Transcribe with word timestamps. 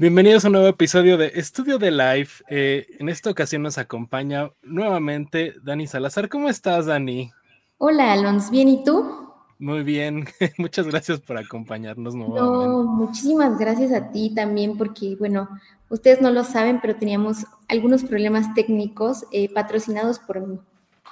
Bienvenidos 0.00 0.44
a 0.44 0.46
un 0.46 0.52
nuevo 0.52 0.68
episodio 0.68 1.16
de 1.16 1.32
Estudio 1.34 1.76
de 1.76 1.90
Life. 1.90 2.44
Eh, 2.48 2.86
en 3.00 3.08
esta 3.08 3.30
ocasión 3.30 3.62
nos 3.62 3.78
acompaña 3.78 4.48
nuevamente 4.62 5.56
Dani 5.64 5.88
Salazar. 5.88 6.28
¿Cómo 6.28 6.48
estás, 6.48 6.86
Dani? 6.86 7.32
Hola, 7.78 8.12
Alonso. 8.12 8.52
¿Bien 8.52 8.68
y 8.68 8.84
tú? 8.84 9.28
Muy 9.58 9.82
bien. 9.82 10.28
Muchas 10.56 10.86
gracias 10.86 11.18
por 11.18 11.36
acompañarnos 11.36 12.14
nuevamente. 12.14 12.68
No, 12.68 12.84
muchísimas 12.84 13.58
gracias 13.58 13.92
a 13.92 14.12
ti 14.12 14.32
también 14.32 14.78
porque, 14.78 15.16
bueno, 15.16 15.48
ustedes 15.88 16.20
no 16.20 16.30
lo 16.30 16.44
saben, 16.44 16.80
pero 16.80 16.94
teníamos 16.94 17.44
algunos 17.66 18.04
problemas 18.04 18.54
técnicos 18.54 19.26
eh, 19.32 19.52
patrocinados 19.52 20.20
por 20.20 20.46
mí. 20.46 20.60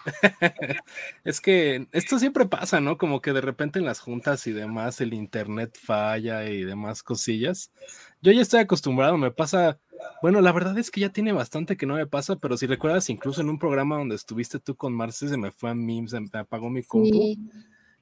es 1.24 1.40
que 1.40 1.86
esto 1.92 2.18
siempre 2.18 2.46
pasa, 2.46 2.80
¿no? 2.80 2.98
Como 2.98 3.20
que 3.20 3.32
de 3.32 3.40
repente 3.40 3.78
en 3.78 3.84
las 3.84 4.00
juntas 4.00 4.46
y 4.46 4.52
demás 4.52 5.00
el 5.00 5.14
internet 5.14 5.76
falla 5.80 6.48
y 6.48 6.64
demás 6.64 7.02
cosillas. 7.02 7.70
Yo 8.22 8.32
ya 8.32 8.42
estoy 8.42 8.60
acostumbrado, 8.60 9.16
me 9.16 9.30
pasa, 9.30 9.78
bueno, 10.22 10.40
la 10.40 10.52
verdad 10.52 10.78
es 10.78 10.90
que 10.90 11.00
ya 11.00 11.10
tiene 11.10 11.32
bastante 11.32 11.76
que 11.76 11.86
no 11.86 11.94
me 11.94 12.06
pasa, 12.06 12.36
pero 12.36 12.56
si 12.56 12.66
recuerdas, 12.66 13.10
incluso 13.10 13.40
en 13.40 13.50
un 13.50 13.58
programa 13.58 13.98
donde 13.98 14.14
estuviste 14.14 14.58
tú 14.58 14.74
con 14.76 14.94
Marce, 14.94 15.28
se 15.28 15.36
me 15.36 15.50
fue 15.50 15.70
a 15.70 15.74
mí, 15.74 16.06
se 16.08 16.20
me 16.20 16.28
apagó 16.32 16.70
mi 16.70 16.82
compu 16.82 17.36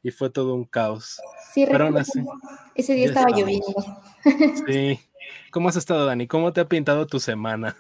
y 0.03 0.11
fue 0.11 0.31
todo 0.31 0.55
un 0.55 0.65
caos. 0.65 1.21
Sí, 1.53 1.67
pero 1.67 1.91
ese 2.75 2.95
día 2.95 3.07
estaba 3.07 3.31
lloviendo. 3.31 3.75
Sí. 4.67 5.01
¿Cómo 5.51 5.69
has 5.69 5.77
estado, 5.77 6.05
Dani? 6.05 6.27
¿Cómo 6.27 6.53
te 6.53 6.61
ha 6.61 6.69
pintado 6.69 7.07
tu 7.07 7.19
semana? 7.19 7.77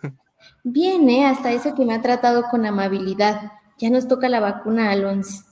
Bien, 0.62 1.08
¿eh? 1.08 1.26
Hasta 1.26 1.52
eso 1.52 1.74
que 1.74 1.84
me 1.84 1.94
ha 1.94 2.02
tratado 2.02 2.44
con 2.50 2.64
amabilidad. 2.64 3.52
Ya 3.78 3.90
nos 3.90 4.06
toca 4.06 4.28
la 4.28 4.40
vacuna, 4.40 4.90
Alonso. 4.90 5.44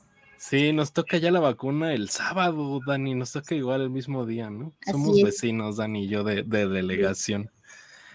Sí, 0.43 0.73
nos 0.73 0.93
toca 0.93 1.19
ya 1.19 1.31
la 1.31 1.39
vacuna 1.39 1.95
el 1.95 2.09
sábado, 2.09 2.81
Dani, 2.85 3.15
nos 3.15 3.31
toca 3.31 3.55
igual 3.55 3.83
el 3.83 3.91
mismo 3.91 4.27
día, 4.27 4.51
¿no? 4.51 4.73
Somos 4.85 5.23
vecinos, 5.23 5.77
Dani 5.77 6.05
y 6.05 6.09
yo, 6.09 6.25
de, 6.25 6.43
delegación. 6.43 7.51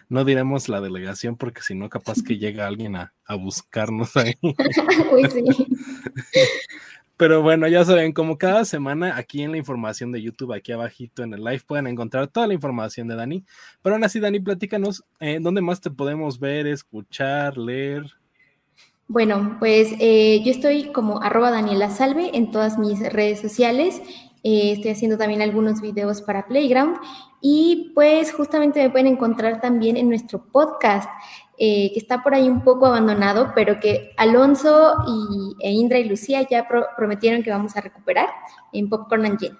No 0.09 0.25
diremos 0.25 0.67
la 0.67 0.81
delegación 0.81 1.37
porque 1.37 1.61
si 1.61 1.73
no, 1.73 1.89
capaz 1.89 2.21
que 2.21 2.37
llega 2.37 2.67
alguien 2.67 2.97
a, 2.97 3.13
buscarnos 3.39 4.17
ahí. 4.17 4.35
Uy, 5.13 5.29
sí. 5.29 5.67
Pero 7.15 7.41
bueno, 7.41 7.65
ya 7.67 7.85
saben, 7.85 8.11
como 8.11 8.37
cada 8.37 8.65
semana 8.65 9.15
aquí 9.15 9.41
en 9.41 9.51
la 9.51 9.57
información 9.57 10.11
de 10.11 10.21
YouTube, 10.21 10.53
aquí 10.53 10.73
abajito 10.73 11.23
en 11.23 11.33
el 11.33 11.43
live, 11.43 11.63
pueden 11.65 11.87
encontrar 11.87 12.27
toda 12.27 12.45
la 12.47 12.53
información 12.53 13.07
de 13.07 13.15
Dani. 13.15 13.45
Pero 13.81 13.95
aún 13.95 14.03
así, 14.03 14.19
Dani, 14.19 14.41
platícanos, 14.41 15.03
eh, 15.21 15.39
¿dónde 15.41 15.61
más 15.61 15.79
te 15.79 15.91
podemos 15.91 16.39
ver, 16.39 16.67
escuchar, 16.67 17.57
leer? 17.57 18.03
Bueno, 19.07 19.55
pues 19.59 19.93
eh, 19.99 20.41
yo 20.43 20.51
estoy 20.51 20.91
como 20.91 21.21
arroba 21.21 21.49
Daniela 21.49 21.89
Salve 21.89 22.31
en 22.33 22.51
todas 22.51 22.77
mis 22.77 22.99
redes 22.99 23.39
sociales. 23.39 24.01
Eh, 24.43 24.73
estoy 24.73 24.91
haciendo 24.91 25.17
también 25.17 25.41
algunos 25.41 25.81
videos 25.81 26.21
para 26.21 26.47
Playground 26.47 26.97
y 27.41 27.91
pues 27.95 28.33
justamente 28.33 28.81
me 28.83 28.89
pueden 28.89 29.07
encontrar 29.07 29.61
también 29.61 29.97
en 29.97 30.09
nuestro 30.09 30.45
podcast 30.51 31.09
eh, 31.57 31.91
que 31.93 31.99
está 31.99 32.21
por 32.21 32.35
ahí 32.35 32.49
un 32.49 32.63
poco 32.63 32.85
abandonado, 32.85 33.53
pero 33.55 33.79
que 33.79 34.11
Alonso 34.17 34.93
y, 35.07 35.55
e 35.65 35.71
Indra 35.71 35.99
y 35.99 36.07
Lucía 36.07 36.47
ya 36.47 36.67
prometieron 36.95 37.43
que 37.43 37.49
vamos 37.49 37.75
a 37.75 37.81
recuperar 37.81 38.29
en 38.73 38.89
Popcorn 38.89 39.25
and 39.25 39.39
Gin. 39.39 39.57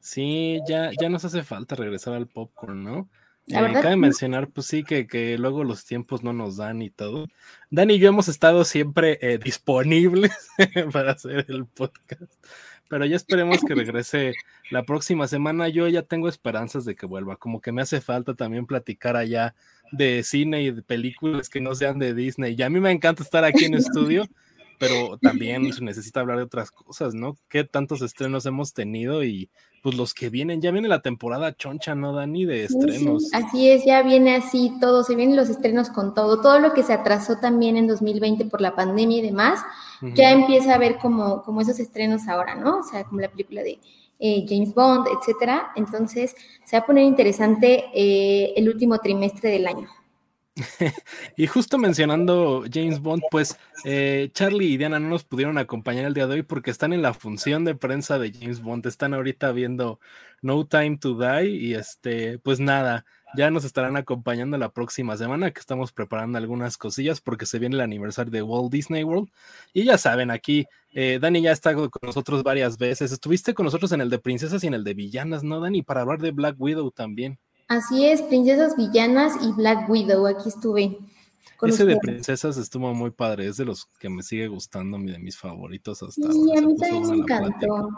Sí, 0.00 0.60
ya, 0.66 0.90
ya 1.00 1.08
nos 1.08 1.24
hace 1.24 1.42
falta 1.42 1.76
regresar 1.76 2.14
al 2.14 2.26
popcorn, 2.26 2.82
¿no? 2.82 3.08
La 3.46 3.70
eh, 3.70 3.72
cabe 3.74 3.96
mencionar, 3.96 4.48
pues 4.48 4.66
sí, 4.66 4.84
que, 4.84 5.06
que, 5.06 5.36
luego 5.36 5.64
los 5.64 5.84
tiempos 5.84 6.22
no 6.22 6.32
nos 6.32 6.56
dan 6.56 6.80
y 6.80 6.90
todo. 6.90 7.28
Dani 7.70 7.94
y 7.94 7.98
yo 7.98 8.08
hemos 8.08 8.28
estado 8.28 8.64
siempre 8.64 9.18
eh, 9.20 9.38
disponibles 9.38 10.32
para 10.92 11.12
hacer 11.12 11.44
el 11.48 11.66
podcast, 11.66 12.32
pero 12.88 13.04
ya 13.04 13.16
esperemos 13.16 13.60
que 13.66 13.74
regrese 13.74 14.32
la 14.70 14.84
próxima 14.84 15.28
semana. 15.28 15.68
Yo 15.68 15.88
ya 15.88 16.02
tengo 16.02 16.28
esperanzas 16.28 16.86
de 16.86 16.96
que 16.96 17.04
vuelva, 17.04 17.36
como 17.36 17.60
que 17.60 17.72
me 17.72 17.82
hace 17.82 18.00
falta 18.00 18.34
también 18.34 18.66
platicar 18.66 19.16
allá 19.16 19.54
de 19.92 20.22
cine 20.22 20.62
y 20.62 20.70
de 20.70 20.82
películas 20.82 21.50
que 21.50 21.60
no 21.60 21.74
sean 21.74 21.98
de 21.98 22.14
Disney. 22.14 22.54
Y 22.56 22.62
a 22.62 22.70
mí 22.70 22.80
me 22.80 22.92
encanta 22.92 23.22
estar 23.22 23.44
aquí 23.44 23.66
en 23.66 23.74
estudio, 23.74 24.26
pero 24.78 25.18
también 25.18 25.72
se 25.72 25.82
necesita 25.82 26.20
hablar 26.20 26.38
de 26.38 26.44
otras 26.44 26.70
cosas, 26.70 27.14
¿no? 27.14 27.36
¿Qué 27.48 27.64
tantos 27.64 28.02
estrenos 28.02 28.46
hemos 28.46 28.72
tenido 28.72 29.24
y 29.24 29.50
pues 29.82 29.96
los 29.96 30.14
que 30.14 30.30
vienen, 30.30 30.62
ya 30.62 30.70
viene 30.70 30.88
la 30.88 31.02
temporada 31.02 31.54
choncha, 31.54 31.94
¿no, 31.94 32.14
Dani? 32.14 32.46
De 32.46 32.64
estrenos. 32.64 33.28
así 33.34 33.68
es, 33.68 33.84
ya 33.84 34.02
viene 34.02 34.34
así 34.34 34.72
todo, 34.80 35.04
se 35.04 35.14
vienen 35.14 35.36
los 35.36 35.50
estrenos 35.50 35.90
con 35.90 36.14
todo, 36.14 36.40
todo 36.40 36.58
lo 36.58 36.72
que 36.72 36.82
se 36.82 36.94
atrasó 36.94 37.36
también 37.36 37.76
en 37.76 37.86
2020 37.86 38.46
por 38.46 38.62
la 38.62 38.74
pandemia 38.74 39.18
y 39.18 39.22
demás, 39.22 39.60
ya 40.14 40.30
empieza 40.30 40.74
a 40.74 40.78
ver 40.78 40.96
como, 40.96 41.42
como 41.42 41.60
esos 41.60 41.78
estrenos 41.78 42.28
ahora, 42.28 42.54
¿no? 42.54 42.78
O 42.78 42.82
sea, 42.82 43.04
como 43.04 43.20
la 43.20 43.28
película 43.28 43.62
de 43.62 43.78
eh, 44.18 44.46
James 44.48 44.72
Bond, 44.72 45.06
etcétera. 45.08 45.72
Entonces, 45.76 46.34
se 46.64 46.76
va 46.76 46.82
a 46.82 46.86
poner 46.86 47.04
interesante 47.04 47.84
eh, 47.94 48.54
el 48.56 48.68
último 48.68 48.98
trimestre 48.98 49.50
del 49.50 49.66
año. 49.66 49.88
y 51.36 51.46
justo 51.48 51.78
mencionando 51.78 52.64
James 52.72 53.00
Bond, 53.00 53.22
pues 53.30 53.58
eh, 53.84 54.30
Charlie 54.32 54.66
y 54.66 54.76
Diana 54.76 55.00
no 55.00 55.08
nos 55.08 55.24
pudieron 55.24 55.58
acompañar 55.58 56.04
el 56.04 56.14
día 56.14 56.28
de 56.28 56.34
hoy 56.34 56.42
porque 56.42 56.70
están 56.70 56.92
en 56.92 57.02
la 57.02 57.12
función 57.12 57.64
de 57.64 57.74
prensa 57.74 58.18
de 58.18 58.32
James 58.32 58.62
Bond, 58.62 58.86
están 58.86 59.14
ahorita 59.14 59.50
viendo 59.50 59.98
No 60.42 60.64
Time 60.66 60.98
to 60.98 61.18
Die 61.18 61.48
y 61.48 61.74
este, 61.74 62.38
pues 62.38 62.60
nada, 62.60 63.04
ya 63.36 63.50
nos 63.50 63.64
estarán 63.64 63.96
acompañando 63.96 64.56
la 64.56 64.70
próxima 64.72 65.16
semana 65.16 65.50
que 65.50 65.58
estamos 65.58 65.92
preparando 65.92 66.38
algunas 66.38 66.78
cosillas 66.78 67.20
porque 67.20 67.46
se 67.46 67.58
viene 67.58 67.74
el 67.74 67.80
aniversario 67.80 68.30
de 68.30 68.42
Walt 68.42 68.70
Disney 68.70 69.02
World 69.02 69.30
y 69.72 69.84
ya 69.84 69.98
saben, 69.98 70.30
aquí 70.30 70.66
eh, 70.92 71.18
Dani 71.20 71.42
ya 71.42 71.50
está 71.50 71.74
con 71.74 71.90
nosotros 72.02 72.44
varias 72.44 72.78
veces, 72.78 73.10
estuviste 73.10 73.54
con 73.54 73.64
nosotros 73.64 73.90
en 73.90 74.00
el 74.02 74.10
de 74.10 74.20
princesas 74.20 74.62
y 74.62 74.68
en 74.68 74.74
el 74.74 74.84
de 74.84 74.94
villanas, 74.94 75.42
¿no, 75.42 75.58
Dani? 75.58 75.82
Para 75.82 76.02
hablar 76.02 76.20
de 76.20 76.30
Black 76.30 76.54
Widow 76.60 76.92
también. 76.92 77.40
Así 77.68 78.06
es, 78.06 78.22
Princesas 78.22 78.76
Villanas 78.76 79.34
y 79.42 79.52
Black 79.52 79.88
Widow, 79.88 80.26
aquí 80.26 80.48
estuve. 80.48 80.98
Ese 81.62 81.84
de 81.86 81.96
princesas 81.96 82.56
estuvo 82.58 82.92
muy 82.92 83.10
padre, 83.10 83.46
es 83.46 83.56
de 83.56 83.64
los 83.64 83.86
que 83.98 84.10
me 84.10 84.22
sigue 84.22 84.48
gustando, 84.48 84.98
de 84.98 85.18
mis 85.18 85.38
favoritos 85.38 86.02
hasta. 86.02 86.30
Sí, 86.30 86.56
a 86.56 86.60
mí 86.60 86.76
también 86.76 87.10
me 87.10 87.16
encantó. 87.16 87.88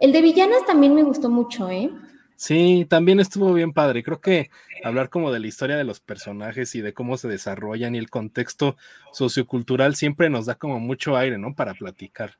El 0.00 0.12
de 0.12 0.20
villanas 0.20 0.66
también 0.66 0.94
me 0.94 1.04
gustó 1.04 1.30
mucho, 1.30 1.70
¿eh? 1.70 1.90
Sí, 2.36 2.86
también 2.90 3.20
estuvo 3.20 3.52
bien 3.52 3.72
padre. 3.72 4.02
Creo 4.02 4.20
que 4.20 4.50
hablar 4.82 5.08
como 5.08 5.30
de 5.30 5.38
la 5.38 5.46
historia 5.46 5.76
de 5.76 5.84
los 5.84 6.00
personajes 6.00 6.74
y 6.74 6.80
de 6.80 6.92
cómo 6.92 7.16
se 7.16 7.28
desarrollan 7.28 7.94
y 7.94 7.98
el 7.98 8.10
contexto 8.10 8.76
sociocultural 9.12 9.94
siempre 9.94 10.28
nos 10.28 10.46
da 10.46 10.56
como 10.56 10.80
mucho 10.80 11.16
aire, 11.16 11.38
¿no? 11.38 11.54
Para 11.54 11.74
platicar 11.74 12.38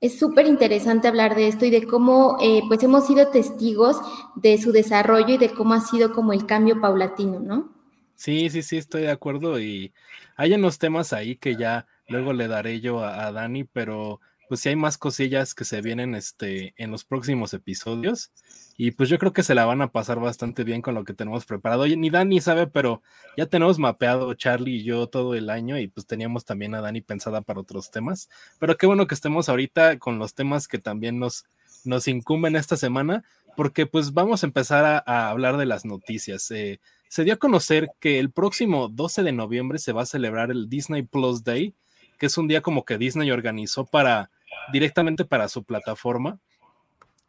es 0.00 0.18
súper 0.18 0.46
interesante 0.46 1.08
hablar 1.08 1.34
de 1.34 1.48
esto 1.48 1.64
y 1.64 1.70
de 1.70 1.86
cómo 1.86 2.38
eh, 2.40 2.62
pues 2.68 2.82
hemos 2.82 3.06
sido 3.06 3.28
testigos 3.28 3.96
de 4.36 4.58
su 4.58 4.72
desarrollo 4.72 5.34
y 5.34 5.38
de 5.38 5.50
cómo 5.50 5.74
ha 5.74 5.80
sido 5.80 6.12
como 6.12 6.32
el 6.32 6.46
cambio 6.46 6.80
paulatino, 6.80 7.40
¿no? 7.40 7.72
Sí, 8.14 8.50
sí, 8.50 8.62
sí, 8.62 8.76
estoy 8.76 9.02
de 9.02 9.10
acuerdo 9.10 9.60
y 9.60 9.92
hay 10.36 10.52
unos 10.54 10.78
temas 10.78 11.12
ahí 11.12 11.36
que 11.36 11.56
ya 11.56 11.86
luego 12.08 12.32
le 12.32 12.48
daré 12.48 12.80
yo 12.80 13.00
a, 13.00 13.26
a 13.26 13.32
Dani, 13.32 13.64
pero 13.64 14.20
pues 14.48 14.60
sí 14.60 14.70
hay 14.70 14.76
más 14.76 14.98
cosillas 14.98 15.54
que 15.54 15.64
se 15.64 15.82
vienen 15.82 16.14
este, 16.14 16.74
en 16.76 16.90
los 16.90 17.04
próximos 17.04 17.52
episodios. 17.54 18.32
Y 18.76 18.92
pues 18.92 19.08
yo 19.08 19.18
creo 19.18 19.32
que 19.32 19.42
se 19.42 19.56
la 19.56 19.64
van 19.64 19.82
a 19.82 19.90
pasar 19.90 20.20
bastante 20.20 20.62
bien 20.62 20.82
con 20.82 20.94
lo 20.94 21.04
que 21.04 21.12
tenemos 21.12 21.44
preparado. 21.44 21.82
Oye, 21.82 21.96
ni 21.96 22.10
Dani 22.10 22.40
sabe, 22.40 22.68
pero 22.68 23.02
ya 23.36 23.46
tenemos 23.46 23.78
mapeado 23.78 24.32
Charlie 24.34 24.76
y 24.76 24.84
yo 24.84 25.08
todo 25.08 25.34
el 25.34 25.50
año 25.50 25.78
y 25.78 25.88
pues 25.88 26.06
teníamos 26.06 26.44
también 26.44 26.74
a 26.74 26.80
Dani 26.80 27.00
pensada 27.00 27.40
para 27.40 27.60
otros 27.60 27.90
temas. 27.90 28.28
Pero 28.60 28.76
qué 28.76 28.86
bueno 28.86 29.06
que 29.06 29.16
estemos 29.16 29.48
ahorita 29.48 29.98
con 29.98 30.18
los 30.20 30.34
temas 30.34 30.68
que 30.68 30.78
también 30.78 31.18
nos, 31.18 31.44
nos 31.84 32.06
incumben 32.06 32.54
esta 32.54 32.76
semana, 32.76 33.24
porque 33.56 33.86
pues 33.86 34.12
vamos 34.12 34.44
a 34.44 34.46
empezar 34.46 35.02
a, 35.04 35.28
hablar 35.28 35.56
de 35.56 35.66
las 35.66 35.84
noticias. 35.84 36.48
Eh, 36.52 36.80
se 37.08 37.24
dio 37.24 37.34
a 37.34 37.38
conocer 37.38 37.90
que 37.98 38.20
el 38.20 38.30
próximo 38.30 38.88
12 38.88 39.24
de 39.24 39.32
noviembre 39.32 39.80
se 39.80 39.92
va 39.92 40.02
a 40.02 40.06
celebrar 40.06 40.52
el 40.52 40.68
Disney 40.68 41.02
Plus 41.02 41.42
Day, 41.42 41.74
que 42.18 42.26
es 42.26 42.38
un 42.38 42.46
día 42.46 42.60
como 42.60 42.84
que 42.84 42.98
Disney 42.98 43.30
organizó 43.32 43.84
para 43.86 44.30
directamente 44.72 45.24
para 45.24 45.48
su 45.48 45.64
plataforma. 45.64 46.40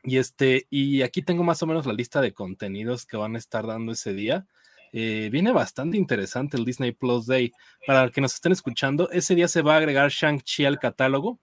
Y 0.04 0.18
este, 0.18 0.66
y 0.70 1.02
aquí 1.02 1.22
tengo 1.22 1.44
más 1.44 1.62
o 1.62 1.68
menos 1.68 1.86
la 1.86 1.94
lista 1.94 2.22
de 2.22 2.34
contenidos 2.34 3.06
que 3.06 3.18
van 3.18 3.36
a 3.36 3.40
estar 3.40 3.68
dando 3.68 3.92
ese 3.92 4.14
día. 4.14 4.48
Eh, 4.92 5.30
viene 5.32 5.52
bastante 5.52 5.98
interesante 5.98 6.58
el 6.58 6.66
Disney 6.66 6.92
Plus 6.92 7.26
Day. 7.26 7.52
Para 7.86 8.10
que 8.10 8.22
nos 8.22 8.34
estén 8.34 8.52
escuchando, 8.52 9.10
ese 9.12 9.36
día 9.36 9.48
se 9.48 9.62
va 9.62 9.76
a 9.76 9.78
agregar 9.78 10.10
Shang-Chi 10.10 10.66
al 10.66 10.80
catálogo. 10.80 11.40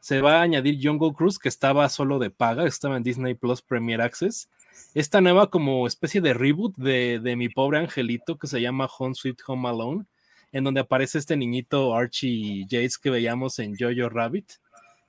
Se 0.00 0.20
va 0.20 0.38
a 0.38 0.42
añadir 0.42 0.78
Jungle 0.82 1.14
Cruise, 1.14 1.38
que 1.38 1.48
estaba 1.48 1.88
solo 1.88 2.18
de 2.18 2.30
paga, 2.30 2.66
estaba 2.66 2.96
en 2.96 3.02
Disney 3.02 3.34
Plus 3.34 3.62
Premier 3.62 4.02
Access. 4.02 4.50
Esta 4.92 5.20
nueva 5.20 5.50
como 5.50 5.86
especie 5.86 6.20
de 6.20 6.34
reboot 6.34 6.76
de, 6.76 7.20
de 7.20 7.36
mi 7.36 7.48
pobre 7.48 7.78
angelito 7.78 8.38
que 8.38 8.46
se 8.46 8.60
llama 8.60 8.88
Home 8.98 9.14
Sweet 9.14 9.38
Home 9.46 9.68
Alone, 9.68 10.04
en 10.52 10.64
donde 10.64 10.80
aparece 10.80 11.18
este 11.18 11.36
niñito 11.36 11.94
Archie 11.96 12.66
Yates 12.68 12.98
que 12.98 13.10
veíamos 13.10 13.58
en 13.58 13.74
Jojo 13.76 14.08
Rabbit. 14.08 14.52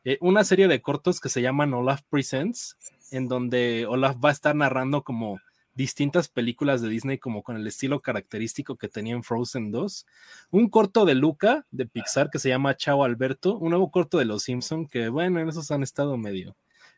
Eh, 0.07 0.19
una 0.21 0.43
serie 0.43 0.67
de 0.67 0.83
cortos 0.83 1.19
que 1.19 1.29
se 1.29 1.41
llaman 1.41 1.73
Olaf 1.73 2.03
Presents, 2.07 2.77
en 3.09 3.27
donde 3.27 3.87
Olaf 3.87 4.15
va 4.23 4.29
a 4.29 4.33
estar 4.33 4.55
narrando 4.55 5.03
como 5.03 5.39
distintas 5.73 6.29
películas 6.29 6.79
de 6.83 6.89
Disney 6.89 7.17
como 7.17 7.41
con 7.41 7.57
el 7.57 7.65
estilo 7.65 7.99
característico 7.99 8.77
que 8.77 8.87
tenía 8.87 9.15
en 9.15 9.23
Frozen 9.23 9.71
2, 9.71 10.05
un 10.51 10.69
corto 10.69 11.05
de 11.05 11.15
Luca 11.15 11.65
de 11.71 11.87
Pixar 11.87 12.29
que 12.29 12.37
se 12.37 12.49
llama 12.49 12.77
Chao 12.77 13.03
Alberto, 13.03 13.57
un 13.57 13.71
nuevo 13.71 13.89
corto 13.89 14.19
de 14.19 14.25
Los 14.25 14.43
Simpson 14.43 14.85
que 14.85 15.09
bueno, 15.09 15.39
en 15.39 15.49
esos 15.49 15.71
han 15.71 15.81
estado 15.81 16.17
medio 16.17 16.55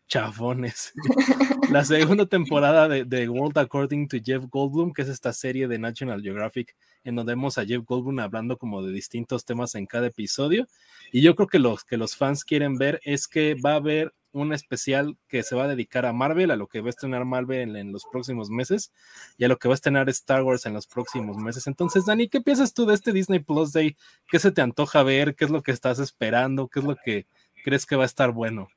chafones. 0.08 0.94
la 1.72 1.84
segunda 1.84 2.26
temporada 2.26 2.88
de, 2.88 3.06
de, 3.06 3.30
World 3.30 3.58
According 3.58 4.08
to 4.08 4.18
Jeff 4.24 4.46
Goldblum, 4.50 4.94
que 4.94 5.02
es 5.02 5.10
esta 5.10 5.34
serie 5.34 5.68
de 5.68 5.80
National 5.80 6.22
Geographic, 6.22 6.76
en 7.04 7.16
donde 7.16 7.34
vemos 7.34 7.58
a 7.58 7.66
Jeff 7.66 7.84
Goldblum 7.86 8.20
hablando 8.20 8.58
como 8.58 8.82
de 8.82 8.92
distintos 8.92 9.46
temas 9.46 9.76
en 9.76 9.86
cada 9.86 10.08
episodio. 10.08 10.68
Y 11.12 11.22
yo 11.22 11.36
creo 11.36 11.48
que 11.48 11.60
los 11.60 11.84
que 11.84 11.98
los 11.98 12.16
fans 12.16 12.44
quieren 12.44 12.78
ver 12.78 13.00
es 13.04 13.28
que 13.28 13.56
va 13.56 13.74
a 13.74 13.76
haber 13.76 14.14
un 14.32 14.54
especial 14.54 15.18
que 15.28 15.44
se 15.44 15.56
va 15.56 15.64
a 15.64 15.68
dedicar 15.68 16.06
a 16.06 16.14
Marvel, 16.14 16.52
a 16.52 16.56
lo 16.56 16.68
que 16.68 16.82
va 16.82 16.88
a 16.88 16.90
estrenar 16.92 17.26
Marvel 17.26 17.76
en, 17.76 17.92
los 17.92 18.06
próximos 18.12 18.50
meses 18.50 18.92
y 19.38 19.46
a 19.46 19.48
lo 19.48 19.58
que 19.58 19.68
va 19.68 19.74
a 19.74 19.76
estrenar 19.76 20.10
Star 20.10 20.44
Wars 20.44 20.66
en 20.66 20.74
los 20.74 20.88
próximos 20.88 21.38
meses. 21.38 21.68
Entonces, 21.68 22.06
Dani, 22.06 22.30
¿qué 22.30 22.42
piensas 22.42 22.74
tú 22.74 22.86
de 22.86 22.94
este 22.94 23.14
Disney 23.14 23.40
Plus 23.40 23.74
Day? 23.74 23.98
¿Qué 24.28 24.40
se 24.40 24.52
te 24.52 24.62
antoja 24.62 25.04
ver? 25.04 25.36
¿Qué 25.36 25.46
es 25.46 25.52
lo 25.52 25.64
que 25.64 25.72
estás 25.72 26.00
esperando? 26.00 26.68
¿Qué 26.68 26.80
es 26.80 26.86
lo 26.86 26.96
que 26.96 27.26
crees 27.64 27.86
que 27.86 27.96
va 27.96 28.04
a 28.04 28.06
estar 28.06 28.32
bueno? 28.32 28.68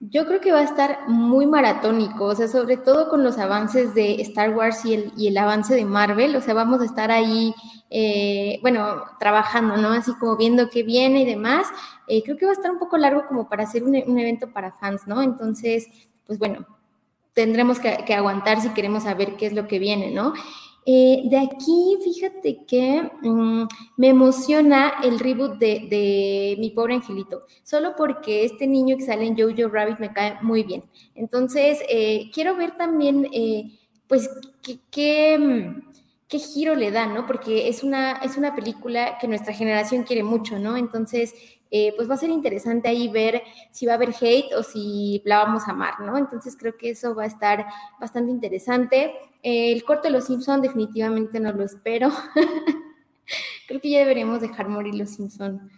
Yo 0.00 0.26
creo 0.26 0.40
que 0.40 0.52
va 0.52 0.60
a 0.60 0.64
estar 0.64 1.08
muy 1.08 1.46
maratónico, 1.46 2.26
o 2.26 2.34
sea, 2.34 2.46
sobre 2.46 2.76
todo 2.76 3.08
con 3.08 3.24
los 3.24 3.36
avances 3.36 3.94
de 3.94 4.20
Star 4.22 4.54
Wars 4.54 4.84
y 4.84 4.94
el, 4.94 5.12
y 5.16 5.26
el 5.26 5.36
avance 5.36 5.74
de 5.74 5.84
Marvel, 5.84 6.36
o 6.36 6.40
sea, 6.40 6.54
vamos 6.54 6.80
a 6.80 6.84
estar 6.84 7.10
ahí, 7.10 7.52
eh, 7.90 8.60
bueno, 8.62 9.02
trabajando, 9.18 9.76
¿no? 9.76 9.90
Así 9.90 10.14
como 10.14 10.36
viendo 10.36 10.70
qué 10.70 10.84
viene 10.84 11.22
y 11.22 11.24
demás. 11.24 11.66
Eh, 12.06 12.22
creo 12.22 12.36
que 12.36 12.46
va 12.46 12.52
a 12.52 12.54
estar 12.54 12.70
un 12.70 12.78
poco 12.78 12.96
largo 12.96 13.26
como 13.26 13.48
para 13.48 13.64
hacer 13.64 13.82
un, 13.82 13.96
evento 13.96 14.52
para 14.52 14.70
fans, 14.70 15.06
¿no? 15.08 15.20
Entonces, 15.20 15.88
pues 16.26 16.38
bueno, 16.38 16.64
tendremos 17.32 17.80
que, 17.80 18.04
que, 18.06 18.14
aguantar 18.14 18.60
si 18.60 18.68
queremos 18.70 19.02
saber 19.02 19.36
qué 19.36 19.46
es 19.46 19.52
lo 19.52 19.66
que 19.66 19.80
viene, 19.80 20.12
¿no? 20.12 20.32
Eh, 20.90 21.20
de 21.24 21.36
aquí, 21.36 21.98
fíjate 22.02 22.64
que 22.66 23.02
mm, 23.20 23.64
me 23.98 24.08
emociona 24.08 24.94
el 25.04 25.18
reboot 25.18 25.58
de, 25.58 26.56
Mi 26.58 26.70
Pobre 26.70 26.94
Angelito, 26.94 27.44
solo 27.62 27.92
porque 27.94 28.46
este 28.46 28.66
niño 28.66 28.96
que 28.96 29.04
sale 29.04 29.26
en 29.26 29.36
Jojo 29.36 29.68
Rabbit 29.70 29.98
me 29.98 30.14
cae 30.14 30.38
muy 30.40 30.62
bien. 30.62 30.84
Entonces, 31.14 31.82
eh, 31.90 32.30
quiero 32.32 32.56
ver 32.56 32.78
también, 32.78 33.28
eh, 33.34 33.78
pues, 34.06 34.30
qué, 34.90 35.36
mm, 35.38 35.90
qué, 36.26 36.38
giro 36.38 36.74
le 36.74 36.90
da, 36.90 37.06
¿no? 37.06 37.26
Porque 37.26 37.68
es 37.68 37.82
una, 37.82 38.12
es 38.22 38.38
una 38.38 38.54
película 38.54 39.18
que 39.18 39.28
nuestra 39.28 39.52
generación 39.52 40.04
quiere 40.04 40.22
mucho, 40.22 40.58
¿no? 40.58 40.78
Entonces, 40.78 41.34
pues 41.96 42.08
va 42.08 42.14
a 42.14 42.18
ser 42.18 42.30
interesante 42.30 42.88
ahí 42.88 43.08
ver 43.08 43.42
si 43.70 43.86
va 43.86 43.92
a 43.92 43.96
haber 43.96 44.14
hate 44.20 44.54
o 44.54 44.62
si 44.62 45.22
la 45.24 45.38
vamos 45.44 45.68
a 45.68 45.72
amar, 45.72 46.00
¿no? 46.00 46.16
Entonces 46.16 46.56
creo 46.56 46.76
que 46.76 46.90
eso 46.90 47.14
va 47.14 47.24
a 47.24 47.26
estar 47.26 47.66
bastante 48.00 48.30
interesante 48.30 49.14
el 49.42 49.84
corto 49.84 50.04
de 50.04 50.10
Los 50.10 50.26
Simpson 50.26 50.60
definitivamente 50.60 51.40
no 51.40 51.52
lo 51.52 51.64
espero. 51.64 52.10
Creo 53.68 53.80
que 53.80 53.90
ya 53.90 53.98
deberíamos 53.98 54.40
dejar 54.40 54.68
morir 54.68 54.94
Los 54.94 55.10
Simpson. 55.10 55.70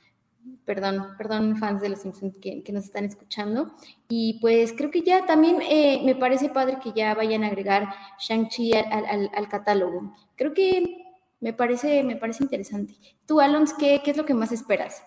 Perdón, 0.64 1.08
perdón, 1.18 1.56
fans 1.56 1.80
de 1.80 1.88
Los 1.88 2.00
Simpson 2.00 2.32
que, 2.32 2.64
nos 2.72 2.84
están 2.84 3.04
escuchando. 3.04 3.74
Y 4.08 4.38
pues 4.40 4.72
creo 4.72 4.90
que 4.90 5.02
ya 5.02 5.26
también 5.26 5.60
eh, 5.62 6.00
me 6.04 6.14
parece 6.14 6.48
padre 6.48 6.78
que 6.82 6.92
ya 6.92 7.14
vayan 7.14 7.42
a 7.42 7.48
agregar 7.48 7.88
Shang-Chi 8.20 8.72
al, 8.74 9.48
catálogo. 9.48 10.14
Creo 10.36 10.54
que 10.54 11.04
me 11.40 11.52
parece, 11.52 12.04
me 12.04 12.16
parece 12.16 12.44
interesante. 12.44 12.94
Tú, 13.26 13.40
Alons, 13.40 13.74
¿qué, 13.74 14.00
¿qué 14.04 14.12
es 14.12 14.16
lo 14.16 14.24
que 14.24 14.34
más 14.34 14.52
esperas? 14.52 15.02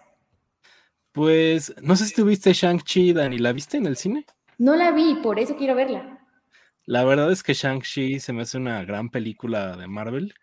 Pues 1.13 1.75
no 1.81 1.95
sé 1.95 2.07
si 2.07 2.15
tuviste 2.15 2.54
Shang-Chi, 2.54 3.13
Dani, 3.13 3.38
¿la 3.38 3.54
viste 3.54 3.77
en 3.77 3.86
el 3.86 3.95
cine? 3.98 4.25
No 4.57 4.75
la 4.75 4.92
vi, 4.92 5.15
por 5.21 5.39
eso 5.39 5.56
quiero 5.56 5.75
verla. 5.75 6.19
La 6.86 7.06
verdad 7.06 7.31
es 7.31 7.44
que 7.44 7.54
Shang-Chi 7.54 8.19
se 8.19 8.33
me 8.33 8.42
hace 8.42 8.57
una 8.57 8.83
gran 8.83 9.10
película 9.10 9.77
de 9.77 9.88
Marvel 9.88 10.33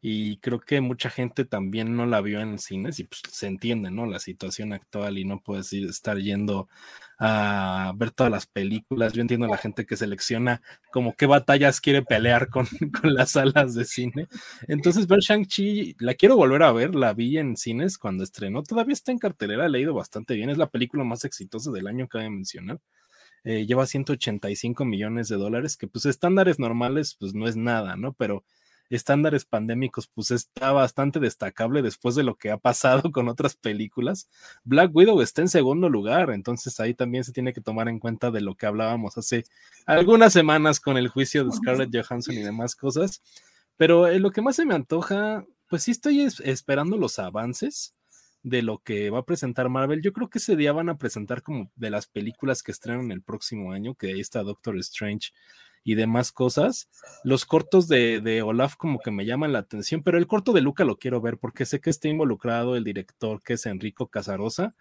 y 0.00 0.38
creo 0.38 0.58
que 0.58 0.80
mucha 0.80 1.10
gente 1.10 1.44
también 1.44 1.96
no 1.96 2.06
la 2.06 2.20
vio 2.20 2.40
en 2.40 2.58
cines 2.58 2.98
y 2.98 3.04
pues 3.04 3.22
se 3.30 3.46
entiende, 3.46 3.92
¿no? 3.92 4.04
La 4.04 4.18
situación 4.18 4.72
actual 4.72 5.16
y 5.16 5.24
no 5.24 5.40
puedes 5.40 5.72
ir, 5.72 5.88
estar 5.88 6.18
yendo 6.18 6.68
a 7.18 7.92
ver 7.96 8.10
todas 8.10 8.30
las 8.30 8.46
películas. 8.46 9.12
Yo 9.12 9.22
entiendo 9.22 9.46
a 9.46 9.50
la 9.50 9.56
gente 9.56 9.86
que 9.86 9.96
selecciona 9.96 10.62
como 10.90 11.14
qué 11.14 11.26
batallas 11.26 11.80
quiere 11.80 12.02
pelear 12.02 12.48
con, 12.48 12.66
con 13.00 13.14
las 13.14 13.30
salas 13.32 13.74
de 13.74 13.84
cine. 13.84 14.28
Entonces 14.68 15.06
ver 15.06 15.20
Shang-Chi, 15.20 15.96
la 16.00 16.14
quiero 16.14 16.36
volver 16.36 16.62
a 16.62 16.72
ver, 16.72 16.94
la 16.94 17.14
vi 17.14 17.38
en 17.38 17.56
cines 17.56 17.98
cuando 17.98 18.24
estrenó, 18.24 18.62
todavía 18.62 18.92
está 18.92 19.12
en 19.12 19.18
cartelera, 19.18 19.66
he 19.66 19.70
leído 19.70 19.94
bastante 19.94 20.34
bien, 20.34 20.50
es 20.50 20.58
la 20.58 20.70
película 20.70 21.04
más 21.04 21.24
exitosa 21.24 21.70
del 21.70 21.86
año 21.86 22.08
a 22.12 22.30
mencionar. 22.30 22.80
Eh, 23.44 23.66
lleva 23.66 23.86
185 23.86 24.84
millones 24.84 25.28
de 25.28 25.36
dólares, 25.36 25.76
que 25.76 25.86
pues 25.86 26.06
estándares 26.06 26.58
normales 26.58 27.16
pues 27.18 27.34
no 27.34 27.46
es 27.46 27.56
nada, 27.56 27.96
¿no? 27.96 28.12
Pero 28.14 28.44
estándares 28.90 29.44
pandémicos 29.44 30.06
pues 30.06 30.30
está 30.30 30.72
bastante 30.72 31.20
destacable 31.20 31.82
después 31.82 32.14
de 32.14 32.22
lo 32.22 32.36
que 32.36 32.50
ha 32.50 32.56
pasado 32.56 33.10
con 33.12 33.28
otras 33.28 33.56
películas. 33.56 34.28
Black 34.64 34.94
Widow 34.94 35.20
está 35.20 35.42
en 35.42 35.48
segundo 35.48 35.88
lugar, 35.88 36.30
entonces 36.30 36.78
ahí 36.80 36.94
también 36.94 37.24
se 37.24 37.32
tiene 37.32 37.52
que 37.52 37.60
tomar 37.60 37.88
en 37.88 37.98
cuenta 37.98 38.30
de 38.30 38.40
lo 38.40 38.54
que 38.54 38.66
hablábamos 38.66 39.18
hace 39.18 39.44
algunas 39.86 40.32
semanas 40.32 40.80
con 40.80 40.96
el 40.96 41.08
juicio 41.08 41.44
de 41.44 41.52
Scarlett 41.52 41.94
Johansson 41.94 42.34
y 42.34 42.42
demás 42.42 42.74
cosas. 42.74 43.22
Pero 43.76 44.06
eh, 44.06 44.18
lo 44.18 44.30
que 44.30 44.42
más 44.42 44.56
se 44.56 44.64
me 44.64 44.74
antoja, 44.74 45.44
pues 45.68 45.82
sí 45.82 45.90
estoy 45.90 46.20
esperando 46.20 46.96
los 46.96 47.18
avances 47.18 47.94
de 48.42 48.62
lo 48.62 48.78
que 48.78 49.10
va 49.10 49.18
a 49.18 49.24
presentar 49.24 49.68
Marvel. 49.68 50.02
Yo 50.02 50.12
creo 50.12 50.30
que 50.30 50.38
ese 50.38 50.56
día 50.56 50.72
van 50.72 50.88
a 50.88 50.98
presentar 50.98 51.42
como 51.42 51.70
de 51.74 51.90
las 51.90 52.06
películas 52.06 52.62
que 52.62 52.72
estrenan 52.72 53.10
el 53.10 53.22
próximo 53.22 53.72
año, 53.72 53.94
que 53.94 54.08
ahí 54.08 54.20
está 54.20 54.42
Doctor 54.44 54.78
Strange 54.78 55.32
y 55.86 55.94
demás 55.94 56.32
cosas. 56.32 56.88
Los 57.22 57.46
cortos 57.46 57.86
de, 57.86 58.42
Olaf 58.44 58.74
como 58.74 58.98
que 58.98 59.12
me 59.12 59.24
llaman 59.24 59.52
la 59.52 59.60
atención, 59.60 60.02
pero 60.02 60.18
el 60.18 60.26
corto 60.26 60.52
de 60.52 60.60
Luca 60.60 60.84
lo 60.84 60.98
quiero 60.98 61.20
ver 61.20 61.38
porque 61.38 61.64
sé 61.64 61.80
que 61.80 61.90
está 61.90 62.08
involucrado 62.08 62.74
el 62.74 62.82
director 62.82 63.40
que 63.40 63.52
es 63.52 63.66
Enrico 63.66 64.08
Casarosa. 64.08 64.74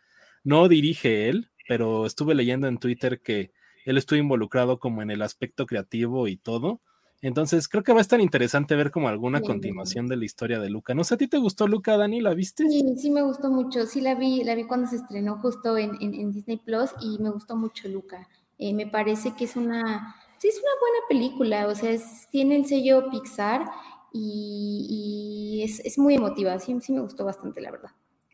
No 0.44 0.68
dirige 0.68 1.30
él, 1.30 1.52
pero 1.68 2.08
estuve 2.08 2.34
leyendo 2.34 2.68
en 2.68 2.80
Twitter 2.80 3.22
que 3.22 3.52
él 3.86 4.00
estuvo 4.00 4.18
involucrado 4.18 4.80
como 4.80 5.04
en 5.04 5.12
el 5.12 5.22
aspecto 5.22 5.68
creativo 5.68 6.28
y 6.28 6.38
todo. 6.38 6.82
Entonces, 7.22 7.68
creo 7.68 7.84
que 7.84 7.94
va 7.94 8.00
a 8.00 8.02
estar 8.02 8.20
interesante 8.20 8.76
ver 8.76 8.90
como 8.90 9.08
alguna 9.08 9.42
continuación 9.42 10.08
de 10.08 10.18
la 10.18 10.26
historia 10.26 10.60
de 10.60 10.72
Luca. 10.72 10.96
No 10.96 11.04
sé, 11.04 11.14
¿a 11.14 11.18
ti 11.18 11.28
te 11.28 11.38
gustó 11.38 11.68
Luca, 11.68 11.98
Dani? 11.98 12.20
¿La 12.20 12.34
viste? 12.34 12.68
Sí, 12.68 12.84
sí 12.98 13.12
me 13.12 13.22
gustó 13.22 13.52
mucho. 13.52 13.86
Sí 13.86 14.02
la 14.02 14.16
vi, 14.16 14.44
la 14.44 14.56
vi 14.56 14.64
cuando 14.64 14.88
se 14.88 14.96
estrenó 14.96 15.38
justo 15.38 15.78
en, 15.78 16.32
Disney 16.32 16.58
Plus 16.58 16.90
y 17.00 17.20
me 17.20 17.30
gustó 17.30 17.56
mucho 17.56 17.88
Luca. 17.90 18.28
Eh, 18.58 18.74
me 18.74 18.88
parece 18.88 19.36
que 19.36 19.46
es 19.46 19.56
una, 19.56 20.16
sí, 20.38 20.48
es 20.48 20.58
una 20.58 20.80
buena 20.80 20.98
película. 21.10 21.68
O 21.68 21.76
sea, 21.76 21.98
tiene 22.32 22.58
el 22.58 22.66
sello 22.66 23.10
Pixar 23.10 23.66
y, 24.12 25.62
es, 25.64 25.98
muy 25.98 26.16
emotiva. 26.16 26.58
Sí, 26.60 26.76
sí 26.82 26.94
me 26.94 27.02
gustó 27.02 27.26
bastante, 27.26 27.62
la 27.62 27.72
verdad. 27.72 27.92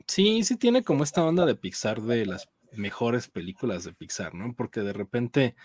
Sí, 0.07 0.43
sí 0.43 0.57
tiene 0.57 0.83
como 0.83 1.03
esta 1.03 1.23
onda 1.23 1.45
de 1.45 1.55
Pixar 1.55 2.01
de 2.01 2.25
las 2.25 2.49
mejores 2.73 3.27
películas 3.27 3.83
de 3.83 3.93
Pixar, 3.93 4.33
¿no? 4.33 4.53
Porque 4.55 4.81
de 4.81 4.93
repente 4.93 5.55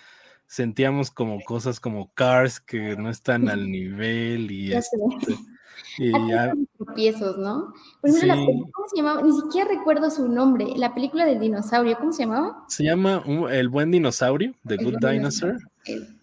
sentíamos 0.47 1.11
como 1.11 1.41
cosas 1.43 1.81
como 1.81 2.13
Cars 2.15 2.61
que 2.61 2.97
no 2.97 3.11
están 3.11 3.49
al 3.49 3.71
nivel 3.71 4.51
y, 4.51 4.73
este, 4.73 4.97
y 5.99 6.13
ya... 6.31 6.53
tropiezos, 6.77 7.37
¿no? 7.39 7.73
Pues 8.01 8.23
la 8.23 8.35
¿cómo 8.35 8.89
se 8.89 8.97
llamaba? 8.97 9.23
Ni 9.23 9.33
siquiera 9.33 9.69
recuerdo 9.69 10.11
su 10.11 10.29
nombre. 10.29 10.69
La 10.77 10.95
película 10.95 11.27
del 11.27 11.41
dinosaurio, 11.41 11.99
¿cómo 11.99 12.13
se 12.13 12.25
llamaba? 12.25 12.65
Se 12.69 12.85
llama 12.85 13.23
El 13.51 13.69
buen 13.69 13.91
dinosaurio, 13.91 14.55
The 14.67 14.77
Good 14.77 14.99
Dinosaur. 15.01 15.59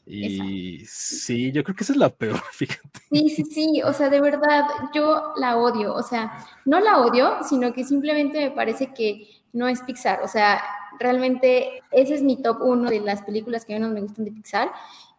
Y 0.05 0.83
sí, 0.85 1.51
yo 1.51 1.63
creo 1.63 1.75
que 1.75 1.83
esa 1.83 1.93
es 1.93 1.97
la 1.97 2.09
peor, 2.09 2.41
fíjate. 2.51 2.99
Sí, 3.11 3.29
sí, 3.29 3.43
sí, 3.45 3.81
o 3.83 3.93
sea, 3.93 4.09
de 4.09 4.21
verdad, 4.21 4.65
yo 4.93 5.33
la 5.37 5.57
odio, 5.57 5.93
o 5.93 6.03
sea, 6.03 6.45
no 6.65 6.79
la 6.79 6.99
odio, 6.99 7.37
sino 7.47 7.73
que 7.73 7.83
simplemente 7.83 8.39
me 8.39 8.51
parece 8.51 8.93
que 8.93 9.27
no 9.53 9.67
es 9.67 9.81
Pixar, 9.81 10.21
o 10.23 10.27
sea, 10.27 10.61
realmente 10.99 11.81
ese 11.91 12.15
es 12.15 12.23
mi 12.23 12.41
top 12.41 12.61
uno 12.61 12.89
de 12.89 12.99
las 12.99 13.21
películas 13.21 13.65
que 13.65 13.73
menos 13.73 13.91
me 13.91 14.01
gustan 14.01 14.25
de 14.25 14.31
Pixar. 14.31 14.71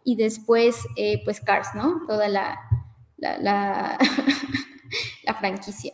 Y 0.05 0.17
después, 0.17 0.77
eh, 0.97 1.23
pues 1.25 1.41
Cars, 1.41 1.69
¿no? 1.75 2.03
Toda 2.07 2.29
la, 2.29 2.59
la, 3.17 3.39
la, 3.39 3.99
franquicia. 5.41 5.93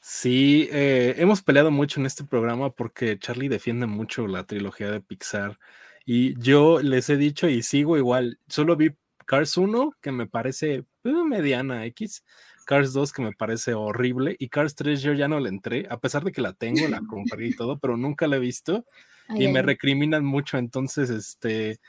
Sí, 0.00 0.68
eh, 0.70 1.14
hemos 1.16 1.42
peleado 1.42 1.70
mucho 1.70 2.00
en 2.00 2.06
este 2.06 2.24
programa 2.24 2.70
porque 2.70 3.18
Charlie 3.18 3.48
defiende 3.48 3.86
mucho 3.86 4.26
la 4.26 4.44
trilogía 4.44 4.90
de 4.90 5.00
Pixar. 5.00 5.58
Y 6.04 6.38
yo 6.40 6.80
les 6.80 7.08
he 7.10 7.16
dicho 7.16 7.48
y 7.48 7.62
sigo 7.62 7.96
igual. 7.96 8.38
Solo 8.48 8.76
vi 8.76 8.90
Cars 9.26 9.56
1, 9.56 9.94
que 10.00 10.12
me 10.12 10.26
parece 10.26 10.84
eh, 11.04 11.24
mediana 11.24 11.84
X. 11.86 12.24
Cars 12.64 12.92
2 12.92 13.12
que 13.12 13.22
me 13.22 13.32
parece 13.32 13.74
horrible 13.74 14.36
y 14.38 14.48
Cars 14.48 14.74
3 14.74 15.02
yo 15.02 15.12
ya 15.12 15.28
no 15.28 15.40
le 15.40 15.48
entré, 15.48 15.86
a 15.90 15.98
pesar 15.98 16.24
de 16.24 16.32
que 16.32 16.40
la 16.40 16.52
tengo, 16.52 16.86
la 16.88 17.00
compré 17.00 17.48
y 17.48 17.56
todo, 17.56 17.78
pero 17.78 17.96
nunca 17.96 18.26
la 18.26 18.36
he 18.36 18.40
visto 18.40 18.84
y 19.34 19.48
me 19.48 19.62
recriminan 19.62 20.24
mucho, 20.24 20.58
entonces, 20.58 21.10
este, 21.10 21.80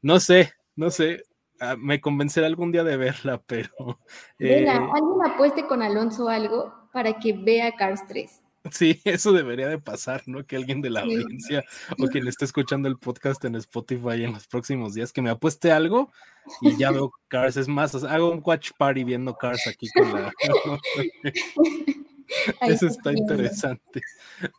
no 0.00 0.20
sé, 0.20 0.52
no 0.76 0.90
sé, 0.90 1.24
ah, 1.60 1.76
me 1.78 2.00
convenceré 2.00 2.46
algún 2.46 2.72
día 2.72 2.84
de 2.84 2.96
verla, 2.96 3.42
pero... 3.46 4.00
Eh, 4.38 4.66
alguien 4.68 5.24
apueste 5.24 5.66
con 5.66 5.82
Alonso 5.82 6.28
algo 6.28 6.72
para 6.92 7.18
que 7.18 7.32
vea 7.32 7.76
Cars 7.76 8.06
3. 8.08 8.41
Sí, 8.70 9.00
eso 9.04 9.32
debería 9.32 9.68
de 9.68 9.78
pasar, 9.78 10.22
¿no? 10.26 10.46
Que 10.46 10.56
alguien 10.56 10.80
de 10.80 10.90
la 10.90 11.00
audiencia 11.00 11.64
o 11.98 12.06
quien 12.06 12.28
esté 12.28 12.44
escuchando 12.44 12.88
el 12.88 12.96
podcast 12.96 13.44
en 13.44 13.56
Spotify 13.56 14.24
en 14.24 14.34
los 14.34 14.46
próximos 14.46 14.94
días 14.94 15.12
que 15.12 15.20
me 15.20 15.30
apueste 15.30 15.72
algo 15.72 16.12
y 16.60 16.76
ya 16.76 16.90
veo 16.90 17.12
Cars. 17.28 17.56
Es 17.56 17.68
más, 17.68 17.94
hago 18.04 18.30
un 18.30 18.42
watch 18.44 18.70
party 18.78 19.04
viendo 19.04 19.34
Cars 19.36 19.66
aquí 19.66 19.88
con 19.94 20.12
la. 20.12 20.32
Eso 22.62 22.86
está 22.86 23.12
interesante. 23.12 24.00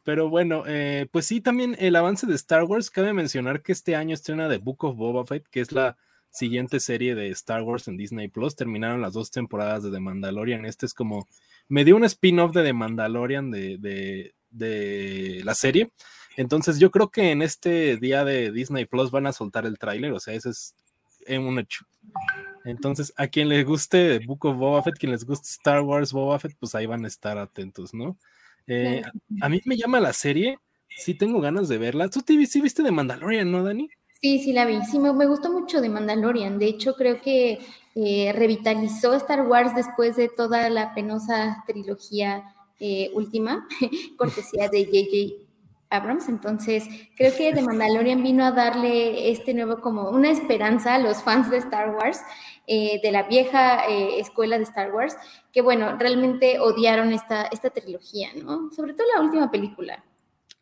Pero 0.04 0.30
bueno, 0.30 0.64
eh, 0.68 1.08
pues 1.12 1.26
sí, 1.26 1.42
también 1.42 1.76
el 1.80 1.96
avance 1.96 2.28
de 2.28 2.36
Star 2.36 2.64
Wars. 2.64 2.90
Cabe 2.90 3.14
mencionar 3.14 3.62
que 3.62 3.72
este 3.72 3.96
año 3.96 4.14
estrena 4.14 4.50
The 4.50 4.58
Book 4.58 4.84
of 4.84 4.98
Boba 4.98 5.26
Fett, 5.26 5.48
que 5.50 5.62
es 5.62 5.72
la 5.72 5.98
siguiente 6.30 6.80
serie 6.80 7.16
de 7.16 7.30
Star 7.30 7.64
Wars 7.64 7.88
en 7.88 7.98
Disney 7.98 8.28
Plus. 8.28 8.56
Terminaron 8.56 9.02
las 9.02 9.14
dos 9.14 9.32
temporadas 9.32 9.84
de 9.84 9.92
The 9.92 10.00
Mandalorian. 10.00 10.66
Este 10.66 10.86
es 10.86 10.94
como. 10.94 11.28
Me 11.74 11.84
dio 11.84 11.96
un 11.96 12.04
spin-off 12.04 12.54
de 12.54 12.62
The 12.62 12.72
Mandalorian 12.72 13.50
de, 13.50 14.32
de, 14.52 15.42
la 15.44 15.56
serie. 15.56 15.92
Entonces, 16.38 16.78
yo 16.78 16.92
creo 16.92 17.10
que 17.10 17.32
en 17.32 17.42
este 17.42 17.98
día 17.98 18.24
de 18.24 18.52
Disney 18.52 18.86
Plus 18.86 19.10
van 19.10 19.26
a 19.26 19.34
soltar 19.34 19.66
el 19.66 19.80
tráiler. 19.80 20.12
O 20.12 20.20
sea, 20.20 20.36
ese 20.36 20.52
es 20.52 20.76
un 21.28 21.58
hecho. 21.58 21.84
Entonces, 22.64 23.12
a 23.18 23.26
quien 23.26 23.50
le 23.50 23.64
guste 23.64 24.20
Book 24.20 24.46
of 24.46 24.58
Boba 24.58 24.84
Fett, 24.84 25.00
quien 25.00 25.14
les 25.14 25.26
guste 25.26 25.48
Star 25.50 25.82
Wars 25.82 26.14
Boba 26.14 26.38
Fett, 26.38 26.56
pues 26.60 26.76
ahí 26.76 26.86
van 26.86 27.06
a 27.06 27.08
estar 27.08 27.40
atentos, 27.40 27.92
¿no? 27.92 28.20
Eh, 28.68 29.02
a 29.42 29.50
mí 29.50 29.60
me 29.66 29.76
llama 29.76 30.00
la 30.00 30.14
serie, 30.14 30.60
sí 30.96 31.16
tengo 31.16 31.42
ganas 31.42 31.70
de 31.70 31.80
verla. 31.80 32.08
¿Tú 32.08 32.22
te, 32.22 32.46
sí 32.46 32.62
viste 32.62 32.84
de 32.84 32.92
Mandalorian, 32.92 33.52
no, 33.52 33.64
Dani? 33.64 33.90
Sí, 34.24 34.40
sí 34.40 34.54
la 34.54 34.64
vi. 34.64 34.82
Sí, 34.86 35.00
me, 35.00 35.10
gustó 35.26 35.52
mucho 35.52 35.82
de 35.82 35.90
Mandalorian. 35.90 36.58
De 36.58 36.66
hecho, 36.68 36.96
creo 36.96 37.20
que 37.20 37.60
eh, 37.94 38.32
revitalizó 38.34 39.14
Star 39.16 39.46
Wars 39.46 39.76
después 39.76 40.16
de 40.16 40.30
toda 40.30 40.70
la 40.70 40.94
penosa 40.94 41.62
trilogía 41.68 42.56
eh, 42.80 43.12
última, 43.16 43.68
cortesía 44.18 44.70
de 44.70 44.86
J.J. 44.86 45.44
Abrams. 45.90 46.30
Entonces, 46.30 46.88
creo 47.18 47.36
que 47.36 47.52
The 47.52 47.64
Mandalorian 47.64 48.24
vino 48.24 48.46
a 48.46 48.54
darle 48.54 49.30
este 49.30 49.54
nuevo 49.54 49.82
como 49.82 50.10
una 50.10 50.32
esperanza 50.32 50.96
a 50.96 51.00
los 51.00 51.22
fans 51.22 51.52
de 51.52 51.58
Star 51.58 51.94
Wars, 51.94 52.22
eh, 52.66 53.02
de 53.04 53.12
la 53.12 53.24
vieja 53.24 53.90
eh, 53.90 54.22
escuela 54.22 54.58
de 54.58 54.64
Star 54.64 54.94
Wars, 54.94 55.18
que 55.52 55.62
bueno, 55.62 55.98
realmente 55.98 56.62
odiaron 56.62 57.12
esta, 57.12 57.44
esta 57.48 57.72
trilogía, 57.72 58.30
¿no? 58.42 58.72
Sobre 58.72 58.94
todo 58.94 59.06
la 59.14 59.22
última 59.22 59.52
película. 59.52 60.02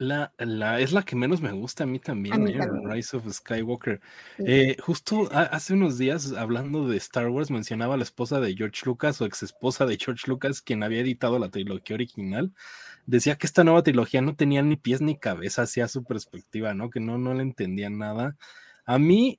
La, 0.04 0.34
la, 0.40 0.80
es 0.80 0.94
la 0.94 1.04
que 1.04 1.16
menos 1.16 1.42
me 1.42 1.52
gusta 1.52 1.84
a 1.84 1.88
mí 1.88 2.00
también, 2.00 2.48
¿eh? 2.48 2.60
Rise 2.86 3.18
of 3.18 3.32
Skywalker. 3.32 4.02
justo 4.80 5.30
hace 5.32 5.74
unos 5.74 6.00
días, 6.00 6.34
hablando 6.34 6.88
de 6.88 6.98
Star 6.98 7.30
Wars, 7.30 7.52
mencionaba 7.52 7.94
a 7.94 7.98
la 7.98 8.04
esposa 8.04 8.40
de 8.40 8.56
George 8.56 8.82
Lucas 8.86 9.22
o 9.22 9.26
ex 9.26 9.44
esposa 9.44 9.86
de 9.86 9.98
George 9.98 10.24
Lucas, 10.28 10.64
quien 10.64 10.82
había 10.82 11.02
editado 11.02 11.38
la 11.38 11.50
trilogía 11.50 11.94
original 11.94 12.52
decía 13.06 13.36
que 13.36 13.46
esta 13.46 13.64
nueva 13.64 13.84
trilogía 13.84 14.22
no 14.22 14.36
tenía 14.36 14.62
ni 14.62 14.76
pies 14.76 15.02
ni 15.02 15.18
cabeza 15.18 15.64
hacia 15.64 15.88
su 15.88 16.04
perspectiva, 16.04 16.74
¿no? 16.74 16.90
Que 16.90 17.00
no, 17.00 17.18
no 17.18 17.34
le 17.34 17.44
entendían 17.44 17.98
nada. 17.98 18.38
A 18.86 18.98
mí 19.00 19.38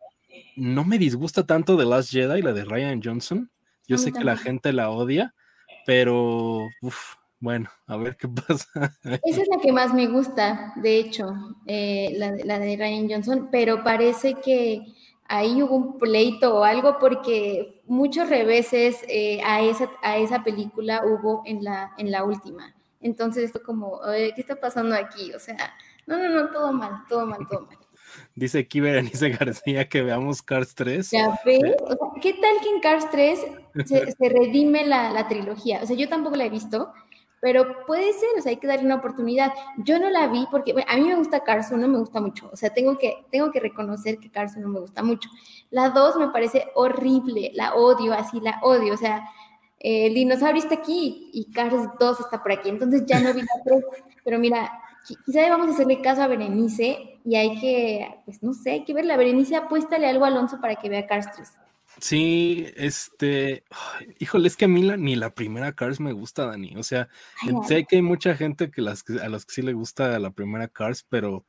no 0.57 0.85
me 0.85 0.99
disgusta 0.99 1.47
tanto 1.47 1.77
The 1.77 1.85
Last 1.85 2.13
Jedi, 2.13 2.43
la 2.43 2.53
de 2.53 2.65
Ryan 2.65 3.01
Johnson. 3.03 3.51
Yo 3.89 3.99
sé 3.99 4.13
que 4.13 4.25
la 4.25 4.37
gente 4.37 4.73
la 4.73 4.91
odia, 4.91 5.35
pero 5.87 6.69
bueno, 7.43 7.69
a 7.89 7.97
ver 7.97 8.17
qué 8.17 8.29
pasa. 8.49 8.97
Esa 9.03 9.43
es 9.43 9.49
la 9.49 9.61
que 9.61 9.73
más 9.73 9.93
me 9.93 10.07
gusta, 10.07 10.73
de 10.77 10.99
hecho, 10.99 11.27
eh, 11.67 12.15
la, 12.17 12.59
de 12.59 12.77
Ryan 12.77 13.11
Johnson, 13.11 13.49
pero 13.51 13.83
parece 13.83 14.35
que 14.35 14.87
ahí 15.27 15.61
hubo 15.61 15.75
un 15.75 15.99
pleito 15.99 16.61
o 16.61 16.65
algo 16.65 16.99
porque 17.01 17.83
muchos 17.87 18.29
reveses 18.29 19.05
eh, 19.09 19.41
a, 19.45 19.61
esa, 19.61 19.91
a 20.03 20.19
esa 20.19 20.45
película 20.45 21.03
hubo 21.05 21.43
en 21.45 21.65
la, 21.65 21.93
en 21.99 22.13
la 22.13 22.23
última. 22.23 22.75
Entonces 23.01 23.51
fue 23.51 23.61
como, 23.63 24.01
¿qué 24.05 24.35
está 24.37 24.61
pasando 24.61 24.95
aquí? 24.95 25.35
O 25.35 25.41
sea, 25.41 25.75
no, 26.07 26.19
no, 26.19 26.29
no, 26.29 26.51
todo 26.53 26.73
mal, 26.73 27.03
todo 27.09 27.27
mal, 27.27 27.41
todo 27.51 27.63
mal. 27.63 27.77
Dice 28.35 28.61
aquí 28.61 28.81
Berenice 28.81 29.31
García 29.31 29.89
que 29.89 30.03
veamos 30.03 30.43
Cars 30.43 30.75
3. 30.75 31.11
¿Ya 31.11 31.39
ves? 31.45 31.75
O 31.83 31.89
sea, 31.89 32.21
¿qué 32.21 32.35
tal 32.35 32.57
que 32.63 32.69
en 32.69 32.81
Cars 32.81 33.11
3 33.11 33.41
se, 33.85 34.29
redime 34.29 34.87
la, 34.87 35.27
trilogía? 35.29 35.81
O 35.83 35.87
sea, 35.87 35.97
yo 35.97 36.09
tampoco 36.09 36.37
la 36.37 36.45
he 36.45 36.51
visto, 36.51 36.93
pero 37.43 37.85
puede 37.87 38.13
ser, 38.13 38.29
o 38.39 38.41
sea, 38.41 38.51
hay 38.51 38.59
que 38.59 38.69
darle 38.69 38.85
una 38.85 38.95
oportunidad. 38.95 39.53
Yo 39.79 39.99
no 39.99 40.09
la 40.11 40.29
vi 40.29 40.47
porque 40.49 40.73
a 40.87 40.97
mí 40.97 41.03
me 41.03 41.17
gusta 41.17 41.43
Cars 41.43 41.73
1, 41.73 41.89
me 41.89 41.99
gusta 41.99 42.21
mucho. 42.21 42.49
O 42.53 42.57
sea, 42.57 42.71
tengo 42.71 42.97
que, 42.97 43.27
tengo 43.33 43.51
que 43.51 43.59
reconocer 43.59 44.19
que 44.19 44.31
Cars 44.31 44.55
1 44.57 44.69
me 44.69 44.79
gusta 44.79 45.03
mucho. 45.03 45.29
La 45.71 45.91
2 45.91 46.19
me 46.19 46.29
parece 46.29 46.69
horrible, 46.77 47.51
la 47.55 47.75
odio, 47.75 48.13
así 48.13 48.39
la 48.39 48.61
odio. 48.63 48.95
O 48.95 48.97
sea, 48.97 49.29
el 49.81 50.15
dinosaurio 50.15 50.63
está 50.63 50.77
aquí 50.77 51.31
y 51.33 51.51
Cars 51.51 51.75
2 51.99 52.21
está 52.21 52.41
por 52.41 52.53
aquí, 52.53 52.69
entonces 52.69 53.05
ya 53.07 53.19
no 53.19 53.35
vi 53.35 53.41
la 53.41 53.61
3, 53.65 53.85
pero 54.25 54.39
mira, 54.39 54.71
quizá 55.27 55.49
vamos 55.49 55.67
a 55.67 55.71
hacerle 55.73 56.01
caso 56.01 56.23
a 56.23 56.29
Berenice 56.29 57.19
y 57.25 57.35
hay 57.35 57.59
que, 57.61 58.21
pues 58.25 58.41
no 58.45 58.53
sé, 58.53 58.71
hay 58.71 58.85
que 58.85 58.95
verla. 58.95 59.17
Berenice, 59.17 59.57
apuéstale 59.57 60.07
algo 60.07 60.25
a 60.25 60.29
Alonso 60.29 60.61
para 60.61 60.77
que 60.77 60.89
vea 60.89 61.09
Cars 61.09 61.27
3. 61.35 61.53
Sí, 62.03 62.67
este, 62.75 63.63
híjole, 64.19 64.49
es 64.49 64.57
que 64.57 64.65
a 64.65 64.69
mí 64.69 64.83
ni 64.99 65.15
la 65.15 65.33
primera 65.37 65.73
Cars 65.73 66.01
me 66.01 66.13
gusta, 66.13 66.47
Dani. 66.47 66.75
O 66.77 66.83
sea, 66.83 67.09
sé 67.69 67.85
que 67.85 67.97
hay 67.97 68.03
mucha 68.03 68.35
gente 68.35 68.73
que 68.73 68.83
las, 68.83 69.05
a 69.23 69.29
los 69.29 69.47
que 69.47 69.55
sí 69.55 69.63
le 69.63 69.73
gusta 69.73 70.19
la 70.19 70.33
primera 70.33 70.67
Cars, 70.67 71.07
pero 71.09 71.47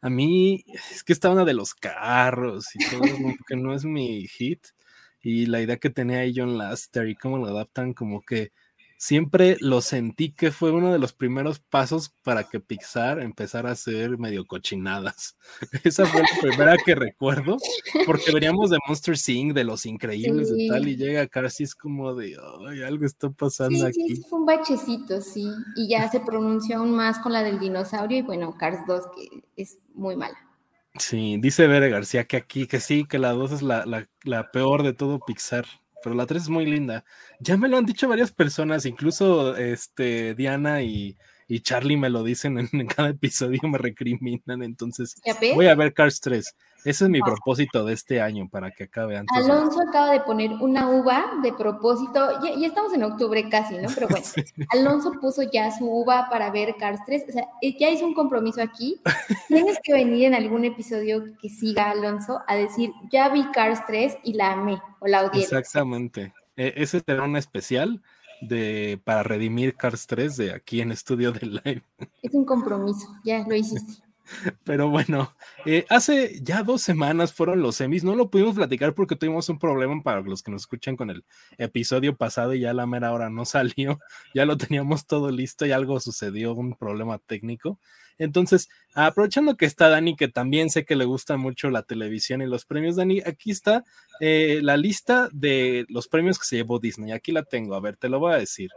a 0.00 0.08
mí 0.08 0.64
es 0.92 1.02
que 1.02 1.12
está 1.12 1.30
una 1.30 1.44
de 1.44 1.54
los 1.54 1.74
carros 1.74 2.68
y 2.76 2.78
todo, 2.90 3.02
que 3.48 3.56
no 3.56 3.74
es 3.74 3.84
mi 3.84 4.28
hit 4.28 4.68
y 5.20 5.46
la 5.46 5.60
idea 5.60 5.78
que 5.78 5.90
tenía 5.90 6.20
ahí 6.20 6.32
John 6.34 6.58
Laster 6.58 7.08
y 7.08 7.16
cómo 7.16 7.38
lo 7.38 7.48
adaptan, 7.48 7.92
como 7.92 8.22
que 8.22 8.52
siempre 8.98 9.56
lo 9.60 9.80
sentí 9.80 10.32
que 10.32 10.50
fue 10.50 10.72
uno 10.72 10.92
de 10.92 10.98
los 10.98 11.12
primeros 11.12 11.60
pasos 11.60 12.12
para 12.24 12.44
que 12.44 12.58
Pixar 12.60 13.20
empezara 13.20 13.70
a 13.70 13.72
hacer 13.72 14.18
medio 14.18 14.44
cochinadas. 14.44 15.36
Esa 15.84 16.04
fue 16.04 16.20
la 16.20 16.28
primera 16.42 16.76
que 16.84 16.94
recuerdo, 16.94 17.56
porque 18.04 18.32
veníamos 18.32 18.70
de 18.70 18.78
Monster 18.86 19.16
Inc., 19.28 19.54
de 19.54 19.64
Los 19.64 19.86
Increíbles 19.86 20.52
y 20.54 20.68
tal, 20.68 20.88
y 20.88 20.96
llega 20.96 21.26
Cars 21.28 21.60
y 21.60 21.64
es 21.64 21.74
como 21.74 22.14
de, 22.14 22.36
ay, 22.68 22.82
algo 22.82 23.06
está 23.06 23.30
pasando 23.30 23.86
aquí. 23.86 24.16
Sí, 24.16 24.22
fue 24.28 24.40
un 24.40 24.46
bachecito, 24.46 25.20
sí, 25.20 25.48
y 25.76 25.88
ya 25.88 26.10
se 26.10 26.20
pronunció 26.20 26.78
aún 26.78 26.94
más 26.94 27.20
con 27.20 27.32
la 27.32 27.42
del 27.42 27.60
dinosaurio 27.60 28.18
y 28.18 28.22
bueno, 28.22 28.56
Cars 28.58 28.80
2, 28.86 29.04
que 29.14 29.42
es 29.56 29.78
muy 29.94 30.16
mala. 30.16 30.36
Sí, 30.98 31.38
dice 31.38 31.68
Bere 31.68 31.90
García 31.90 32.24
que 32.24 32.36
aquí, 32.36 32.66
que 32.66 32.80
sí, 32.80 33.04
que 33.04 33.18
la 33.18 33.32
2 33.32 33.52
es 33.52 33.62
la, 33.62 33.84
la, 34.24 34.50
peor 34.50 34.82
de 34.82 34.92
todo 34.92 35.20
Pixar, 35.20 35.66
pero 36.02 36.14
la 36.14 36.26
3 36.26 36.44
es 36.44 36.48
muy 36.48 36.66
linda. 36.66 37.04
Ya 37.40 37.56
me 37.56 37.68
lo 37.68 37.76
han 37.76 37.86
dicho 37.86 38.08
varias 38.08 38.32
personas, 38.32 38.86
incluso 38.86 39.56
este, 39.56 40.34
Diana 40.34 40.82
y, 40.82 41.16
y 41.48 41.60
Charlie 41.60 41.96
me 41.96 42.10
lo 42.10 42.22
dicen 42.22 42.58
en, 42.58 42.86
cada 42.86 43.08
episodio, 43.08 43.60
me 43.64 43.78
recriminan, 43.78 44.62
entonces 44.62 45.20
voy 45.54 45.66
a 45.66 45.74
ver 45.74 45.94
Cars 45.94 46.20
3. 46.20 46.54
Ese 46.84 47.04
es 47.04 47.10
mi 47.10 47.20
propósito 47.20 47.84
de 47.84 47.94
este 47.94 48.20
año 48.20 48.48
para 48.48 48.70
que 48.70 48.84
acabe 48.84 49.16
antes. 49.16 49.36
Alonso 49.36 49.80
acaba 49.80 50.12
de 50.12 50.20
poner 50.20 50.52
una 50.52 50.88
uva 50.88 51.24
de 51.42 51.52
propósito, 51.52 52.40
ya, 52.42 52.66
estamos 52.66 52.92
en 52.92 53.02
octubre 53.02 53.48
casi, 53.48 53.76
¿no? 53.78 53.88
Pero 53.92 54.08
bueno, 54.08 54.24
Alonso 54.70 55.12
puso 55.20 55.42
ya 55.42 55.76
su 55.76 55.90
uva 55.90 56.28
para 56.30 56.50
ver 56.50 56.76
Cars 56.78 57.00
3, 57.06 57.24
o 57.28 57.32
sea, 57.32 57.48
eh, 57.62 57.76
ya 57.78 57.90
hizo 57.90 58.06
un 58.06 58.14
compromiso 58.14 58.62
aquí. 58.62 59.00
Tienes 59.48 59.78
que 59.82 59.92
venir 59.92 60.26
en 60.26 60.34
algún 60.34 60.64
episodio 60.64 61.24
que 61.40 61.48
siga 61.48 61.90
Alonso 61.90 62.42
a 62.46 62.56
decir, 62.56 62.92
ya 63.10 63.30
vi 63.30 63.50
Cars 63.52 63.80
3 63.86 64.18
y 64.22 64.34
la 64.34 64.52
amé 64.52 64.80
o 65.00 65.06
la 65.06 65.24
odié. 65.24 65.42
Exactamente. 65.42 66.32
E, 66.56 66.74
ese 66.76 67.00
será 67.00 67.24
un 67.24 67.36
especial 67.36 68.02
de 68.40 69.00
para 69.04 69.22
redimir 69.22 69.74
Cars 69.74 70.06
3 70.06 70.36
de 70.36 70.52
aquí 70.52 70.80
en 70.80 70.92
Estudio 70.92 71.32
de 71.32 71.46
Live. 71.46 71.82
Es 72.22 72.34
un 72.34 72.44
compromiso, 72.44 73.06
ya 73.24 73.44
lo 73.46 73.54
hiciste. 73.54 74.02
Pero 74.64 74.90
bueno, 74.90 75.34
eh, 75.64 75.86
hace 75.88 76.40
ya 76.42 76.62
dos 76.62 76.82
semanas 76.82 77.32
fueron 77.32 77.62
los 77.62 77.76
semis, 77.76 78.04
no 78.04 78.14
lo 78.14 78.30
pudimos 78.30 78.54
platicar 78.54 78.94
porque 78.94 79.16
tuvimos 79.16 79.48
un 79.48 79.58
problema 79.58 80.02
para 80.02 80.20
los 80.20 80.42
que 80.42 80.50
nos 80.50 80.62
escuchan 80.62 80.96
con 80.96 81.10
el 81.10 81.24
episodio 81.56 82.16
pasado 82.16 82.54
y 82.54 82.60
ya 82.60 82.74
la 82.74 82.86
mera 82.86 83.12
hora 83.12 83.30
no 83.30 83.44
salió, 83.46 84.00
ya 84.34 84.44
lo 84.44 84.56
teníamos 84.56 85.06
todo 85.06 85.30
listo 85.30 85.66
y 85.66 85.72
algo 85.72 86.00
sucedió, 86.00 86.54
un 86.54 86.74
problema 86.74 87.18
técnico. 87.18 87.78
Entonces, 88.18 88.68
aprovechando 88.94 89.56
que 89.56 89.66
está 89.66 89.88
Dani, 89.88 90.16
que 90.16 90.28
también 90.28 90.70
sé 90.70 90.84
que 90.84 90.96
le 90.96 91.04
gusta 91.04 91.36
mucho 91.36 91.70
la 91.70 91.82
televisión 91.82 92.42
y 92.42 92.46
los 92.46 92.64
premios, 92.64 92.96
Dani, 92.96 93.20
aquí 93.20 93.50
está 93.50 93.84
eh, 94.20 94.60
la 94.62 94.76
lista 94.76 95.28
de 95.32 95.86
los 95.88 96.08
premios 96.08 96.38
que 96.38 96.46
se 96.46 96.56
llevó 96.56 96.78
Disney. 96.78 97.12
Aquí 97.12 97.32
la 97.32 97.44
tengo, 97.44 97.74
a 97.74 97.80
ver, 97.80 97.96
te 97.96 98.08
lo 98.08 98.18
voy 98.18 98.34
a 98.34 98.38
decir. 98.38 98.70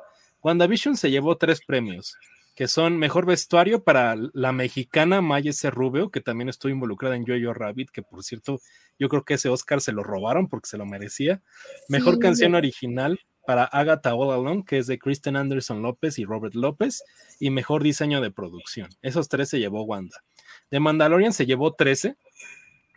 WandaVision 0.43 0.95
se 0.95 1.11
llevó 1.11 1.37
tres 1.37 1.61
premios 1.65 2.17
que 2.55 2.67
son 2.67 2.97
mejor 2.97 3.25
vestuario 3.25 3.83
para 3.83 4.15
la 4.33 4.51
mexicana 4.51 5.21
Maya 5.21 5.53
C. 5.53 5.71
Rubio, 5.71 6.11
que 6.11 6.21
también 6.21 6.49
estuvo 6.49 6.71
involucrada 6.71 7.15
en 7.15 7.25
Jojo 7.25 7.53
Rabbit, 7.53 7.89
que 7.91 8.03
por 8.03 8.23
cierto, 8.23 8.59
yo 8.99 9.09
creo 9.09 9.23
que 9.23 9.35
ese 9.35 9.49
Oscar 9.49 9.81
se 9.81 9.93
lo 9.93 10.03
robaron 10.03 10.47
porque 10.47 10.69
se 10.69 10.77
lo 10.77 10.85
merecía. 10.85 11.41
Mejor 11.87 12.19
canción 12.19 12.55
original 12.55 13.19
para 13.45 13.65
Agatha 13.65 14.13
All 14.13 14.31
Alone, 14.31 14.63
que 14.65 14.77
es 14.77 14.87
de 14.87 14.99
Kristen 14.99 15.35
Anderson 15.35 15.81
López 15.81 16.19
y 16.19 16.25
Robert 16.25 16.55
López, 16.55 17.03
y 17.39 17.49
mejor 17.49 17.83
diseño 17.83 18.21
de 18.21 18.31
producción. 18.31 18.89
Esos 19.01 19.29
tres 19.29 19.49
se 19.49 19.59
llevó 19.59 19.83
Wanda. 19.83 20.23
De 20.69 20.79
Mandalorian 20.79 21.33
se 21.33 21.45
llevó 21.45 21.73
13, 21.73 22.15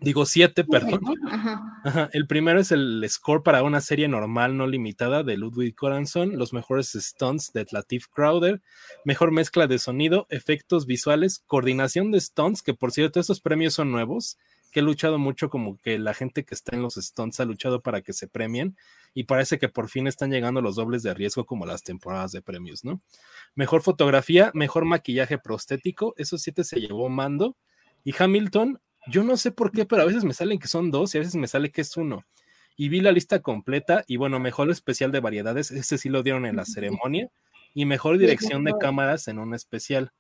Digo 0.01 0.27
siete, 0.27 0.65
perdón. 0.65 1.01
El 2.13 2.27
primero 2.27 2.61
es 2.61 2.73
el 2.73 3.05
score 3.09 3.43
para 3.43 3.63
una 3.63 3.81
serie 3.81 4.09
normal 4.09 4.57
no 4.57 4.67
limitada 4.67 5.23
de 5.23 5.37
Ludwig 5.37 5.75
Coranson, 5.75 6.37
los 6.37 6.53
mejores 6.53 6.93
stunts 6.93 7.53
de 7.53 7.67
Latif 7.71 8.09
Crowder, 8.09 8.61
mejor 9.05 9.31
mezcla 9.31 9.67
de 9.67 9.79
sonido, 9.79 10.27
efectos 10.31 10.87
visuales, 10.87 11.43
coordinación 11.47 12.11
de 12.11 12.21
stunts, 12.21 12.63
que 12.63 12.75
por 12.75 12.93
cierto 12.93 13.21
estos 13.21 13.41
premios 13.41 13.75
son 13.75 13.93
nuevos, 13.93 14.37
que 14.75 14.81
ha 14.81 14.83
luchado 14.83 15.21
mucho 15.21 15.51
como 15.51 15.79
que 15.79 16.01
la 16.01 16.15
gente 16.15 16.45
que 16.45 16.53
está 16.53 16.75
en 16.75 16.83
los 16.83 16.97
stunts 16.97 17.39
ha 17.39 17.45
luchado 17.45 17.81
para 17.81 18.03
que 18.03 18.13
se 18.13 18.27
premien 18.27 18.77
y 19.15 19.23
parece 19.23 19.61
que 19.61 19.69
por 19.69 19.89
fin 19.89 20.09
están 20.09 20.33
llegando 20.33 20.61
los 20.61 20.75
dobles 20.75 21.05
de 21.05 21.15
riesgo 21.15 21.47
como 21.47 21.65
las 21.65 21.85
temporadas 21.85 22.33
de 22.33 22.43
premios, 22.43 22.85
¿no? 22.85 23.01
Mejor 23.55 23.83
fotografía, 23.83 24.51
mejor 24.53 24.85
maquillaje 24.85 25.39
prostético, 25.39 26.13
esos 26.17 26.43
siete 26.43 26.65
se 26.65 26.81
llevó 26.81 27.09
Mando 27.09 27.57
y 28.03 28.13
Hamilton, 28.19 28.81
yo 29.07 29.23
no 29.23 29.37
sé 29.37 29.53
por 29.53 29.71
qué, 29.71 29.87
pero 29.87 30.03
a 30.03 30.07
veces 30.07 30.25
me 30.25 30.35
salen 30.35 30.59
que 30.59 30.67
son 30.67 30.91
dos 30.91 31.15
y 31.15 31.19
a 31.19 31.21
veces 31.21 31.37
me 31.37 31.47
sale 31.47 31.71
que 31.71 31.83
es 31.83 31.97
uno. 31.97 32.25
Y 32.77 32.89
vi 32.89 33.01
la 33.01 33.13
lista 33.13 33.39
completa 33.39 34.03
y 34.09 34.17
bueno, 34.17 34.41
mejor 34.41 34.69
especial 34.73 35.13
de 35.13 35.21
variedades, 35.21 35.71
ese 35.71 35.99
sí 35.99 36.09
lo 36.09 36.25
dieron 36.25 36.47
en 36.47 36.57
la 36.57 36.65
ceremonia 36.65 37.31
y 37.75 37.85
mejor 37.85 38.19
dirección 38.19 38.65
de 38.65 38.75
cámaras 38.81 39.29
en 39.29 39.39
un 39.39 39.55
especial. 39.55 40.11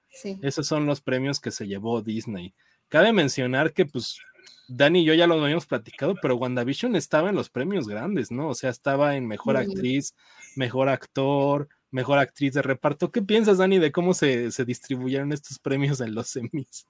Esos 0.42 0.68
son 0.68 0.86
los 0.86 1.00
premios 1.00 1.40
que 1.40 1.50
se 1.50 1.66
llevó 1.66 2.02
Disney. 2.02 2.54
Cabe 2.88 3.12
mencionar 3.12 3.72
que 3.72 3.84
pues 3.86 4.20
Dani 4.68 5.00
y 5.00 5.04
yo 5.04 5.14
ya 5.14 5.26
lo 5.26 5.42
habíamos 5.42 5.66
platicado, 5.66 6.14
pero 6.20 6.36
WandaVision 6.36 6.96
estaba 6.96 7.28
en 7.30 7.36
los 7.36 7.50
premios 7.50 7.86
grandes, 7.86 8.30
¿no? 8.30 8.48
O 8.48 8.54
sea, 8.54 8.70
estaba 8.70 9.16
en 9.16 9.26
mejor 9.26 9.56
actriz, 9.56 10.14
mejor 10.56 10.88
actor, 10.88 11.68
mejor 11.90 12.18
actriz 12.18 12.54
de 12.54 12.62
reparto. 12.62 13.10
¿Qué 13.10 13.22
piensas, 13.22 13.58
Dani, 13.58 13.78
de 13.78 13.92
cómo 13.92 14.14
se, 14.14 14.50
se 14.50 14.64
distribuyeron 14.64 15.32
estos 15.32 15.58
premios 15.58 16.00
en 16.00 16.14
los 16.14 16.28
semis? 16.28 16.86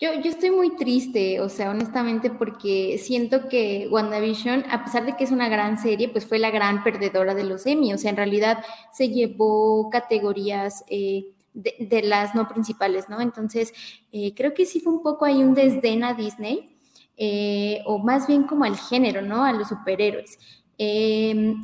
Yo, 0.00 0.12
yo, 0.14 0.30
estoy 0.30 0.50
muy 0.50 0.74
triste, 0.74 1.40
o 1.40 1.48
sea, 1.48 1.70
honestamente, 1.70 2.28
porque 2.28 2.98
siento 2.98 3.48
que 3.48 3.86
WandaVision, 3.88 4.64
a 4.68 4.82
pesar 4.84 5.06
de 5.06 5.14
que 5.14 5.22
es 5.22 5.30
una 5.30 5.48
gran 5.48 5.78
serie, 5.78 6.08
pues 6.08 6.26
fue 6.26 6.40
la 6.40 6.50
gran 6.50 6.82
perdedora 6.82 7.36
de 7.36 7.44
los 7.44 7.66
Emmy. 7.66 7.94
O 7.94 7.98
sea, 7.98 8.10
en 8.10 8.16
realidad 8.16 8.64
se 8.92 9.10
llevó 9.10 9.90
categorías 9.90 10.82
eh, 10.88 11.26
de, 11.54 12.02
las 12.02 12.34
no 12.34 12.48
principales, 12.48 13.08
¿no? 13.08 13.20
Entonces, 13.20 13.72
eh, 14.10 14.34
creo 14.34 14.54
que 14.54 14.66
sí 14.66 14.80
fue 14.80 14.92
un 14.92 15.02
poco 15.02 15.24
ahí 15.24 15.42
un 15.42 15.54
desdén 15.54 16.02
a 16.02 16.14
Disney, 16.14 16.71
eh, 17.16 17.82
o 17.86 17.98
más 17.98 18.26
bien 18.26 18.44
como 18.44 18.64
al 18.64 18.76
género, 18.76 19.22
¿no? 19.22 19.44
A 19.44 19.52
los 19.52 19.68
superhéroes. 19.68 20.38
Eh, 20.78 21.54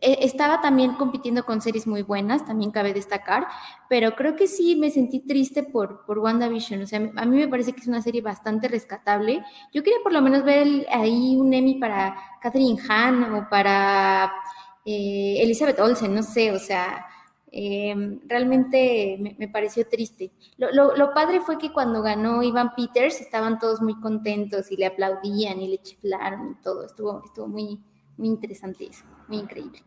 e, 0.00 0.24
estaba 0.24 0.60
también 0.60 0.92
compitiendo 0.94 1.44
con 1.44 1.60
series 1.60 1.86
muy 1.86 2.02
buenas, 2.02 2.44
también 2.44 2.70
cabe 2.70 2.92
destacar, 2.92 3.46
pero 3.88 4.14
creo 4.14 4.36
que 4.36 4.46
sí 4.46 4.76
me 4.76 4.90
sentí 4.90 5.20
triste 5.20 5.62
por, 5.62 6.04
por 6.04 6.18
WandaVision. 6.18 6.82
O 6.82 6.86
sea, 6.86 6.98
a 7.16 7.24
mí 7.24 7.36
me 7.36 7.48
parece 7.48 7.72
que 7.72 7.80
es 7.80 7.88
una 7.88 8.02
serie 8.02 8.20
bastante 8.22 8.68
rescatable. 8.68 9.42
Yo 9.72 9.82
quería 9.82 9.98
por 10.02 10.12
lo 10.12 10.22
menos 10.22 10.44
ver 10.44 10.86
ahí 10.90 11.36
un 11.36 11.52
Emmy 11.52 11.76
para 11.76 12.16
Catherine 12.40 12.80
Hahn 12.88 13.34
o 13.34 13.48
para 13.48 14.32
eh, 14.84 15.36
Elizabeth 15.42 15.78
Olsen, 15.80 16.14
no 16.14 16.22
sé, 16.22 16.52
o 16.52 16.58
sea, 16.58 17.06
em, 17.52 18.20
realmente 18.26 19.36
me, 19.38 19.48
pareció 19.48 19.88
triste. 19.88 20.30
Lo, 20.56 20.72
lo, 20.72 20.96
lo, 20.96 21.12
padre 21.14 21.40
fue 21.40 21.58
que 21.58 21.72
cuando 21.72 22.02
ganó 22.02 22.42
Ivan 22.42 22.74
Peters 22.74 23.20
estaban 23.20 23.58
todos 23.58 23.80
muy 23.80 23.98
contentos 24.00 24.70
y 24.70 24.76
le 24.76 24.86
aplaudían 24.86 25.60
y 25.60 25.68
le 25.68 25.78
chiflaron 25.78 26.52
y 26.52 26.62
todo. 26.62 26.84
Estuvo, 26.86 27.22
estuvo 27.24 27.48
muy, 27.48 27.80
muy 28.16 28.28
interesante 28.28 28.86
eso, 28.86 29.04
muy 29.28 29.38
increíble. 29.38 29.82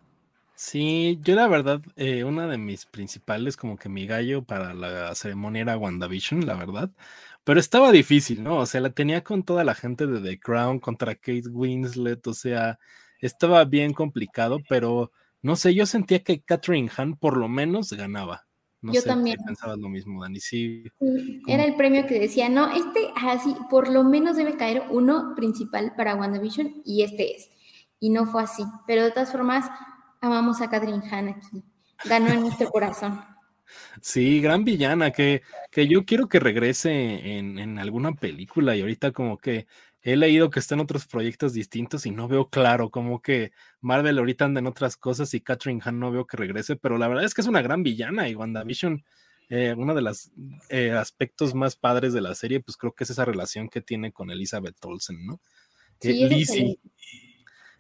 Sí, 0.56 1.20
yo 1.24 1.36
la 1.36 1.48
verdad, 1.48 1.82
eh, 1.96 2.24
una 2.24 2.48
de 2.48 2.58
mis 2.58 2.86
principales, 2.86 3.58
como 3.58 3.76
que 3.76 3.90
mi 3.90 4.06
gallo 4.06 4.44
para 4.44 4.74
la 4.74 5.14
ceremonia 5.16 5.64
era 5.64 5.78
WandaVision, 5.78 6.46
la 6.46 6.56
verdad, 6.56 6.92
pero 7.44 7.60
estaba 7.60 7.92
difícil, 7.92 8.44
¿no? 8.44 8.58
O 8.60 8.66
sea, 8.66 8.82
la 8.82 8.92
tenía 8.92 9.24
con 9.24 9.44
toda 9.44 9.64
la 9.64 9.76
gente 9.76 10.08
de 10.08 10.22
The 10.22 10.40
Crown 10.40 10.80
contra 10.80 11.16
Kate 11.16 11.50
Winslet, 11.50 12.26
o 12.28 12.34
sea, 12.34 12.80
estaba 13.20 13.66
bien 13.66 13.94
complicado, 13.94 14.60
pero 14.70 15.12
no 15.44 15.56
sé, 15.56 15.76
yo 15.76 15.86
sentía 15.86 16.24
que 16.24 16.42
Catherine 16.42 16.90
Hahn 16.98 17.16
por 17.16 17.38
lo 17.38 17.48
menos 17.48 17.94
ganaba. 17.94 18.48
No 18.82 18.92
yo 18.92 19.02
sé, 19.02 19.08
también. 19.08 19.38
pensabas 19.46 19.78
lo 19.78 19.88
mismo, 19.88 20.24
Dani. 20.24 20.40
Sí. 20.40 20.84
Era 21.48 21.64
el 21.64 21.76
premio 21.76 22.06
que 22.08 22.20
decía, 22.20 22.50
no, 22.50 22.70
este 22.76 23.12
así, 23.16 23.56
por 23.70 23.90
lo 23.90 24.04
menos 24.04 24.36
debe 24.36 24.58
caer 24.58 24.84
uno 24.90 25.34
principal 25.36 25.94
para 25.96 26.16
WandaVision 26.16 26.82
y 26.84 27.04
este 27.04 27.36
es 27.36 27.50
y 28.04 28.10
no 28.10 28.26
fue 28.26 28.44
así. 28.44 28.64
Pero 28.86 29.04
de 29.04 29.12
todas 29.12 29.32
formas, 29.32 29.70
amamos 30.20 30.60
a 30.60 30.70
Catherine 30.70 31.08
Hahn 31.10 31.30
aquí. 31.30 31.64
Ganó 32.04 32.28
en 32.34 32.42
nuestro 32.42 32.70
corazón. 32.70 33.22
Sí, 34.02 34.40
gran 34.40 34.66
villana, 34.66 35.10
que, 35.10 35.42
que 35.72 35.88
yo 35.88 36.06
quiero 36.06 36.28
que 36.28 36.40
regrese 36.40 36.92
en, 37.38 37.58
en, 37.58 37.80
alguna 37.80 38.14
película 38.14 38.76
y 38.76 38.82
ahorita 38.82 39.12
como 39.14 39.40
que 39.40 39.66
he 40.04 40.18
leído 40.18 40.50
que 40.50 40.60
está 40.60 40.76
en 40.76 40.82
otros 40.82 41.08
proyectos 41.08 41.54
distintos 41.54 42.06
y 42.06 42.12
no 42.12 42.28
veo 42.28 42.50
claro, 42.50 42.92
como 42.92 43.22
que 43.22 43.54
Marvel 43.80 44.20
ahorita 44.20 44.46
anda 44.46 44.60
en 44.60 44.68
otras 44.68 44.98
cosas 44.98 45.34
y 45.34 45.42
Catherine 45.42 45.82
Hahn 45.84 46.00
no 46.00 46.12
veo 46.12 46.28
que 46.28 46.36
regrese, 46.36 46.76
pero 46.76 46.98
la 46.98 47.08
verdad 47.08 47.24
es 47.24 47.34
que 47.34 47.42
es 47.42 47.48
una 47.48 47.62
gran 47.62 47.84
villana 47.84 48.28
y 48.28 48.36
WandaVision, 48.36 49.04
eh, 49.50 49.74
uno 49.78 49.96
de 49.96 50.02
los 50.02 50.32
eh, 50.70 50.92
aspectos 50.92 51.56
más 51.56 51.78
padres 51.78 52.12
de 52.12 52.20
la 52.20 52.36
serie, 52.36 52.60
pues 52.60 52.76
creo 52.76 52.94
que 52.94 53.06
es 53.06 53.10
esa 53.10 53.24
relación 53.24 53.70
que 53.70 53.82
tiene 53.82 54.12
con 54.12 54.30
Elizabeth 54.30 54.84
Olsen, 54.84 55.26
¿no? 55.26 55.40
Sí, 56.02 56.28
Lizzie, 56.28 56.80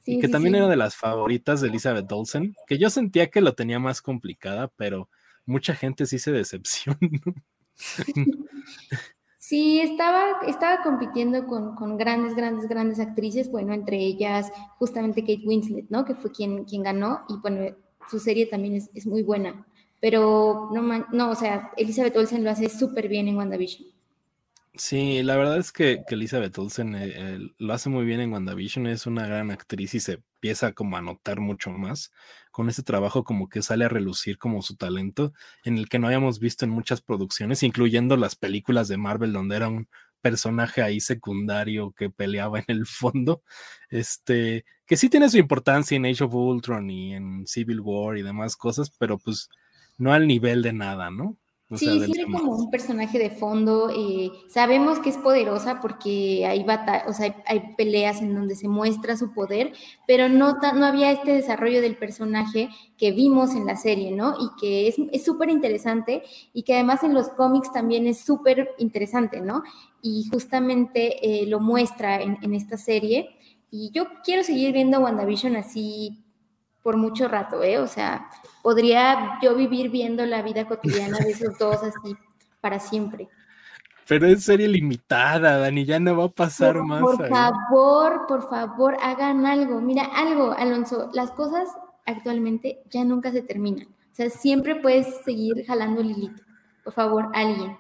y 0.06 0.20
que 0.20 0.30
también 0.30 0.56
era 0.56 0.70
de 0.70 0.78
las 0.78 0.96
favoritas 0.96 1.60
de 1.60 1.68
Elizabeth 1.68 2.10
Olsen, 2.10 2.56
que 2.68 2.78
yo 2.78 2.90
sentía 2.90 3.30
que 3.30 3.42
lo 3.42 3.54
tenía 3.54 3.80
más 3.80 4.02
complicada, 4.02 4.70
pero 4.78 5.10
mucha 5.46 5.76
gente 5.76 6.06
sí 6.06 6.20
se 6.20 6.32
decepcionó. 6.32 6.98
Sí, 9.54 9.80
estaba, 9.82 10.40
estaba 10.48 10.82
compitiendo 10.82 11.46
con, 11.46 11.76
con, 11.76 11.96
grandes, 11.96 12.36
grandes, 12.36 12.68
grandes 12.68 13.00
actrices, 13.00 13.52
bueno, 13.52 13.72
entre 13.72 13.98
ellas 13.98 14.52
justamente 14.80 15.22
Kate 15.22 15.44
Winslet, 15.46 15.86
¿no? 15.92 16.06
Que 16.06 16.16
fue 16.16 16.32
quien, 16.32 16.66
quien 16.66 16.82
ganó, 16.82 17.22
y 17.30 17.36
bueno, 17.38 17.68
su 18.10 18.20
serie 18.20 18.48
también 18.48 18.74
es, 18.74 18.90
es 18.96 19.06
muy 19.06 19.22
buena, 19.22 19.64
pero 20.00 20.72
no, 20.74 20.82
no, 21.12 21.30
o 21.30 21.36
sea, 21.36 21.70
Elizabeth 21.78 22.18
Olsen 22.18 22.44
lo 22.44 22.50
hace 22.50 22.68
súper 22.68 23.08
bien 23.08 23.28
en 23.28 23.38
WandaVision. 23.38 23.88
Sí, 24.74 25.22
la 25.22 25.38
verdad 25.38 25.60
es 25.60 25.72
que, 25.72 26.04
Elizabeth 26.08 26.58
Olsen 26.58 26.96
eh, 26.96 27.38
lo 27.60 27.74
hace 27.74 27.90
muy 27.90 28.06
bien 28.06 28.22
en 28.22 28.34
WandaVision, 28.34 28.88
es 28.88 29.06
una 29.06 29.28
gran 29.28 29.52
actriz 29.52 29.94
y 29.94 30.00
se 30.00 30.18
empieza 30.44 30.74
como 30.74 30.98
a 30.98 31.02
notar 31.02 31.40
mucho 31.40 31.70
más 31.70 32.12
con 32.52 32.68
ese 32.68 32.84
trabajo 32.84 33.24
como 33.24 33.48
que 33.48 33.62
sale 33.62 33.86
a 33.86 33.90
relucir 33.90 34.38
como 34.38 34.62
su 34.62 34.76
talento 34.76 35.32
en 35.64 35.78
el 35.78 35.88
que 35.88 36.00
no 36.00 36.08
habíamos 36.08 36.40
visto 36.40 36.66
en 36.66 36.72
muchas 36.72 37.02
producciones, 37.02 37.64
incluyendo 37.64 38.18
las 38.18 38.36
películas 38.36 38.90
de 38.90 38.98
Marvel 38.98 39.32
donde 39.32 39.56
era 39.56 39.70
un 39.70 39.88
personaje 40.20 40.82
ahí 40.82 41.00
secundario 41.00 41.94
que 41.94 42.10
peleaba 42.10 42.60
en 42.60 42.66
el 42.68 42.86
fondo, 42.86 43.42
este, 43.90 44.66
que 44.86 44.98
sí 44.98 45.08
tiene 45.08 45.30
su 45.30 45.38
importancia 45.38 45.96
en 45.96 46.06
Age 46.08 46.26
of 46.26 46.34
Ultron 46.34 46.90
y 46.90 47.14
en 47.14 47.48
Civil 47.48 47.80
War 47.80 48.18
y 48.18 48.22
demás 48.22 48.58
cosas, 48.58 48.92
pero 49.00 49.18
pues 49.18 49.48
no 49.98 50.12
al 50.12 50.28
nivel 50.28 50.62
de 50.62 50.74
nada, 50.74 51.10
¿no? 51.10 51.38
Sí, 51.78 51.86
siempre 51.86 52.24
como 52.32 52.56
un 52.56 52.70
personaje 52.70 53.20
de 53.20 53.30
fondo. 53.30 53.90
Eh, 53.90 54.32
sabemos 54.48 55.00
que 55.00 55.10
es 55.10 55.18
poderosa 55.18 55.80
porque 55.82 56.46
hay, 56.46 56.66
o 57.08 57.14
sea, 57.14 57.36
hay, 57.46 57.74
peleas 57.76 58.22
en 58.22 58.34
donde 58.34 58.56
se 58.56 58.68
muestra 58.68 59.18
su 59.18 59.34
poder, 59.34 59.74
pero 60.08 60.30
no, 60.30 60.58
no 60.76 60.86
había 60.86 61.12
este 61.12 61.34
desarrollo 61.34 61.82
del 61.82 61.98
personaje 61.98 62.70
que 62.98 63.12
vimos 63.12 63.56
en 63.56 63.66
la 63.66 63.76
serie, 63.76 64.12
¿no? 64.12 64.36
Y 64.40 64.50
que 64.60 64.88
es 64.88 65.24
súper 65.24 65.50
interesante 65.50 66.24
y 66.54 66.64
que 66.64 66.76
además 66.76 67.04
en 67.04 67.14
los 67.14 67.30
cómics 67.30 67.72
también 67.72 68.08
es 68.08 68.20
súper 68.20 68.70
interesante, 68.78 69.42
¿no? 69.42 69.64
Y 70.02 70.30
justamente 70.32 71.44
eh, 71.44 71.46
lo 71.48 71.60
muestra 71.60 72.22
en, 72.22 72.38
en 72.42 72.54
esta 72.54 72.78
serie. 72.78 73.30
Y 73.72 73.92
yo 73.92 74.06
quiero 74.24 74.44
seguir 74.44 74.72
viendo 74.72 75.00
WandaVision 75.00 75.56
así 75.56 76.23
por 76.84 76.98
mucho 76.98 77.28
rato, 77.28 77.64
¿eh? 77.64 77.80
O 77.80 77.88
sea, 77.88 78.28
podría 78.62 79.40
yo 79.42 79.56
vivir 79.56 79.90
viendo 79.90 80.26
la 80.26 80.42
vida 80.42 80.66
cotidiana 80.66 81.18
de 81.18 81.32
esos 81.32 81.58
dos 81.58 81.82
así 81.82 82.16
para 82.62 82.80
siempre. 82.80 83.30
Pero 84.08 84.28
es 84.28 84.44
serie 84.44 84.68
limitada, 84.68 85.58
Dani, 85.60 85.86
ya 85.86 85.98
no 86.00 86.18
va 86.18 86.26
a 86.26 86.30
pasar 86.30 86.76
más. 86.84 87.02
Por 87.02 87.28
favor, 87.30 88.26
por 88.28 88.50
favor, 88.50 88.98
hagan 89.02 89.46
algo. 89.46 89.80
Mira, 89.80 90.04
algo, 90.04 90.52
Alonso, 90.52 91.10
las 91.14 91.32
cosas 91.32 91.70
actualmente 92.06 92.84
ya 92.90 93.06
nunca 93.06 93.32
se 93.32 93.42
terminan. 93.42 93.88
O 93.88 94.16
sea, 94.16 94.30
siempre 94.30 94.76
puedes 94.76 95.24
seguir 95.24 95.66
jalando 95.66 96.02
el 96.02 96.12
hilito. 96.12 96.44
Por 96.84 96.94
favor, 96.94 97.30
alguien. 97.34 97.78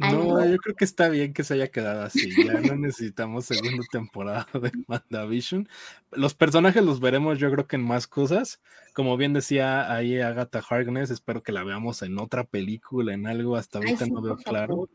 No, 0.00 0.46
yo 0.46 0.56
creo 0.56 0.74
que 0.74 0.84
está 0.84 1.10
bien 1.10 1.34
que 1.34 1.44
se 1.44 1.54
haya 1.54 1.68
quedado 1.68 2.02
así. 2.02 2.30
Ya 2.44 2.60
no 2.60 2.74
necesitamos 2.76 3.44
segunda 3.44 3.84
temporada 3.92 4.46
de 4.54 4.72
WandaVision. 4.88 5.68
Los 6.12 6.34
personajes 6.34 6.82
los 6.82 7.00
veremos, 7.00 7.38
yo 7.38 7.50
creo 7.50 7.66
que 7.66 7.76
en 7.76 7.84
más 7.84 8.06
cosas. 8.06 8.60
Como 8.94 9.16
bien 9.18 9.34
decía 9.34 9.92
ahí 9.94 10.18
Agatha 10.18 10.62
Harkness, 10.66 11.10
espero 11.10 11.42
que 11.42 11.52
la 11.52 11.64
veamos 11.64 12.00
en 12.02 12.18
otra 12.18 12.44
película, 12.44 13.12
en 13.12 13.26
algo. 13.26 13.56
Hasta 13.56 13.78
ahorita 13.78 14.06
no 14.06 14.22
veo 14.22 14.36
claro. 14.36 14.88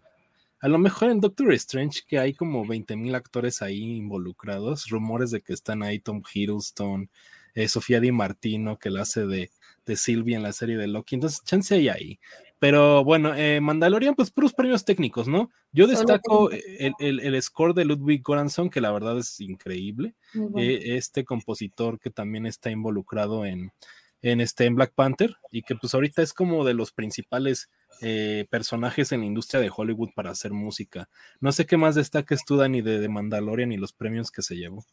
A 0.59 0.67
lo 0.67 0.79
mejor 0.79 1.11
en 1.11 1.19
Doctor 1.19 1.53
Strange, 1.53 2.01
que 2.07 2.17
hay 2.17 2.33
como 2.33 2.65
20 2.65 2.95
mil 2.95 3.13
actores 3.13 3.61
ahí 3.61 3.97
involucrados. 3.97 4.89
Rumores 4.89 5.29
de 5.29 5.41
que 5.41 5.53
están 5.53 5.83
ahí 5.83 5.99
Tom 5.99 6.23
Hiddleston, 6.33 7.11
eh, 7.53 7.67
Sofía 7.67 7.99
Di 7.99 8.11
Martino, 8.11 8.79
que 8.79 8.89
la 8.89 9.03
hace 9.03 9.27
de, 9.27 9.51
de 9.85 9.95
Sylvie 9.95 10.35
en 10.35 10.41
la 10.41 10.51
serie 10.51 10.77
de 10.77 10.87
Loki. 10.87 11.13
Entonces, 11.13 11.43
chance 11.43 11.75
hay 11.75 11.89
ahí. 11.89 12.19
Pero 12.59 13.03
bueno, 13.03 13.35
eh, 13.35 13.59
Mandalorian, 13.59 14.15
pues 14.15 14.31
puros 14.31 14.53
premios 14.53 14.85
técnicos, 14.85 15.27
¿no? 15.27 15.51
Yo 15.71 15.87
destaco 15.87 16.49
el, 16.51 17.19
el, 17.19 17.41
score 17.41 17.73
de 17.73 17.85
Ludwig 17.85 18.23
Göransson, 18.23 18.69
que 18.69 18.81
la 18.81 18.91
verdad 18.91 19.17
es 19.17 19.41
increíble. 19.41 20.15
Eh, 20.55 20.95
este 20.95 21.25
compositor 21.25 21.99
que 21.99 22.11
también 22.11 22.45
está 22.45 22.71
involucrado 22.71 23.45
en, 23.45 23.71
en, 24.21 24.39
este, 24.39 24.65
en 24.65 24.75
Black 24.75 24.93
Panther 24.95 25.35
y 25.51 25.63
que 25.63 25.75
pues 25.75 25.93
ahorita 25.93 26.21
es 26.21 26.33
como 26.33 26.63
de 26.63 26.73
los 26.73 26.93
principales 26.93 27.69
eh, 28.01 28.45
personajes 28.49 29.11
en 29.11 29.21
la 29.21 29.25
industria 29.25 29.59
de 29.59 29.71
Hollywood 29.75 30.11
para 30.15 30.31
hacer 30.31 30.51
música. 30.51 31.09
No 31.41 31.51
sé 31.51 31.65
qué 31.65 31.75
más 31.75 31.95
destaques 31.95 32.45
tú, 32.45 32.55
Dani, 32.55 32.81
de, 32.81 32.99
de 32.99 33.09
Mandalorian 33.09 33.71
y 33.73 33.77
los 33.77 33.91
premios 33.91 34.31
que 34.31 34.41
se 34.41 34.55
llevó. 34.55 34.85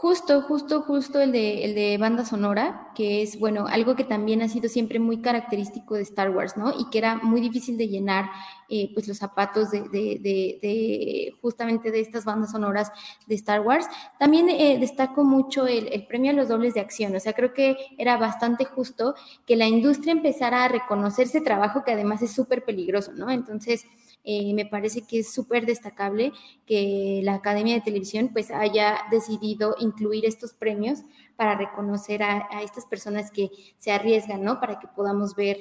Justo, 0.00 0.40
justo, 0.40 0.80
justo 0.80 1.20
el 1.20 1.30
de, 1.30 1.62
el 1.62 1.74
de 1.74 1.98
banda 1.98 2.24
sonora, 2.24 2.90
que 2.94 3.20
es, 3.20 3.38
bueno, 3.38 3.66
algo 3.66 3.96
que 3.96 4.04
también 4.04 4.40
ha 4.40 4.48
sido 4.48 4.70
siempre 4.70 4.98
muy 4.98 5.20
característico 5.20 5.94
de 5.94 6.00
Star 6.00 6.30
Wars, 6.30 6.56
¿no? 6.56 6.70
Y 6.70 6.88
que 6.88 6.96
era 6.96 7.16
muy 7.16 7.42
difícil 7.42 7.76
de 7.76 7.86
llenar, 7.86 8.30
eh, 8.70 8.90
pues, 8.94 9.06
los 9.06 9.18
zapatos 9.18 9.70
de, 9.70 9.82
de, 9.90 10.18
de, 10.22 11.34
justamente 11.42 11.90
de 11.90 12.00
estas 12.00 12.24
bandas 12.24 12.52
sonoras 12.52 12.90
de 13.26 13.34
Star 13.34 13.60
Wars. 13.60 13.84
También 14.18 14.48
eh, 14.48 14.78
destaco 14.80 15.22
mucho 15.22 15.66
el, 15.66 15.88
el, 15.92 16.06
premio 16.06 16.30
a 16.30 16.34
los 16.34 16.48
dobles 16.48 16.72
de 16.72 16.80
acción, 16.80 17.14
o 17.14 17.20
sea, 17.20 17.34
creo 17.34 17.52
que 17.52 17.76
era 17.98 18.16
bastante 18.16 18.64
justo 18.64 19.14
que 19.46 19.54
la 19.54 19.66
industria 19.66 20.12
empezara 20.12 20.64
a 20.64 20.68
reconocer 20.68 21.26
ese 21.26 21.42
trabajo 21.42 21.84
que 21.84 21.92
además 21.92 22.22
es 22.22 22.32
súper 22.32 22.64
peligroso, 22.64 23.12
¿no? 23.12 23.30
Entonces, 23.30 23.84
eh, 24.24 24.52
me 24.54 24.66
parece 24.66 25.02
que 25.02 25.20
es 25.20 25.32
súper 25.32 25.64
destacable 25.64 26.32
que 26.66 27.20
la 27.24 27.34
Academia 27.34 27.74
de 27.74 27.80
Televisión 27.80 28.30
pues 28.32 28.50
haya 28.50 28.98
decidido 29.10 29.76
incluir 29.78 30.26
estos 30.26 30.52
premios 30.52 31.00
para 31.36 31.56
reconocer 31.56 32.22
a, 32.22 32.48
estas 32.62 32.84
personas 32.84 33.30
que 33.30 33.50
se 33.78 33.92
arriesgan, 33.92 34.44
¿no? 34.44 34.60
Para 34.60 34.78
que 34.78 34.88
podamos 34.88 35.34
ver 35.34 35.58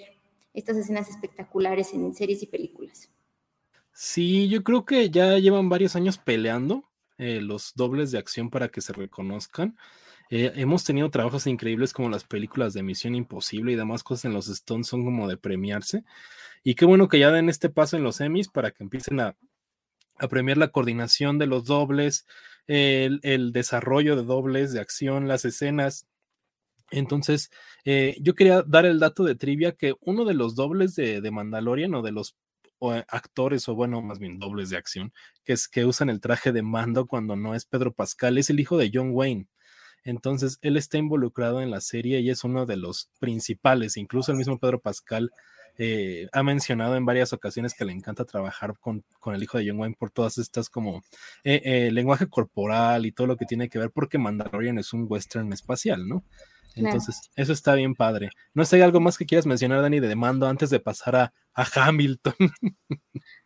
estas 0.53 0.75
escenas 0.75 1.09
espectaculares 1.09 1.93
en 1.93 2.13
series 2.13 2.43
y 2.43 2.47
películas. 2.47 3.09
Sí, 3.93 4.49
yo 4.49 4.63
creo 4.63 4.85
que 4.85 5.09
ya 5.09 5.37
llevan 5.37 5.69
varios 5.69 5.95
años 5.95 6.17
peleando 6.17 6.83
eh, 7.17 7.39
los 7.41 7.73
dobles 7.75 8.11
de 8.11 8.17
acción 8.17 8.49
para 8.49 8.69
que 8.69 8.81
se 8.81 8.93
reconozcan. 8.93 9.77
Eh, 10.29 10.51
hemos 10.55 10.83
tenido 10.83 11.09
trabajos 11.09 11.47
increíbles 11.47 11.91
como 11.91 12.09
las 12.09 12.23
películas 12.23 12.73
de 12.73 12.83
Misión 12.83 13.15
Imposible 13.15 13.71
y 13.71 13.75
demás 13.75 14.03
cosas 14.03 14.25
en 14.25 14.33
los 14.33 14.47
Stones 14.47 14.87
son 14.87 15.03
como 15.03 15.27
de 15.27 15.37
premiarse. 15.37 16.03
Y 16.63 16.75
qué 16.75 16.85
bueno 16.85 17.07
que 17.07 17.19
ya 17.19 17.31
den 17.31 17.49
este 17.49 17.69
paso 17.69 17.97
en 17.97 18.03
los 18.03 18.21
Emmys 18.21 18.49
para 18.49 18.71
que 18.71 18.83
empiecen 18.83 19.19
a, 19.19 19.35
premiar 20.29 20.57
la 20.57 20.69
coordinación 20.69 21.37
de 21.39 21.47
los 21.47 21.65
dobles, 21.65 22.27
el, 22.67 23.51
desarrollo 23.53 24.15
de 24.17 24.23
dobles 24.23 24.73
de 24.73 24.81
acción, 24.81 25.27
las 25.27 25.45
escenas. 25.45 26.07
Entonces, 26.91 27.51
eh, 27.85 28.17
yo 28.21 28.35
quería 28.35 28.63
dar 28.63 28.85
el 28.85 28.99
dato 28.99 29.23
de 29.23 29.35
trivia 29.35 29.73
que 29.73 29.95
uno 30.01 30.25
de 30.25 30.33
los 30.33 30.55
dobles 30.55 30.95
de, 30.95 31.21
de 31.21 31.31
Mandalorian 31.31 31.95
o 31.95 32.01
de 32.01 32.11
los 32.11 32.35
actores, 33.07 33.67
o 33.67 33.75
bueno, 33.75 34.01
más 34.01 34.19
bien 34.19 34.39
dobles 34.39 34.69
de 34.69 34.77
acción, 34.77 35.13
que 35.43 35.53
es 35.53 35.67
que 35.67 35.85
usan 35.85 36.09
el 36.09 36.21
traje 36.21 36.51
de 36.51 36.61
mando 36.61 37.07
cuando 37.07 37.35
no 37.35 37.55
es 37.55 37.65
Pedro 37.65 37.93
Pascal, 37.93 38.37
es 38.37 38.49
el 38.49 38.59
hijo 38.59 38.77
de 38.77 38.91
John 38.93 39.11
Wayne. 39.11 39.47
Entonces, 40.09 40.57
él 40.61 40.75
está 40.75 40.97
involucrado 40.97 41.61
en 41.61 41.69
la 41.69 41.81
serie 41.81 42.19
y 42.19 42.29
es 42.31 42.43
uno 42.43 42.65
de 42.65 42.77
los 42.77 43.09
principales. 43.19 43.95
Incluso 43.95 44.31
el 44.31 44.37
mismo 44.37 44.57
Pedro 44.57 44.79
Pascal 44.79 45.31
eh, 45.77 46.27
ha 46.33 46.41
mencionado 46.41 46.95
en 46.95 47.05
varias 47.05 47.31
ocasiones 47.31 47.75
que 47.75 47.85
le 47.85 47.93
encanta 47.93 48.25
trabajar 48.25 48.73
con, 48.79 49.03
con 49.19 49.35
el 49.35 49.43
hijo 49.43 49.59
de 49.59 49.69
John 49.69 49.79
Wayne 49.79 49.95
por 49.97 50.09
todas 50.09 50.37
estas 50.39 50.69
como 50.69 51.03
eh, 51.43 51.61
eh, 51.63 51.91
lenguaje 51.91 52.27
corporal 52.27 53.05
y 53.05 53.11
todo 53.11 53.27
lo 53.27 53.37
que 53.37 53.45
tiene 53.45 53.69
que 53.69 53.79
ver 53.79 53.91
porque 53.91 54.17
Mandalorian 54.17 54.79
es 54.79 54.93
un 54.93 55.05
western 55.07 55.53
espacial, 55.53 56.07
¿no? 56.07 56.23
Entonces, 56.75 57.29
eso 57.35 57.51
está 57.51 57.75
bien 57.75 57.93
padre. 57.93 58.29
No 58.53 58.63
sé, 58.63 58.77
¿hay 58.77 58.83
algo 58.83 58.99
más 58.99 59.17
que 59.17 59.25
quieras 59.25 59.45
mencionar, 59.45 59.81
Dani, 59.81 59.99
de 59.99 60.07
demando 60.07 60.47
antes 60.47 60.69
de 60.69 60.79
pasar 60.79 61.15
a, 61.15 61.33
a 61.53 61.65
Hamilton? 61.75 62.35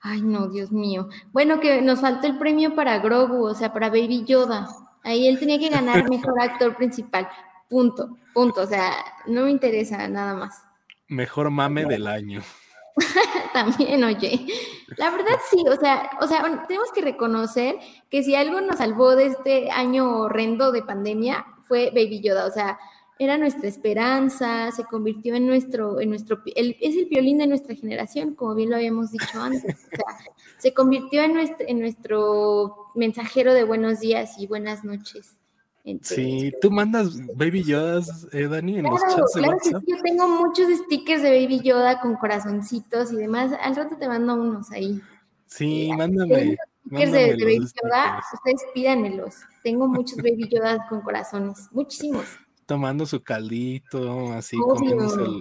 Ay, 0.01 0.21
no, 0.21 0.49
Dios 0.49 0.71
mío. 0.71 1.09
Bueno, 1.31 1.59
que 1.59 1.81
nos 1.81 2.01
faltó 2.01 2.27
el 2.27 2.37
premio 2.37 2.75
para 2.75 2.99
Grogu, 2.99 3.45
o 3.45 3.55
sea, 3.55 3.73
para 3.73 3.89
Baby 3.89 4.25
Yoda. 4.25 4.67
Ahí 5.03 5.27
él 5.27 5.39
tenía 5.39 5.59
que 5.59 5.69
ganar 5.69 6.09
mejor 6.09 6.41
actor 6.41 6.75
principal. 6.75 7.27
Punto, 7.69 8.17
punto. 8.33 8.61
O 8.61 8.67
sea, 8.67 8.93
no 9.25 9.43
me 9.43 9.51
interesa 9.51 10.07
nada 10.07 10.33
más. 10.33 10.63
Mejor 11.07 11.49
mame 11.49 11.85
del 11.85 12.07
año. 12.07 12.41
También, 13.53 14.03
oye. 14.03 14.45
La 14.97 15.09
verdad 15.09 15.39
sí, 15.49 15.63
o 15.67 15.75
sea, 15.75 16.09
o 16.21 16.27
sea, 16.27 16.65
tenemos 16.67 16.91
que 16.91 17.01
reconocer 17.01 17.75
que 18.09 18.23
si 18.23 18.35
algo 18.35 18.61
nos 18.61 18.77
salvó 18.77 19.15
de 19.15 19.27
este 19.27 19.71
año 19.71 20.19
horrendo 20.19 20.71
de 20.71 20.83
pandemia 20.83 21.45
fue 21.63 21.87
Baby 21.89 22.21
Yoda, 22.21 22.45
o 22.45 22.51
sea, 22.51 22.79
era 23.19 23.37
nuestra 23.37 23.67
esperanza, 23.67 24.71
se 24.71 24.83
convirtió 24.85 25.35
en 25.35 25.47
nuestro, 25.47 25.99
en 25.99 26.09
nuestro, 26.09 26.41
es 26.45 26.95
el 26.95 27.05
violín 27.05 27.37
de 27.37 27.47
nuestra 27.47 27.75
generación, 27.75 28.35
como 28.35 28.55
bien 28.55 28.69
lo 28.69 28.75
habíamos 28.75 29.11
dicho 29.11 29.41
antes. 29.41 29.75
O 29.75 29.95
sea, 29.95 30.33
se 30.57 30.73
convirtió 30.73 31.23
en 31.23 31.33
nuestro, 31.33 31.65
en 31.67 31.79
nuestro 31.79 32.75
mensajero 32.95 33.53
de 33.53 33.63
buenos 33.63 33.99
días 33.99 34.35
y 34.39 34.47
buenas 34.47 34.83
noches 34.83 35.37
sí, 36.01 36.53
tú 36.61 36.71
mandas 36.71 37.17
Baby 37.35 37.63
Yodas, 37.63 38.27
eh, 38.31 38.47
Dani, 38.47 38.79
en 38.79 38.85
los 38.85 39.01
chats 39.01 39.33
de 39.33 39.41
claro 39.41 39.57
Que 39.57 39.69
sí, 39.69 39.75
yo 39.87 39.97
tengo 40.01 40.27
muchos 40.27 40.67
stickers 40.85 41.21
de 41.21 41.29
Baby 41.41 41.61
Yoda 41.61 41.99
con 41.99 42.15
corazoncitos 42.15 43.11
y 43.11 43.17
demás. 43.17 43.51
Al 43.61 43.75
rato 43.75 43.97
te 43.97 44.07
mando 44.07 44.35
unos 44.35 44.71
ahí. 44.71 45.01
Sí, 45.47 45.91
mándame. 45.95 46.57
Stickers 46.87 47.11
de, 47.11 47.31
Baby 47.31 47.67
Yoda, 47.83 48.23
ustedes 48.33 48.63
pídanmelos. 48.73 49.35
Tengo 49.63 49.87
muchos 49.87 50.17
Baby 50.17 50.47
Yodas 50.49 50.79
con 50.89 51.01
corazones, 51.01 51.67
muchísimos. 51.71 52.25
Tomando 52.65 53.05
su 53.05 53.21
caldito, 53.21 54.31
así, 54.33 54.57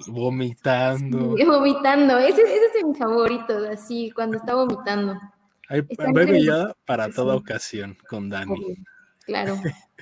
vomitando. 0.09 1.37
Sí, 1.37 1.45
vomitando, 1.47 2.19
ese, 2.19 2.43
ese 2.43 2.79
es 2.79 2.85
mi 2.85 2.95
favorito, 2.95 3.57
así, 3.71 4.11
cuando 4.11 4.39
está 4.39 4.55
vomitando. 4.55 5.19
Hay 5.69 5.83
Baby 6.13 6.45
Yoda 6.45 6.75
para 6.85 7.09
toda 7.11 7.37
ocasión 7.37 7.97
con 8.09 8.29
Dani. 8.29 8.77
Claro. 9.25 9.59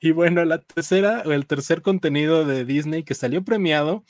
Y 0.00 0.10
bueno, 0.10 0.44
la 0.44 0.58
tercera 0.58 1.22
o 1.24 1.30
el 1.30 1.46
tercer 1.46 1.82
contenido 1.82 2.44
de 2.44 2.64
Disney 2.64 3.04
que 3.04 3.14
salió 3.14 3.44
premiado 3.44 4.02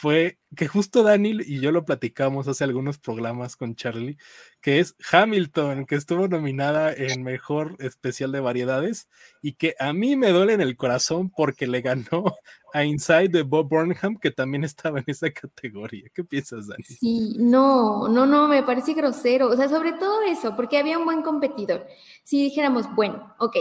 fue 0.00 0.38
que 0.54 0.68
justo 0.68 1.02
Daniel 1.02 1.42
y 1.44 1.58
yo 1.58 1.72
lo 1.72 1.84
platicamos 1.84 2.46
hace 2.46 2.62
algunos 2.62 2.98
programas 2.98 3.56
con 3.56 3.74
Charlie, 3.74 4.16
que 4.60 4.78
es 4.78 4.94
Hamilton, 5.10 5.86
que 5.86 5.96
estuvo 5.96 6.28
nominada 6.28 6.92
en 6.92 7.24
Mejor 7.24 7.74
Especial 7.80 8.30
de 8.30 8.38
Variedades 8.38 9.08
y 9.42 9.54
que 9.54 9.74
a 9.80 9.92
mí 9.92 10.14
me 10.14 10.30
duele 10.30 10.52
en 10.52 10.60
el 10.60 10.76
corazón 10.76 11.30
porque 11.36 11.66
le 11.66 11.80
ganó 11.80 12.22
a 12.72 12.84
Inside 12.84 13.30
de 13.30 13.42
Bob 13.42 13.68
Burnham, 13.68 14.16
que 14.20 14.30
también 14.30 14.62
estaba 14.62 15.00
en 15.00 15.04
esa 15.08 15.32
categoría. 15.32 16.08
¿Qué 16.14 16.22
piensas, 16.22 16.68
Dani? 16.68 16.84
Sí, 16.84 17.34
no, 17.36 18.06
no, 18.06 18.24
no, 18.24 18.46
me 18.46 18.62
parece 18.62 18.94
grosero. 18.94 19.48
O 19.48 19.56
sea, 19.56 19.68
sobre 19.68 19.94
todo 19.94 20.22
eso, 20.22 20.54
porque 20.54 20.78
había 20.78 20.96
un 20.96 21.06
buen 21.06 21.22
competidor. 21.22 21.84
Si 22.22 22.40
dijéramos, 22.40 22.86
bueno, 22.94 23.34
ok, 23.40 23.56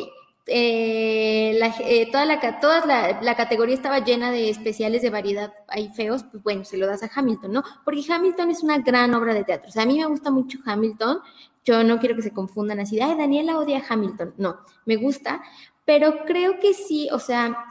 eh, 0.48 1.56
la, 1.60 1.74
eh, 1.80 2.10
toda, 2.12 2.26
la, 2.26 2.60
toda 2.60 2.86
la, 3.22 3.36
categoría 3.36 3.76
estaba 3.76 4.00
llena 4.00 4.32
de 4.32 4.50
especiales 4.50 5.02
de 5.02 5.10
variedad 5.10 5.54
ahí 5.68 5.90
feos, 5.90 6.24
pues 6.24 6.42
bueno, 6.44 6.64
se 6.64 6.78
lo 6.78 6.88
das 6.88 7.04
a 7.04 7.10
Hamilton, 7.14 7.52
¿no? 7.52 7.64
Porque 7.84 8.02
Hamilton 8.10 8.52
es 8.52 8.64
una 8.64 8.80
gran 8.80 9.14
obra 9.14 9.34
de 9.34 9.44
teatro. 9.44 9.70
O 9.70 9.72
sea, 9.72 9.84
a 9.84 9.86
mí 9.86 10.00
me 10.00 10.06
gusta 10.06 10.32
mucho 10.32 10.60
Hamilton. 10.66 11.20
Yo 11.66 11.84
no 11.84 12.00
quiero 12.00 12.16
que 12.16 12.22
se 12.22 12.32
confundan 12.32 12.80
así, 12.80 13.00
ay, 13.02 13.16
Daniela 13.18 13.58
odia 13.58 13.80
a 13.80 13.94
Hamilton. 13.94 14.36
No, 14.38 14.58
me 14.86 14.96
gusta, 14.96 15.42
pero 15.84 16.26
creo 16.26 16.60
que 16.60 16.74
sí, 16.74 17.10
o 17.12 17.20
sea, 17.20 17.66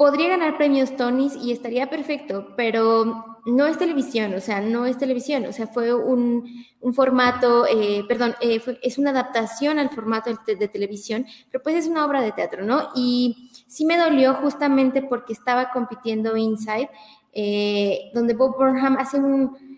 podría 0.00 0.30
ganar 0.30 0.56
premios 0.56 0.96
Tonys 0.96 1.36
y 1.36 1.52
estaría 1.52 1.90
perfecto, 1.90 2.54
pero 2.56 3.38
no 3.44 3.66
es 3.66 3.76
televisión, 3.76 4.32
o 4.32 4.40
sea, 4.40 4.62
no 4.62 4.86
es 4.86 4.96
televisión, 4.96 5.44
o 5.44 5.52
sea, 5.52 5.66
fue 5.66 5.92
un, 5.92 6.64
formato, 6.94 7.66
eh, 7.66 8.02
perdón, 8.08 8.34
eh, 8.40 8.62
es 8.80 8.96
una 8.96 9.10
adaptación 9.10 9.78
al 9.78 9.90
formato 9.90 10.30
de, 10.46 10.68
televisión, 10.68 11.26
pero 11.50 11.62
pues 11.62 11.76
es 11.76 11.86
una 11.86 12.06
obra 12.06 12.22
de 12.22 12.32
teatro, 12.32 12.64
¿no? 12.64 12.88
Y 12.94 13.50
sí 13.66 13.84
me 13.84 13.98
dolió 13.98 14.32
justamente 14.36 15.02
porque 15.02 15.34
estaba 15.34 15.70
compitiendo 15.70 16.34
Inside, 16.34 16.88
eh, 17.34 18.10
donde 18.14 18.32
Bob 18.32 18.56
Burnham 18.56 18.96
hace 18.96 19.18
un 19.18 19.69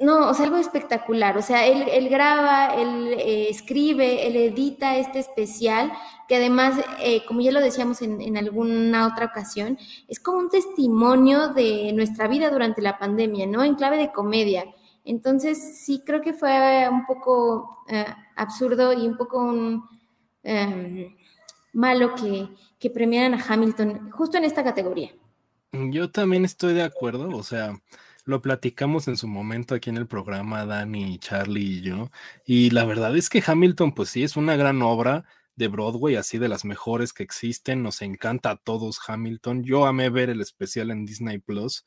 no, 0.00 0.28
o 0.30 0.34
sea, 0.34 0.44
algo 0.44 0.58
espectacular. 0.58 1.36
O 1.36 1.42
sea, 1.42 1.66
él, 1.66 2.08
graba, 2.08 2.74
él 2.76 3.14
eh, 3.18 3.48
escribe, 3.50 4.28
él 4.28 4.36
edita 4.36 4.96
este 4.96 5.18
especial, 5.18 5.92
que 6.28 6.36
además, 6.36 6.78
eh, 7.00 7.24
como 7.26 7.40
ya 7.40 7.50
lo 7.50 7.60
decíamos 7.60 8.00
en, 8.02 8.36
alguna 8.36 9.08
otra 9.08 9.26
ocasión, 9.26 9.76
es 10.06 10.20
como 10.20 10.38
un 10.38 10.50
testimonio 10.50 11.48
de 11.48 11.92
nuestra 11.94 12.28
vida 12.28 12.50
durante 12.50 12.80
la 12.80 12.98
pandemia, 12.98 13.46
¿no? 13.46 13.64
En 13.64 13.74
clave 13.74 13.98
de 13.98 14.12
comedia. 14.12 14.66
Entonces, 15.04 15.78
sí, 15.78 16.02
creo 16.06 16.20
que 16.20 16.32
fue 16.32 16.88
un 16.88 17.04
poco 17.04 17.84
eh, 17.88 18.06
absurdo 18.36 18.92
y 18.92 19.06
un 19.06 19.16
poco 19.16 19.38
un, 19.38 19.88
malo 21.72 22.14
que, 22.14 22.48
que 22.78 22.88
premiaran 22.88 23.34
a 23.34 23.44
Hamilton 23.46 24.10
justo 24.12 24.38
en 24.38 24.44
esta 24.44 24.64
categoría. 24.64 25.10
Yo 25.72 26.10
también 26.10 26.44
estoy 26.44 26.72
de 26.72 26.82
acuerdo, 26.82 27.36
o 27.36 27.42
sea 27.42 27.78
lo 28.28 28.42
platicamos 28.42 29.08
en 29.08 29.16
su 29.16 29.26
momento 29.26 29.74
aquí 29.74 29.88
en 29.88 29.96
el 29.96 30.06
programa, 30.06 30.66
Dani, 30.66 31.18
Charlie 31.18 31.78
y 31.78 31.80
yo. 31.80 32.10
Y 32.44 32.68
la 32.70 32.84
verdad 32.84 33.16
es 33.16 33.30
que 33.30 33.42
Hamilton, 33.44 33.92
pues 33.94 34.10
sí, 34.10 34.22
es 34.22 34.36
una 34.36 34.54
gran 34.54 34.82
obra 34.82 35.24
de 35.56 35.68
Broadway, 35.68 36.16
así 36.16 36.36
de 36.36 36.48
las 36.48 36.66
mejores 36.66 37.14
que 37.14 37.22
existen. 37.22 37.82
Nos 37.82 38.02
encanta 38.02 38.50
a 38.50 38.56
todos 38.56 39.00
Hamilton. 39.06 39.64
Yo 39.64 39.86
amé 39.86 40.10
ver 40.10 40.28
el 40.28 40.42
especial 40.42 40.90
en 40.90 41.06
Disney 41.06 41.38
Plus, 41.38 41.86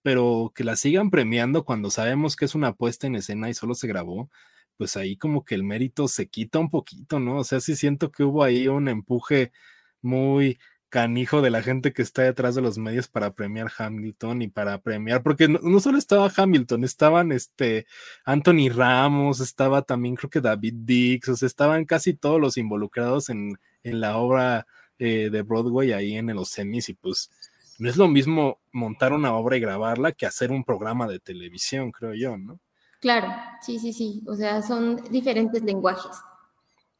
pero 0.00 0.50
que 0.54 0.64
la 0.64 0.76
sigan 0.76 1.10
premiando 1.10 1.66
cuando 1.66 1.90
sabemos 1.90 2.36
que 2.36 2.46
es 2.46 2.54
una 2.54 2.72
puesta 2.72 3.06
en 3.06 3.16
escena 3.16 3.50
y 3.50 3.54
solo 3.54 3.74
se 3.74 3.86
grabó, 3.86 4.30
pues 4.78 4.96
ahí 4.96 5.18
como 5.18 5.44
que 5.44 5.54
el 5.54 5.62
mérito 5.62 6.08
se 6.08 6.26
quita 6.26 6.58
un 6.58 6.70
poquito, 6.70 7.20
¿no? 7.20 7.36
O 7.40 7.44
sea, 7.44 7.60
sí 7.60 7.76
siento 7.76 8.10
que 8.10 8.24
hubo 8.24 8.42
ahí 8.44 8.66
un 8.66 8.88
empuje 8.88 9.52
muy 10.00 10.58
canijo 10.92 11.40
de 11.40 11.48
la 11.48 11.62
gente 11.62 11.94
que 11.94 12.02
está 12.02 12.20
detrás 12.20 12.54
de 12.54 12.60
los 12.60 12.76
medios 12.76 13.08
para 13.08 13.32
premiar 13.32 13.72
Hamilton 13.78 14.42
y 14.42 14.48
para 14.48 14.78
premiar, 14.82 15.22
porque 15.22 15.48
no, 15.48 15.80
solo 15.80 15.96
estaba 15.96 16.30
Hamilton, 16.36 16.84
estaban 16.84 17.32
este 17.32 17.86
Anthony 18.26 18.68
Ramos, 18.68 19.40
estaba 19.40 19.80
también 19.80 20.16
creo 20.16 20.28
que 20.28 20.42
David 20.42 20.74
Dix, 20.84 21.30
o 21.30 21.36
sea, 21.36 21.46
estaban 21.46 21.86
casi 21.86 22.12
todos 22.12 22.38
los 22.38 22.58
involucrados 22.58 23.30
en, 23.30 23.58
la 23.84 24.18
obra 24.18 24.66
eh, 24.98 25.30
de 25.32 25.40
Broadway 25.40 25.92
ahí 25.92 26.14
en 26.14 26.26
los 26.26 26.50
semis 26.50 26.90
y 26.90 26.94
pues 26.94 27.30
no 27.78 27.88
es 27.88 27.96
lo 27.96 28.06
mismo 28.06 28.60
montar 28.70 29.14
una 29.14 29.32
obra 29.32 29.56
y 29.56 29.60
grabarla 29.60 30.12
que 30.12 30.26
hacer 30.26 30.50
un 30.50 30.62
programa 30.62 31.08
de 31.08 31.20
televisión, 31.20 31.90
creo 31.90 32.12
yo, 32.12 32.36
¿no? 32.36 32.60
Claro, 33.00 33.32
sí, 33.62 33.78
sí, 33.78 33.94
sí, 33.94 34.22
o 34.26 34.36
sea, 34.36 34.60
son 34.60 35.02
diferentes 35.10 35.62
lenguajes. 35.62 36.18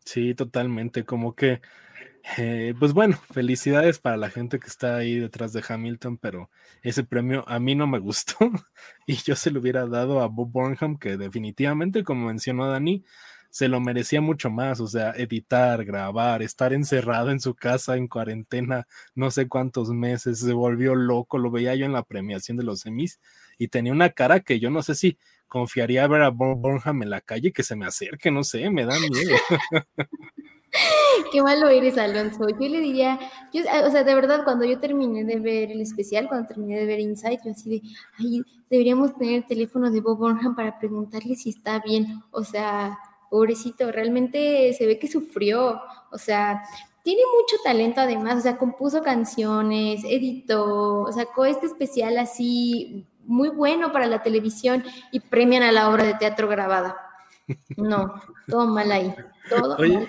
Sí, 0.03 0.35
totalmente, 0.35 1.05
como 1.05 1.35
que 1.35 1.61
eh, 2.39 2.75
pues 2.79 2.93
bueno, 2.93 3.19
felicidades 3.33 3.99
para 3.99 4.17
la 4.17 4.31
gente 4.31 4.61
que 4.61 4.69
está 4.69 4.97
ahí 4.97 5.19
detrás 5.19 5.53
de 5.53 5.63
Hamilton, 5.67 6.19
pero 6.19 6.51
ese 6.83 7.05
premio 7.05 7.45
a 7.49 7.59
mí 7.59 7.75
no 7.75 7.87
me 7.87 7.99
gustó 7.99 8.37
y 9.07 9.17
yo 9.17 9.35
se 9.37 9.51
lo 9.51 9.61
hubiera 9.61 9.87
dado 9.87 10.21
a 10.21 10.29
Bob 10.29 10.51
Burnham, 10.51 10.99
que 10.99 11.17
definitivamente, 11.17 12.05
como 12.05 12.27
mencionó 12.27 12.69
Dani, 12.69 13.05
se 13.51 13.69
lo 13.69 13.81
merecía 13.81 14.21
mucho 14.23 14.51
más, 14.51 14.81
o 14.81 14.87
sea, 14.87 15.11
editar, 15.11 15.85
grabar, 15.85 16.43
estar 16.43 16.73
encerrado 16.73 17.31
en 17.31 17.41
su 17.41 17.55
casa 17.55 17.97
en 17.97 18.09
cuarentena 18.09 18.87
no 19.15 19.31
sé 19.31 19.49
cuántos 19.49 19.91
meses, 19.91 20.39
se 20.41 20.53
volvió 20.55 20.95
loco, 20.95 21.37
lo 21.39 21.51
veía 21.51 21.75
yo 21.75 21.85
en 21.85 21.93
la 21.93 22.03
premiación 22.03 22.57
de 22.57 22.65
los 22.65 22.81
semis 22.81 23.21
y 23.59 23.69
tenía 23.69 23.93
una 23.93 24.11
cara 24.11 24.41
que 24.41 24.59
yo 24.59 24.71
no 24.71 24.83
sé 24.83 24.95
si 24.95 25.19
confiaría 25.49 26.05
a 26.05 26.09
ver 26.09 26.23
a 26.23 26.31
Bob 26.31 26.59
Burnham 26.61 27.03
en 27.03 27.11
la 27.11 27.21
calle 27.21 27.53
que 27.53 27.63
se 27.63 27.77
me 27.77 27.85
acerque, 27.85 28.31
no 28.31 28.43
sé, 28.43 28.71
me 28.71 28.87
da 28.87 28.99
miedo. 28.99 29.37
Qué 31.31 31.43
malo 31.43 31.69
eres, 31.69 31.99
Alonso. 31.99 32.49
Yo 32.49 32.69
le 32.69 32.81
diría, 32.81 33.19
yo, 33.53 33.63
o 33.63 33.91
sea, 33.91 34.05
de 34.05 34.15
verdad, 34.15 34.45
cuando 34.45 34.65
yo 34.65 34.79
terminé 34.79 35.25
de 35.25 35.39
ver 35.39 35.71
el 35.71 35.81
especial, 35.81 36.29
cuando 36.29 36.49
terminé 36.49 36.79
de 36.79 36.87
ver 36.87 37.01
Insight, 37.01 37.41
yo 37.45 37.51
así 37.51 37.69
de, 37.71 37.83
ay, 38.19 38.43
deberíamos 38.71 39.15
tener 39.17 39.35
el 39.35 39.47
teléfono 39.47 39.91
de 39.91 40.01
Bob 40.01 40.19
Burnham 40.19 40.57
para 40.57 40.79
preguntarle 40.79 41.35
si 41.35 41.51
está 41.51 41.81
bien. 41.81 42.23
O 42.31 42.43
sea, 42.45 42.99
pobrecito, 43.31 43.93
realmente 43.93 44.73
se 44.73 44.87
ve 44.87 44.99
que 44.99 45.09
sufrió. 45.09 45.81
O 46.11 46.19
sea, 46.19 46.63
tiene 47.03 47.23
mucho 47.37 47.57
talento 47.65 48.01
además, 48.01 48.39
o 48.39 48.41
sea, 48.41 48.57
compuso 48.57 49.03
canciones, 49.03 50.05
editó, 50.05 51.07
sacó 51.13 51.45
este 51.45 51.67
especial 51.67 52.17
así 52.19 53.07
muy 53.25 53.49
bueno 53.49 53.93
para 53.93 54.07
la 54.07 54.23
televisión 54.23 54.85
y 55.11 55.21
premian 55.21 55.63
a 55.63 55.73
la 55.73 55.91
obra 55.91 56.05
de 56.05 56.15
teatro 56.15 56.49
grabada. 56.49 56.97
No, 57.77 58.15
todo 58.49 58.67
mal 58.67 58.91
ahí. 58.93 59.15
Todo 59.49 59.77
mal 59.77 59.83
ahí. 59.83 60.09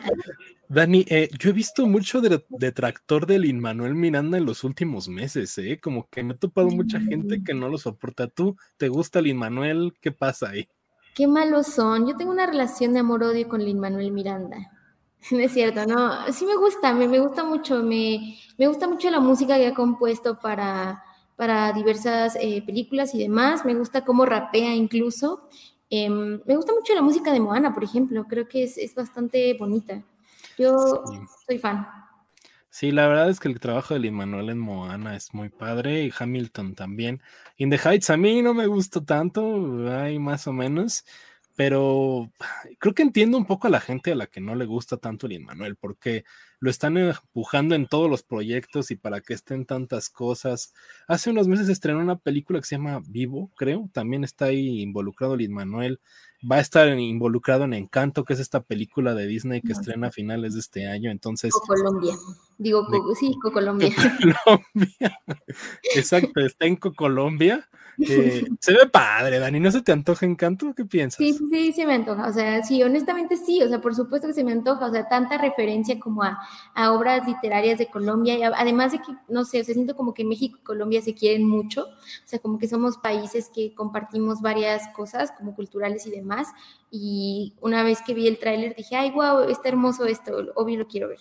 Dani, 0.73 1.05
eh, 1.07 1.29
yo 1.37 1.51
he 1.51 1.53
visto 1.53 1.85
mucho 1.85 2.19
detractor 2.19 3.27
de 3.27 3.37
Lin 3.37 3.59
Manuel 3.59 3.93
Miranda 3.93 4.39
en 4.39 4.45
los 4.45 4.63
últimos 4.63 5.07
meses, 5.07 5.55
¿eh? 5.59 5.79
Como 5.79 6.09
que 6.09 6.23
me 6.23 6.33
he 6.33 6.37
topado 6.37 6.67
mucha 6.69 6.99
gente 6.99 7.43
que 7.43 7.53
no 7.53 7.69
lo 7.69 7.77
soporta. 7.77 8.27
¿Tú 8.27 8.57
te 8.77 8.87
gusta 8.89 9.21
Lin 9.21 9.37
Manuel? 9.37 9.93
¿Qué 10.01 10.11
pasa 10.11 10.49
ahí? 10.49 10.67
Qué 11.13 11.27
malos 11.27 11.67
son. 11.67 12.07
Yo 12.07 12.15
tengo 12.15 12.31
una 12.31 12.47
relación 12.47 12.91
de 12.93 13.01
amor-odio 13.01 13.47
con 13.47 13.63
Lin 13.63 13.79
Manuel 13.79 14.11
Miranda. 14.11 14.57
No 15.31 15.39
es 15.39 15.53
cierto, 15.53 15.85
no. 15.85 16.33
Sí 16.33 16.43
me 16.45 16.55
gusta, 16.55 16.93
me, 16.93 17.07
me 17.07 17.19
gusta 17.19 17.43
mucho. 17.43 17.81
Me, 17.83 18.35
me, 18.57 18.67
gusta 18.67 18.87
mucho 18.87 19.09
la 19.11 19.19
música 19.19 19.55
que 19.57 19.67
ha 19.67 19.73
compuesto 19.73 20.39
para, 20.39 21.01
para 21.37 21.71
diversas 21.71 22.35
eh, 22.41 22.63
películas 22.65 23.13
y 23.13 23.19
demás. 23.19 23.63
Me 23.63 23.75
gusta 23.75 24.03
cómo 24.03 24.25
rapea 24.25 24.73
incluso. 24.73 25.47
Em, 25.89 26.41
me 26.45 26.55
gusta 26.55 26.73
mucho 26.73 26.95
la 26.95 27.03
música 27.03 27.31
de 27.31 27.39
Moana, 27.39 27.73
por 27.75 27.83
ejemplo. 27.83 28.25
Creo 28.27 28.47
que 28.49 28.63
es, 28.63 28.77
es 28.77 28.95
bastante 28.95 29.53
bonita. 29.53 30.03
Yo 30.57 31.03
soy 31.47 31.59
fan. 31.59 31.87
Sí, 32.69 32.91
la 32.91 33.07
verdad 33.07 33.29
es 33.29 33.39
que 33.39 33.49
el 33.49 33.59
trabajo 33.59 33.93
de 33.93 33.99
Lin 33.99 34.15
Manuel 34.15 34.49
en 34.49 34.57
Moana 34.57 35.15
es 35.15 35.31
muy 35.33 35.49
padre 35.49 36.05
y 36.05 36.13
Hamilton 36.17 36.73
también. 36.73 37.21
In 37.57 37.69
the 37.69 37.77
Heights 37.77 38.09
a 38.09 38.17
mí 38.17 38.41
no 38.41 38.55
me 38.55 38.65
gustó 38.65 39.03
tanto, 39.03 39.91
hay 39.91 40.17
más 40.17 40.47
o 40.47 40.53
menos, 40.53 41.05
pero 41.55 42.31
creo 42.79 42.95
que 42.95 43.03
entiendo 43.03 43.37
un 43.37 43.45
poco 43.45 43.67
a 43.67 43.69
la 43.69 43.79
gente 43.79 44.11
a 44.11 44.15
la 44.15 44.25
que 44.25 44.41
no 44.41 44.55
le 44.55 44.65
gusta 44.65 44.97
tanto 44.97 45.27
Lin 45.27 45.45
Manuel, 45.45 45.75
porque 45.75 46.25
lo 46.59 46.71
están 46.71 46.97
empujando 46.97 47.75
en 47.75 47.85
todos 47.85 48.09
los 48.09 48.23
proyectos 48.23 48.89
y 48.89 48.95
para 48.95 49.21
que 49.21 49.35
estén 49.35 49.65
tantas 49.65 50.09
cosas. 50.09 50.73
Hace 51.07 51.29
unos 51.29 51.47
meses 51.47 51.69
estrenó 51.69 51.99
una 51.99 52.17
película 52.17 52.59
que 52.59 52.65
se 52.65 52.77
llama 52.77 53.03
Vivo, 53.05 53.51
creo, 53.55 53.87
también 53.93 54.23
está 54.23 54.45
ahí 54.45 54.81
involucrado 54.81 55.35
Lin 55.35 55.53
Manuel 55.53 55.99
va 56.49 56.57
a 56.57 56.61
estar 56.61 56.87
involucrado 56.99 57.63
en 57.63 57.73
Encanto, 57.73 58.23
que 58.23 58.33
es 58.33 58.39
esta 58.39 58.61
película 58.61 59.13
de 59.13 59.27
Disney 59.27 59.61
que 59.61 59.73
estrena 59.73 60.07
a 60.07 60.11
finales 60.11 60.53
de 60.53 60.59
este 60.59 60.87
año. 60.87 61.11
Entonces. 61.11 61.53
Colombia. 61.53 62.13
Digo, 62.57 62.87
sí, 63.19 63.35
Colombia. 63.41 63.89
Colombia. 64.43 65.19
Exacto, 65.95 66.39
está 66.41 66.65
en 66.65 66.75
Colombia. 66.75 67.67
Eh, 67.99 68.45
se 68.59 68.73
ve 68.73 68.87
padre, 68.91 69.39
Dani. 69.39 69.59
¿No 69.59 69.71
se 69.71 69.81
te 69.81 69.91
antoja 69.91 70.25
Encanto? 70.25 70.73
¿Qué 70.75 70.85
piensas? 70.85 71.17
Sí, 71.17 71.33
sí, 71.33 71.73
sí 71.73 71.85
me 71.85 71.93
antoja. 71.93 72.27
O 72.27 72.33
sea, 72.33 72.63
sí, 72.63 72.81
honestamente 72.83 73.37
sí. 73.37 73.61
O 73.61 73.69
sea, 73.69 73.81
por 73.81 73.95
supuesto 73.95 74.27
que 74.27 74.33
se 74.33 74.43
me 74.43 74.51
antoja. 74.51 74.85
O 74.85 74.91
sea, 74.91 75.07
tanta 75.07 75.37
referencia 75.37 75.99
como 75.99 76.23
a, 76.23 76.39
obras 76.91 77.27
literarias 77.27 77.77
de 77.77 77.87
Colombia. 77.87 78.37
Y 78.37 78.43
además 78.43 78.91
de 78.91 78.99
que, 78.99 79.13
no 79.27 79.45
sé, 79.45 79.61
o 79.61 79.63
sea, 79.63 79.73
siento 79.73 79.95
como 79.95 80.13
que 80.13 80.23
México 80.23 80.57
y 80.59 80.63
Colombia 80.63 81.01
se 81.01 81.13
quieren 81.13 81.47
mucho. 81.47 81.85
O 81.85 82.27
sea, 82.27 82.39
como 82.39 82.57
que 82.57 82.67
somos 82.67 82.97
países 82.97 83.49
que 83.53 83.73
compartimos 83.73 84.41
varias 84.41 84.87
cosas 84.89 85.31
como 85.31 85.55
culturales 85.55 86.05
y 86.05 86.11
demás. 86.11 86.47
Y 86.89 87.53
una 87.61 87.83
vez 87.83 88.01
que 88.05 88.13
vi 88.13 88.27
el 88.27 88.39
tráiler 88.39 88.75
dije, 88.75 88.95
ay, 88.95 89.11
wow, 89.11 89.49
está 89.49 89.69
hermoso 89.69 90.05
esto. 90.05 90.33
Obvio 90.55 90.79
lo 90.79 90.87
quiero 90.87 91.09
ver. 91.09 91.19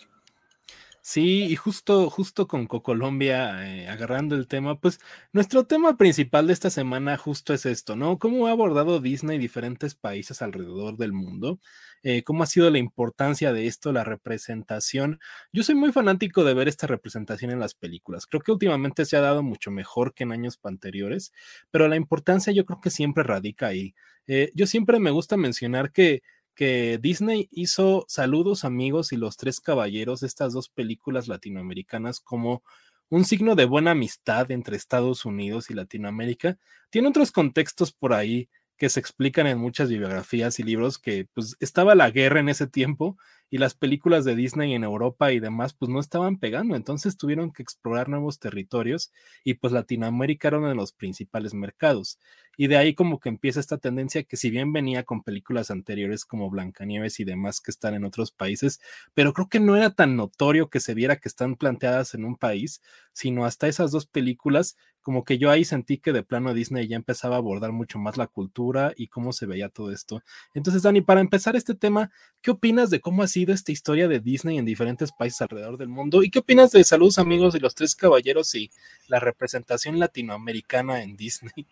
Sí, 1.04 1.46
y 1.46 1.56
justo, 1.56 2.08
justo 2.10 2.46
con 2.46 2.66
Colombia, 2.68 3.66
eh, 3.66 3.88
agarrando 3.88 4.36
el 4.36 4.46
tema, 4.46 4.78
pues 4.78 5.00
nuestro 5.32 5.66
tema 5.66 5.96
principal 5.96 6.46
de 6.46 6.52
esta 6.52 6.70
semana 6.70 7.16
justo 7.16 7.52
es 7.52 7.66
esto, 7.66 7.96
¿no? 7.96 8.20
¿Cómo 8.20 8.46
ha 8.46 8.52
abordado 8.52 9.00
Disney 9.00 9.36
diferentes 9.38 9.96
países 9.96 10.42
alrededor 10.42 10.96
del 10.96 11.12
mundo? 11.12 11.58
Eh, 12.04 12.22
¿Cómo 12.22 12.44
ha 12.44 12.46
sido 12.46 12.70
la 12.70 12.78
importancia 12.78 13.52
de 13.52 13.66
esto, 13.66 13.90
la 13.92 14.04
representación? 14.04 15.18
Yo 15.52 15.64
soy 15.64 15.74
muy 15.74 15.90
fanático 15.90 16.44
de 16.44 16.54
ver 16.54 16.68
esta 16.68 16.86
representación 16.86 17.50
en 17.50 17.58
las 17.58 17.74
películas. 17.74 18.26
Creo 18.26 18.40
que 18.42 18.52
últimamente 18.52 19.04
se 19.04 19.16
ha 19.16 19.20
dado 19.20 19.42
mucho 19.42 19.72
mejor 19.72 20.14
que 20.14 20.22
en 20.22 20.30
años 20.30 20.60
anteriores, 20.62 21.32
pero 21.72 21.88
la 21.88 21.96
importancia 21.96 22.52
yo 22.52 22.64
creo 22.64 22.80
que 22.80 22.90
siempre 22.90 23.24
radica 23.24 23.66
ahí. 23.66 23.94
Eh, 24.28 24.52
yo 24.54 24.68
siempre 24.68 25.00
me 25.00 25.10
gusta 25.10 25.36
mencionar 25.36 25.90
que 25.90 26.22
que 26.54 26.98
Disney 27.00 27.48
hizo 27.50 28.04
Saludos 28.08 28.64
amigos 28.64 29.12
y 29.12 29.16
Los 29.16 29.36
Tres 29.36 29.60
Caballeros, 29.60 30.22
estas 30.22 30.52
dos 30.52 30.68
películas 30.68 31.28
latinoamericanas, 31.28 32.20
como 32.20 32.62
un 33.08 33.24
signo 33.24 33.54
de 33.54 33.66
buena 33.66 33.90
amistad 33.90 34.50
entre 34.50 34.76
Estados 34.76 35.24
Unidos 35.26 35.70
y 35.70 35.74
Latinoamérica. 35.74 36.58
Tiene 36.90 37.08
otros 37.08 37.30
contextos 37.30 37.92
por 37.92 38.14
ahí 38.14 38.48
que 38.76 38.88
se 38.88 39.00
explican 39.00 39.46
en 39.46 39.58
muchas 39.58 39.88
bibliografías 39.88 40.58
y 40.58 40.62
libros 40.62 40.98
que 40.98 41.28
pues 41.34 41.56
estaba 41.60 41.94
la 41.94 42.10
guerra 42.10 42.40
en 42.40 42.48
ese 42.48 42.66
tiempo 42.66 43.16
y 43.52 43.58
las 43.58 43.74
películas 43.74 44.24
de 44.24 44.34
Disney 44.34 44.72
en 44.72 44.82
Europa 44.82 45.30
y 45.30 45.38
demás 45.38 45.74
pues 45.74 45.90
no 45.90 46.00
estaban 46.00 46.38
pegando, 46.38 46.74
entonces 46.74 47.18
tuvieron 47.18 47.52
que 47.52 47.62
explorar 47.62 48.08
nuevos 48.08 48.38
territorios 48.38 49.12
y 49.44 49.54
pues 49.54 49.74
Latinoamérica 49.74 50.48
era 50.48 50.56
uno 50.56 50.70
de 50.70 50.74
los 50.74 50.92
principales 50.92 51.52
mercados. 51.52 52.18
Y 52.56 52.68
de 52.68 52.78
ahí 52.78 52.94
como 52.94 53.20
que 53.20 53.28
empieza 53.28 53.60
esta 53.60 53.76
tendencia 53.76 54.22
que 54.24 54.38
si 54.38 54.48
bien 54.48 54.72
venía 54.72 55.04
con 55.04 55.22
películas 55.22 55.70
anteriores 55.70 56.24
como 56.24 56.48
Blancanieves 56.48 57.20
y 57.20 57.24
demás 57.24 57.60
que 57.60 57.70
están 57.70 57.92
en 57.92 58.04
otros 58.04 58.30
países, 58.30 58.80
pero 59.12 59.34
creo 59.34 59.50
que 59.50 59.60
no 59.60 59.76
era 59.76 59.90
tan 59.90 60.16
notorio 60.16 60.70
que 60.70 60.80
se 60.80 60.94
viera 60.94 61.16
que 61.16 61.28
están 61.28 61.56
planteadas 61.56 62.14
en 62.14 62.24
un 62.24 62.36
país, 62.36 62.80
sino 63.12 63.44
hasta 63.44 63.68
esas 63.68 63.90
dos 63.90 64.06
películas, 64.06 64.78
como 65.02 65.24
que 65.24 65.36
yo 65.36 65.50
ahí 65.50 65.64
sentí 65.64 65.98
que 65.98 66.12
de 66.12 66.22
plano 66.22 66.54
Disney 66.54 66.86
ya 66.86 66.96
empezaba 66.96 67.34
a 67.34 67.38
abordar 67.38 67.72
mucho 67.72 67.98
más 67.98 68.16
la 68.16 68.26
cultura 68.26 68.92
y 68.96 69.08
cómo 69.08 69.32
se 69.32 69.46
veía 69.46 69.68
todo 69.68 69.92
esto. 69.92 70.22
Entonces, 70.54 70.82
Dani, 70.82 71.00
para 71.00 71.20
empezar 71.20 71.56
este 71.56 71.74
tema, 71.74 72.10
¿qué 72.40 72.52
opinas 72.52 72.88
de 72.90 73.00
cómo 73.00 73.22
ha 73.22 73.26
sido 73.26 73.52
esta 73.52 73.72
historia 73.72 74.08
de 74.08 74.20
Disney 74.20 74.58
en 74.58 74.64
diferentes 74.64 75.12
países 75.12 75.42
alrededor 75.42 75.76
del 75.76 75.88
mundo? 75.88 76.22
¿Y 76.22 76.30
qué 76.30 76.38
opinas 76.38 76.70
de 76.70 76.84
Saludos 76.84 77.18
amigos 77.18 77.52
de 77.52 77.60
los 77.60 77.74
tres 77.74 77.94
caballeros 77.94 78.54
y 78.54 78.70
la 79.08 79.20
representación 79.20 79.98
latinoamericana 79.98 81.02
en 81.02 81.16
Disney? 81.16 81.66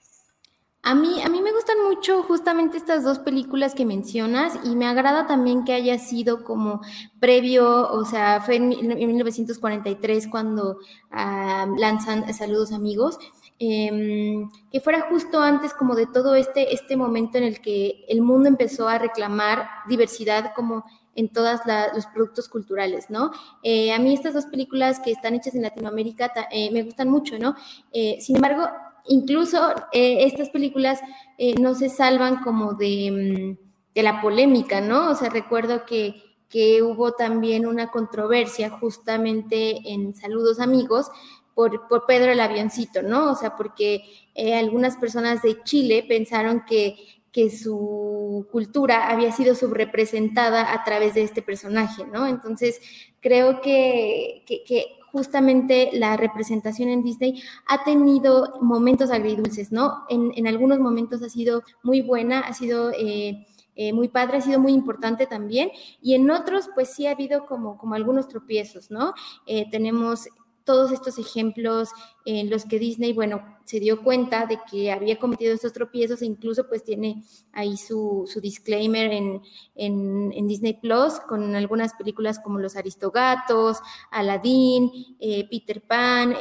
A 0.83 0.95
mí, 0.95 1.23
a 1.23 1.29
mí 1.29 1.43
me 1.43 1.53
gustan 1.53 1.77
mucho 1.91 2.23
justamente 2.23 2.77
estas 2.77 3.03
dos 3.03 3.19
películas 3.19 3.75
que 3.75 3.85
mencionas 3.85 4.59
y 4.63 4.77
me 4.77 4.87
agrada 4.87 5.27
también 5.27 5.65
que 5.65 5.73
haya 5.73 5.99
sido 5.99 6.45
como 6.45 6.83
previo, 7.19 7.91
o 7.91 8.05
sea, 8.05 8.41
fue 8.41 8.57
en, 8.57 8.69
1943 8.69 10.29
cuando 10.29 10.79
ah, 11.11 11.67
lanzan 11.77 12.33
Saludos 12.33 12.73
Amigos, 12.73 13.19
em, 13.59 14.49
que 14.71 14.81
fuera 14.81 15.01
justo 15.11 15.41
antes 15.41 15.75
como 15.75 15.97
de 15.97 16.07
todo 16.07 16.37
este, 16.37 16.73
este 16.73 16.97
momento 16.97 17.39
en 17.39 17.45
el 17.45 17.61
que 17.61 18.05
el 18.09 18.23
mundo 18.23 18.49
empezó 18.49 18.89
a 18.89 18.99
reclamar 18.99 19.69
diversidad 19.89 20.53
como 20.55 20.85
en 21.17 21.29
todos 21.29 21.61
los 21.93 22.07
productos 22.07 22.49
culturales, 22.49 23.11
¿no? 23.11 23.33
Eh, 23.65 23.93
a 23.93 23.99
mí 23.99 24.15
estas 24.15 24.33
dos 24.33 24.47
películas 24.47 25.01
que 25.01 25.11
están 25.11 25.35
hechas 25.35 25.57
en 25.57 25.63
Latinoamérica 25.63 26.33
eh, 26.53 26.71
me 26.71 26.85
gustan 26.85 27.09
mucho, 27.09 27.37
¿no? 27.37 27.57
Eh, 27.93 28.19
sin 28.21 28.37
embargo, 28.37 28.69
incluso 29.07 29.75
eh, 29.93 30.25
estas 30.25 30.51
películas 30.51 31.01
eh, 31.39 31.55
no 31.61 31.75
se 31.75 31.89
salvan 31.89 32.43
como 32.43 32.75
de, 32.75 33.57
mm, 33.59 33.95
de, 33.95 34.03
la 34.03 34.21
polémica, 34.21 34.81
¿no? 34.81 35.11
O 35.11 35.15
sea, 35.15 35.29
recuerdo 35.31 35.85
que, 35.85 36.27
hubo 36.83 37.13
también 37.13 37.65
una 37.65 37.93
controversia 37.93 38.71
justamente 38.71 39.93
en 39.93 40.17
Saludos 40.17 40.59
Amigos 40.59 41.09
por, 41.55 42.07
Pedro 42.07 42.33
el 42.33 42.41
Avioncito, 42.41 43.03
¿no? 43.03 43.31
O 43.31 43.35
sea, 43.37 43.57
porque 43.57 44.03
eh, 44.35 44.55
algunas 44.55 44.97
personas 44.97 45.43
de 45.43 45.63
Chile 45.63 46.05
pensaron 46.09 46.65
que, 46.67 46.97
su 47.51 48.49
cultura 48.51 49.09
había 49.09 49.31
sido 49.31 49.55
subrepresentada 49.55 50.73
a 50.73 50.83
través 50.83 51.15
de 51.15 51.23
este 51.23 51.43
personaje, 51.43 52.05
¿no? 52.05 52.27
Entonces, 52.27 52.81
creo 53.21 53.61
que, 53.61 54.43
justamente 55.13 55.91
la 55.93 56.17
representación 56.17 56.89
en 56.89 57.03
Disney 57.03 57.43
ha 57.67 57.85
tenido 57.85 58.59
momentos 58.61 59.11
agridulces, 59.11 59.73
¿no? 59.73 60.05
En, 60.09 60.33
en 60.37 60.47
algunos 60.47 60.79
momentos 60.79 61.23
ha 61.23 61.29
sido 61.29 61.63
muy 61.83 62.03
buena, 62.03 62.41
ha 62.41 62.55
sido... 62.55 62.91
Eh, 62.93 63.47
eh, 63.77 63.95
muy 63.95 64.09
padre, 64.09 64.37
ha 64.37 64.41
sido 64.43 64.61
muy 64.61 64.73
importante 64.73 65.27
también. 65.27 65.71
Y 66.03 66.15
en 66.15 66.31
otros, 66.31 66.69
pues 66.75 66.93
sí 66.93 67.07
ha 67.07 67.13
habido 67.13 67.47
como, 67.47 67.79
como 67.79 67.95
algunos 67.95 68.29
tropiezos, 68.29 68.91
¿no? 68.91 69.15
Eh, 69.47 69.71
tenemos 69.71 70.29
todos 70.65 70.93
estos 70.93 71.19
ejemplos 71.19 71.91
en 72.25 72.51
los 72.51 72.65
que 72.65 72.79
Disney, 72.79 73.13
bueno, 73.13 73.43
se 73.65 73.81
dio 73.81 74.03
cuenta 74.03 74.47
de 74.47 74.59
que 74.71 74.93
había 74.93 75.19
cometido 75.19 75.55
estos 75.55 75.73
tropiezos 75.73 76.23
e 76.23 76.27
incluso 76.27 76.69
pues 76.69 76.85
tiene 76.85 77.25
ahí 77.53 77.77
su, 77.77 78.29
su 78.33 78.41
disclaimer 78.41 79.13
en, 79.13 79.43
en, 79.75 80.49
Disney 80.49 80.75
Plus 80.75 81.21
con 81.29 81.55
algunas 81.55 81.95
películas 81.95 82.41
como 82.41 82.59
Los 82.59 82.77
Aristogatos, 82.77 83.79
Aladdin, 84.11 85.17
eh, 85.21 85.47
Peter 85.49 85.81
Pan, 85.83 86.35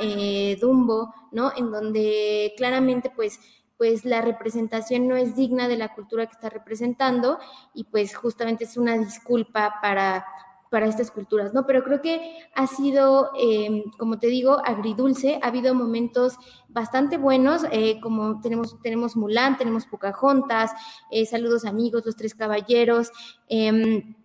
Dumbo, 0.59 1.13
¿no? 1.31 1.51
En 1.55 1.71
donde 1.71 2.53
claramente 2.57 3.11
pues 3.15 3.39
pues 3.79 4.03
la 4.03 4.19
representación 4.19 5.07
no 5.07 5.15
es 5.15 5.37
digna 5.37 5.69
de 5.69 5.77
la 5.77 5.93
cultura 5.95 6.25
que 6.25 6.33
está 6.33 6.49
representando 6.49 7.39
y 7.73 7.85
pues 7.85 8.13
justamente 8.13 8.65
es 8.65 8.75
una 8.75 8.97
disculpa 8.97 9.75
para, 9.81 10.25
para 10.69 10.87
estas 10.87 11.11
culturas, 11.11 11.53
¿no? 11.53 11.65
Pero 11.65 11.83
creo 11.83 12.01
que 12.01 12.37
ha 12.55 12.67
sido, 12.67 13.31
em, 13.39 13.83
como 13.97 14.19
te 14.19 14.27
digo, 14.27 14.61
agridulce, 14.63 15.39
ha 15.41 15.47
habido 15.47 15.73
momentos 15.73 16.35
bastante 16.67 17.17
buenos, 17.17 17.63
eh, 17.71 17.99
como 18.01 18.39
tenemos, 18.41 18.79
tenemos 18.81 19.15
Mulan, 19.15 19.57
tenemos 19.57 19.85
Pocahontas, 19.87 20.71
eh, 21.11 21.25
Saludos 21.25 21.65
Amigos, 21.65 22.05
Los 22.05 22.15
Tres 22.15 22.35
Caballeros, 22.35 23.11
em, 23.47 24.15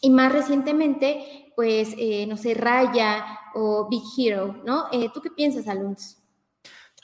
y 0.00 0.10
más 0.10 0.32
recientemente, 0.32 1.52
pues, 1.56 1.94
eh, 1.96 2.26
no 2.26 2.36
sé, 2.36 2.54
Raya 2.54 3.24
o 3.54 3.88
Big 3.88 4.02
Hero, 4.18 4.60
¿no? 4.64 4.84
¿Tú 5.14 5.20
qué 5.22 5.30
piensas, 5.30 5.68
Alonso? 5.68 6.23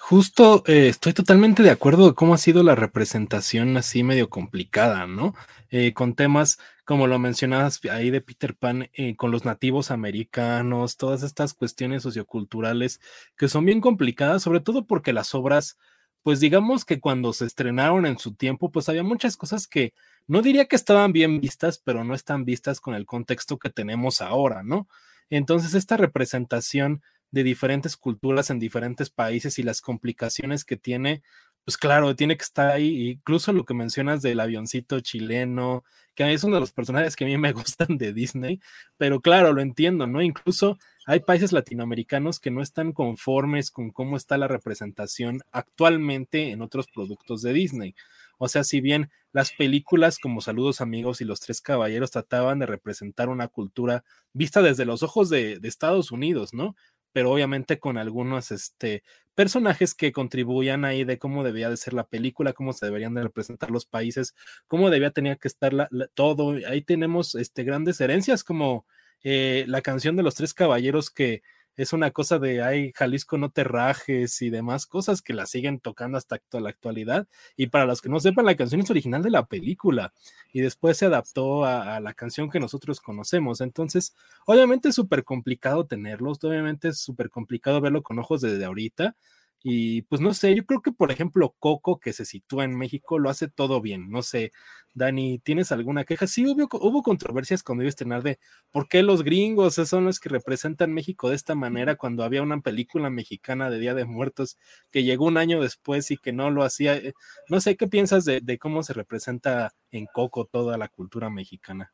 Justo 0.02 0.64
eh, 0.66 0.88
estoy 0.88 1.12
totalmente 1.12 1.62
de 1.62 1.70
acuerdo 1.70 2.08
de 2.08 2.14
cómo 2.14 2.32
ha 2.32 2.38
sido 2.38 2.62
la 2.62 2.74
representación 2.74 3.76
así 3.76 4.02
medio 4.02 4.30
complicada, 4.30 5.06
¿no? 5.06 5.34
Eh, 5.70 5.92
con 5.92 6.14
temas 6.14 6.58
como 6.84 7.06
lo 7.06 7.18
mencionabas 7.18 7.80
ahí 7.84 8.10
de 8.10 8.22
Peter 8.22 8.56
Pan, 8.56 8.88
eh, 8.94 9.14
con 9.14 9.30
los 9.30 9.44
nativos 9.44 9.90
americanos, 9.90 10.96
todas 10.96 11.22
estas 11.22 11.52
cuestiones 11.54 12.02
socioculturales 12.02 13.00
que 13.36 13.46
son 13.48 13.66
bien 13.66 13.80
complicadas, 13.82 14.42
sobre 14.42 14.60
todo 14.60 14.86
porque 14.86 15.12
las 15.12 15.34
obras, 15.34 15.78
pues 16.22 16.40
digamos 16.40 16.84
que 16.86 16.98
cuando 16.98 17.32
se 17.34 17.44
estrenaron 17.44 18.06
en 18.06 18.18
su 18.18 18.34
tiempo, 18.34 18.72
pues 18.72 18.88
había 18.88 19.04
muchas 19.04 19.36
cosas 19.36 19.68
que 19.68 19.92
no 20.26 20.40
diría 20.40 20.66
que 20.66 20.76
estaban 20.76 21.12
bien 21.12 21.40
vistas, 21.40 21.78
pero 21.78 22.04
no 22.04 22.14
están 22.14 22.44
vistas 22.46 22.80
con 22.80 22.94
el 22.94 23.04
contexto 23.06 23.58
que 23.58 23.68
tenemos 23.70 24.22
ahora, 24.22 24.62
¿no? 24.62 24.88
Entonces, 25.28 25.74
esta 25.74 25.96
representación 25.96 27.02
de 27.30 27.44
diferentes 27.44 27.96
culturas 27.96 28.50
en 28.50 28.58
diferentes 28.58 29.10
países 29.10 29.58
y 29.58 29.62
las 29.62 29.80
complicaciones 29.80 30.64
que 30.64 30.76
tiene, 30.76 31.22
pues 31.64 31.76
claro, 31.76 32.16
tiene 32.16 32.36
que 32.36 32.44
estar 32.44 32.70
ahí. 32.70 33.10
Incluso 33.10 33.52
lo 33.52 33.64
que 33.64 33.74
mencionas 33.74 34.22
del 34.22 34.40
avioncito 34.40 35.00
chileno, 35.00 35.84
que 36.14 36.32
es 36.32 36.44
uno 36.44 36.56
de 36.56 36.60
los 36.60 36.72
personajes 36.72 37.16
que 37.16 37.24
a 37.24 37.28
mí 37.28 37.36
me 37.38 37.52
gustan 37.52 37.96
de 37.98 38.12
Disney, 38.12 38.60
pero 38.96 39.20
claro, 39.20 39.52
lo 39.52 39.62
entiendo, 39.62 40.06
¿no? 40.06 40.22
Incluso 40.22 40.78
hay 41.06 41.20
países 41.20 41.52
latinoamericanos 41.52 42.40
que 42.40 42.50
no 42.50 42.62
están 42.62 42.92
conformes 42.92 43.70
con 43.70 43.90
cómo 43.90 44.16
está 44.16 44.36
la 44.38 44.48
representación 44.48 45.42
actualmente 45.50 46.50
en 46.50 46.62
otros 46.62 46.88
productos 46.88 47.42
de 47.42 47.52
Disney. 47.52 47.94
O 48.38 48.48
sea, 48.48 48.64
si 48.64 48.80
bien 48.80 49.10
las 49.32 49.52
películas 49.52 50.18
como 50.18 50.40
Saludos 50.40 50.80
Amigos 50.80 51.20
y 51.20 51.24
Los 51.24 51.40
Tres 51.40 51.60
Caballeros 51.60 52.10
trataban 52.10 52.58
de 52.58 52.66
representar 52.66 53.28
una 53.28 53.48
cultura 53.48 54.02
vista 54.32 54.62
desde 54.62 54.84
los 54.84 55.02
ojos 55.02 55.28
de, 55.30 55.58
de 55.58 55.68
Estados 55.68 56.10
Unidos, 56.10 56.54
¿no? 56.54 56.74
Pero 57.12 57.30
obviamente 57.30 57.78
con 57.78 57.98
algunos 57.98 58.50
este, 58.50 59.02
personajes 59.34 59.94
que 59.94 60.12
contribuían 60.12 60.84
ahí 60.84 61.04
de 61.04 61.18
cómo 61.18 61.44
debía 61.44 61.70
de 61.70 61.76
ser 61.76 61.94
la 61.94 62.06
película, 62.06 62.52
cómo 62.52 62.72
se 62.72 62.86
deberían 62.86 63.14
de 63.14 63.22
representar 63.22 63.70
los 63.70 63.86
países, 63.86 64.34
cómo 64.66 64.90
debía 64.90 65.10
tener 65.10 65.38
que 65.38 65.48
estar 65.48 65.72
todo. 66.14 66.56
Ahí 66.68 66.82
tenemos 66.82 67.34
este, 67.34 67.64
grandes 67.64 68.00
herencias 68.00 68.44
como 68.44 68.86
eh, 69.22 69.64
la 69.66 69.82
canción 69.82 70.16
de 70.16 70.22
los 70.22 70.34
tres 70.34 70.54
caballeros 70.54 71.10
que 71.10 71.42
es 71.76 71.92
una 71.92 72.10
cosa 72.10 72.38
de, 72.38 72.62
ay, 72.62 72.92
Jalisco 72.94 73.38
no 73.38 73.50
te 73.50 73.64
rajes 73.64 74.42
y 74.42 74.50
demás 74.50 74.86
cosas 74.86 75.22
que 75.22 75.32
la 75.32 75.46
siguen 75.46 75.80
tocando 75.80 76.18
hasta 76.18 76.40
la 76.52 76.68
actualidad. 76.68 77.28
Y 77.56 77.68
para 77.68 77.86
los 77.86 78.00
que 78.00 78.08
no 78.08 78.20
sepan, 78.20 78.44
la 78.46 78.56
canción 78.56 78.80
es 78.80 78.90
original 78.90 79.22
de 79.22 79.30
la 79.30 79.46
película 79.46 80.12
y 80.52 80.60
después 80.60 80.96
se 80.98 81.06
adaptó 81.06 81.64
a, 81.64 81.96
a 81.96 82.00
la 82.00 82.14
canción 82.14 82.50
que 82.50 82.60
nosotros 82.60 83.00
conocemos. 83.00 83.60
Entonces, 83.60 84.14
obviamente 84.46 84.90
es 84.90 84.94
súper 84.94 85.24
complicado 85.24 85.86
tenerlos, 85.86 86.42
obviamente 86.44 86.88
es 86.88 86.98
súper 86.98 87.30
complicado 87.30 87.80
verlo 87.80 88.02
con 88.02 88.18
ojos 88.18 88.40
desde 88.40 88.64
ahorita 88.64 89.16
y 89.62 90.02
pues 90.02 90.20
no 90.20 90.32
sé, 90.34 90.54
yo 90.54 90.64
creo 90.64 90.80
que 90.82 90.92
por 90.92 91.12
ejemplo 91.12 91.54
Coco, 91.58 92.00
que 92.00 92.12
se 92.12 92.24
sitúa 92.24 92.64
en 92.64 92.76
México, 92.76 93.18
lo 93.18 93.28
hace 93.30 93.48
todo 93.48 93.80
bien. 93.80 94.10
No 94.10 94.22
sé, 94.22 94.52
Dani, 94.94 95.38
¿tienes 95.38 95.70
alguna 95.72 96.04
queja? 96.04 96.26
Sí, 96.26 96.46
hubo, 96.46 96.68
hubo 96.80 97.02
controversias 97.02 97.62
cuando 97.62 97.82
iba 97.84 97.88
a 97.88 97.90
estrenar 97.90 98.22
de 98.22 98.38
por 98.70 98.88
qué 98.88 99.02
los 99.02 99.22
gringos 99.22 99.74
son 99.74 100.04
los 100.06 100.18
que 100.20 100.28
representan 100.30 100.92
México 100.92 101.28
de 101.28 101.36
esta 101.36 101.54
manera 101.54 101.96
cuando 101.96 102.24
había 102.24 102.42
una 102.42 102.60
película 102.60 103.10
mexicana 103.10 103.70
de 103.70 103.78
Día 103.78 103.94
de 103.94 104.04
Muertos 104.06 104.56
que 104.90 105.04
llegó 105.04 105.26
un 105.26 105.36
año 105.36 105.60
después 105.60 106.10
y 106.10 106.16
que 106.16 106.32
no 106.32 106.50
lo 106.50 106.62
hacía. 106.64 106.96
Eh, 106.96 107.12
no 107.48 107.60
sé, 107.60 107.76
¿qué 107.76 107.86
piensas 107.86 108.24
de, 108.24 108.40
de 108.40 108.58
cómo 108.58 108.82
se 108.82 108.94
representa 108.94 109.74
en 109.90 110.06
Coco 110.06 110.46
toda 110.46 110.78
la 110.78 110.88
cultura 110.88 111.30
mexicana? 111.30 111.92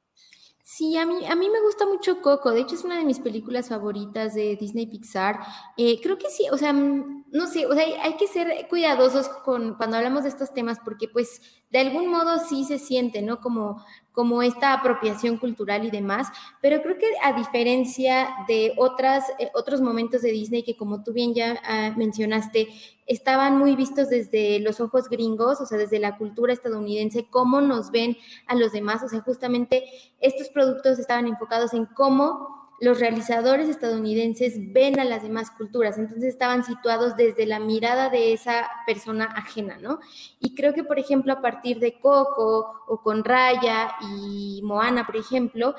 Sí, 0.69 0.97
a 0.97 1.07
mí, 1.07 1.25
a 1.25 1.37
mí 1.37 1.49
me 1.49 1.61
gusta 1.61 1.87
mucho 1.87 2.21
Coco, 2.21 2.51
de 2.51 2.63
hecho 2.63 2.75
es 2.75 2.83
una 2.83 2.99
de 2.99 3.05
mis 3.05 3.21
películas 3.21 3.69
favoritas 3.69 4.35
de 4.35 4.57
Disney 4.57 4.87
Pixar. 4.89 5.39
Eh, 5.77 6.01
creo 6.03 6.19
que 6.19 6.29
sí, 6.29 6.49
o 6.51 6.59
sea, 6.59 6.73
mm, 6.73 7.27
no 7.31 7.47
sé, 7.47 7.67
o 7.67 7.73
sea, 7.73 7.85
hay, 8.03 8.17
que 8.17 8.27
ser 8.27 8.67
cuidadosos 8.69 9.29
con 9.29 9.77
cuando 9.77 9.97
hablamos 9.97 10.25
de 10.25 10.31
estos 10.31 10.53
temas 10.53 10.81
porque 10.85 11.07
pues 11.07 11.41
de 11.71 11.79
algún 11.81 12.09
modo 12.09 12.39
sí 12.39 12.65
se 12.65 12.79
siente, 12.79 13.23
¿no? 13.23 13.41
Como, 13.41 13.85
como 14.13 14.43
esta 14.43 14.73
apropiación 14.73 15.37
cultural 15.37 15.85
y 15.85 15.91
demás, 15.91 16.29
pero 16.63 16.81
creo 16.83 16.97
que 16.99 17.07
a 17.23 17.33
diferencia 17.33 18.29
de 18.49 18.73
otras, 18.77 19.25
eh, 19.39 19.51
otros 19.55 19.81
momentos 19.81 20.23
de 20.23 20.33
Disney 20.33 20.63
que 20.63 20.77
como 20.77 21.03
tú 21.03 21.13
bien 21.13 21.35
ya 21.35 21.61
ah, 21.65 21.93
mencionaste, 21.97 22.69
estaban 23.07 23.59
muy 23.59 23.77
vistos 23.77 24.09
desde 24.09 24.59
los 24.61 24.81
ojos 24.81 25.09
gringos, 25.09 25.61
o 25.61 25.67
sea, 25.67 25.79
desde 25.79 25.99
la 25.99 26.17
cultura 26.17 26.53
estadounidense, 26.53 27.29
cómo 27.29 27.61
nos 27.61 27.91
ven 27.91 28.17
a 28.47 28.55
los 28.55 28.73
demás, 28.73 29.03
o 29.03 29.09
sea, 29.09 29.21
justamente 29.21 29.85
estos 30.21 30.49
productos 30.49 30.99
estaban 30.99 31.27
enfocados 31.27 31.75
en 31.75 31.87
cómo 31.87 32.66
los 32.81 33.01
realizadores 33.01 33.69
estadounidenses 33.69 34.55
ven 34.73 35.01
a 35.01 35.05
las 35.05 35.23
demás 35.23 35.51
culturas, 35.51 35.99
entonces 35.99 36.25
estaban 36.25 36.65
situados 36.65 37.17
desde 37.17 37.47
la 37.47 37.59
mirada 37.59 38.11
de 38.11 38.33
esa 38.33 38.69
persona 38.87 39.25
ajena, 39.25 39.79
¿no? 39.79 40.01
Y 40.41 40.55
creo 40.55 40.75
que, 40.75 40.85
por 40.85 40.99
ejemplo, 40.99 41.33
a 41.33 41.41
partir 41.41 41.79
de 41.79 41.99
Coco 41.99 42.83
o 42.87 43.03
con 43.03 43.25
Raya 43.25 43.95
y 44.03 44.61
Moana, 44.63 45.07
por 45.07 45.17
ejemplo, 45.17 45.75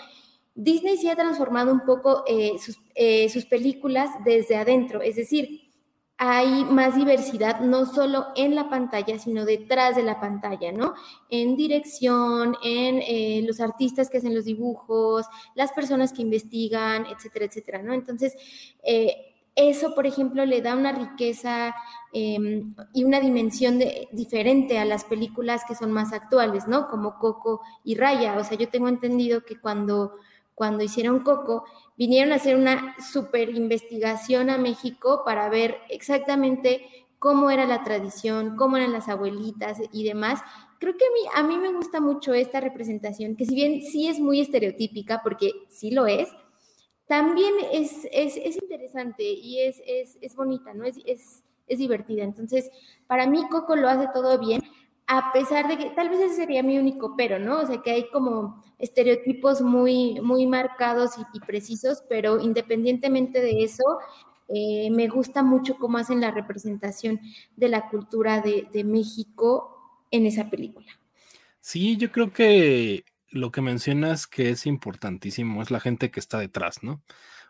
Disney 0.56 0.98
sí 0.98 1.08
ha 1.08 1.16
transformado 1.16 1.72
un 1.72 1.82
poco 1.86 2.24
eh, 2.28 2.54
eh, 2.96 3.30
sus 3.30 3.46
películas 3.46 4.10
desde 4.26 4.56
adentro, 4.56 5.02
es 5.04 5.16
decir, 5.16 5.67
hay 6.20 6.66
más 6.66 6.96
diversidad 6.96 7.60
no 7.60 7.86
solo 7.86 8.28
en 8.36 8.56
la 8.56 8.70
pantalla, 8.70 9.20
sino 9.20 9.46
detrás 9.46 9.96
de 9.96 10.04
la 10.04 10.20
pantalla, 10.20 10.72
¿no? 10.72 10.96
En 11.30 11.56
dirección, 11.56 12.56
en 12.64 13.02
eh, 13.04 13.44
los 13.46 13.60
artistas 13.60 14.10
que 14.10 14.18
hacen 14.18 14.34
los 14.34 14.46
dibujos, 14.46 15.28
las 15.54 15.72
personas 15.74 16.14
que 16.14 16.24
investigan, 16.24 17.06
etcétera, 17.06 17.46
etcétera, 17.46 17.84
¿no? 17.84 17.94
Entonces, 17.94 18.36
eh, 18.84 19.36
eso, 19.56 19.94
por 19.94 20.08
ejemplo, 20.08 20.46
le 20.46 20.62
da 20.62 20.76
una 20.76 20.92
riqueza 20.92 21.76
em, 22.14 22.76
y 22.94 23.04
una 23.04 23.20
dimensión 23.20 23.80
diferente 24.12 24.80
a 24.80 24.86
las 24.86 25.04
películas 25.04 25.64
que 25.68 25.76
son 25.76 25.92
más 25.92 26.14
actuales, 26.14 26.68
¿no? 26.68 26.88
Como 26.88 27.20
Coco 27.20 27.62
y 27.84 27.96
Raya. 27.96 28.38
O 28.38 28.44
sea, 28.44 28.58
yo 28.58 28.70
tengo 28.70 28.88
entendido 28.88 29.44
que 29.46 29.60
cuando, 29.60 30.16
cuando 30.56 30.84
hicieron 30.84 31.20
Coco, 31.22 31.64
vinieron 31.98 32.32
a 32.32 32.36
hacer 32.36 32.56
una 32.56 32.96
super 33.00 33.50
investigación 33.50 34.50
a 34.50 34.58
México 34.58 35.24
para 35.26 35.50
ver 35.50 35.78
exactamente 35.90 36.86
cómo 37.20 37.50
era 37.50 37.66
la 37.66 37.84
tradición, 37.84 38.56
cómo 38.56 38.78
eran 38.78 38.94
las 38.94 39.10
abuelitas 39.10 39.80
y 39.92 40.04
demás. 40.04 40.42
Creo 40.80 40.96
que 40.96 41.06
a 41.34 41.44
mí, 41.44 41.58
me 41.58 41.74
gusta 41.74 42.00
mucho 42.00 42.34
esta 42.34 42.60
representación, 42.60 43.36
que 43.36 43.46
si 43.46 43.56
bien 43.56 43.82
sí 43.82 44.08
es 44.08 44.20
muy 44.20 44.40
estereotípica, 44.40 45.22
porque 45.24 45.52
sí 45.70 45.92
lo 45.92 46.06
es, 46.06 46.30
también 47.08 47.54
es, 47.72 48.08
es, 48.12 48.38
interesante 48.62 49.24
y 49.24 49.62
es, 49.62 49.82
es, 50.22 50.36
bonita, 50.36 50.74
¿no? 50.74 50.84
Es, 50.86 50.98
es, 51.06 51.80
divertida. 51.80 52.24
Entonces, 52.24 52.70
para 53.08 53.28
mí 53.28 53.48
Coco 53.50 53.76
lo 53.76 53.90
hace 53.90 54.08
todo 54.14 54.38
bien, 54.38 54.62
a 55.08 55.32
pesar 55.32 55.68
de 55.70 55.78
que 55.78 55.90
tal 55.92 56.10
vez 56.10 56.20
ese 56.20 56.36
sería 56.36 56.62
mi 56.62 56.78
único 56.78 57.16
pero, 57.16 57.40
¿no? 57.40 57.62
O 57.62 57.66
sea, 57.66 57.82
que 57.82 57.92
hay 57.92 58.10
como 58.10 58.62
estereotipos 58.78 59.62
muy, 59.62 60.20
muy 60.22 60.46
marcados 60.46 61.12
y, 61.34 61.40
precisos, 61.40 62.04
pero 62.10 62.40
independientemente 62.40 63.42
de 63.42 63.64
eso, 63.64 63.84
eh, 64.50 64.90
me 64.92 65.08
gusta 65.08 65.44
mucho 65.44 65.78
cómo 65.78 65.98
hacen 65.98 66.20
la 66.20 66.32
representación 66.32 67.22
de 67.56 67.70
la 67.70 67.90
cultura 67.90 68.42
de, 68.42 68.68
de 68.74 68.84
México 68.84 70.04
en 70.12 70.26
esa 70.26 70.50
película. 70.50 70.88
Sí, 71.62 71.96
yo 71.98 72.12
creo 72.12 72.32
que 72.32 73.06
lo 73.30 73.52
que 73.52 73.62
mencionas 73.62 74.28
que 74.28 74.50
es 74.50 74.66
importantísimo 74.66 75.62
es 75.62 75.72
la 75.72 75.80
gente 75.80 76.12
que 76.12 76.20
está 76.20 76.40
detrás, 76.40 76.84
¿no? 76.84 77.02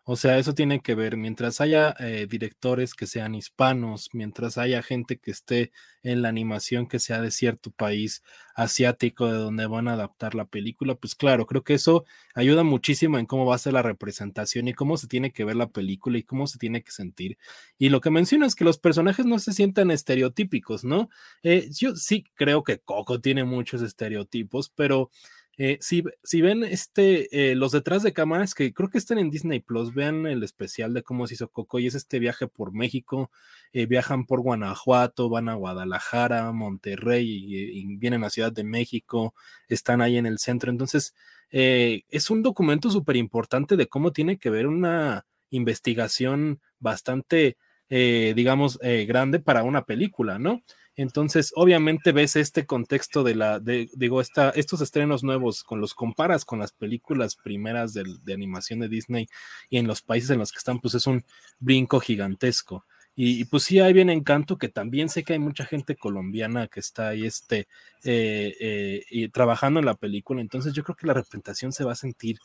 O 0.10 0.16
sea, 0.16 0.38
eso 0.38 0.53
tiene 0.53 0.80
que 0.80 0.95
ver, 0.95 1.18
mientras 1.18 1.60
haya 1.60 1.93
eh, 1.99 2.28
directores 2.30 2.93
que 2.93 3.05
sean 3.08 3.36
hispanos, 3.36 4.10
mientras 4.14 4.58
haya 4.58 4.82
gente 4.82 5.18
que 5.20 5.32
esté 5.32 5.74
en 6.01 6.22
la 6.22 6.30
animación 6.30 6.88
que 6.88 6.97
sea 6.99 7.20
de 7.20 7.30
cierto 7.30 7.72
país 7.72 8.24
asiático 8.55 9.30
de 9.30 9.38
donde 9.38 9.68
van 9.68 9.89
a 9.89 9.93
adaptar 9.95 10.34
la 10.34 10.45
película, 10.45 10.95
pues 10.95 11.14
claro, 11.14 11.45
creo 11.45 11.66
que 11.66 11.74
eso 11.74 12.05
ayuda 12.36 12.64
muchísimo 12.64 13.20
en 13.20 13.26
cómo 13.26 13.45
va 13.45 13.55
a 13.55 13.58
ser 13.58 13.74
la 13.74 13.82
representación 13.82 14.70
y 14.70 14.74
cómo 14.74 14.95
se 14.95 15.08
tiene 15.08 15.34
que 15.34 15.43
ver 15.43 15.58
la 15.58 15.72
película 15.72 16.18
y 16.18 16.24
cómo 16.24 16.47
se 16.47 16.58
tiene 16.58 16.84
que 16.84 16.91
sentir. 16.91 17.38
Y 17.78 17.89
lo 17.89 17.99
que 17.99 18.10
menciona 18.10 18.45
es 18.45 18.55
que 18.55 18.64
los 18.64 18.78
personajes 18.80 19.26
no 19.26 19.39
se 19.39 19.51
sientan 19.51 19.91
estereotípicos, 19.91 20.86
¿no? 20.86 21.10
Eh, 21.43 21.68
yo 21.74 21.97
sí 21.97 22.24
creo 22.36 22.64
que 22.64 22.80
Coco 22.80 23.20
tiene 23.20 23.43
muchos 23.43 23.82
estereotipos, 23.82 24.70
pero 24.70 25.12
eh, 25.60 25.80
si, 25.82 26.41
ven 26.41 26.64
este, 26.64 27.51
eh, 27.51 27.55
los 27.55 27.72
detrás 27.72 28.03
de 28.03 28.14
cámaras, 28.14 28.53
que 28.53 28.74
creo 28.74 28.89
que 28.89 28.99
están 28.99 29.18
en 29.18 29.32
Disney 29.32 29.60
Plus, 29.60 29.91
vean 29.91 30.28
el 30.28 30.43
especial 30.43 30.93
de 30.93 31.01
cómo 31.01 31.26
se 31.26 31.34
hizo 31.34 31.49
Coco 31.49 31.80
y 31.80 31.88
es 31.88 31.95
este 31.95 32.20
viaje 32.20 32.47
por 32.47 32.74
México, 32.74 33.32
eh, 33.74 33.88
viajan 33.88 34.28
por 34.28 34.41
Guanajuato, 34.41 35.30
van 35.30 35.49
a 35.49 35.55
Guadalajara, 35.55 36.51
Monterrey 36.51 37.26
y, 37.28 37.97
vienen 37.97 38.24
a 38.24 38.30
Ciudad 38.30 38.51
de 38.51 38.64
México, 38.64 39.34
están 39.68 40.01
ahí 40.01 40.18
en 40.18 40.28
el 40.28 40.38
centro. 40.38 40.70
Entonces, 40.70 41.16
es 41.49 42.30
un 42.30 42.43
documento 42.43 42.91
súper 42.91 43.16
importante 43.16 43.78
de 43.78 43.88
cómo 43.88 44.12
tiene 44.12 44.38
que 44.38 44.49
ver 44.49 44.68
una 44.68 45.26
investigación 45.49 46.62
bastante, 46.80 47.58
digamos, 47.89 48.80
grande 49.08 49.39
para 49.39 49.64
una 49.64 49.86
película, 49.86 50.39
¿no? 50.39 50.62
Entonces, 50.98 51.54
obviamente 51.56 52.12
ves 52.12 52.36
este 52.36 52.66
contexto 52.66 53.24
de 53.24 53.36
la, 53.36 53.60
de, 53.60 53.88
digo, 53.93 54.20
esta, 54.20 54.50
estos 54.50 54.82
estrenos 54.82 55.24
nuevos, 55.24 55.64
con 55.64 55.80
los 55.80 55.93
comparas 55.93 56.43
con 56.43 56.60
las 56.60 56.74
películas 56.74 57.36
primeras 57.36 57.93
de, 57.93 58.04
de, 58.24 58.34
animación 58.34 58.80
de 58.80 58.89
Disney 58.89 59.28
y 59.70 59.78
en 59.78 59.88
los 59.88 60.02
países 60.02 60.32
en 60.32 60.39
los 60.39 60.52
que 60.52 60.58
están, 60.58 60.80
pues 60.80 60.95
es 60.95 61.06
un 61.08 61.24
brinco 61.60 62.00
gigantesco. 62.00 62.84
Y, 63.20 63.45
pues 63.45 63.64
sí, 63.64 63.80
hay 63.80 63.93
bien 63.93 64.12
encanto 64.12 64.60
que 64.60 64.70
también 64.70 65.10
sé 65.10 65.24
que 65.24 65.34
hay 65.34 65.39
mucha 65.39 65.66
gente 65.66 65.95
colombiana 65.95 66.68
que 66.68 66.80
está 66.80 67.10
ahí 67.10 67.26
este, 67.26 67.68
eh, 68.04 68.56
eh, 68.60 69.06
y 69.10 69.30
trabajando 69.30 69.80
en 69.80 69.88
la 69.88 69.95
película, 69.95 70.39
entonces 70.39 70.74
yo 70.74 70.84
creo 70.84 70.95
que 70.95 71.08
la 71.08 71.16
representación 71.16 71.72
se 71.72 71.84
va 71.84 71.93
a 71.93 71.95
sentir 71.95 72.38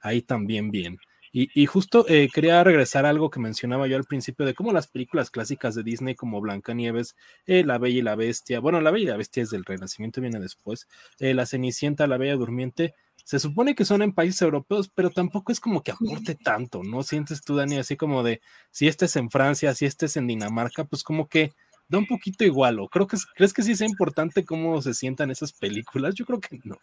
ahí 0.00 0.22
también 0.22 0.70
bien. 0.70 0.98
Y, 1.32 1.66
justo 1.66 2.06
eh, 2.08 2.28
quería 2.32 2.64
regresar 2.64 3.06
a 3.06 3.10
algo 3.10 3.30
que 3.30 3.38
mencionaba 3.38 3.86
yo 3.86 3.96
al 3.96 4.04
principio 4.04 4.44
de 4.44 4.54
cómo 4.54 4.72
las 4.72 4.88
películas 4.88 5.30
clásicas 5.30 5.76
de 5.76 5.84
Disney 5.84 6.16
como 6.16 6.40
Blancanieves, 6.40 7.14
eh, 7.46 7.62
La 7.64 7.78
Bella 7.78 7.98
y 7.98 8.02
la 8.02 8.16
Bestia, 8.16 8.58
bueno, 8.58 8.80
La 8.80 8.90
Bella 8.90 9.04
y 9.04 9.08
la 9.08 9.16
Bestia 9.16 9.44
es 9.44 9.50
del 9.50 9.64
Renacimiento, 9.64 10.20
viene 10.20 10.40
después, 10.40 10.88
eh, 11.20 11.32
La 11.32 11.46
Cenicienta, 11.46 12.08
La 12.08 12.16
Bella 12.16 12.34
Durmiente, 12.34 12.94
se 13.24 13.38
supone 13.38 13.76
que 13.76 13.84
son 13.84 14.02
en 14.02 14.12
países 14.12 14.42
europeos, 14.42 14.90
pero 14.92 15.10
tampoco 15.10 15.52
es 15.52 15.60
como 15.60 15.84
que 15.84 15.92
aporte 15.92 16.34
tanto, 16.34 16.82
¿no? 16.82 17.04
Sientes 17.04 17.42
tú, 17.42 17.54
Dani, 17.54 17.76
así 17.78 17.96
como 17.96 18.24
de, 18.24 18.40
si 18.72 18.88
este 18.88 19.04
es 19.04 19.14
en 19.14 19.30
Francia, 19.30 19.72
si 19.74 19.86
este 19.86 20.06
es 20.06 20.16
en 20.16 20.26
Dinamarca, 20.26 20.84
pues 20.84 21.04
como 21.04 21.28
que 21.28 21.52
da 21.88 21.98
un 21.98 22.06
poquito 22.06 22.44
igual, 22.44 22.80
¿o 22.80 22.88
creo 22.88 23.06
que, 23.06 23.16
crees 23.34 23.52
que 23.52 23.62
sí 23.62 23.72
es 23.72 23.80
importante 23.82 24.44
cómo 24.44 24.80
se 24.82 24.94
sientan 24.94 25.30
esas 25.30 25.52
películas? 25.52 26.14
Yo 26.14 26.24
creo 26.24 26.40
que 26.40 26.58
no. 26.64 26.78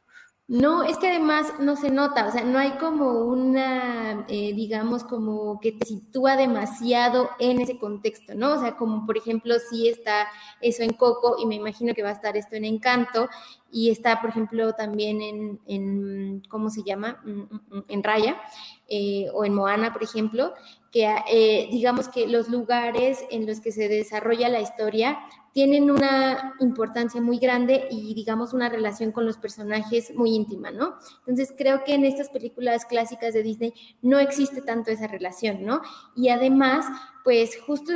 No, 0.49 0.83
es 0.83 0.97
que 0.97 1.09
además 1.09 1.45
no 1.59 1.75
se 1.75 1.89
nota, 1.91 2.25
o 2.25 2.31
sea, 2.31 2.41
no 2.45 2.57
hay 2.57 2.71
como 2.77 3.25
una, 3.25 4.25
eh, 4.29 4.53
digamos, 4.53 5.03
como 5.03 5.59
que 5.59 5.73
te 5.73 5.85
sitúa 5.85 6.37
demasiado 6.37 7.29
en 7.37 7.59
ese 7.59 7.77
contexto, 7.77 8.33
¿no? 8.33 8.53
O 8.53 8.57
sea, 8.57 8.77
como 8.77 9.05
por 9.05 9.17
ejemplo, 9.17 9.55
sí 9.69 9.89
está 9.89 10.25
eso 10.61 10.83
en 10.83 10.93
Coco 10.93 11.35
y 11.37 11.45
me 11.47 11.55
imagino 11.55 11.93
que 11.93 12.01
va 12.01 12.09
a 12.09 12.13
estar 12.13 12.37
esto 12.37 12.55
en 12.55 12.63
Encanto 12.63 13.27
y 13.69 13.89
está, 13.89 14.21
por 14.21 14.29
ejemplo, 14.29 14.71
también 14.71 15.21
en, 15.21 15.59
en 15.67 16.41
¿cómo 16.47 16.69
se 16.69 16.81
llama? 16.83 17.21
Mm, 17.25 17.31
mm, 17.31 17.61
mm, 17.79 17.83
en 17.89 18.03
Raya 18.03 18.41
eh, 18.87 19.27
o 19.33 19.43
en 19.43 19.53
Moana, 19.53 19.91
por 19.91 20.03
ejemplo, 20.03 20.53
que 20.91 21.05
eh, 21.29 21.67
digamos 21.71 22.07
que 22.07 22.27
los 22.27 22.49
lugares 22.49 23.23
en 23.29 23.45
los 23.45 23.59
que 23.59 23.71
se 23.71 23.87
desarrolla 23.89 24.49
la 24.49 24.61
historia 24.61 25.19
tienen 25.57 25.89
una 25.89 26.53
importancia 26.59 27.19
muy 27.19 27.39
grande 27.39 27.87
y 27.89 28.13
digamos 28.13 28.53
una 28.53 28.69
relación 28.69 29.11
con 29.11 29.25
los 29.25 29.37
personajes 29.37 30.13
muy 30.13 30.35
íntima, 30.35 30.69
¿no? 30.69 30.95
Entonces 31.21 31.51
creo 31.57 31.83
que 31.83 31.95
en 31.95 32.05
estas 32.05 32.29
películas 32.29 32.85
clásicas 32.85 33.33
de 33.33 33.41
Disney 33.41 33.73
no 34.03 34.19
existe 34.19 34.61
tanto 34.61 34.91
esa 34.91 35.07
relación, 35.07 35.65
¿no? 35.65 35.81
Y 36.15 36.29
además, 36.29 36.85
pues 37.23 37.59
justo, 37.65 37.91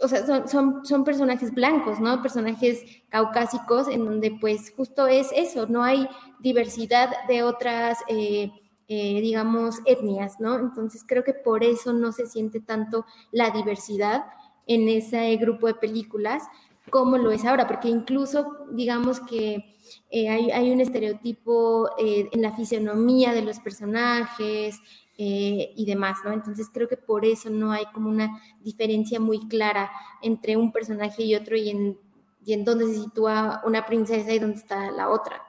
o 0.00 0.08
sea, 0.08 0.26
son, 0.26 0.48
son, 0.48 0.84
son 0.84 1.04
personajes 1.04 1.54
blancos, 1.54 2.00
¿no? 2.00 2.20
Personajes 2.20 2.82
caucásicos 3.10 3.86
en 3.86 4.04
donde 4.04 4.36
pues 4.40 4.72
justo 4.76 5.06
es 5.06 5.30
eso, 5.36 5.68
no 5.68 5.84
hay 5.84 6.08
diversidad 6.40 7.10
de 7.28 7.44
otras... 7.44 7.98
Eh, 8.08 8.50
eh, 8.88 9.20
digamos, 9.20 9.76
etnias, 9.84 10.40
¿no? 10.40 10.58
Entonces 10.58 11.04
creo 11.06 11.22
que 11.22 11.34
por 11.34 11.62
eso 11.62 11.92
no 11.92 12.12
se 12.12 12.26
siente 12.26 12.60
tanto 12.60 13.04
la 13.30 13.50
diversidad 13.50 14.24
en 14.66 14.88
ese 14.88 15.36
grupo 15.36 15.66
de 15.66 15.74
películas, 15.74 16.44
como 16.90 17.18
lo 17.18 17.30
es 17.30 17.44
ahora, 17.44 17.66
porque 17.66 17.88
incluso 17.88 18.66
digamos 18.70 19.20
que 19.20 19.76
eh, 20.10 20.28
hay, 20.28 20.70
un 20.70 20.80
estereotipo 20.80 21.90
eh, 21.98 22.28
en 22.32 22.42
la 22.42 22.52
fisionomía 22.52 23.32
de 23.32 23.42
los 23.42 23.58
personajes 23.60 24.80
eh, 25.16 25.72
y 25.76 25.84
demás, 25.86 26.18
¿no? 26.24 26.32
Entonces 26.32 26.68
creo 26.72 26.88
que 26.88 26.96
por 26.96 27.24
eso 27.24 27.50
no 27.50 27.72
hay 27.72 27.86
como 27.92 28.08
una 28.08 28.40
diferencia 28.60 29.20
muy 29.20 29.48
clara 29.48 29.90
entre 30.22 30.56
un 30.56 30.72
personaje 30.72 31.24
y 31.24 31.34
otro 31.34 31.56
y 31.56 31.96
y 32.44 32.54
en 32.54 32.64
dónde 32.64 32.86
se 32.86 33.02
sitúa 33.02 33.60
una 33.66 33.84
princesa 33.84 34.32
y 34.32 34.38
dónde 34.38 34.56
está 34.56 34.90
la 34.90 35.10
otra. 35.10 35.42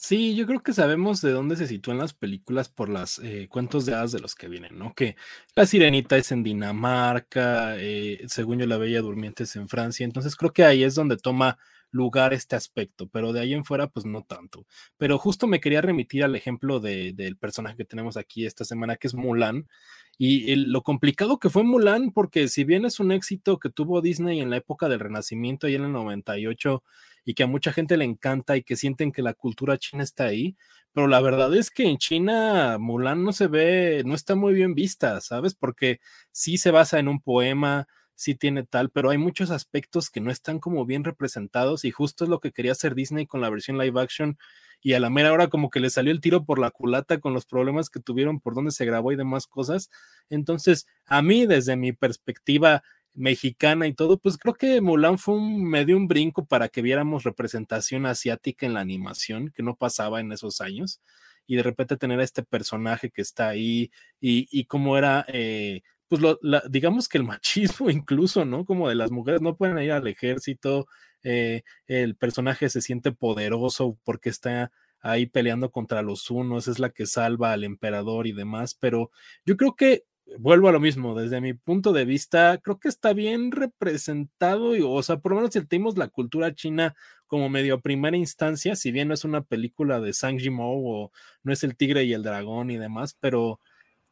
Sí, 0.00 0.36
yo 0.36 0.46
creo 0.46 0.62
que 0.62 0.72
sabemos 0.72 1.20
de 1.22 1.32
dónde 1.32 1.56
se 1.56 1.66
sitúan 1.66 1.98
las 1.98 2.14
películas 2.14 2.68
por 2.68 2.88
los 2.88 3.18
eh, 3.18 3.48
cuentos 3.50 3.84
de 3.84 3.94
hadas 3.94 4.12
de 4.12 4.20
los 4.20 4.36
que 4.36 4.46
vienen, 4.48 4.78
¿no? 4.78 4.94
Que 4.94 5.16
La 5.56 5.66
Sirenita 5.66 6.16
es 6.16 6.30
en 6.30 6.44
Dinamarca, 6.44 7.76
eh, 7.78 8.24
según 8.28 8.60
yo 8.60 8.66
La 8.66 8.76
Bella 8.78 9.00
Durmiente 9.00 9.42
es 9.42 9.56
en 9.56 9.68
Francia, 9.68 10.04
entonces 10.04 10.36
creo 10.36 10.52
que 10.52 10.64
ahí 10.64 10.84
es 10.84 10.94
donde 10.94 11.16
toma 11.16 11.58
lugar 11.90 12.32
este 12.32 12.54
aspecto, 12.54 13.08
pero 13.08 13.32
de 13.32 13.40
ahí 13.40 13.54
en 13.54 13.64
fuera 13.64 13.88
pues 13.88 14.06
no 14.06 14.22
tanto. 14.22 14.66
Pero 14.98 15.18
justo 15.18 15.48
me 15.48 15.58
quería 15.58 15.80
remitir 15.80 16.22
al 16.22 16.36
ejemplo 16.36 16.78
de, 16.78 17.12
del 17.12 17.36
personaje 17.36 17.76
que 17.76 17.84
tenemos 17.84 18.16
aquí 18.16 18.46
esta 18.46 18.64
semana, 18.64 18.94
que 18.96 19.08
es 19.08 19.14
Mulan, 19.14 19.66
y 20.18 20.56
lo 20.56 20.82
complicado 20.82 21.38
que 21.38 21.48
fue 21.48 21.62
Mulan, 21.62 22.10
porque 22.10 22.48
si 22.48 22.64
bien 22.64 22.84
es 22.84 22.98
un 22.98 23.12
éxito 23.12 23.58
que 23.58 23.70
tuvo 23.70 24.00
Disney 24.02 24.40
en 24.40 24.50
la 24.50 24.56
época 24.56 24.88
del 24.88 24.98
Renacimiento, 25.00 25.68
y 25.68 25.76
en 25.76 25.84
el 25.84 25.92
98, 25.92 26.82
y 27.24 27.34
que 27.34 27.44
a 27.44 27.46
mucha 27.46 27.72
gente 27.72 27.96
le 27.96 28.04
encanta 28.04 28.56
y 28.56 28.62
que 28.64 28.76
sienten 28.76 29.12
que 29.12 29.22
la 29.22 29.34
cultura 29.34 29.78
china 29.78 30.02
está 30.02 30.24
ahí, 30.24 30.56
pero 30.92 31.06
la 31.06 31.20
verdad 31.20 31.54
es 31.54 31.70
que 31.70 31.84
en 31.84 31.98
China 31.98 32.78
Mulan 32.80 33.22
no 33.22 33.32
se 33.32 33.46
ve, 33.46 34.02
no 34.04 34.14
está 34.14 34.34
muy 34.34 34.54
bien 34.54 34.74
vista, 34.74 35.20
¿sabes? 35.20 35.54
Porque 35.54 36.00
sí 36.32 36.58
se 36.58 36.70
basa 36.72 36.98
en 36.98 37.06
un 37.08 37.20
poema, 37.20 37.86
sí 38.16 38.34
tiene 38.34 38.64
tal, 38.64 38.90
pero 38.90 39.10
hay 39.10 39.18
muchos 39.18 39.50
aspectos 39.50 40.10
que 40.10 40.20
no 40.20 40.32
están 40.32 40.58
como 40.58 40.84
bien 40.84 41.04
representados 41.04 41.84
y 41.84 41.92
justo 41.92 42.24
es 42.24 42.30
lo 42.30 42.40
que 42.40 42.50
quería 42.50 42.72
hacer 42.72 42.96
Disney 42.96 43.26
con 43.26 43.40
la 43.40 43.50
versión 43.50 43.78
live 43.78 44.00
action 44.00 44.38
y 44.80 44.92
a 44.94 45.00
la 45.00 45.10
mera 45.10 45.32
hora 45.32 45.48
como 45.48 45.70
que 45.70 45.80
le 45.80 45.90
salió 45.90 46.12
el 46.12 46.20
tiro 46.20 46.44
por 46.44 46.58
la 46.58 46.70
culata 46.70 47.18
con 47.18 47.34
los 47.34 47.46
problemas 47.46 47.90
que 47.90 48.00
tuvieron 48.00 48.40
por 48.40 48.54
donde 48.54 48.70
se 48.70 48.84
grabó 48.84 49.12
y 49.12 49.16
demás 49.16 49.46
cosas. 49.46 49.90
Entonces, 50.30 50.86
a 51.06 51.22
mí 51.22 51.46
desde 51.46 51.76
mi 51.76 51.92
perspectiva 51.92 52.82
mexicana 53.14 53.86
y 53.86 53.94
todo, 53.94 54.18
pues 54.18 54.38
creo 54.38 54.54
que 54.54 54.80
Mulan 54.80 55.18
fue 55.18 55.34
un, 55.34 55.64
me 55.64 55.84
dio 55.84 55.96
un 55.96 56.06
brinco 56.06 56.46
para 56.46 56.68
que 56.68 56.82
viéramos 56.82 57.24
representación 57.24 58.06
asiática 58.06 58.64
en 58.64 58.74
la 58.74 58.80
animación, 58.80 59.50
que 59.54 59.62
no 59.62 59.74
pasaba 59.74 60.20
en 60.20 60.32
esos 60.32 60.60
años, 60.60 61.00
y 61.46 61.56
de 61.56 61.62
repente 61.64 61.96
tener 61.96 62.20
a 62.20 62.24
este 62.24 62.42
personaje 62.44 63.10
que 63.10 63.22
está 63.22 63.48
ahí 63.48 63.90
y, 64.20 64.46
y 64.50 64.66
cómo 64.66 64.96
era, 64.96 65.24
eh, 65.28 65.82
pues 66.08 66.20
lo, 66.22 66.38
digamos 66.68 67.08
que 67.08 67.18
el 67.18 67.24
machismo 67.24 67.90
incluso, 67.90 68.44
¿no? 68.44 68.64
Como 68.64 68.88
de 68.88 68.94
las 68.94 69.10
mujeres 69.10 69.40
no 69.42 69.56
pueden 69.56 69.78
ir 69.80 69.92
al 69.92 70.06
ejército, 70.06 70.86
eh, 71.22 71.62
el 71.86 72.16
personaje 72.16 72.68
se 72.70 72.80
siente 72.82 73.12
poderoso 73.12 73.98
porque 74.04 74.30
está 74.30 74.72
ahí 75.00 75.26
peleando 75.26 75.70
contra 75.70 76.02
los 76.02 76.30
unos, 76.30 76.68
es 76.68 76.78
la 76.78 76.90
que 76.90 77.06
salva 77.06 77.52
al 77.52 77.64
emperador 77.64 78.26
y 78.26 78.32
demás, 78.32 78.74
pero 78.74 79.10
yo 79.44 79.56
creo 79.56 79.76
que 79.76 80.04
vuelvo 80.38 80.68
a 80.68 80.72
lo 80.72 80.80
mismo, 80.80 81.14
desde 81.18 81.40
mi 81.40 81.54
punto 81.54 81.92
de 81.92 82.04
vista, 82.04 82.58
creo 82.62 82.78
que 82.78 82.88
está 82.88 83.12
bien 83.12 83.52
representado, 83.52 84.76
y, 84.76 84.82
o 84.82 85.02
sea, 85.02 85.18
por 85.18 85.32
lo 85.32 85.36
menos 85.36 85.52
si 85.52 85.64
tenemos 85.64 85.96
la 85.96 86.08
cultura 86.08 86.54
china 86.54 86.94
como 87.26 87.48
medio 87.48 87.80
primera 87.80 88.16
instancia, 88.16 88.76
si 88.76 88.90
bien 88.92 89.08
no 89.08 89.14
es 89.14 89.24
una 89.24 89.42
película 89.42 90.00
de 90.00 90.12
Sang 90.12 90.38
Jimou 90.38 90.86
o 90.86 91.12
no 91.42 91.52
es 91.52 91.64
el 91.64 91.76
tigre 91.76 92.04
y 92.04 92.12
el 92.12 92.22
dragón 92.22 92.70
y 92.70 92.76
demás, 92.76 93.16
pero 93.20 93.60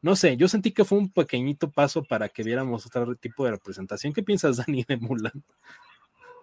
no 0.01 0.15
sé, 0.15 0.37
yo 0.37 0.47
sentí 0.47 0.71
que 0.71 0.85
fue 0.85 0.97
un 0.97 1.09
pequeñito 1.11 1.71
paso 1.71 2.03
para 2.03 2.29
que 2.29 2.43
viéramos 2.43 2.85
otro 2.85 3.15
tipo 3.15 3.45
de 3.45 3.51
representación. 3.51 4.13
¿Qué 4.13 4.23
piensas, 4.23 4.57
Dani, 4.57 4.83
de 4.87 4.97
Mulan? 4.97 5.43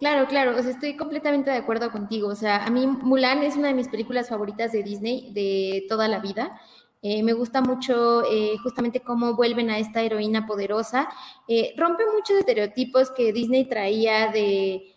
Claro, 0.00 0.26
claro, 0.26 0.58
o 0.58 0.62
sea, 0.62 0.72
estoy 0.72 0.96
completamente 0.96 1.50
de 1.50 1.56
acuerdo 1.56 1.90
contigo. 1.90 2.28
O 2.28 2.34
sea, 2.34 2.64
a 2.64 2.70
mí 2.70 2.86
Mulan 2.86 3.42
es 3.42 3.56
una 3.56 3.68
de 3.68 3.74
mis 3.74 3.88
películas 3.88 4.28
favoritas 4.28 4.72
de 4.72 4.82
Disney 4.82 5.32
de 5.32 5.86
toda 5.88 6.08
la 6.08 6.18
vida. 6.18 6.60
Eh, 7.06 7.22
me 7.22 7.34
gusta 7.34 7.60
mucho 7.60 8.24
eh, 8.24 8.56
justamente 8.62 9.00
cómo 9.00 9.34
vuelven 9.34 9.68
a 9.68 9.78
esta 9.78 10.02
heroína 10.02 10.46
poderosa. 10.46 11.08
Eh, 11.46 11.74
rompe 11.76 12.02
muchos 12.06 12.38
estereotipos 12.38 13.10
que 13.10 13.32
Disney 13.32 13.66
traía 13.66 14.28
de, 14.28 14.90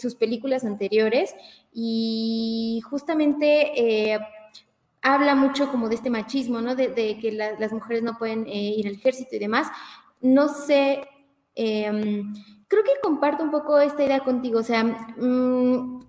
sus 0.00 0.14
películas 0.14 0.64
anteriores 0.64 1.34
y 1.72 2.80
justamente 2.88 4.18
habla 5.04 5.34
mucho 5.34 5.70
como 5.70 5.88
de 5.88 5.94
este 5.96 6.10
machismo, 6.10 6.60
¿no? 6.62 6.74
De, 6.74 7.18
que 7.20 7.30
las 7.30 7.72
mujeres 7.72 8.02
no 8.02 8.16
pueden 8.18 8.48
ir 8.48 8.88
al 8.88 8.94
ejército 8.94 9.36
y 9.36 9.38
demás. 9.38 9.68
No 10.22 10.48
sé, 10.48 11.06
em, 11.54 12.32
creo 12.66 12.82
que 12.82 12.90
comparto 13.02 13.44
un 13.44 13.50
poco 13.50 13.78
esta 13.78 14.02
idea 14.02 14.20
contigo. 14.20 14.60
O 14.60 14.62
sea, 14.62 14.82
mm, 14.82 16.00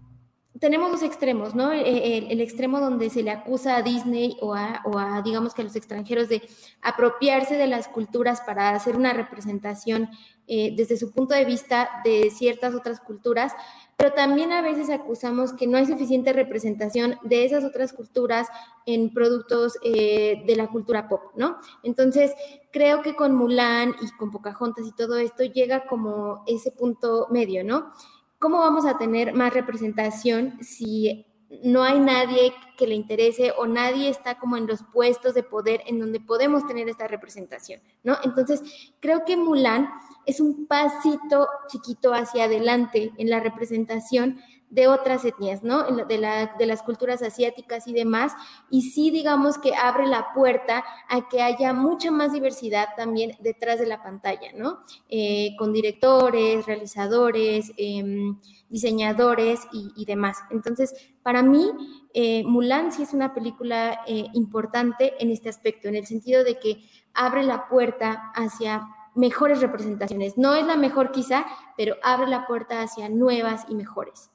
tenemos 0.59 0.91
dos 0.91 1.03
extremos, 1.03 1.53
¿no? 1.53 1.73
El, 1.73 2.39
extremo 2.39 2.79
donde 2.79 3.09
se 3.09 3.21
le 3.21 3.31
acusa 3.31 3.75
a 3.75 3.81
Disney 3.81 4.37
o 4.39 4.55
a, 4.55 5.21
digamos 5.23 5.53
que 5.53 5.61
a 5.61 5.65
los 5.65 5.75
extranjeros 5.75 6.29
de 6.29 6.41
apropiarse 6.81 7.55
de 7.55 7.67
las 7.67 7.89
culturas 7.89 8.41
para 8.41 8.69
hacer 8.69 8.95
una 8.95 9.11
representación 9.11 10.09
eh, 10.47 10.73
desde 10.77 10.95
su 10.95 11.11
punto 11.11 11.35
de 11.35 11.43
vista 11.43 11.89
de 12.05 12.31
ciertas 12.31 12.73
otras 12.73 13.01
culturas, 13.01 13.53
pero 13.95 14.13
también 14.13 14.51
a 14.51 14.61
veces 14.61 14.89
acusamos 14.89 15.53
que 15.53 15.67
no 15.67 15.77
hay 15.77 15.85
suficiente 15.85 16.33
representación 16.33 17.17
de 17.23 17.45
esas 17.45 17.63
otras 17.63 17.93
culturas 17.93 18.47
en 18.85 19.13
productos 19.13 19.77
eh, 19.83 20.43
de 20.45 20.55
la 20.55 20.67
cultura 20.67 21.07
pop, 21.07 21.21
¿no? 21.35 21.57
Entonces, 21.83 22.33
creo 22.71 23.01
que 23.01 23.15
con 23.15 23.33
Mulan 23.33 23.95
y 24.01 24.11
con 24.17 24.31
Pocahontas 24.31 24.85
y 24.85 24.91
todo 24.91 25.17
esto 25.17 25.43
llega 25.43 25.85
como 25.85 26.43
ese 26.47 26.71
punto 26.71 27.27
medio, 27.29 27.63
¿no? 27.63 27.91
¿cómo 28.45 28.59
vamos 28.59 28.85
a 28.85 28.97
tener 28.97 29.33
más 29.33 29.53
representación 29.53 30.59
si 30.61 31.25
no 31.63 31.83
hay 31.83 31.99
nadie 31.99 32.53
que 32.77 32.87
le 32.87 32.95
interese 32.95 33.53
o 33.57 33.67
nadie 33.67 34.09
está 34.09 34.37
como 34.39 34.57
en 34.57 34.67
los 34.67 34.83
puestos 34.83 35.33
de 35.33 35.43
poder 35.43 35.81
en 35.85 35.99
donde 35.99 36.19
podemos 36.19 36.65
tener 36.65 36.89
esta 36.89 37.07
representación, 37.07 37.81
¿no? 38.03 38.17
Entonces, 38.23 38.61
creo 38.99 39.23
que 39.25 39.37
Mulan 39.37 39.89
es 40.25 40.39
un 40.39 40.65
pasito 40.65 41.47
chiquito 41.67 42.13
hacia 42.13 42.45
adelante 42.45 43.13
en 43.17 43.29
la 43.29 43.39
representación 43.39 44.39
de 44.69 44.87
otras 44.87 45.23
etnias, 45.23 45.63
¿no? 45.63 45.83
De, 46.05 46.17
las 46.17 46.81
culturas 46.81 47.21
asiáticas 47.21 47.87
y 47.87 47.93
demás. 47.93 48.33
Y 48.69 48.81
sí, 48.81 49.09
digamos 49.11 49.57
que 49.57 49.75
abre 49.75 50.05
la 50.05 50.33
puerta 50.33 50.83
a 51.07 51.29
que 51.29 51.41
haya 51.41 51.71
mucha 51.71 52.11
más 52.11 52.33
diversidad 52.33 52.89
también 52.97 53.37
detrás 53.39 53.79
de 53.79 53.85
la 53.85 54.03
pantalla, 54.03 54.51
¿no? 54.53 54.79
Eh, 55.07 55.55
con 55.57 55.71
directores, 55.71 56.65
realizadores, 56.65 57.71
em, 57.77 58.37
diseñadores 58.69 59.61
y, 59.71 60.03
demás. 60.05 60.37
Entonces, 60.51 60.93
para 61.25 61.41
mí, 61.41 61.71
eh, 62.13 62.43
Mulan 62.43 62.91
sí 62.91 63.01
es 63.01 63.11
una 63.11 63.33
película 63.33 64.01
eh, 64.05 64.27
importante 64.33 65.15
en 65.19 65.31
este 65.31 65.49
aspecto, 65.49 65.87
en 65.87 65.95
el 65.95 66.05
sentido 66.05 66.43
de 66.43 66.59
que 66.59 66.87
abre 67.15 67.41
la 67.41 67.67
puerta 67.67 68.31
hacia 68.35 68.83
mejores 69.15 69.59
representaciones. 69.59 70.37
No 70.37 70.53
es 70.53 70.67
la 70.67 70.77
mejor 70.77 71.11
quizá, 71.11 71.47
pero 71.75 71.95
abre 72.03 72.27
la 72.27 72.45
puerta 72.45 72.83
hacia 72.83 73.09
nuevas 73.09 73.65
y 73.69 73.73
mejores. 73.73 74.29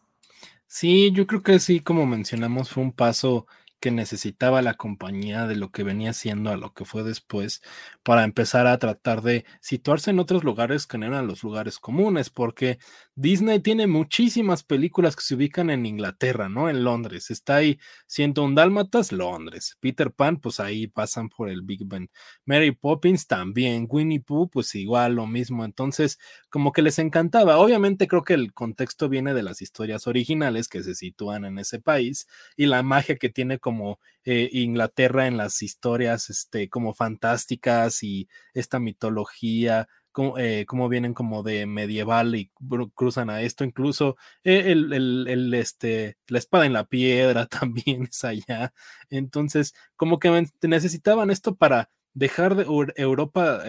Sí, 0.67 1.13
yo 1.13 1.29
creo 1.29 1.45
que 1.45 1.61
sí, 1.61 1.79
como 1.79 2.07
mencionamos, 2.07 2.71
fue 2.71 2.83
un 2.83 2.93
paso 2.93 3.47
que 3.81 3.91
necesitaba 3.91 4.63
la 4.63 4.75
compañía 4.75 5.47
de 5.47 5.57
lo 5.57 5.71
que 5.71 5.83
venía 5.83 6.13
siendo 6.13 6.51
a 6.51 6.57
lo 6.57 6.75
que 6.75 6.85
fue 6.85 7.03
después 7.03 7.63
para 8.03 8.25
empezar 8.25 8.67
a 8.67 8.79
tratar 8.79 9.23
de 9.23 9.45
situarse 9.61 10.11
en 10.11 10.19
otros 10.19 10.45
lugares 10.45 10.87
que 10.87 10.99
no 10.99 11.07
eran 11.07 11.27
los 11.27 11.43
lugares 11.43 11.79
comunes, 11.79 12.31
porque 12.31 12.79
Disney 13.15 13.61
tiene 13.61 13.87
muchísimas 13.87 14.63
películas 14.63 15.17
que 15.17 15.23
se 15.23 15.35
ubican 15.35 15.71
en 15.71 15.87
Inglaterra, 15.87 16.49
¿no? 16.49 16.71
En 16.71 16.85
Londres. 16.85 17.31
Está 17.31 17.57
ahí 17.57 17.79
un 18.39 18.55
Dálmatas, 18.55 19.13
Londres. 19.13 19.77
Peter 19.81 20.13
Pan, 20.13 20.39
pues 20.39 20.61
ahí 20.61 20.87
pasan 20.87 21.29
por 21.29 21.49
el 21.49 21.63
Big 21.63 21.87
Ben. 21.87 22.11
Mary 22.45 22.73
Poppins 22.73 23.27
también. 23.27 23.87
Winnie 23.89 24.21
Pooh, 24.21 24.49
pues 24.49 24.75
igual 24.75 25.15
lo 25.15 25.27
mismo. 25.27 25.65
Entonces, 25.65 26.19
como 26.49 26.73
que 26.73 26.83
les 26.83 26.99
encantaba. 26.99 27.59
Obviamente 27.59 28.09
creo 28.09 28.25
que 28.25 28.35
el 28.35 28.53
contexto 28.53 29.09
viene 29.09 29.35
de 29.35 29.43
las 29.43 29.63
historias 29.63 30.07
originales 30.07 30.69
que 30.69 30.83
se 30.83 30.95
sitúan 30.95 31.45
en 31.45 31.59
ese 31.59 31.81
país 31.81 32.27
y 32.57 32.67
la 32.67 32.83
magia 32.83 33.17
que 33.17 33.29
tiene 33.29 33.59
eh, 34.25 34.49
Inglaterra 34.53 35.27
en 35.27 35.37
las 35.37 35.63
historias 35.63 36.31
este, 36.31 36.69
como 36.69 36.95
fantásticas 36.95 38.03
y 38.03 38.29
esta 38.55 38.79
mitología, 38.79 39.89
como, 40.13 40.39
eh, 40.39 40.67
vienen 40.91 41.15
como 41.15 41.43
de 41.43 41.67
medieval 41.67 42.35
y 42.35 42.51
cruzan 42.95 43.31
a 43.31 43.43
esto, 43.43 43.65
incluso 43.65 44.17
eh, 44.45 44.73
el, 44.73 45.55
este, 45.55 46.17
la 46.29 46.39
espada 46.39 46.67
en 46.67 46.73
la 46.73 46.85
piedra 46.85 47.47
también 47.47 48.05
es 48.11 48.25
allá. 48.25 48.73
Entonces, 49.09 49.75
como 49.97 50.19
que 50.19 50.47
necesitaban 50.63 51.31
esto 51.31 51.55
para 51.55 51.91
dejar 52.13 52.57
de 52.57 52.65
Europa 52.97 53.63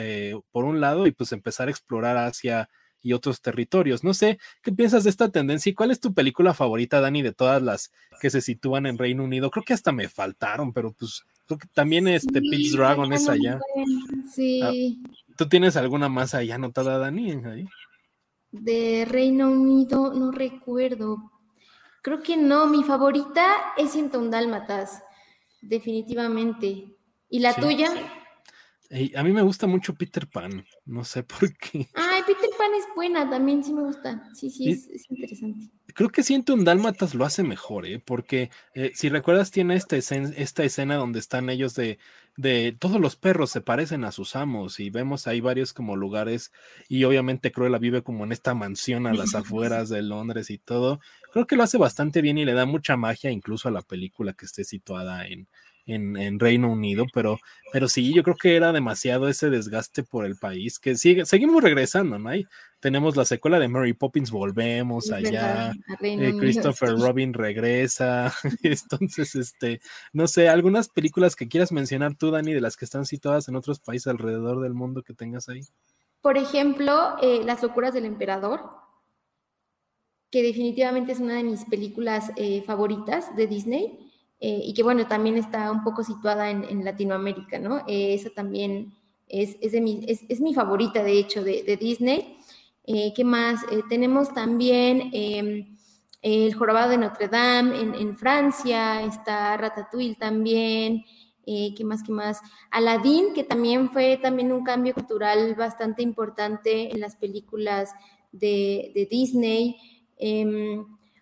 por 0.52 0.66
un 0.66 0.82
lado 0.82 1.06
y 1.08 1.12
pues 1.12 1.32
empezar 1.32 1.68
a 1.68 1.72
explorar 1.72 2.18
Asia 2.18 2.70
y 3.02 3.14
otros 3.14 3.42
territorios. 3.42 4.04
No 4.04 4.14
sé, 4.14 4.40
¿qué 4.62 4.72
piensas 4.72 5.04
de 5.04 5.10
esta 5.10 5.30
tendencia 5.30 5.70
y 5.70 5.74
cuál 5.74 5.92
es 5.92 6.00
tu 6.00 6.14
película 6.14 6.54
favorita, 6.54 7.02
Dani, 7.02 7.22
de 7.22 7.34
todas 7.34 7.62
las 7.62 7.92
que 8.20 8.30
se 8.30 8.42
sitúan 8.42 8.86
en 8.86 8.98
Reino 8.98 9.24
Unido? 9.24 9.52
Creo 9.52 9.64
que 9.64 9.74
hasta 9.74 9.92
me 9.92 10.08
faltaron, 10.10 10.74
pero 10.74 10.94
pues 10.94 11.24
creo 11.48 11.60
que 11.60 11.68
también 11.74 12.08
este 12.08 12.42
Peach 12.42 12.72
Dragon 12.72 13.12
es 13.14 13.28
allá. 13.28 13.60
Sí. 14.34 14.62
Ah, 14.64 14.72
¿Tú 15.38 15.48
tienes 15.48 15.76
alguna 15.76 16.10
más 16.10 16.34
allá 16.34 16.56
anotada, 16.56 16.98
Dani? 16.98 17.32
Ahí? 17.46 17.66
De 18.52 19.06
Reino 19.10 19.50
Unido, 19.50 20.14
no 20.14 20.32
recuerdo. 20.32 21.32
Creo 22.02 22.24
que 22.24 22.36
no, 22.36 22.68
mi 22.68 22.84
favorita 22.84 23.74
es 23.78 23.92
Ciento 23.92 24.28
Dálmatas, 24.30 25.04
definitivamente. 25.62 26.98
¿Y 27.30 27.40
la 27.40 27.56
tuya? 27.56 27.90
a 29.16 29.24
mí 29.24 29.32
me 29.32 29.42
gusta 29.42 29.68
mucho 29.68 29.96
Peter 29.96 30.28
Pan, 30.28 30.66
no 30.86 31.06
sé 31.06 31.24
por 31.24 31.56
qué. 31.58 31.88
Peter 31.94 32.11
Pan 32.62 32.76
es 32.78 32.86
buena, 32.96 33.28
también 33.28 33.64
sí 33.64 33.74
me 33.74 33.82
gusta. 33.82 34.30
Sí, 34.36 34.52
sí, 34.52 34.70
es, 34.70 35.10
interesante. 35.10 35.72
Creo 35.96 36.10
que 36.10 36.22
siento 36.22 36.54
un 36.54 36.64
Dálmatas 36.64 37.16
lo 37.16 37.26
hace 37.26 37.42
mejor, 37.42 37.88
¿eh? 37.88 37.98
porque 37.98 38.52
eh, 38.76 38.92
si 38.94 39.10
recuerdas, 39.10 39.50
tiene 39.50 39.74
esta 39.76 39.98
escena, 39.98 40.30
esta 40.38 40.64
escena 40.64 40.96
donde 40.96 41.18
están 41.18 41.50
ellos 41.50 41.74
de, 41.74 41.98
de 42.38 42.78
todos 42.78 43.02
los 43.02 43.16
perros 43.16 43.50
se 43.50 43.62
parecen 43.62 44.04
a 44.04 44.12
sus 44.12 44.36
amos 44.36 44.80
y 44.80 44.92
vemos 44.92 45.26
ahí 45.26 45.42
varios 45.42 45.74
como 45.74 45.96
lugares 45.96 46.52
y 46.88 47.04
obviamente 47.04 47.52
Cruella 47.52 47.80
vive 47.80 48.04
como 48.04 48.26
en 48.26 48.32
esta 48.32 48.54
mansión 48.54 49.08
a 49.08 49.14
las 49.16 49.34
afueras 49.36 49.90
de 49.90 50.04
Londres 50.04 50.52
y 50.52 50.60
todo. 50.60 51.00
Creo 51.34 51.48
que 51.48 51.56
lo 51.56 51.64
hace 51.64 51.80
bastante 51.80 52.22
bien 52.22 52.38
y 52.38 52.46
le 52.46 52.54
da 52.54 52.68
mucha 52.68 52.96
magia 52.96 53.32
incluso 53.32 53.70
a 53.70 53.72
la 53.72 53.82
película 53.82 54.34
que 54.34 54.46
esté 54.46 54.66
situada 54.66 55.26
en, 55.26 55.48
en, 55.94 56.40
Reino 56.40 56.72
Unido, 56.72 57.06
pero, 57.14 57.38
pero 57.72 57.88
sí, 57.88 58.14
yo 58.14 58.24
creo 58.24 58.36
que 58.36 58.56
era 58.56 58.72
demasiado 58.72 59.28
ese 59.28 59.50
desgaste 59.50 60.04
por 60.04 60.26
el 60.26 60.36
país, 60.36 60.80
que 60.80 60.96
sigue, 60.96 61.26
seguimos 61.26 61.64
regresando, 61.64 62.18
¿no? 62.18 62.30
hay 62.30 62.46
tenemos 62.82 63.16
la 63.16 63.26
secuela 63.26 63.60
de 63.60 63.68
Mary 63.68 63.94
Poppins, 63.94 64.32
volvemos 64.32 65.12
allá, 65.12 65.72
eh, 66.02 66.34
Christopher 66.38 66.98
Robin 66.98 67.32
regresa, 67.32 68.34
entonces, 68.64 69.36
este, 69.36 69.82
no 70.12 70.28
sé, 70.28 70.50
algunas 70.50 70.90
películas 70.90 71.36
que 71.36 71.48
quieras 71.48 71.72
mencionar 71.72 72.16
tú, 72.16 72.32
Dani, 72.32 72.54
de 72.54 72.60
las 72.60 72.76
que 72.76 72.86
están 72.86 73.06
situadas 73.06 73.48
en 73.48 73.56
otros 73.56 73.80
países 73.80 74.08
alrededor 74.08 74.62
del 74.62 74.74
mundo 74.74 75.04
que 75.04 75.14
tengas 75.14 75.48
ahí. 75.48 75.62
Por 76.22 76.38
ejemplo, 76.38 77.16
eh, 77.22 77.42
Las 77.46 77.62
locuras 77.62 77.94
del 77.94 78.06
emperador, 78.06 78.62
que 80.32 80.42
definitivamente 80.42 81.12
es 81.12 81.20
una 81.20 81.36
de 81.36 81.44
mis 81.44 81.66
películas 81.66 82.32
eh, 82.36 82.64
favoritas 82.64 83.36
de 83.36 83.48
Disney. 83.48 84.11
Eh, 84.44 84.60
y 84.66 84.74
que 84.74 84.82
bueno, 84.82 85.06
también 85.06 85.38
está 85.38 85.72
un 85.72 85.84
poco 85.84 86.04
situada 86.04 86.50
en, 86.50 86.84
Latinoamérica, 86.84 87.60
¿no? 87.60 87.84
Eh, 87.88 88.16
esa 88.16 88.32
también 88.32 88.92
es, 89.30 89.56
es, 89.62 89.80
mi, 89.80 90.04
es, 90.08 90.42
mi, 90.42 90.52
favorita, 90.56 91.04
de 91.04 91.20
hecho, 91.20 91.44
de, 91.44 91.78
Disney. 91.80 92.38
Eh, 92.84 93.14
¿Qué 93.16 93.24
más? 93.24 93.62
tenemos 93.88 94.34
también 94.34 95.12
em, 95.14 95.78
El 96.24 96.56
Jorobado 96.56 96.90
de 96.90 96.98
Notre 96.98 97.28
Dame 97.28 97.80
en, 97.80 98.18
Francia, 98.18 99.04
está 99.04 99.56
Ratatouille 99.58 100.16
también. 100.16 101.06
¿Qué 101.46 101.84
más? 101.84 102.02
¿Qué 102.02 102.12
más? 102.12 102.42
Aladdin, 102.72 103.34
que 103.36 103.44
también 103.44 103.92
fue 103.92 104.18
también 104.18 104.52
un 104.52 104.64
cambio 104.64 104.96
cultural 104.96 105.54
bastante 105.54 106.02
importante 106.02 106.92
en 106.92 107.00
las 107.00 107.16
películas 107.16 107.92
de, 108.32 108.92
de 108.96 109.06
Disney. 109.06 109.78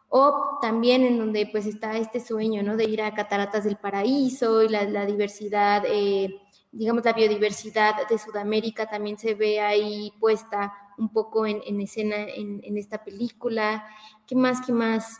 O 0.09 0.57
también 0.59 1.03
en 1.03 1.19
donde 1.19 1.47
pues 1.51 1.67
está 1.67 1.95
este 1.97 2.19
sueño, 2.19 2.63
¿no? 2.63 2.75
De 2.75 2.85
ir 2.85 3.01
a 3.01 3.13
Cataratas 3.13 3.63
del 3.63 3.77
Paraíso 3.77 4.63
y 4.63 4.69
la, 4.69 5.05
diversidad, 5.05 5.83
eh, 5.85 6.41
digamos, 6.71 7.05
la 7.05 7.13
biodiversidad 7.13 8.07
de 8.09 8.17
Sudamérica 8.17 8.87
también 8.87 9.19
se 9.19 9.35
ve 9.35 9.59
ahí 9.61 10.11
puesta 10.19 10.73
un 10.97 11.09
poco 11.13 11.45
en, 11.45 11.79
escena 11.79 12.15
en, 12.17 12.77
esta 12.77 13.03
película. 13.03 13.85
¿Qué 14.25 14.35
más, 14.35 14.65
qué 14.65 14.73
más? 14.73 15.19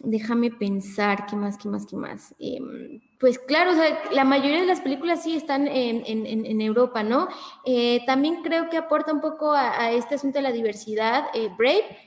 Déjame 0.00 0.50
pensar, 0.50 1.24
¿qué 1.24 1.34
más, 1.34 1.56
qué 1.56 1.68
más, 1.68 1.86
qué 1.86 1.96
más? 1.96 2.34
Em, 2.38 3.00
pues 3.18 3.38
claro, 3.38 3.72
la 4.12 4.24
mayoría 4.24 4.60
de 4.60 4.66
las 4.66 4.82
películas 4.82 5.22
sí 5.22 5.34
están 5.34 5.66
en, 5.66 6.60
Europa, 6.60 7.02
¿no? 7.02 7.28
Eh, 7.64 8.04
también 8.04 8.42
creo 8.42 8.68
que 8.68 8.76
aporta 8.76 9.10
un 9.12 9.22
poco 9.22 9.52
a, 9.52 9.80
a, 9.80 9.92
este 9.92 10.16
asunto 10.16 10.38
de 10.38 10.42
la 10.42 10.52
diversidad. 10.52 11.24
Eh, 11.32 11.48
Brave 11.56 12.05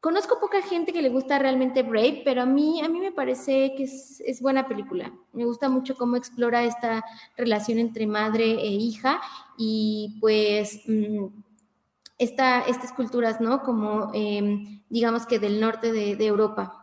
Conozco 0.00 0.38
poca 0.38 0.62
gente 0.62 0.92
que 0.92 1.02
le 1.02 1.08
gusta 1.08 1.40
realmente 1.40 1.82
Brave, 1.82 2.22
pero 2.24 2.42
a 2.42 2.46
mí, 2.46 2.80
a 2.82 2.88
mí 2.88 3.00
me 3.00 3.10
parece 3.10 3.74
que 3.76 3.82
es, 3.82 4.40
buena 4.40 4.68
película. 4.68 5.12
Me 5.32 5.44
gusta 5.44 5.68
mucho 5.68 5.96
cómo 5.96 6.16
explora 6.16 6.62
esta 6.64 7.04
relación 7.36 7.78
entre 7.78 8.06
madre 8.06 8.44
e 8.44 8.68
hija 8.68 9.20
y 9.56 10.18
pues 10.20 10.82
mm, 10.86 11.26
estas 12.16 12.92
culturas, 12.92 13.40
¿no? 13.40 13.62
Como 13.62 14.12
em, 14.14 14.82
digamos 14.88 15.26
que 15.26 15.40
del 15.40 15.60
norte 15.60 15.90
de 15.92 16.26
Europa. 16.26 16.77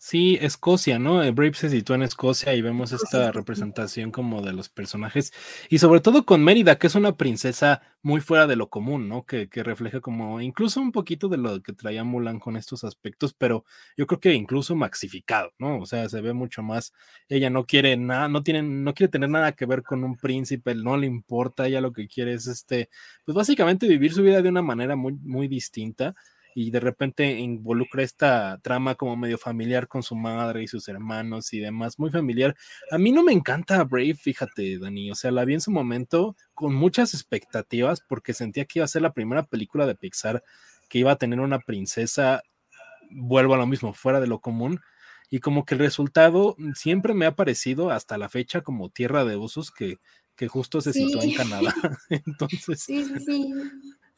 Sí, 0.00 0.38
Escocia, 0.40 1.00
¿no? 1.00 1.24
Eh, 1.24 1.32
Brave 1.32 1.54
se 1.54 1.68
sitúa 1.70 1.96
en 1.96 2.04
Escocia 2.04 2.54
y 2.54 2.62
vemos 2.62 2.92
esta 2.92 3.32
representación 3.32 4.12
como 4.12 4.42
de 4.42 4.52
los 4.52 4.68
personajes 4.68 5.32
y 5.68 5.78
sobre 5.78 6.00
todo 6.00 6.24
con 6.24 6.44
Mérida, 6.44 6.78
que 6.78 6.86
es 6.86 6.94
una 6.94 7.16
princesa 7.16 7.82
muy 8.00 8.20
fuera 8.20 8.46
de 8.46 8.54
lo 8.54 8.70
común, 8.70 9.08
¿no? 9.08 9.26
Que, 9.26 9.48
que 9.48 9.64
refleja 9.64 10.00
como 10.00 10.40
incluso 10.40 10.80
un 10.80 10.92
poquito 10.92 11.28
de 11.28 11.38
lo 11.38 11.60
que 11.64 11.72
traía 11.72 12.04
Mulan 12.04 12.38
con 12.38 12.56
estos 12.56 12.84
aspectos, 12.84 13.34
pero 13.34 13.64
yo 13.96 14.06
creo 14.06 14.20
que 14.20 14.34
incluso 14.34 14.76
maxificado, 14.76 15.52
¿no? 15.58 15.80
O 15.80 15.86
sea, 15.86 16.08
se 16.08 16.20
ve 16.20 16.32
mucho 16.32 16.62
más, 16.62 16.92
ella 17.28 17.50
no 17.50 17.66
quiere 17.66 17.96
nada, 17.96 18.28
no 18.28 18.44
tiene, 18.44 18.62
no 18.62 18.94
quiere 18.94 19.10
tener 19.10 19.30
nada 19.30 19.50
que 19.50 19.66
ver 19.66 19.82
con 19.82 20.04
un 20.04 20.16
príncipe, 20.16 20.76
no 20.76 20.96
le 20.96 21.08
importa, 21.08 21.66
ella 21.66 21.80
lo 21.80 21.92
que 21.92 22.06
quiere 22.06 22.34
es 22.34 22.46
este, 22.46 22.88
pues 23.24 23.34
básicamente 23.34 23.88
vivir 23.88 24.12
su 24.12 24.22
vida 24.22 24.42
de 24.42 24.48
una 24.48 24.62
manera 24.62 24.94
muy, 24.94 25.14
muy 25.14 25.48
distinta 25.48 26.14
y 26.60 26.72
de 26.72 26.80
repente 26.80 27.38
involucra 27.38 28.02
esta 28.02 28.58
trama 28.62 28.96
como 28.96 29.16
medio 29.16 29.38
familiar 29.38 29.86
con 29.86 30.02
su 30.02 30.16
madre 30.16 30.64
y 30.64 30.66
sus 30.66 30.88
hermanos 30.88 31.52
y 31.52 31.60
demás, 31.60 32.00
muy 32.00 32.10
familiar. 32.10 32.56
A 32.90 32.98
mí 32.98 33.12
no 33.12 33.22
me 33.22 33.32
encanta 33.32 33.84
Brave, 33.84 34.16
fíjate, 34.16 34.76
Dani, 34.80 35.12
o 35.12 35.14
sea, 35.14 35.30
la 35.30 35.44
vi 35.44 35.54
en 35.54 35.60
su 35.60 35.70
momento 35.70 36.34
con 36.54 36.74
muchas 36.74 37.14
expectativas 37.14 38.00
porque 38.00 38.34
sentía 38.34 38.64
que 38.64 38.80
iba 38.80 38.84
a 38.84 38.88
ser 38.88 39.02
la 39.02 39.12
primera 39.12 39.44
película 39.44 39.86
de 39.86 39.94
Pixar 39.94 40.42
que 40.88 40.98
iba 40.98 41.12
a 41.12 41.16
tener 41.16 41.38
una 41.38 41.60
princesa, 41.60 42.42
vuelvo 43.08 43.54
a 43.54 43.58
lo 43.58 43.66
mismo, 43.68 43.94
fuera 43.94 44.18
de 44.18 44.26
lo 44.26 44.40
común. 44.40 44.80
Y 45.30 45.38
como 45.38 45.64
que 45.64 45.76
el 45.76 45.80
resultado 45.80 46.56
siempre 46.74 47.14
me 47.14 47.26
ha 47.26 47.36
parecido 47.36 47.92
hasta 47.92 48.18
la 48.18 48.28
fecha 48.28 48.62
como 48.62 48.90
Tierra 48.90 49.24
de 49.24 49.36
Osos 49.36 49.70
que, 49.70 49.98
que 50.34 50.48
justo 50.48 50.80
se 50.80 50.92
situó 50.92 51.22
en 51.22 51.34
Canadá. 51.34 51.72
Entonces, 52.10 52.82
sí, 52.82 53.04
sí. 53.24 53.54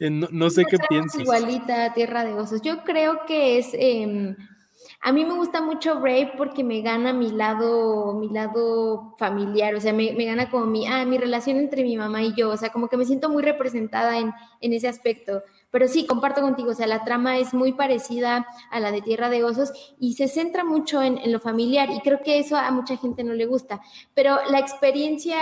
Eh, 0.01 0.11
no, 0.11 0.51
sé 0.51 0.65
qué 0.65 0.79
piensas. 0.89 1.21
Igualita 1.21 1.93
Tierra 1.93 2.25
de 2.25 2.33
Osos. 2.33 2.63
Yo 2.63 2.83
creo 2.85 3.27
que 3.27 3.59
es. 3.59 3.69
Em, 3.75 4.35
a 5.03 5.13
mí 5.13 5.25
me 5.25 5.35
gusta 5.35 5.61
mucho 5.63 6.01
Brave 6.01 6.33
porque 6.37 6.65
me 6.65 6.81
gana 6.81 7.13
mi 7.13 7.31
lado, 7.31 8.15
mi 8.15 8.29
lado 8.29 9.15
familiar, 9.19 9.75
o 9.75 9.81
sea, 9.81 9.93
me, 9.93 10.13
gana 10.13 10.51
como 10.51 10.67
mi, 10.67 10.87
ah, 10.87 11.05
mi 11.07 11.17
relación 11.17 11.59
entre 11.59 11.83
mi 11.83 11.97
mamá 11.97 12.23
y 12.23 12.35
yo, 12.35 12.51
o 12.51 12.57
sea, 12.57 12.71
como 12.71 12.89
que 12.89 12.97
me 12.97 13.05
siento 13.07 13.31
muy 13.31 13.43
representada 13.43 14.19
en, 14.19 14.33
ese 14.61 14.89
aspecto. 14.89 15.43
Pero 15.71 15.87
sí, 15.87 16.07
comparto 16.07 16.41
contigo, 16.43 16.71
o 16.71 16.75
sea, 16.75 16.87
la 16.87 17.05
trama 17.05 17.39
es 17.39 17.55
muy 17.55 17.73
parecida 17.73 18.47
a 18.71 18.81
la 18.81 18.91
de 18.93 19.03
Tierra 19.03 19.31
de 19.31 19.45
Osos 19.45 19.71
y 19.99 20.15
se 20.15 20.29
centra 20.29 20.65
mucho 20.65 21.03
en, 21.03 21.19
en 21.19 21.33
lo 21.33 21.41
familiar 21.41 21.91
y 21.91 22.01
creo 22.01 22.21
que 22.23 22.39
eso 22.39 22.57
a 22.57 22.71
mucha 22.71 22.97
gente 22.97 23.23
no 23.23 23.35
le 23.35 23.47
gusta. 23.47 23.81
Pero 24.15 24.39
la 24.51 24.59
experiencia, 24.59 25.39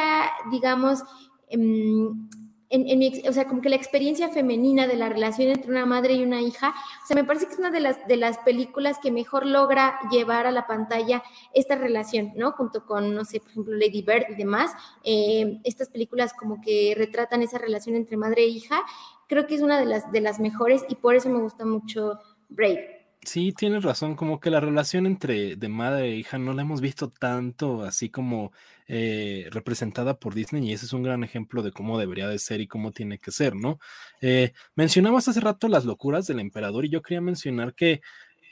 digamos, 0.50 1.02
em, 1.48 2.28
en, 2.71 3.29
o 3.29 3.33
sea, 3.33 3.47
como 3.47 3.61
que 3.61 3.69
la 3.69 3.77
experiencia 3.77 4.29
femenina 4.29 4.87
de 4.87 4.97
la 4.97 5.09
relación 5.09 5.49
entre 5.49 5.71
una 5.71 5.87
madre 5.87 6.14
y 6.14 6.23
una 6.23 6.41
hija, 6.41 6.75
o 7.03 7.07
sea, 7.07 7.14
me 7.14 7.25
parece 7.25 7.47
que 7.47 7.53
es 7.53 7.59
una 7.59 7.71
de 7.71 7.81
las, 7.81 8.07
de 8.07 8.16
las 8.16 8.39
películas 8.39 8.99
que 9.03 9.11
mejor 9.11 9.47
logra 9.47 9.99
llevar 10.11 10.47
a 10.47 10.51
la 10.51 10.66
pantalla 10.66 11.23
esta 11.55 11.77
relación, 11.77 12.33
¿no? 12.37 12.53
Junto 12.53 12.85
con, 12.85 13.14
no 13.14 13.25
sé, 13.25 13.41
por 13.41 13.51
ejemplo, 13.51 13.75
Lady 13.75 14.03
Bird 14.03 14.27
y 14.31 14.35
demás, 14.35 14.73
eh, 15.05 15.61
estas 15.64 15.89
películas 15.89 16.33
como 16.35 16.61
que 16.61 16.95
retratan 16.97 17.43
esa 17.43 17.59
relación 17.59 17.97
entre 17.97 18.16
madre 18.16 18.43
e 18.43 18.49
hija, 18.49 18.83
creo 19.29 19.47
que 19.47 19.55
es 19.55 19.62
una 19.62 19.79
de 19.79 19.87
las, 19.87 20.11
de 20.12 20.21
las 20.21 20.41
mejores 20.41 20.85
y 20.89 20.97
por 20.97 21.14
eso 21.14 21.29
me 21.31 21.41
gusta 21.41 21.64
mucho 21.64 22.19
Brave. 22.49 22.99
Sí, 23.23 23.53
tienes 23.53 23.83
razón, 23.83 24.14
como 24.14 24.41
que 24.41 24.51
la 24.51 24.61
relación 24.61 25.05
entre 25.05 25.57
de 25.57 25.69
madre 25.69 26.07
e 26.07 26.16
hija 26.16 26.39
no 26.39 26.55
la 26.55 26.62
hemos 26.62 26.81
visto 26.81 27.11
tanto 27.11 27.83
así 27.83 28.09
como 28.11 28.53
eh, 28.89 29.49
representada 29.51 30.18
por 30.18 30.34
Disney 30.34 30.66
y 30.66 30.72
ese 30.72 30.86
es 30.86 30.93
un 30.95 31.03
gran 31.03 31.22
ejemplo 31.22 31.62
de 31.62 31.72
cómo 31.72 31.99
debería 31.99 32.26
de 32.26 32.39
ser 32.39 32.61
y 32.62 32.66
cómo 32.66 32.91
tiene 32.93 33.18
que 33.18 33.30
ser, 33.30 33.55
¿no? 33.55 33.78
Eh, 34.22 34.53
mencionabas 34.74 35.28
hace 35.28 35.41
rato 35.41 35.68
las 35.68 35.84
locuras 35.84 36.26
del 36.26 36.41
emperador 36.41 36.86
y 36.86 36.89
yo 36.89 37.03
quería 37.03 37.20
mencionar 37.20 37.74
que 37.74 38.01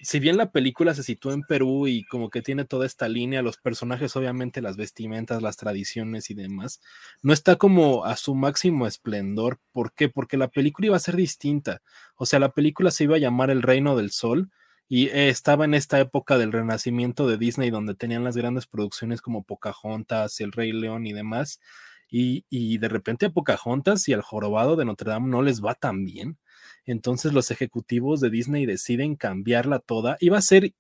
si 0.03 0.21
bien 0.21 0.37
la 0.37 0.51
película 0.51 0.95
se 0.95 1.03
sitúa 1.03 1.33
en 1.33 1.43
Perú 1.43 1.87
y 1.87 2.05
como 2.05 2.29
que 2.29 2.43
tiene 2.43 2.65
toda 2.65 2.87
esta 2.87 3.09
línea, 3.09 3.43
los 3.43 3.57
personajes, 3.57 4.15
obviamente, 4.17 4.61
las 4.61 4.77
vestimentas, 4.77 5.43
las 5.43 5.57
tradiciones 5.57 6.31
y 6.31 6.35
demás, 6.35 6.81
no 7.23 7.33
está 7.33 7.57
como 7.57 8.05
a 8.05 8.17
su 8.17 8.35
máximo 8.35 8.87
esplendor. 8.87 9.59
¿Por 9.73 9.93
qué? 9.93 10.09
Porque 10.09 10.37
la 10.37 10.49
película 10.49 10.87
iba 10.89 10.97
a 10.97 11.01
ser 11.01 11.17
distinta. 11.17 11.81
O 12.17 12.27
sea, 12.27 12.39
la 12.39 12.53
película 12.53 12.91
se 12.91 13.05
iba 13.05 13.17
a 13.17 13.21
llamar 13.21 13.51
El 13.51 13.63
Reino 13.63 13.97
del 13.97 14.11
Sol 14.11 14.51
y 14.89 15.09
eh, 15.09 15.29
estaba 15.29 15.65
en 15.65 15.75
esta 15.75 16.01
época 16.01 16.39
del 16.39 16.53
renacimiento 16.53 17.27
de 17.29 17.39
Disney 17.39 17.71
donde 17.71 17.95
tenían 17.95 18.25
las 18.25 18.37
grandes 18.37 18.67
producciones 18.67 19.21
como 19.21 19.45
Pocahontas, 19.45 20.41
El 20.41 20.53
Rey 20.53 20.73
León 20.73 21.07
y 21.07 21.13
demás. 21.13 21.61
Y, 22.09 22.45
y 22.49 22.79
de 22.79 22.89
repente 22.89 23.27
a 23.27 23.31
Pocahontas 23.31 24.07
y 24.09 24.13
al 24.13 24.23
Jorobado 24.23 24.77
de 24.77 24.85
Notre 24.85 25.11
Dame 25.11 25.29
no 25.29 25.43
les 25.43 25.65
va 25.65 25.75
tan 25.75 26.05
bien 26.05 26.39
entonces 26.87 27.33
los 27.33 27.51
ejecutivos 27.51 28.21
de 28.21 28.31
Disney 28.31 28.65
deciden 28.65 29.17
cambiarla 29.17 29.81
toda. 29.81 30.17
Iba 30.21 30.39
a 30.39 30.43
ser 30.43 30.73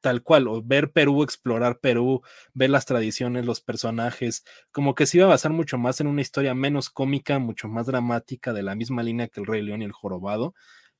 tal 0.00 0.22
cual, 0.22 0.46
o 0.46 0.62
ver 0.62 0.92
Perú, 0.92 1.24
explorar 1.24 1.80
Perú, 1.80 2.22
ver 2.54 2.70
las 2.70 2.86
tradiciones, 2.86 3.44
los 3.44 3.60
personajes, 3.60 4.44
como 4.70 4.94
que 4.94 5.06
se 5.06 5.18
iba 5.18 5.26
a 5.26 5.30
basar 5.30 5.52
mucho 5.52 5.76
más 5.76 6.00
en 6.00 6.06
una 6.06 6.20
historia 6.20 6.54
menos 6.54 6.88
cómica, 6.88 7.40
mucho 7.40 7.66
más 7.66 7.86
dramática, 7.86 8.52
de 8.52 8.62
la 8.62 8.76
misma 8.76 9.02
línea 9.02 9.26
que 9.26 9.40
el 9.40 9.46
Rey 9.46 9.60
León 9.60 9.82
y 9.82 9.86
el 9.86 9.92
Jorobado, 9.92 10.54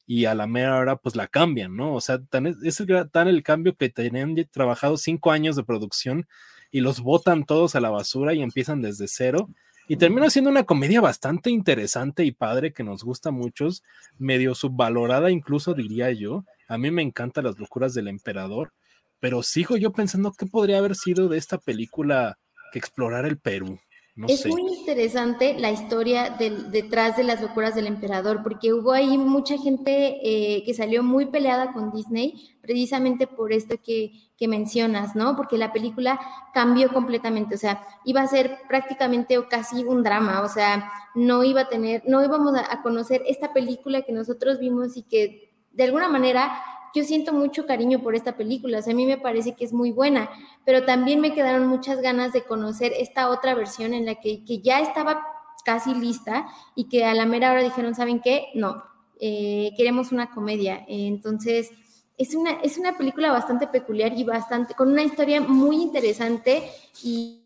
y 0.09 0.25
a 0.25 0.35
la 0.35 0.47
mera 0.47 0.79
hora 0.79 0.97
pues 0.97 1.17
la 1.17 1.29
cambian, 1.29 1.77
¿no? 1.77 1.95
O 1.95 2.01
sea, 2.01 2.19
tan, 2.19 2.47
es 2.47 2.83
tan 3.13 3.29
el 3.29 3.43
cambio 3.43 3.77
que 3.77 3.91
tenían 3.91 4.35
trabajado 4.51 4.97
cinco 4.97 5.31
años 5.31 5.55
de 5.55 5.65
producción 5.65 6.27
y 6.71 6.81
los 6.81 7.01
botan 7.01 7.45
todos 7.45 7.75
a 7.75 7.81
la 7.81 7.91
basura 7.91 8.33
y 8.33 8.41
empiezan 8.41 8.81
desde 8.81 9.07
cero 9.07 9.51
y 9.87 9.97
termina 9.97 10.31
siendo 10.31 10.51
una 10.51 10.65
comedia 10.65 11.03
bastante 11.03 11.51
interesante 11.51 12.25
y 12.25 12.33
padre 12.33 12.73
que 12.73 12.85
nos 12.85 13.05
gusta 13.05 13.29
a 13.29 13.33
muchos, 13.33 13.85
medio 14.17 14.55
subvalorada 14.55 15.31
incluso 15.31 15.75
diría 15.75 16.11
yo. 16.11 16.47
A 16.69 16.79
mí 16.79 16.91
me 16.91 17.03
encantan 17.03 17.45
las 17.45 17.59
locuras 17.59 17.93
del 17.93 18.09
emperador, 18.09 18.73
pero 19.21 19.43
sigo 19.43 19.77
yo 19.77 19.93
pensando 19.93 20.33
qué 20.33 20.47
podría 20.47 20.79
haber 20.79 20.97
sido 20.97 21.29
de 21.29 21.37
esta 21.37 21.59
película 21.59 22.39
que 22.73 22.79
explorara 22.79 23.29
el 23.29 23.39
Perú 23.39 23.79
es 24.27 24.47
muy 24.47 24.63
interesante 24.63 25.55
la 25.59 25.71
historia 25.71 26.37
detrás 26.39 27.17
de 27.17 27.25
las 27.25 27.41
locuras 27.41 27.75
del 27.75 27.87
emperador, 27.87 28.43
porque 28.43 28.73
hubo 28.73 28.93
ahí 28.93 29.17
mucha 29.17 29.57
gente 29.59 30.19
eh, 30.23 30.65
que 30.65 30.75
salió 30.75 31.03
muy 31.03 31.27
peleada 31.27 31.73
con 31.73 31.93
Disney, 31.93 32.57
precisamente 32.61 33.27
por 33.27 33.53
esto 33.53 33.77
que, 33.81 34.13
que, 34.37 34.49
mencionas, 34.49 35.15
¿no? 35.15 35.37
Porque 35.37 35.57
la 35.57 35.73
película 35.73 36.19
cambió 36.53 36.93
completamente, 36.93 37.55
o 37.55 37.59
sea, 37.59 37.87
iba 38.05 38.21
a 38.23 38.27
ser 38.27 38.59
prácticamente 38.69 39.39
o 39.39 39.49
casi 39.49 39.85
un 39.85 40.03
drama, 40.03 40.43
o 40.43 40.49
sea, 40.49 40.91
no 41.15 41.45
iba 41.45 41.63
a 41.63 41.69
tener, 41.69 42.03
no 42.07 42.25
íbamos 42.25 42.55
a 42.57 42.83
conocer 42.83 43.23
esta 43.27 43.53
película 43.53 44.03
que 44.03 44.13
nosotros 44.13 44.59
vimos 44.59 44.97
y 44.97 45.03
que 45.03 45.55
de 45.71 45.85
alguna 45.85 46.09
manera 46.09 46.61
yo 46.95 47.05
siento 47.05 47.33
mucho 47.33 47.67
cariño 47.67 48.03
por 48.03 48.15
esta 48.15 48.37
película, 48.37 48.79
o 48.79 48.83
sea, 48.83 48.93
a 48.93 48.97
mí 48.97 49.07
me 49.07 49.19
parece 49.19 49.55
que 49.55 49.65
es 49.65 49.73
muy 49.73 49.93
buena, 49.93 50.31
pero 50.65 50.85
también 50.85 51.21
me 51.21 51.35
quedaron 51.35 51.67
muchas 51.67 52.01
ganas 52.01 52.33
de 52.33 52.43
conocer 52.43 52.93
esta 52.97 53.31
otra 53.31 53.55
versión 53.55 53.95
en 53.95 54.07
la 54.07 54.17
que, 54.17 54.43
ya 54.63 54.81
estaba 54.81 55.21
casi 55.65 55.95
lista 55.95 56.47
y 56.75 56.89
que 56.89 57.05
a 57.05 57.15
la 57.15 57.27
mera 57.27 57.53
hora 57.53 57.63
dijeron, 57.63 57.95
¿saben 57.95 58.21
qué? 58.21 58.47
No, 58.55 58.83
eh, 59.21 59.73
queremos 59.77 60.13
una 60.13 60.31
comedia. 60.31 60.85
entonces, 60.89 61.71
es 62.17 62.35
una, 62.35 62.61
es 62.63 62.79
una 62.79 62.97
película 62.97 63.31
bastante 63.31 63.69
peculiar 63.69 64.13
y 64.17 64.25
bastante, 64.25 64.75
con 64.75 64.89
una 64.89 65.05
historia 65.05 65.41
muy 65.41 65.77
interesante 65.77 66.65
y 67.03 67.45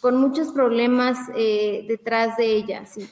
con 0.00 0.16
muchos 0.16 0.48
problemas 0.52 1.18
eh, 1.36 1.84
detrás 1.86 2.36
de 2.36 2.46
ella, 2.46 2.86
sí. 2.86 3.08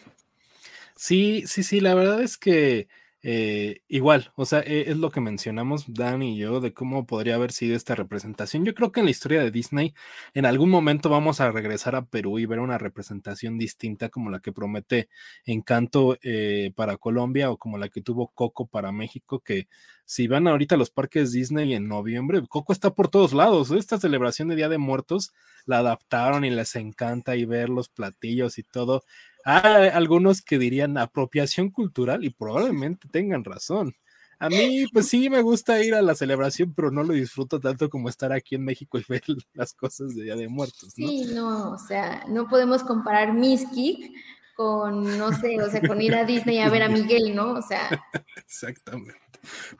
Sí, 0.97 1.45
sí, 1.47 1.62
sí, 1.62 1.81
la 1.81 1.95
verdad 1.95 2.23
es 2.23 2.37
que 2.37 2.89
eh, 3.23 3.81
igual, 3.89 4.33
o 4.37 4.47
sea, 4.47 4.61
e, 4.61 4.91
es 4.91 4.97
lo 4.97 5.11
que 5.11 5.21
mencionamos 5.21 5.93
Dan 5.93 6.23
y 6.23 6.39
yo 6.39 6.61
de 6.61 6.73
cómo 6.73 7.05
podría 7.05 7.35
haber 7.35 7.51
sido 7.51 7.75
esta 7.77 7.97
representación. 7.97 8.64
Yo 8.64 8.75
creo 8.75 8.93
que 8.93 9.01
en 9.01 9.07
la 9.07 9.11
historia 9.11 9.43
de 9.43 9.51
Disney, 9.51 9.93
en 10.35 10.47
algún 10.47 10.71
momento 10.71 11.09
vamos 11.11 11.41
a 11.41 11.51
regresar 11.51 11.97
a 11.97 12.05
Perú 12.07 12.39
y 12.39 12.47
ver 12.47 12.61
una 12.61 12.79
representación 12.79 13.59
distinta 13.59 14.09
como 14.09 14.31
la 14.31 14.39
que 14.41 14.53
promete 14.53 15.09
Encanto 15.45 16.16
eh, 16.23 16.73
para 16.77 16.97
Colombia 16.97 17.51
o 17.51 17.57
como 17.57 17.77
la 17.77 17.89
que 17.89 18.03
tuvo 18.03 18.29
Coco 18.29 18.66
para 18.66 18.93
México, 18.93 19.41
que 19.41 19.66
si 20.05 20.27
van 20.29 20.47
ahorita 20.47 20.77
a 20.77 20.79
los 20.79 20.91
parques 20.91 21.33
Disney 21.33 21.75
en 21.75 21.89
noviembre, 21.89 22.41
Coco 22.49 22.73
está 22.73 22.95
por 22.95 23.09
todos 23.09 23.33
lados. 23.35 23.73
Esta 23.73 23.99
celebración 23.99 24.49
de 24.49 24.57
Día 24.57 24.69
de 24.69 24.79
Muertos 24.79 25.35
la 25.66 25.79
adaptaron 25.79 26.45
y 26.45 26.51
les 26.51 26.77
encanta 26.77 27.37
y 27.37 27.45
ver 27.45 27.69
los 27.69 27.89
platillos 27.91 28.59
y 28.59 28.62
todo. 28.62 29.03
Hay 29.45 29.89
algunos 29.89 30.43
que 30.43 30.59
dirían 30.59 30.99
apropiación 30.99 31.70
cultural 31.70 32.24
y 32.24 32.30
probablemente 32.30 33.09
tengan 33.09 33.45
razón. 33.45 33.95
A 34.41 34.49
mí, 34.49 34.86
pues 34.93 35.09
sí, 35.09 35.28
me 35.28 35.43
gusta 35.43 35.82
ir 35.82 35.95
a 35.95 36.03
la 36.03 36.14
celebración, 36.14 36.72
pero 36.72 36.93
no 36.93 37.03
lo 37.03 37.12
disfruto 37.12 37.59
tanto 37.59 37.91
como 37.91 38.09
estar 38.09 38.32
aquí 38.32 38.55
en 38.55 38.64
México 38.64 38.99
y 38.99 39.05
ver 39.09 39.22
las 39.55 39.74
cosas 39.74 40.14
de 40.14 40.24
Día 40.24 40.36
de 40.36 40.49
Muertos. 40.49 40.95
¿no? 40.97 41.09
Sí, 41.09 41.26
no, 41.34 41.72
o 41.72 41.78
sea, 41.78 42.24
no 42.28 42.47
podemos 42.49 42.84
comparar 42.84 43.32
Miskik 43.32 44.12
con, 44.55 45.18
no 45.18 45.32
sé, 45.32 45.61
o 45.62 45.70
sea, 45.70 45.80
con 45.80 46.03
ir 46.03 46.14
a 46.14 46.24
Disney 46.24 46.59
a 46.59 46.68
ver 46.68 46.82
a 46.82 46.89
Miguel, 46.89 47.34
¿no? 47.34 47.53
O 47.53 47.62
sea. 47.62 47.89
Exactamente. 48.36 49.14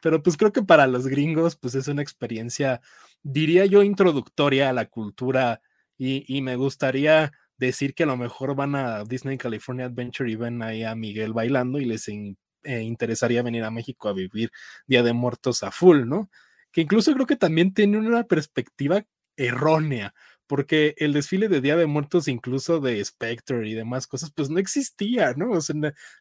Pero 0.01 0.23
pues 0.23 0.37
creo 0.37 0.53
que 0.53 0.63
para 0.63 0.87
los 0.87 1.07
gringos, 1.07 1.57
pues 1.57 1.75
es 1.75 1.89
una 1.89 2.03
experiencia, 2.03 2.81
diría 3.23 3.67
yo, 3.67 3.83
introductoria 3.83 4.71
a 4.71 4.73
la 4.73 4.87
cultura 4.87 5.61
y, 5.97 6.41
me 6.43 6.55
gustaría 6.55 7.33
decir 7.59 7.95
que 7.95 8.05
a 8.05 8.07
lo 8.07 8.17
mejor 8.17 8.55
van 8.55 8.75
a 8.75 9.05
Disney 9.05 9.37
California 9.37 9.87
Adventure 9.87 10.31
y 10.31 10.37
ven 10.37 10.63
ahí 10.63 10.85
a 10.85 10.95
Miguel 10.95 11.33
bailando 11.33 11.81
y 11.81 11.85
les 11.85 12.09
eh, 12.09 12.83
interesaría 12.83 13.43
venir 13.43 13.65
a 13.65 13.71
México 13.71 14.09
a 14.09 14.13
vivir 14.13 14.51
Día 14.87 15.03
de 15.03 15.13
Muertos 15.13 15.63
a 15.63 15.71
full, 15.71 16.07
¿no? 16.07 16.31
Que 16.73 16.83
incluso 16.83 17.13
creo 17.15 17.27
que 17.27 17.37
también 17.37 17.75
tiene 17.75 17.99
una 17.99 18.25
perspectiva 18.25 19.05
errónea, 19.37 20.15
porque 20.47 20.95
el 20.99 21.13
desfile 21.13 21.49
de 21.49 21.61
Día 21.61 21.77
de 21.77 21.87
Muertos, 21.87 22.29
incluso 22.29 22.81
de 22.81 23.05
Spectre 23.05 23.69
y 23.69 23.75
demás 23.75 24.07
cosas, 24.07 24.33
pues 24.33 24.51
no 24.51 24.59
existía, 24.59 25.35
¿no? 25.35 25.51
O 25.53 25.59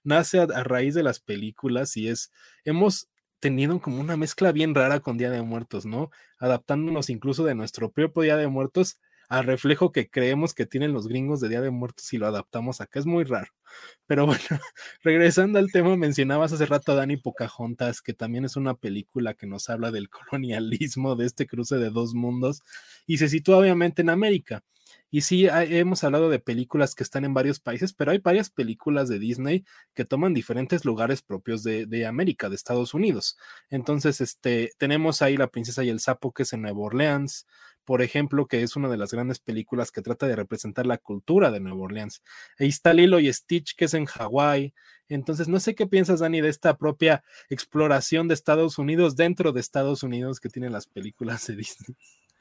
nace 0.03 0.39
a, 0.39 0.45
raíz 0.63 0.95
de 0.95 1.03
las 1.03 1.19
películas 1.19 1.97
y 1.97 2.09
es, 2.09 2.31
hemos 2.65 3.09
tenido 3.39 3.79
como 3.81 3.99
una 4.01 4.17
mezcla 4.17 4.51
bien 4.51 4.75
rara 4.75 4.99
con 4.99 5.17
Día 5.17 5.31
de 5.31 5.41
Muertos, 5.43 5.85
¿no? 5.85 6.11
Adaptándonos 6.39 7.09
incluso 7.09 7.43
de 7.45 7.55
nuestro 7.55 7.91
propio 7.91 8.23
Día 8.23 8.38
de 8.38 8.47
Muertos 8.47 8.99
al 9.28 9.45
reflejo 9.45 9.91
que 9.91 10.09
creemos 10.09 10.53
que 10.53 10.65
tienen 10.65 10.93
los 10.93 11.07
gringos 11.07 11.39
de 11.41 11.49
Día 11.49 11.61
de 11.61 11.69
Muertos 11.71 12.11
y 12.13 12.17
lo 12.17 12.28
adaptamos 12.28 12.82
acá. 12.82 12.99
Es 12.99 13.05
muy 13.05 13.23
raro. 13.23 13.51
Pero 14.05 14.25
bueno, 14.25 14.41
regresando 15.03 15.59
al 15.59 15.71
tema, 15.71 15.95
mencionabas 15.97 16.53
hace 16.53 16.65
rato 16.65 16.91
a 16.93 16.95
Dani 16.95 17.17
Pocahontas, 17.17 18.01
que 18.01 18.13
también 18.13 18.45
es 18.45 18.55
una 18.55 18.75
película 18.75 19.34
que 19.34 19.47
nos 19.47 19.69
habla 19.69 19.91
del 19.91 20.09
colonialismo, 20.09 21.15
de 21.15 21.25
este 21.25 21.47
cruce 21.47 21.78
de 21.78 21.89
dos 21.89 22.13
mundos, 22.13 22.61
y 23.05 23.17
se 23.17 23.30
sitúa 23.30 23.57
obviamente 23.57 24.01
en 24.01 24.09
América. 24.09 24.63
Y 25.09 25.21
sí, 25.21 25.47
hemos 25.49 26.03
hablado 26.03 26.29
de 26.29 26.39
películas 26.39 26.93
que 26.93 27.03
están 27.03 27.23
en 27.23 27.33
varios 27.33 27.59
países, 27.59 27.93
pero 27.93 28.11
hay 28.11 28.17
varias 28.19 28.49
películas 28.49 29.07
de 29.07 29.19
Disney 29.19 29.63
que 29.93 30.03
toman 30.03 30.33
diferentes 30.33 30.83
lugares 30.83 31.21
propios 31.21 31.63
de, 31.63 32.05
América, 32.05 32.49
de 32.49 32.55
Estados 32.55 32.93
Unidos. 32.93 33.37
Entonces, 33.69 34.19
este, 34.19 34.71
tenemos 34.77 35.21
ahí 35.21 35.37
La 35.37 35.47
Princesa 35.47 35.83
y 35.83 35.89
el 35.89 36.01
Sapo, 36.01 36.33
que 36.33 36.43
es 36.43 36.53
en 36.53 36.61
Nueva 36.61 36.79
Orleans, 36.79 37.45
por 37.87 38.01
ejemplo, 38.01 38.47
que 38.47 38.63
es 38.63 38.75
una 38.75 38.89
de 38.89 38.97
las 38.97 39.13
grandes 39.13 39.39
películas 39.39 39.91
que 39.91 40.01
trata 40.01 40.27
de 40.27 40.35
representar 40.35 40.85
la 40.85 40.97
cultura 40.97 41.51
de 41.51 41.61
Nueva 41.61 41.83
Orleans. 41.83 42.21
Ahí 42.59 42.67
está 42.67 42.93
Lilo 42.93 43.17
y 43.21 43.31
Stitch, 43.31 43.75
que 43.77 43.85
es 43.85 43.93
en 43.93 44.05
Hawái. 44.05 44.73
Entonces, 45.07 45.47
no 45.47 45.61
sé 45.61 45.73
qué 45.73 45.87
piensas, 45.87 46.19
Dani, 46.19 46.41
de 46.41 46.49
esta 46.49 46.77
propia 46.77 47.23
exploración 47.49 48.27
de 48.27 48.33
Estados 48.33 48.77
Unidos 48.77 49.15
dentro 49.15 49.53
de 49.53 49.61
Estados 49.61 50.03
Unidos 50.03 50.41
que 50.41 50.49
tienen 50.49 50.73
las 50.73 50.85
películas 50.85 51.47
de 51.47 51.55
Disney. 51.55 51.95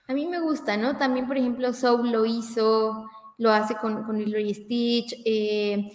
A 0.08 0.14
mí 0.14 0.26
me 0.26 0.40
gusta, 0.40 0.76
¿no? 0.76 0.96
También, 0.96 1.26
por 1.26 1.36
ejemplo, 1.36 1.72
Soul 1.72 2.12
lo 2.12 2.24
hizo, 2.24 3.08
lo 3.38 3.50
hace 3.50 3.74
con, 3.76 4.04
con 4.04 4.18
Lilo 4.18 4.38
Stitch. 4.54 5.14
Eh, 5.24 5.90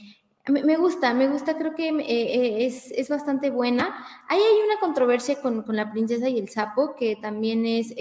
me 0.47 0.75
gusta, 0.75 1.13
me 1.13 1.27
gusta, 1.27 1.57
creo 1.57 1.75
que 1.75 1.89
eh, 1.89 1.95
eh, 1.99 2.65
es, 2.65 2.91
es, 2.91 3.09
bastante 3.09 3.51
buena. 3.51 3.95
Ahí 4.27 4.39
hay 4.39 4.65
una 4.65 4.79
controversia 4.79 5.39
con, 5.41 5.61
con, 5.61 5.75
la 5.75 5.91
princesa 5.91 6.27
y 6.27 6.39
el 6.39 6.49
sapo, 6.49 6.95
que 6.95 7.15
también 7.15 7.65
es 7.65 7.93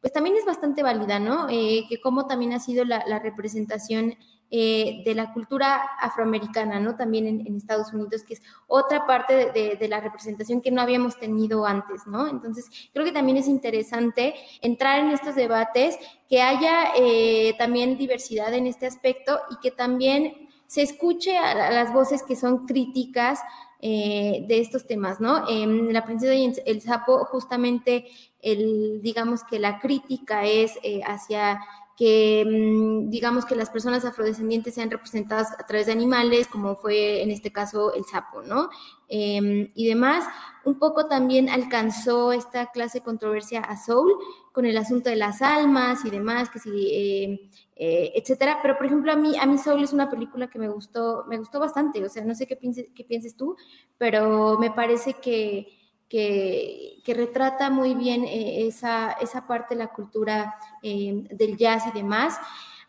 pues 0.00 0.12
también 0.12 0.36
es 0.36 0.44
bastante 0.44 0.82
válida, 0.82 1.18
¿no? 1.18 1.48
Eh, 1.50 1.84
que 1.88 2.00
como 2.00 2.26
también 2.26 2.52
ha 2.52 2.60
sido 2.60 2.84
la, 2.84 3.18
representación 3.18 4.14
eh, 4.50 5.02
de 5.04 5.14
la 5.14 5.32
cultura 5.32 5.82
afroamericana, 6.00 6.80
¿no? 6.80 6.96
También 6.96 7.26
en, 7.26 7.56
Estados 7.56 7.92
Unidos, 7.92 8.22
que 8.24 8.34
es 8.34 8.42
otra 8.66 9.06
parte 9.06 9.52
de, 9.52 9.88
la 9.88 10.00
representación 10.00 10.60
que 10.60 10.70
no 10.70 10.80
habíamos 10.80 11.18
tenido 11.18 11.66
antes, 11.66 12.06
¿no? 12.06 12.26
Entonces, 12.28 12.70
creo 12.92 13.04
que 13.04 13.12
también 13.12 13.36
es 13.36 13.48
interesante 13.48 14.34
entrar 14.62 15.00
en 15.00 15.10
estos 15.10 15.34
debates, 15.34 15.98
que 16.28 16.42
haya 16.42 16.92
eh, 16.96 17.54
también 17.58 17.98
diversidad 17.98 18.52
en 18.54 18.66
este 18.66 18.86
aspecto 18.86 19.40
y 19.50 19.56
que 19.60 19.70
también 19.70 20.48
se 20.66 20.82
escuche 20.82 21.36
a, 21.38 21.70
las 21.70 21.92
voces 21.92 22.22
que 22.22 22.36
son 22.36 22.66
críticas 22.66 23.40
de 23.80 24.44
estos 24.48 24.88
temas, 24.88 25.20
¿no? 25.20 25.44
la 25.48 26.04
princesa 26.04 26.34
y 26.34 26.52
el 26.66 26.82
sapo 26.82 27.24
justamente 27.26 28.06
el, 28.40 29.00
digamos 29.02 29.44
que 29.44 29.58
la 29.58 29.78
crítica 29.78 30.44
es 30.44 30.78
eh, 30.82 31.00
hacia 31.04 31.60
que 31.98 32.44
mm, 32.46 33.10
digamos 33.10 33.44
que 33.44 33.56
las 33.56 33.70
personas 33.70 34.04
afrodescendientes 34.04 34.72
sean 34.72 34.88
representadas 34.88 35.50
a 35.58 35.66
través 35.66 35.86
de 35.86 35.92
animales, 35.92 36.46
como 36.46 36.76
fue 36.76 37.22
en 37.22 37.32
este 37.32 37.50
caso 37.50 37.92
el 37.92 38.04
sapo, 38.04 38.40
¿no? 38.42 38.70
Em, 39.08 39.72
y 39.74 39.88
demás, 39.88 40.24
un 40.64 40.78
poco 40.78 41.08
también 41.08 41.48
alcanzó 41.48 42.32
esta 42.32 42.70
clase 42.70 42.98
de 42.98 43.04
controversia 43.04 43.60
a 43.60 43.76
Soul 43.76 44.12
con 44.52 44.64
el 44.64 44.76
asunto 44.76 45.10
de 45.10 45.16
las 45.16 45.42
almas 45.42 46.04
y 46.04 46.10
demás, 46.10 46.50
que 46.50 46.60
sí, 46.60 46.88
eh, 46.92 47.50
eh, 47.74 48.12
etcétera. 48.14 48.60
Pero 48.62 48.76
por 48.76 48.86
ejemplo, 48.86 49.10
a 49.10 49.16
mí, 49.16 49.36
a 49.36 49.46
mí 49.46 49.58
Soul 49.58 49.82
es 49.82 49.92
una 49.92 50.08
película 50.08 50.48
que 50.48 50.60
me 50.60 50.68
gustó, 50.68 51.24
me 51.28 51.38
gustó 51.38 51.58
bastante. 51.58 52.04
O 52.04 52.08
sea, 52.08 52.24
no 52.24 52.36
sé 52.36 52.46
qué 52.46 52.56
qué 52.94 53.04
pienses 53.04 53.34
tú, 53.36 53.56
pero 53.98 54.56
me 54.60 54.70
parece 54.70 55.14
que 55.14 55.77
que, 56.08 57.02
retrata 57.06 57.70
muy 57.70 57.94
bien 57.94 58.24
eh, 58.24 58.66
esa, 58.66 59.12
esa, 59.12 59.46
parte 59.46 59.74
de 59.74 59.78
la 59.80 59.88
cultura 59.88 60.54
eh, 60.82 61.26
del 61.30 61.56
jazz 61.56 61.84
y 61.86 61.92
demás. 61.92 62.38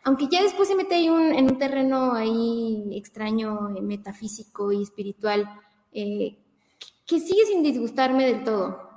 Aunque 0.03 0.27
ya 0.27 0.41
después 0.41 0.67
se 0.67 0.75
mete 0.75 0.95
ahí 0.95 1.07
en 1.07 1.45
un 1.45 1.57
terreno 1.57 2.13
ahí 2.13 2.89
extraño, 2.93 3.75
eh, 3.75 3.81
metafísico 3.81 4.71
y 4.71 4.81
espiritual, 4.83 5.49
que 5.91 6.39
sigue 7.19 7.45
sin 7.45 7.63
disgustarme 7.63 8.25
del 8.25 8.43
todo. 8.43 8.87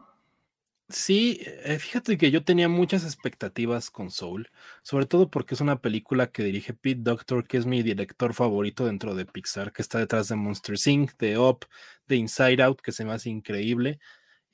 Sí, 0.89 1.41
fíjate 1.79 2.19
que 2.19 2.31
yo 2.31 2.45
tenía 2.45 2.69
muchas 2.69 3.05
expectativas 3.05 3.91
con 3.91 4.11
Soul, 4.11 4.51
sobre 4.83 5.07
todo 5.07 5.31
porque 5.31 5.55
es 5.55 5.63
una 5.63 5.81
película 5.81 6.31
que 6.31 6.45
dirige 6.45 6.75
Pete 6.75 7.01
Doctor, 7.03 7.47
que 7.49 7.57
es 7.57 7.65
mi 7.65 7.83
director 7.83 8.35
favorito 8.35 8.85
dentro 8.85 9.15
de 9.15 9.25
Pixar, 9.25 9.73
que 9.73 9.81
está 9.81 9.99
detrás 9.99 10.29
de 10.29 10.37
Monster 10.37 10.77
Inc., 10.87 11.17
de 11.17 11.39
Up, 11.39 11.67
de 12.07 12.17
Inside 12.17 12.63
Out, 12.63 12.81
que 12.81 12.93
se 12.93 13.05
me 13.05 13.13
hace 13.13 13.31
increíble. 13.31 13.99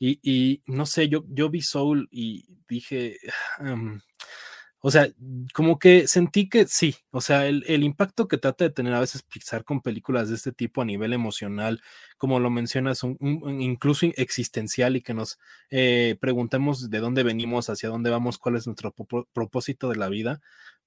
Y, 0.00 0.62
no 0.66 0.86
sé, 0.86 1.08
yo, 1.08 1.24
yo 1.28 1.50
vi 1.50 1.60
Soul 1.60 2.08
y 2.12 2.46
dije, 2.68 3.18
o 4.80 4.92
sea, 4.92 5.08
como 5.54 5.78
que 5.80 6.06
sentí 6.06 6.48
que 6.48 6.66
sí, 6.68 6.94
o 7.10 7.20
sea, 7.20 7.46
el, 7.48 7.82
impacto 7.82 8.28
que 8.28 8.38
trata 8.38 8.64
de 8.64 8.70
tener 8.70 8.94
a 8.94 9.00
veces 9.00 9.22
Pixar 9.24 9.64
con 9.64 9.80
películas 9.80 10.28
de 10.28 10.36
este 10.36 10.52
tipo 10.52 10.82
a 10.82 10.84
nivel 10.84 11.12
emocional, 11.12 11.82
como 12.16 12.38
lo 12.38 12.48
mencionas, 12.48 13.02
un, 13.02 13.18
incluso 13.60 14.06
existencial 14.16 14.94
y 14.96 15.02
que 15.02 15.14
nos 15.14 15.40
eh, 15.70 16.16
preguntemos 16.20 16.90
de 16.90 17.00
dónde 17.00 17.24
venimos, 17.24 17.70
hacia 17.70 17.88
dónde 17.88 18.10
vamos, 18.10 18.38
cuál 18.38 18.54
es 18.54 18.66
nuestro 18.66 18.94
propósito 19.32 19.88
de 19.88 19.96
la 19.96 20.08
vida, 20.08 20.40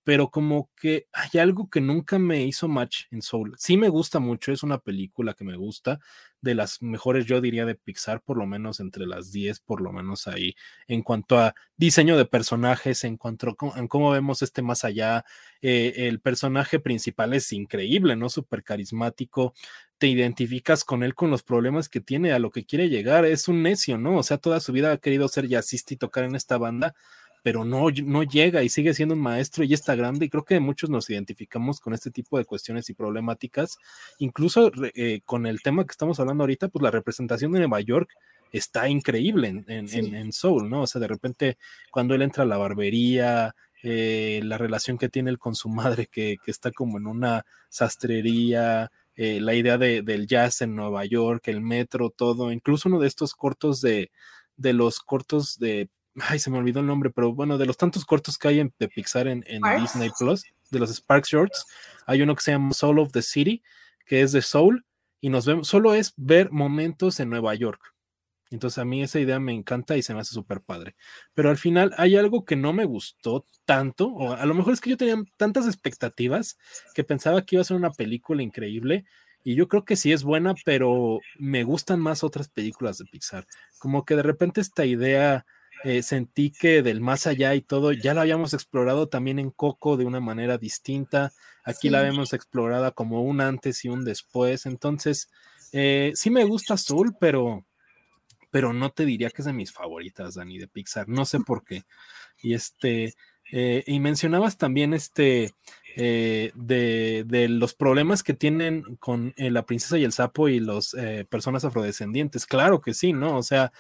pero 0.04 0.30
como 0.32 0.70
que 0.78 1.08
hay 1.12 1.40
algo 1.40 1.70
que 1.70 1.82
nunca 1.82 2.18
me 2.18 2.44
hizo 2.46 2.68
match 2.70 3.06
en 3.12 3.22
Soul. 3.22 3.56
Sí 3.58 3.76
me 3.78 3.90
gusta 3.90 4.20
mucho, 4.20 4.54
es 4.54 4.64
una 4.64 4.80
película 4.80 5.34
que 5.34 5.44
me 5.44 5.58
gusta, 5.58 6.00
de 6.42 6.56
las 6.56 6.82
mejores 6.82 7.26
yo 7.26 7.40
diría 7.42 7.66
de 7.66 7.76
Pixar, 7.76 8.22
por 8.22 8.38
lo 8.38 8.46
menos 8.46 8.80
entre 8.80 9.06
las 9.06 9.32
10, 9.32 9.60
por 9.60 9.82
lo 9.82 9.92
menos 9.92 10.28
ahí, 10.28 10.56
en 10.88 11.04
cuanto 11.04 11.40
a 11.40 11.54
diseño 11.78 12.18
de 12.18 12.26
personajes, 12.26 13.04
en 13.04 13.18
cuanto 13.18 13.50
a 13.50 13.88
cómo, 13.88 14.12
vemos 14.12 14.42
este 14.42 14.62
más 14.62 14.84
allá, 14.84 15.24
eh, 15.62 15.94
el 16.08 16.20
personaje 16.20 16.80
principal 16.80 17.34
es 17.34 17.52
increíble, 17.54 18.16
¿no? 18.16 18.30
Súper 18.30 18.64
carismático, 18.64 19.54
te 19.98 20.08
identificas 20.08 20.84
con 20.84 21.04
él, 21.04 21.14
con 21.14 21.30
los 21.30 21.44
problemas 21.44 21.88
que 21.88 22.02
tiene, 22.02 22.34
a 22.34 22.40
lo 22.40 22.50
que 22.50 22.66
quiere 22.66 22.90
llegar, 22.90 23.24
es 23.26 23.48
un 23.48 23.62
necio, 23.62 24.00
¿no? 24.00 24.18
O 24.18 24.24
sea, 24.24 24.38
toda 24.38 24.60
su 24.60 24.72
vida 24.74 24.92
ha 24.92 24.98
querido 24.98 25.28
ser 25.28 25.48
jazzista 25.48 25.94
y 25.94 25.98
tocar 25.98 26.24
en 26.24 26.36
esta 26.36 26.58
banda, 26.58 26.96
pero 27.44 27.66
no, 27.66 27.88
no 28.04 28.24
llega 28.24 28.64
y 28.64 28.70
sigue 28.70 28.94
siendo 28.94 29.16
un 29.16 29.22
maestro 29.22 29.64
y 29.64 29.74
está 29.74 29.96
grande 29.96 30.26
y 30.26 30.30
creo 30.30 30.46
que 30.46 30.60
muchos 30.60 30.90
nos 30.90 31.10
identificamos 31.10 31.80
con 31.80 31.94
este 31.94 32.12
tipo 32.12 32.38
de 32.38 32.46
cuestiones 32.46 32.90
y 32.90 32.94
problemáticas, 32.94 33.78
incluso 34.20 34.72
eh, 34.96 35.22
con 35.26 35.46
el 35.46 35.62
tema 35.62 35.86
que 35.86 35.92
estamos 35.92 36.20
hablando 36.20 36.44
ahorita, 36.44 36.70
pues 36.70 36.84
la 36.84 36.92
representación 36.92 37.52
de 37.52 37.60
Nueva 37.60 37.82
York 37.82 38.14
está 38.52 38.90
increíble 38.90 39.64
en, 39.68 39.88
en, 39.90 40.34
Soul, 40.34 40.70
¿no? 40.70 40.82
O 40.82 40.88
sea, 40.88 41.00
de 41.00 41.08
repente 41.08 41.58
cuando 41.90 42.16
él 42.16 42.22
entra 42.22 42.44
a 42.44 42.48
la 42.48 42.58
barbería, 42.58 43.56
eh, 43.82 44.42
la 44.44 44.58
relación 44.58 44.98
que 44.98 45.10
tiene 45.10 45.30
él 45.30 45.40
con 45.40 45.56
su 45.56 45.70
madre, 45.70 46.08
que, 46.08 46.38
que 46.44 46.52
está 46.52 46.72
como 46.72 46.98
en 46.98 47.08
una 47.08 47.46
sastrería, 47.70 48.92
eh, 49.16 49.40
la 49.42 49.54
idea 49.54 49.78
de, 49.78 50.02
del 50.02 50.28
jazz 50.28 50.62
en 50.62 50.76
Nueva 50.76 51.06
York, 51.06 51.48
el 51.48 51.62
metro, 51.62 52.10
todo, 52.10 52.52
incluso 52.52 52.90
uno 52.90 53.00
de 53.00 53.08
estos 53.08 53.34
cortos 53.34 53.82
de, 53.82 54.12
de 54.58 54.74
los 54.74 55.00
cortos 55.00 55.58
de 55.60 55.90
ay, 56.20 56.40
se 56.40 56.50
me 56.50 56.58
olvidó 56.58 56.80
el 56.80 56.88
nombre, 56.88 57.10
pero 57.10 57.34
bueno, 57.34 57.58
de 57.58 57.66
los 57.66 57.78
tantos 57.78 58.06
cortos 58.06 58.38
que 58.38 58.48
hay 58.48 58.60
en, 58.60 58.74
de 58.80 58.88
Pixar 58.88 59.28
en, 59.28 59.44
Disney 59.80 60.10
Plus, 60.18 60.44
de 60.70 60.80
los 60.80 60.90
Spark 60.94 61.26
Shorts, 61.26 61.66
hay 62.06 62.22
uno 62.22 62.36
que 62.36 62.42
se 62.42 62.52
llama 62.52 62.74
Soul 62.74 63.00
of 63.00 63.12
the 63.12 63.22
City, 63.22 63.64
que 64.06 64.22
es 64.22 64.32
de 64.32 64.42
Soul, 64.42 64.86
y 65.20 65.30
nos 65.30 65.46
vemos, 65.46 65.68
solo 65.68 65.94
es 65.94 66.14
ver 66.18 66.52
momentos 66.52 67.20
en 67.20 67.30
Nueva 67.30 67.54
York. 67.56 67.94
Entonces 68.50 68.80
a 68.80 68.86
mí 68.86 69.02
esa 69.02 69.20
idea 69.20 69.40
me 69.40 69.54
encanta 69.54 69.96
y 69.96 70.02
se 70.02 70.14
me 70.14 70.20
hace 70.20 70.34
súper 70.34 70.62
padre. 70.62 70.96
Pero 71.34 71.50
al 71.50 71.58
final 71.58 71.94
hay 71.98 72.18
algo 72.18 72.44
que 72.44 72.58
no 72.58 72.74
me 72.74 72.84
gustó 72.84 73.46
tanto, 73.64 74.08
o 74.08 74.34
a 74.34 74.46
lo 74.46 74.54
mejor 74.54 74.74
es 74.74 74.82
que 74.82 74.90
yo 74.90 74.98
tenía 74.98 75.16
tantas 75.38 75.68
expectativas 75.68 76.58
que 76.94 77.06
pensaba 77.06 77.44
que 77.44 77.56
iba 77.56 77.62
a 77.62 77.66
ser 77.66 77.78
una 77.78 77.92
película 77.92 78.44
increíble. 78.44 79.06
Y 79.44 79.56
yo 79.56 79.68
creo 79.68 79.86
que 79.86 79.96
sí 79.96 80.12
es 80.12 80.24
buena, 80.24 80.54
pero 80.66 81.20
me 81.40 81.64
gustan 81.64 82.00
más 82.00 82.24
otras 82.24 82.50
películas 82.50 82.98
de 82.98 83.06
Pixar. 83.06 83.48
Como 83.80 84.06
que 84.06 84.16
de 84.16 84.24
repente 84.24 84.60
esta 84.60 84.86
idea 84.86 85.46
eh, 85.84 86.04
sentí 86.04 86.52
que 86.52 86.82
del 86.82 87.02
más 87.02 87.28
allá 87.28 87.56
y 87.56 87.62
todo, 87.62 87.92
ya 87.92 88.14
la 88.14 88.22
habíamos 88.22 88.54
explorado 88.54 89.08
también 89.10 89.40
en 89.40 89.52
Coco 89.52 89.98
de 89.98 90.06
una 90.06 90.20
manera 90.20 90.58
distinta. 90.58 91.34
Aquí 91.64 91.90
la 91.90 92.02
vemos 92.02 92.34
explorada 92.34 92.92
como 92.92 93.22
un 93.22 93.42
antes 93.42 93.84
y 93.86 93.90
un 93.90 94.04
después. 94.04 94.66
Entonces, 94.66 95.30
eh, 95.72 96.12
sí 96.16 96.30
me 96.30 96.44
gusta 96.44 96.76
Azul, 96.76 97.16
pero, 97.20 97.66
pero 98.50 98.74
no 98.74 98.92
te 98.92 99.06
diría 99.06 99.30
que 99.30 99.42
es 99.42 99.46
de 99.46 99.54
mis 99.54 99.72
favoritas, 99.72 100.36
Dani, 100.36 100.60
de 100.60 100.68
Pixar, 100.68 101.08
no 101.08 101.26
sé 101.26 101.40
por 101.40 101.64
qué. 101.64 101.84
Y 102.42 102.54
este, 102.54 103.14
eh, 103.52 103.84
y 103.86 104.00
mencionabas 104.00 104.58
también 104.58 104.94
este, 104.94 105.54
eh, 105.98 106.52
de, 106.56 107.48
los 107.50 107.74
problemas 107.74 108.24
que 108.24 108.34
tienen 108.34 108.96
con 108.96 109.34
eh, 109.36 109.52
la 109.52 109.66
princesa 109.66 109.98
y 109.98 110.06
el 110.06 110.14
sapo 110.14 110.48
y 110.48 110.60
las 110.62 110.96
personas 111.30 111.66
afrodescendientes. 111.66 112.46
Claro 112.46 112.82
que 112.82 112.94
sí, 112.94 113.12
¿no? 113.12 113.38
O 113.38 113.44
sea, 113.44 113.74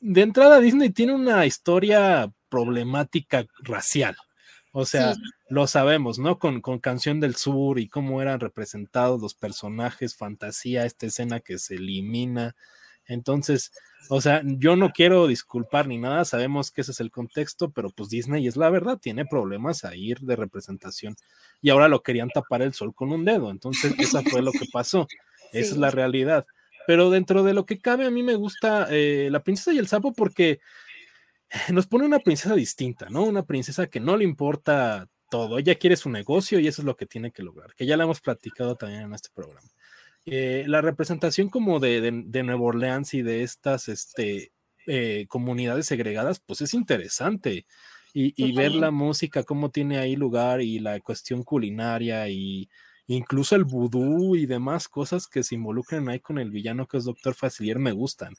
de 0.00 0.20
entrada 0.20 0.60
Disney 0.60 0.90
tiene 0.90 1.14
una 1.14 1.46
historia 1.46 2.32
problemática 2.48 3.46
racial. 3.60 4.16
O 4.72 4.86
sea, 4.86 5.14
lo 5.50 5.66
sabemos, 5.66 6.18
¿no? 6.18 6.38
Con, 6.38 6.62
con, 6.62 6.78
Canción 6.78 7.20
del 7.20 7.36
Sur 7.36 7.78
y 7.78 7.88
cómo 7.88 8.22
eran 8.22 8.40
representados 8.40 9.20
los 9.20 9.34
personajes, 9.34 10.16
fantasía, 10.16 10.86
esta 10.86 11.06
escena 11.06 11.40
que 11.40 11.58
se 11.58 11.74
elimina. 11.74 12.56
Entonces, 13.06 13.72
o 14.08 14.20
sea, 14.20 14.42
yo 14.44 14.76
no 14.76 14.90
quiero 14.92 15.26
disculpar 15.26 15.86
ni 15.86 15.98
nada, 15.98 16.24
sabemos 16.24 16.70
que 16.70 16.80
ese 16.80 16.92
es 16.92 17.00
el 17.00 17.10
contexto, 17.10 17.70
pero 17.70 17.90
pues 17.90 18.08
Disney 18.08 18.46
es 18.46 18.56
la 18.56 18.70
verdad, 18.70 18.98
tiene 18.98 19.26
problemas 19.26 19.84
a 19.84 19.94
ir 19.94 20.20
de 20.20 20.36
representación 20.36 21.16
y 21.60 21.70
ahora 21.70 21.88
lo 21.88 22.02
querían 22.02 22.30
tapar 22.30 22.62
el 22.62 22.74
sol 22.74 22.94
con 22.94 23.12
un 23.12 23.24
dedo, 23.24 23.50
entonces 23.50 23.94
esa 23.98 24.22
fue 24.22 24.42
lo 24.42 24.52
que 24.52 24.66
pasó, 24.72 25.06
esa 25.52 25.72
es 25.72 25.76
la 25.76 25.90
realidad. 25.90 26.46
Pero 26.86 27.10
dentro 27.10 27.42
de 27.42 27.54
lo 27.54 27.66
que 27.66 27.78
cabe, 27.78 28.06
a 28.06 28.10
mí 28.10 28.22
me 28.22 28.34
gusta 28.34 28.88
eh, 28.90 29.28
La 29.30 29.42
princesa 29.42 29.72
y 29.72 29.78
el 29.78 29.88
sapo 29.88 30.12
porque 30.12 30.60
nos 31.72 31.86
pone 31.86 32.04
una 32.04 32.18
princesa 32.18 32.54
distinta, 32.54 33.08
¿no? 33.08 33.24
Una 33.24 33.44
princesa 33.44 33.86
que 33.86 34.00
no 34.00 34.16
le 34.16 34.24
importa 34.24 35.08
todo, 35.30 35.58
ella 35.58 35.76
quiere 35.76 35.96
su 35.96 36.10
negocio 36.10 36.60
y 36.60 36.68
eso 36.68 36.82
es 36.82 36.86
lo 36.86 36.96
que 36.96 37.06
tiene 37.06 37.32
que 37.32 37.42
lograr, 37.42 37.74
que 37.74 37.86
ya 37.86 37.96
la 37.96 38.04
hemos 38.04 38.20
platicado 38.20 38.76
también 38.76 39.02
en 39.02 39.14
este 39.14 39.30
programa. 39.34 39.68
Eh, 40.26 40.64
la 40.68 40.82
representación 40.82 41.48
como 41.48 41.80
de, 41.80 42.00
de, 42.00 42.42
Nueva 42.42 42.62
Orleans 42.62 43.14
y 43.14 43.22
de 43.22 43.42
estas 43.42 43.88
este, 43.88 44.52
eh, 44.86 45.26
comunidades 45.28 45.86
segregadas, 45.86 46.38
pues 46.38 46.60
es 46.60 46.74
interesante. 46.74 47.66
Y, 48.14 48.52
ver 48.52 48.72
la 48.72 48.90
música, 48.90 49.42
cómo 49.42 49.70
tiene 49.70 49.98
ahí 49.98 50.16
lugar 50.16 50.60
y 50.60 50.80
la 50.80 51.00
cuestión 51.00 51.44
culinaria 51.44 52.28
y 52.28 52.68
incluso 53.06 53.56
el 53.56 53.64
vudú 53.64 54.36
y 54.36 54.46
demás 54.46 54.88
cosas 54.88 55.26
que 55.26 55.42
se 55.42 55.54
involucran 55.54 56.08
ahí 56.08 56.20
con 56.20 56.38
el 56.38 56.50
villano 56.50 56.86
que 56.86 56.98
es 56.98 57.04
Doctor 57.04 57.34
Facilier 57.34 57.78
me 57.78 57.92
gustan. 57.92 58.34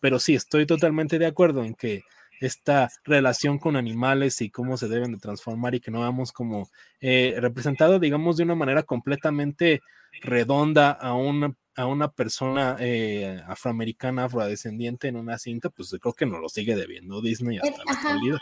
Pero 0.00 0.18
sí, 0.18 0.34
estoy 0.34 0.66
totalmente 0.66 1.18
de 1.18 1.26
acuerdo 1.26 1.64
en 1.64 1.74
que 1.74 2.02
esta 2.40 2.90
relación 3.04 3.58
con 3.58 3.76
animales 3.76 4.40
y 4.40 4.50
cómo 4.50 4.76
se 4.76 4.88
deben 4.88 5.12
de 5.12 5.18
transformar 5.18 5.74
y 5.74 5.80
que 5.80 5.90
no 5.90 6.00
vamos 6.00 6.32
como 6.32 6.68
eh, 7.00 7.36
representado, 7.38 7.98
digamos, 7.98 8.36
de 8.36 8.44
una 8.44 8.54
manera 8.54 8.84
completamente 8.84 9.80
redonda 10.22 10.92
a 10.92 11.14
una, 11.14 11.54
a 11.76 11.86
una 11.86 12.12
persona 12.12 12.76
eh, 12.78 13.42
afroamericana, 13.46 14.24
afrodescendiente 14.24 15.08
en 15.08 15.16
una 15.16 15.38
cinta, 15.38 15.68
pues 15.70 15.94
creo 16.00 16.14
que 16.14 16.26
no 16.26 16.38
lo 16.38 16.48
sigue 16.48 16.76
debiendo 16.76 17.20
Disney 17.20 17.58
hasta 17.58 17.84
la 17.84 17.92
actualidad. 17.92 18.38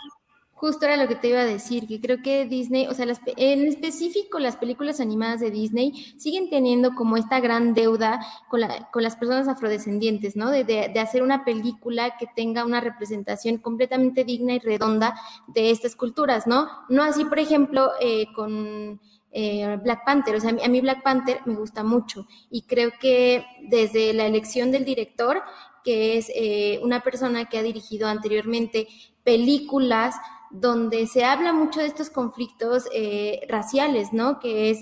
Justo 0.57 0.87
era 0.87 0.97
lo 0.97 1.07
que 1.07 1.17
te 1.17 1.29
iba 1.29 1.41
a 1.41 1.45
decir, 1.45 1.87
que 1.87 2.01
creo 2.01 2.23
que 2.23 2.47
Disney, 2.47 2.87
o 2.87 2.95
sea, 2.95 3.07
en 3.37 3.67
específico 3.67 4.39
las 4.39 4.57
películas 4.57 5.01
animadas 5.01 5.41
de 5.41 5.51
Disney 5.51 5.93
siguen 6.17 6.49
teniendo 6.49 6.95
como 6.95 7.19
esta 7.19 7.41
gran 7.41 7.75
deuda 7.75 8.21
con, 8.49 8.63
con 8.91 9.03
las 9.03 9.17
personas 9.17 9.49
afrodescendientes, 9.49 10.35
¿no? 10.35 10.51
De, 10.51 10.65
de, 10.65 10.99
hacer 10.99 11.23
una 11.23 11.45
película 11.45 12.17
que 12.17 12.27
tenga 12.35 12.65
una 12.65 12.81
representación 12.81 13.59
completamente 13.59 14.25
digna 14.25 14.55
y 14.55 14.59
redonda 14.59 15.15
de 15.47 15.71
estas 15.71 15.95
culturas, 15.95 16.47
¿no? 16.47 16.69
No 16.89 17.03
así, 17.03 17.27
por 17.27 17.39
ejemplo, 17.39 17.91
eh, 18.01 18.25
con 18.35 18.99
eh, 19.33 19.79
Black 19.83 20.07
Panther. 20.07 20.37
O 20.37 20.41
sea, 20.41 20.57
a 20.65 20.69
mí, 20.69 20.81
Black 20.81 21.03
Panther 21.03 21.41
me 21.45 21.57
gusta 21.57 21.85
mucho 21.85 22.27
y 22.49 22.63
creo 22.63 22.93
que 22.99 23.45
desde 23.69 24.15
la 24.15 24.25
elección 24.25 24.71
del 24.71 24.87
director, 24.87 25.43
que 25.85 26.17
es 26.17 26.33
eh, 26.35 26.81
una 26.83 27.03
persona 27.03 27.45
que 27.45 27.59
ha 27.59 27.63
dirigido 27.63 28.09
anteriormente 28.09 28.89
películas 29.23 30.15
donde 30.51 31.07
se 31.07 31.25
habla 31.25 31.53
mucho 31.53 31.81
de 31.81 31.87
estos 31.87 32.11
conflictos 32.11 32.89
eh, 32.95 33.41
raciales, 33.49 34.13
¿no? 34.13 34.39
Que 34.39 34.71
es 34.71 34.81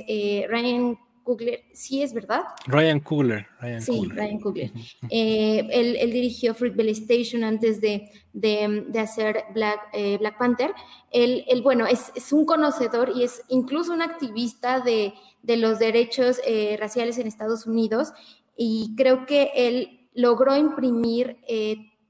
Ryan 0.49 0.99
Coogler, 1.25 1.65
sí 1.73 2.03
es 2.03 2.13
verdad. 2.13 2.43
Ryan 2.67 3.01
Coogler. 3.01 3.47
Ryan 3.61 3.81
sí, 3.81 4.09
Ryan 4.09 4.39
Coogler. 4.41 4.71
Eh, 5.11 5.67
él, 5.73 6.13
dirigió 6.13 6.55
Fruitvale 6.55 6.93
Station 6.93 7.43
antes 7.43 7.81
de, 7.81 8.11
hacer 9.01 9.45
Black, 9.55 9.81
eh, 9.95 10.19
Black 10.19 10.39
Panther. 10.39 10.73
Él, 11.11 11.45
bueno, 11.63 11.87
es, 11.87 12.33
un 12.33 12.45
conocedor 12.45 13.13
y 13.17 13.25
es 13.25 13.43
incluso 13.49 13.93
un 13.93 14.03
activista 14.03 14.81
de, 14.81 15.15
los 15.43 15.79
derechos 15.79 16.41
eh, 16.47 16.77
raciales 16.79 17.19
en 17.19 17.27
Estados 17.27 17.67
Unidos 17.67 18.13
y 18.57 18.95
creo 18.97 19.27
que 19.27 19.51
él 19.57 20.07
logró 20.15 20.57
imprimir 20.57 21.39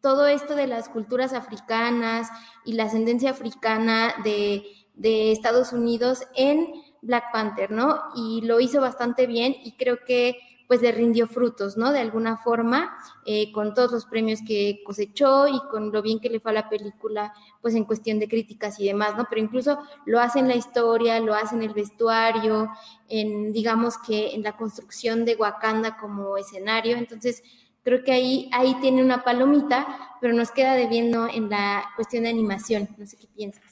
todo 0.05 0.27
esto 0.27 0.55
de 0.55 0.67
las 0.67 0.91
culturas 0.91 1.33
africanas 1.33 2.29
y 2.63 2.75
la 2.75 2.85
ascendencia 2.85 3.31
africana 3.31 4.13
de, 4.23 4.63
de 4.93 5.33
Estados 5.33 5.73
Unidos 5.73 6.25
en 6.37 6.75
Black 7.01 7.33
Panther, 7.33 7.71
¿no? 7.71 8.03
Y 8.15 8.43
lo 8.43 8.61
hizo 8.61 8.83
bastante 8.83 9.27
bien 9.27 9.57
y 9.65 9.79
creo 9.79 10.05
que 10.07 10.37
pues 10.69 10.83
le 10.83 10.93
rindió 10.93 11.27
frutos, 11.27 11.79
¿no? 11.79 11.91
De 11.91 12.01
alguna 12.01 12.37
forma, 12.37 12.95
eh, 13.25 13.51
con 13.53 13.73
todos 13.73 13.93
los 13.93 14.05
premios 14.05 14.41
que 14.47 14.83
cosechó 14.85 15.49
y 15.49 15.59
con 15.71 15.91
lo 15.91 16.03
bien 16.03 16.21
que 16.21 16.29
le 16.29 16.39
fue 16.39 16.51
a 16.51 16.55
la 16.55 16.69
película, 16.69 17.33
pues 17.63 17.75
en 17.75 17.85
cuestión 17.85 18.19
de 18.19 18.29
críticas 18.29 18.79
y 18.81 18.87
demás, 18.87 19.17
¿no? 19.17 19.27
Pero 19.31 19.41
incluso 19.41 19.79
lo 20.05 20.21
hace 20.21 20.39
en 20.39 20.49
la 20.49 20.55
historia, 20.55 21.19
lo 21.21 21.35
hace 21.35 21.55
en 21.55 21.63
el 21.63 21.73
vestuario, 21.73 22.69
en, 23.09 23.53
digamos 23.53 23.97
que 23.97 24.35
en 24.35 24.43
la 24.43 24.55
construcción 24.57 25.25
de 25.25 25.37
Wakanda 25.37 25.97
como 25.97 26.37
escenario. 26.37 26.99
Entonces, 26.99 27.43
creo 27.85 28.03
que 28.03 28.12
ahí, 28.12 28.49
ahí 28.53 28.74
tiene 28.80 29.03
una 29.03 29.22
palomita, 29.22 29.87
pero 30.20 30.35
nos 30.35 30.51
queda 30.51 30.74
debiendo 30.74 31.28
en 31.28 31.51
la 31.51 31.85
cuestión 31.97 32.24
de 32.24 32.30
animación. 32.30 32.89
No 32.97 33.07
sé 33.07 33.16
qué 33.16 33.28
piensas. 33.28 33.62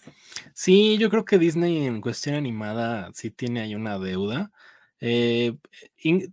Sí, 0.54 0.98
yo 0.98 1.10
creo 1.10 1.24
que 1.24 1.38
Disney 1.38 1.86
en 1.86 2.00
cuestión 2.00 2.36
animada 2.36 3.10
sí 3.14 3.30
tiene 3.30 3.62
ahí 3.62 3.74
una 3.74 3.98
deuda. 3.98 4.50
Eh, 5.04 5.56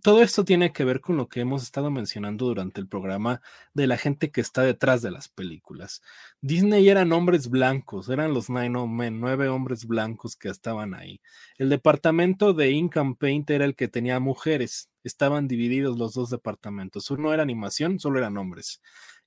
todo 0.00 0.22
esto 0.22 0.44
tiene 0.44 0.72
que 0.72 0.84
ver 0.84 1.00
con 1.00 1.16
lo 1.16 1.28
que 1.28 1.40
hemos 1.40 1.64
estado 1.64 1.90
mencionando 1.90 2.44
durante 2.46 2.80
el 2.80 2.86
programa 2.86 3.40
de 3.74 3.88
la 3.88 3.96
gente 3.96 4.30
que 4.30 4.40
está 4.40 4.62
detrás 4.62 5.02
de 5.02 5.10
las 5.10 5.28
películas. 5.28 6.02
Disney 6.40 6.88
eran 6.88 7.12
hombres 7.12 7.48
blancos, 7.48 8.08
eran 8.10 8.32
los 8.32 8.48
Nine 8.48 8.86
Men, 8.86 9.18
nueve 9.18 9.48
hombres 9.48 9.86
blancos 9.86 10.36
que 10.36 10.50
estaban 10.50 10.94
ahí. 10.94 11.20
El 11.58 11.68
departamento 11.68 12.52
de 12.52 12.88
and 12.94 13.16
Paint 13.16 13.50
era 13.50 13.64
el 13.64 13.74
que 13.74 13.88
tenía 13.88 14.20
mujeres, 14.20 14.89
estaban 15.04 15.48
divididos 15.48 15.98
los 15.98 16.14
dos 16.14 16.30
departamentos. 16.30 17.10
Uno 17.10 17.32
era 17.32 17.42
animación, 17.42 17.98
solo 17.98 18.18
eran 18.18 18.36
hombres. 18.36 18.80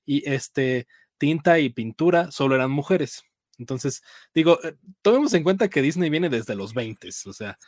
Y 0.06 0.28
este, 0.30 0.86
tinta 1.18 1.58
y 1.58 1.70
pintura, 1.70 2.30
solo 2.30 2.54
eran 2.54 2.70
mujeres. 2.70 3.22
Entonces, 3.58 4.02
digo, 4.34 4.58
eh, 4.64 4.76
tomemos 5.02 5.32
en 5.34 5.44
cuenta 5.44 5.68
que 5.68 5.82
Disney 5.82 6.10
viene 6.10 6.28
desde 6.28 6.56
los 6.56 6.74
20, 6.74 7.08
o 7.26 7.32
sea, 7.32 7.58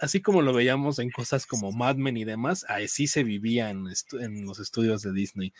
así 0.00 0.20
como 0.20 0.42
lo 0.42 0.52
veíamos 0.52 0.98
en 0.98 1.10
cosas 1.10 1.46
como 1.46 1.72
Mad 1.72 1.96
Men 1.96 2.16
y 2.16 2.24
demás, 2.24 2.64
así 2.68 3.06
se 3.06 3.22
vivía 3.22 3.70
en, 3.70 3.84
los 4.46 4.58
estudios 4.58 5.02
de 5.02 5.12
Disney. 5.12 5.52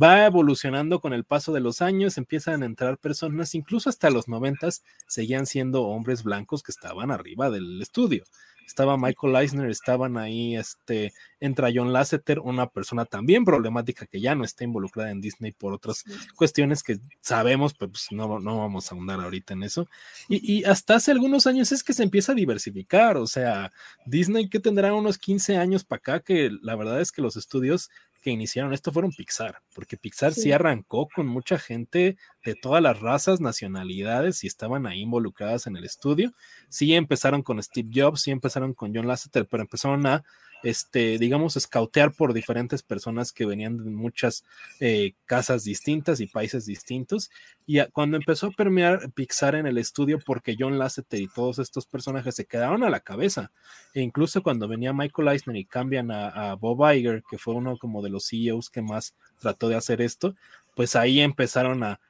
Va 0.00 0.26
evolucionando 0.26 1.00
con 1.00 1.12
el 1.12 1.24
paso 1.24 1.52
de 1.52 1.60
los 1.60 1.82
años, 1.82 2.18
empiezan 2.18 2.62
a 2.62 2.66
entrar 2.66 2.98
personas, 2.98 3.54
incluso 3.54 3.90
hasta 3.90 4.10
los 4.10 4.28
90 4.28 4.68
seguían 5.06 5.46
siendo 5.46 5.82
hombres 5.82 6.22
blancos 6.22 6.62
que 6.62 6.72
estaban 6.72 7.10
arriba 7.10 7.50
del 7.50 7.80
estudio 7.82 8.24
estaba 8.66 8.96
Michael 8.96 9.36
Eisner, 9.36 9.70
estaban 9.70 10.16
ahí, 10.16 10.56
este, 10.56 11.12
entra 11.40 11.70
John 11.74 11.92
Lasseter, 11.92 12.40
una 12.40 12.68
persona 12.68 13.04
también 13.04 13.44
problemática 13.44 14.06
que 14.06 14.20
ya 14.20 14.34
no 14.34 14.44
está 14.44 14.64
involucrada 14.64 15.10
en 15.10 15.20
Disney 15.20 15.52
por 15.52 15.72
otras 15.72 16.04
cuestiones 16.34 16.82
que 16.82 16.98
sabemos, 17.20 17.74
pero 17.74 17.92
pues 17.92 18.08
no, 18.10 18.40
no 18.40 18.58
vamos 18.58 18.90
a 18.90 18.94
ahondar 18.94 19.20
ahorita 19.20 19.54
en 19.54 19.62
eso. 19.62 19.88
Y, 20.28 20.58
y, 20.58 20.64
hasta 20.64 20.96
hace 20.96 21.10
algunos 21.10 21.46
años 21.46 21.72
es 21.72 21.84
que 21.84 21.92
se 21.92 22.02
empieza 22.02 22.32
a 22.32 22.34
diversificar, 22.34 22.93
o 23.16 23.26
sea, 23.26 23.72
Disney 24.06 24.48
que 24.48 24.60
tendrá 24.60 24.94
unos 24.94 25.18
15 25.18 25.56
años 25.56 25.84
para 25.84 25.98
acá, 25.98 26.20
que 26.20 26.50
la 26.62 26.76
verdad 26.76 27.00
es 27.00 27.12
que 27.12 27.22
los 27.22 27.36
estudios 27.36 27.90
que 28.20 28.30
iniciaron 28.30 28.72
esto 28.72 28.90
fueron 28.90 29.12
Pixar, 29.12 29.58
porque 29.74 29.98
Pixar 29.98 30.32
sí. 30.32 30.50
arrancó 30.50 31.08
con 31.14 31.26
mucha 31.26 31.58
gente 31.58 32.16
de 32.44 32.54
todas 32.54 32.82
las 32.82 33.00
razas, 33.00 33.40
nacionalidades 33.40 34.44
y 34.44 34.46
estaban 34.46 34.86
ahí 34.86 35.00
involucradas 35.00 35.66
en 35.66 35.76
el 35.76 35.84
estudio. 35.84 36.32
Sí 36.68 36.94
empezaron 36.94 37.42
con 37.42 37.62
Steve 37.62 37.90
Jobs, 37.92 38.22
sí 38.22 38.30
empezaron 38.30 38.74
con 38.74 38.94
John 38.94 39.08
Lasseter, 39.08 39.46
pero 39.46 39.62
empezaron 39.62 40.06
a 40.06 40.24
este, 40.64 41.18
digamos, 41.18 41.56
escautear 41.56 42.12
por 42.12 42.32
diferentes 42.32 42.82
personas 42.82 43.32
que 43.32 43.44
venían 43.44 43.84
de 43.84 43.90
muchas 43.90 44.44
eh, 44.80 45.12
casas 45.26 45.64
distintas 45.64 46.20
y 46.20 46.26
países 46.26 46.64
distintos. 46.64 47.30
Y 47.66 47.80
cuando 47.92 48.16
empezó 48.16 48.46
a 48.46 48.50
permear 48.50 49.12
Pixar 49.12 49.54
en 49.54 49.66
el 49.66 49.76
estudio, 49.76 50.18
porque 50.24 50.56
John 50.58 50.78
Lasseter 50.78 51.20
y 51.20 51.28
todos 51.28 51.58
estos 51.58 51.84
personajes 51.86 52.34
se 52.34 52.46
quedaron 52.46 52.82
a 52.82 52.90
la 52.90 53.00
cabeza, 53.00 53.52
e 53.92 54.00
incluso 54.00 54.42
cuando 54.42 54.66
venía 54.66 54.94
Michael 54.94 55.28
Eisner 55.28 55.56
y 55.56 55.66
cambian 55.66 56.10
a, 56.10 56.54
Bob 56.54 56.90
Iger, 56.92 57.22
que 57.28 57.36
fue 57.36 57.54
uno 57.54 57.76
como 57.76 58.02
de 58.02 58.08
los 58.08 58.28
CEOs 58.28 58.70
que 58.70 58.80
más 58.80 59.14
trató 59.38 59.68
de 59.68 59.76
hacer 59.76 60.00
esto, 60.00 60.34
pues 60.74 60.96
ahí 60.96 61.20
empezaron 61.20 61.82
a, 61.82 62.00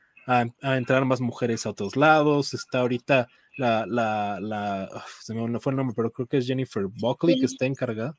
entrar 0.62 1.05
más 1.05 1.20
mujeres 1.20 1.66
a 1.66 1.70
otros 1.70 1.97
lados. 1.97 2.55
Está 2.55 2.81
ahorita 2.81 3.29
la, 3.57 3.87
la, 3.87 4.39
la, 4.41 5.05
se 5.20 5.35
me 5.35 5.61
fue 5.61 5.72
el 5.72 5.77
nombre, 5.77 5.95
pero 5.97 6.11
creo 6.12 6.27
que 6.27 6.39
es 6.39 6.47
Jennifer 6.47 6.85
Buckley 6.87 7.39
que 7.39 7.47
está 7.47 7.66
encargada. 7.66 8.16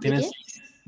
¿Tienes 0.00 0.30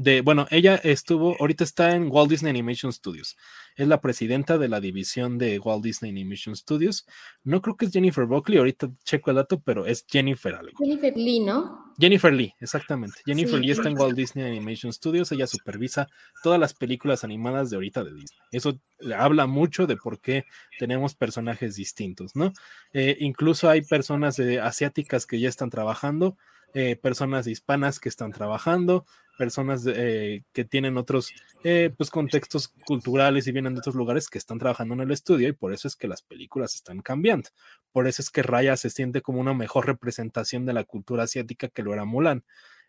de, 0.00 0.22
bueno, 0.22 0.46
ella 0.50 0.76
estuvo, 0.76 1.36
ahorita 1.38 1.62
está 1.62 1.94
en 1.94 2.08
Walt 2.10 2.30
Disney 2.30 2.48
Animation 2.48 2.90
Studios. 2.90 3.36
Es 3.80 3.88
la 3.88 4.02
presidenta 4.02 4.58
de 4.58 4.68
la 4.68 4.78
división 4.78 5.38
de 5.38 5.58
Walt 5.58 5.82
Disney 5.82 6.10
Animation 6.10 6.54
Studios. 6.54 7.06
No 7.44 7.62
creo 7.62 7.78
que 7.78 7.86
es 7.86 7.92
Jennifer 7.92 8.26
Buckley, 8.26 8.58
ahorita 8.58 8.90
checo 9.04 9.30
el 9.30 9.36
dato, 9.36 9.58
pero 9.60 9.86
es 9.86 10.04
Jennifer 10.06 10.54
algo. 10.54 10.76
Jennifer 10.78 11.16
Lee, 11.16 11.40
¿no? 11.40 11.94
Jennifer 11.98 12.30
Lee, 12.30 12.52
exactamente. 12.60 13.22
Jennifer 13.24 13.58
Lee 13.58 13.70
está 13.70 13.88
en 13.88 13.98
Walt 13.98 14.14
Disney 14.14 14.44
Animation 14.44 14.92
Studios. 14.92 15.32
Ella 15.32 15.46
supervisa 15.46 16.08
todas 16.42 16.60
las 16.60 16.74
películas 16.74 17.24
animadas 17.24 17.70
de 17.70 17.76
ahorita 17.76 18.04
de 18.04 18.12
Disney. 18.12 18.38
Eso 18.52 18.78
habla 19.16 19.46
mucho 19.46 19.86
de 19.86 19.96
por 19.96 20.20
qué 20.20 20.44
tenemos 20.78 21.14
personajes 21.14 21.74
distintos, 21.74 22.36
¿no? 22.36 22.52
Eh, 22.92 23.16
incluso 23.20 23.70
hay 23.70 23.80
personas 23.80 24.38
eh, 24.40 24.60
asiáticas 24.60 25.24
que 25.24 25.40
ya 25.40 25.48
están 25.48 25.70
trabajando. 25.70 26.36
Eh, 26.72 26.96
personas 26.96 27.48
hispanas 27.48 27.98
que 27.98 28.08
están 28.08 28.30
trabajando, 28.30 29.04
personas 29.36 29.84
eh, 29.86 30.44
que 30.52 30.64
tienen 30.64 30.98
otros 30.98 31.32
eh, 31.64 31.92
pues, 31.96 32.10
contextos 32.10 32.68
culturales 32.86 33.46
y 33.48 33.52
vienen 33.52 33.74
de 33.74 33.80
otros 33.80 33.96
lugares 33.96 34.28
que 34.28 34.38
están 34.38 34.58
trabajando 34.58 34.94
en 34.94 35.00
el 35.00 35.10
estudio 35.10 35.48
y 35.48 35.52
por 35.52 35.72
eso 35.72 35.88
es 35.88 35.96
que 35.96 36.06
las 36.06 36.22
películas 36.22 36.76
están 36.76 37.00
cambiando. 37.02 37.48
Por 37.90 38.06
eso 38.06 38.22
es 38.22 38.30
que 38.30 38.42
Raya 38.42 38.76
se 38.76 38.90
siente 38.90 39.20
como 39.20 39.40
una 39.40 39.52
mejor 39.52 39.86
representación 39.86 40.64
de 40.64 40.74
la 40.74 40.84
cultura 40.84 41.24
asiática 41.24 41.68
que 41.68 41.82
lo 41.82 41.92
era 41.92 42.04
Mulan. 42.04 42.44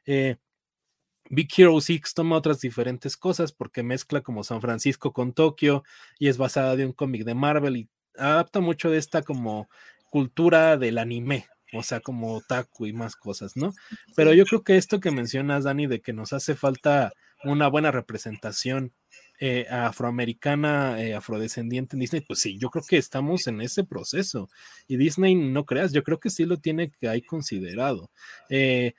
Big 0.06 1.48
Hero 1.56 1.80
6 1.80 2.14
toma 2.14 2.36
otras 2.36 2.60
diferentes 2.60 3.16
cosas 3.18 3.52
porque 3.52 3.84
mezcla 3.84 4.22
como 4.22 4.44
San 4.44 4.62
Francisco 4.62 5.14
con 5.14 5.34
Tokio 5.34 5.84
y 6.20 6.28
es 6.28 6.38
basada 6.38 6.76
de 6.76 6.86
un 6.86 6.92
cómic 6.92 7.24
de 7.24 7.36
Marvel 7.36 7.78
y 7.78 7.90
adapta 8.18 8.60
mucho 8.60 8.92
de 8.92 8.98
esta 8.98 9.22
como 9.24 9.70
cultura 10.10 10.78
del 10.78 10.98
anime, 10.98 11.48
o 11.74 11.84
sea, 11.84 12.00
como 12.00 12.36
otaku 12.36 12.88
y 12.88 12.94
más 12.94 13.16
cosas, 13.16 13.56
¿no? 13.56 13.74
Pero 14.16 14.34
yo 14.34 14.46
creo 14.46 14.64
que 14.64 14.78
esto 14.78 15.00
que 15.00 15.12
mencionas, 15.12 15.64
Dani, 15.64 15.88
de 15.88 16.02
que 16.02 16.14
nos 16.14 16.34
hace 16.34 16.56
falta 16.56 17.14
una 17.44 17.68
buena 17.68 17.92
representación 17.92 18.94
eh, 19.40 19.66
afroamericana, 19.72 21.02
eh, 21.02 21.16
afrodescendiente 21.16 21.96
en 21.96 22.02
Disney, 22.02 22.22
pues 22.22 22.40
sí, 22.40 22.60
yo 22.60 22.70
creo 22.70 22.84
que 22.88 22.98
estamos 22.98 23.48
en 23.48 23.60
ese 23.62 23.84
proceso. 23.84 24.50
Y 24.88 24.98
Disney, 24.98 25.34
no 25.34 25.66
creas, 25.66 25.94
yo 25.94 26.04
creo 26.04 26.20
que 26.20 26.30
sí 26.30 26.46
lo 26.46 26.58
tiene 26.58 26.92
que 26.92 27.10
hay 27.10 27.24
considerado. 27.24 28.12
Eh, 28.50 28.94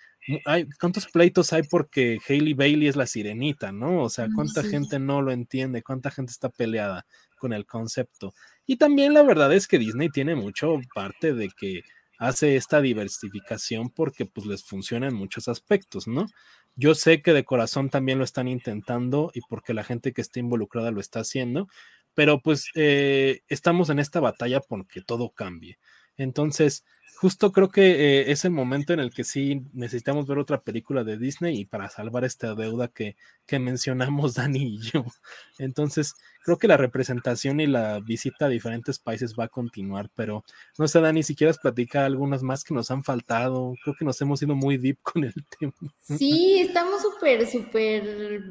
hay, 0.45 0.67
¿Cuántos 0.81 1.07
pleitos 1.07 1.53
hay 1.53 1.63
porque 1.63 2.19
Hailey 2.29 2.55
Bailey 2.55 2.89
es 2.89 2.97
la 2.97 3.07
sirenita, 3.07 3.71
no? 3.71 4.03
O 4.03 4.11
sea, 4.11 4.29
¿cuánta 4.35 4.63
gente 4.65 4.99
no 4.99 5.23
lo 5.23 5.31
entiende? 5.31 5.83
¿Cuánta 5.83 6.11
gente 6.11 6.33
está 6.33 6.49
peleada 6.49 7.07
con 7.39 7.53
el 7.53 7.65
concepto? 7.65 8.35
Y 8.67 8.77
también 8.77 9.15
la 9.15 9.23
verdad 9.23 9.53
es 9.53 9.69
que 9.69 9.79
Disney 9.79 10.09
tiene 10.11 10.35
mucho 10.35 10.81
parte 10.95 11.35
de 11.35 11.51
que 11.51 11.83
hace 12.23 12.55
esta 12.55 12.81
diversificación 12.81 13.91
porque 13.91 14.27
pues 14.27 14.47
les 14.47 14.63
funciona 14.63 15.09
en 15.09 15.15
muchos 15.15 15.49
aspectos, 15.49 16.07
¿no? 16.07 16.27
Yo 16.77 16.95
sé 16.95 17.21
que 17.21 17.33
de 17.33 17.45
corazón 17.45 17.91
también 17.91 18.19
lo 18.19 18.25
están 18.25 18.47
intentando 18.47 19.33
y 19.35 19.41
porque 19.49 19.75
la 19.75 19.83
gente 19.83 20.13
que 20.13 20.21
está 20.21 20.39
involucrada 20.39 20.93
lo 20.93 21.01
está 21.01 21.19
haciendo, 21.19 21.69
pero 22.15 22.41
pues 22.41 22.71
eh, 22.77 23.41
estamos 23.49 23.91
en 23.91 23.99
esta 23.99 24.21
batalla 24.21 24.61
porque 24.61 25.03
todo 25.03 25.31
cambie. 25.31 25.79
Entonces, 26.17 26.85
justo 27.23 27.53
creo 27.53 27.69
que 27.69 27.83
eh, 27.83 28.33
es 28.33 28.45
el 28.45 28.51
momento 28.51 28.93
en 28.93 28.99
el 28.99 29.13
que 29.13 29.23
sí 29.23 29.63
necesitamos 29.75 30.27
ver 30.27 30.39
otra 30.39 30.61
película 30.61 31.05
de 31.05 31.19
Disney 31.19 31.57
y 31.57 31.65
para 31.65 31.89
salvar 31.89 32.25
esta 32.25 32.57
deuda 32.57 32.89
que, 32.89 33.15
que 33.47 33.61
mencionamos 33.61 34.35
Dani 34.35 34.75
y 34.75 34.79
yo. 34.79 35.05
Entonces, 35.57 36.15
creo 36.45 36.59
que 36.59 36.67
la 36.67 36.77
representación 36.77 37.61
y 37.61 37.69
la 37.69 38.01
visita 38.01 38.47
a 38.47 38.49
diferentes 38.49 38.99
países 38.99 39.37
va 39.39 39.45
a 39.45 39.49
continuar, 39.49 40.11
pero 40.17 40.43
no 40.77 40.89
sé, 40.89 41.01
Dani, 41.01 41.23
si 41.23 41.37
quieres 41.37 41.59
platicar 41.59 42.07
algunas 42.07 42.43
más 42.43 42.65
que 42.65 42.75
nos 42.75 42.91
han 42.91 43.05
faltado. 43.05 43.75
Creo 43.85 43.95
que 43.97 44.05
nos 44.05 44.21
hemos 44.21 44.43
ido 44.43 44.57
muy 44.57 44.77
deep 44.77 44.99
con 45.03 45.23
el 45.23 45.35
tema. 45.61 45.75
Sí, 46.01 46.59
estamos 46.59 47.03
súper, 47.03 47.47
súper 47.47 48.43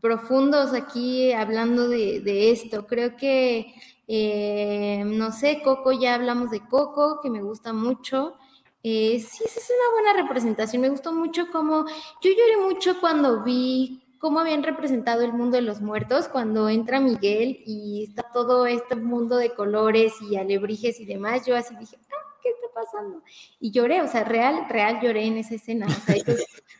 profundos 0.00 0.72
aquí 0.72 1.30
hablando 1.30 1.88
de, 1.88 2.22
de 2.22 2.50
esto. 2.50 2.88
Creo 2.88 3.16
que 3.16 3.72
eh, 4.06 5.02
no 5.04 5.32
sé, 5.32 5.62
Coco, 5.62 5.92
ya 5.92 6.14
hablamos 6.14 6.50
de 6.50 6.60
Coco, 6.60 7.20
que 7.22 7.30
me 7.30 7.42
gusta 7.42 7.72
mucho. 7.72 8.36
Eh, 8.82 9.18
sí, 9.18 9.44
sí, 9.48 9.58
es 9.58 9.70
una 9.70 9.92
buena 9.92 10.22
representación. 10.22 10.82
Me 10.82 10.88
gustó 10.88 11.12
mucho 11.12 11.50
como, 11.50 11.86
yo 12.22 12.30
lloré 12.30 12.56
mucho 12.62 13.00
cuando 13.00 13.42
vi 13.42 14.02
cómo 14.18 14.40
habían 14.40 14.62
representado 14.62 15.22
el 15.22 15.32
mundo 15.32 15.56
de 15.56 15.62
los 15.62 15.80
muertos, 15.80 16.28
cuando 16.28 16.68
entra 16.68 17.00
Miguel 17.00 17.62
y 17.66 18.04
está 18.08 18.30
todo 18.32 18.66
este 18.66 18.94
mundo 18.96 19.36
de 19.36 19.54
colores 19.54 20.14
y 20.22 20.36
alebrijes 20.36 21.00
y 21.00 21.04
demás. 21.04 21.44
Yo 21.46 21.56
así 21.56 21.74
dije, 21.76 21.98
ah, 22.12 22.34
¿qué 22.42 22.50
está 22.50 22.68
pasando? 22.74 23.22
Y 23.60 23.72
lloré, 23.72 24.02
o 24.02 24.08
sea, 24.08 24.24
real, 24.24 24.66
real 24.68 25.00
lloré 25.02 25.26
en 25.26 25.38
esa 25.38 25.56
escena. 25.56 25.86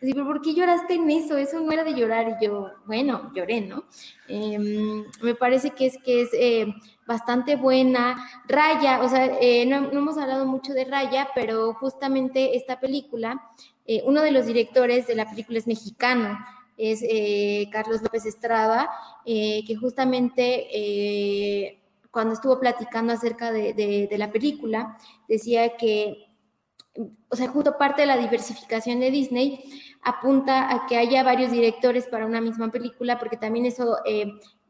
Pero 0.01 0.27
¿por 0.27 0.41
qué 0.41 0.55
lloraste 0.55 0.95
en 0.95 1.11
eso? 1.11 1.37
Eso 1.37 1.61
no 1.61 1.73
era 1.73 1.85
de 1.85 1.95
llorar. 1.95 2.37
Y 2.41 2.45
yo, 2.45 2.71
bueno, 2.87 3.33
lloré, 3.35 3.61
¿no? 3.61 3.85
Em, 4.29 5.05
me 5.23 5.35
parece 5.35 5.71
que 5.71 5.87
es 5.87 5.99
que 6.05 6.23
es 6.23 6.31
eh, 6.33 6.67
bastante 7.07 7.57
buena. 7.57 8.29
Raya, 8.47 9.01
o 9.03 9.09
sea, 9.09 9.39
eh, 9.41 9.65
no, 9.67 9.91
hemos 9.91 10.19
hablado 10.19 10.45
mucho 10.45 10.75
de 10.75 10.85
Raya, 10.85 11.29
pero 11.35 11.73
justamente 11.75 12.57
esta 12.57 12.81
película, 12.81 13.41
eh, 13.87 14.03
uno 14.05 14.23
de 14.23 14.33
los 14.33 14.47
directores 14.47 15.07
de 15.07 15.15
la 15.15 15.31
película 15.31 15.59
es 15.59 15.67
mexicano, 15.67 16.39
es 16.77 17.03
eh, 17.03 17.69
Carlos 17.73 18.03
López 18.03 18.27
Estrada, 18.27 18.91
que 19.25 19.77
justamente 19.81 21.79
cuando 22.11 22.35
estuvo 22.35 22.61
platicando 22.61 23.13
acerca 23.13 23.51
de, 23.51 23.73
de, 23.73 24.19
la 24.19 24.31
película, 24.31 24.99
decía 25.27 25.77
que, 25.77 26.27
o 27.29 27.37
sea, 27.37 27.49
justo 27.49 27.79
parte 27.79 28.03
de 28.03 28.07
la 28.07 28.19
diversificación 28.19 29.01
de 29.01 29.11
Disney 29.11 29.65
apunta 30.07 30.73
a 30.73 30.87
que 30.87 30.97
haya 30.97 31.23
varios 31.23 31.51
directores 31.51 32.07
para 32.07 32.25
una 32.25 32.41
misma 32.41 32.71
película, 32.71 33.19
porque 33.19 33.37
también 33.37 33.67
eso 33.67 33.99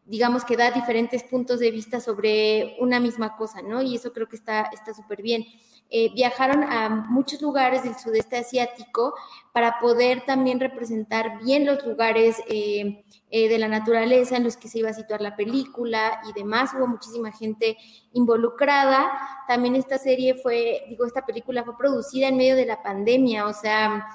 digamos 0.08 0.44
que 0.44 0.56
da 0.56 0.70
diferentes 0.70 1.24
puntos 1.24 1.58
de 1.58 1.70
vista 1.72 2.00
sobre 2.00 2.76
una 2.78 3.00
misma 3.00 3.36
cosa, 3.36 3.60
¿no? 3.60 3.82
Y 3.82 3.96
eso 3.96 4.12
creo 4.12 4.28
que 4.28 4.36
está 4.36 4.70
súper 4.94 5.20
bien. 5.20 5.44
Eh, 5.88 6.12
viajaron 6.14 6.64
a 6.64 6.88
muchos 6.88 7.40
lugares 7.40 7.84
del 7.84 7.96
sudeste 7.96 8.36
asiático 8.36 9.14
para 9.52 9.78
poder 9.78 10.24
también 10.26 10.58
representar 10.58 11.38
bien 11.44 11.64
los 11.64 11.84
lugares 11.86 12.38
eh, 12.48 13.04
eh, 13.30 13.48
de 13.48 13.58
la 13.58 13.68
naturaleza 13.68 14.36
en 14.36 14.42
los 14.42 14.56
que 14.56 14.66
se 14.66 14.80
iba 14.80 14.90
a 14.90 14.94
situar 14.94 15.20
la 15.20 15.36
película 15.36 16.20
y 16.28 16.32
demás. 16.32 16.70
Hubo 16.76 16.88
muchísima 16.88 17.30
gente 17.30 17.76
involucrada. 18.12 19.12
También 19.46 19.76
esta 19.76 19.96
serie 19.96 20.34
fue, 20.34 20.84
digo, 20.88 21.06
esta 21.06 21.24
película 21.24 21.62
fue 21.62 21.76
producida 21.76 22.26
en 22.28 22.36
medio 22.36 22.56
de 22.56 22.66
la 22.66 22.82
pandemia, 22.82 23.46
o 23.46 23.52
sea, 23.52 24.08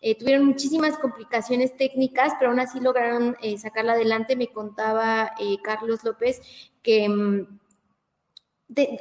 eh, 0.00 0.16
tuvieron 0.16 0.46
muchísimas 0.46 0.96
complicaciones 0.96 1.76
técnicas, 1.76 2.32
pero 2.38 2.50
aún 2.50 2.60
así 2.60 2.80
lograron 2.80 3.36
eh, 3.42 3.58
sacarla 3.58 3.92
adelante. 3.92 4.36
Me 4.36 4.48
contaba 4.48 5.32
eh, 5.40 5.56
Carlos 5.62 6.04
López 6.04 6.40
que 6.82 7.46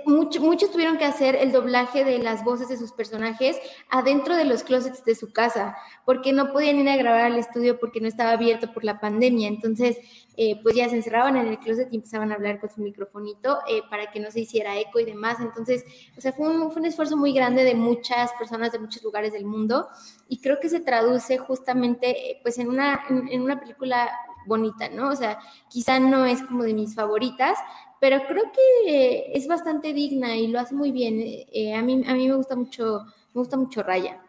muchos 0.05 0.71
tuvieron 0.71 0.97
que 0.97 1.05
hacer 1.05 1.35
el 1.35 1.51
doblaje 1.51 2.03
de 2.03 2.19
las 2.19 2.43
voces 2.43 2.69
de 2.69 2.77
sus 2.77 2.91
personajes 2.91 3.57
adentro 3.89 4.35
de 4.35 4.45
los 4.45 4.63
closets 4.63 5.03
de 5.03 5.15
su 5.15 5.31
casa, 5.31 5.75
porque 6.05 6.33
no 6.33 6.51
podían 6.51 6.77
ir 6.77 6.89
a 6.89 6.95
grabar 6.95 7.25
al 7.25 7.37
estudio 7.37 7.79
porque 7.79 8.01
no 8.01 8.07
estaba 8.07 8.31
abierto 8.31 8.73
por 8.73 8.83
la 8.83 8.99
pandemia. 8.99 9.47
Entonces, 9.47 9.97
eh, 10.35 10.59
pues 10.61 10.75
ya 10.75 10.87
se 10.89 10.95
encerraban 10.95 11.35
en 11.35 11.47
el 11.47 11.59
closet 11.59 11.89
y 11.91 11.95
empezaban 11.95 12.31
a 12.31 12.35
hablar 12.35 12.59
con 12.59 12.69
su 12.69 12.81
microfonito 12.81 13.59
eh, 13.67 13.81
para 13.89 14.11
que 14.11 14.19
no 14.19 14.31
se 14.31 14.41
hiciera 14.41 14.77
eco 14.77 14.99
y 14.99 15.05
demás. 15.05 15.39
Entonces, 15.39 15.83
o 16.17 16.21
sea, 16.21 16.31
fue 16.31 16.47
un, 16.47 16.71
fue 16.71 16.81
un 16.81 16.87
esfuerzo 16.87 17.17
muy 17.17 17.33
grande 17.33 17.63
de 17.63 17.75
muchas 17.75 18.31
personas 18.33 18.71
de 18.71 18.79
muchos 18.79 19.03
lugares 19.03 19.33
del 19.33 19.45
mundo 19.45 19.87
y 20.27 20.39
creo 20.39 20.59
que 20.59 20.69
se 20.69 20.79
traduce 20.79 21.37
justamente 21.37 22.31
eh, 22.31 22.39
pues 22.41 22.57
en 22.59 22.69
una, 22.69 23.01
en 23.09 23.41
una 23.41 23.59
película 23.59 24.09
bonita, 24.47 24.89
¿no? 24.89 25.09
O 25.09 25.15
sea, 25.15 25.39
quizá 25.69 25.99
no 25.99 26.25
es 26.25 26.41
como 26.41 26.63
de 26.63 26.73
mis 26.73 26.95
favoritas, 26.95 27.59
pero 27.99 28.21
creo 28.27 28.51
que 28.51 29.31
es 29.33 29.47
bastante 29.47 29.93
digna 29.93 30.35
y 30.35 30.47
lo 30.47 30.59
hace 30.59 30.75
muy 30.75 30.91
bien. 30.91 31.19
Eh, 31.19 31.73
a, 31.75 31.81
mí, 31.81 32.03
a 32.05 32.13
mí 32.13 32.27
me 32.27 32.35
gusta 32.35 32.55
mucho, 32.55 33.05
me 33.33 33.39
gusta 33.39 33.57
mucho 33.57 33.83
Raya. 33.83 34.21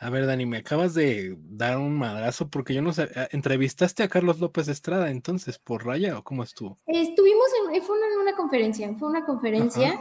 A 0.00 0.10
ver, 0.10 0.26
Dani, 0.26 0.46
me 0.46 0.58
acabas 0.58 0.94
de 0.94 1.36
dar 1.38 1.76
un 1.78 1.96
madrazo 1.96 2.48
porque 2.48 2.72
yo 2.72 2.82
no 2.82 2.92
sé, 2.92 3.08
eh, 3.14 3.28
¿entrevistaste 3.32 4.02
a 4.02 4.08
Carlos 4.08 4.38
López 4.38 4.68
Estrada 4.68 5.10
entonces 5.10 5.58
por 5.58 5.84
Raya 5.84 6.18
o 6.18 6.22
cómo 6.22 6.42
estuvo? 6.42 6.78
Estuvimos 6.86 7.46
en, 7.72 7.82
fue 7.82 7.96
una, 7.96 8.22
una 8.22 8.36
conferencia, 8.36 8.92
fue 8.94 9.08
una 9.08 9.26
conferencia 9.26 10.00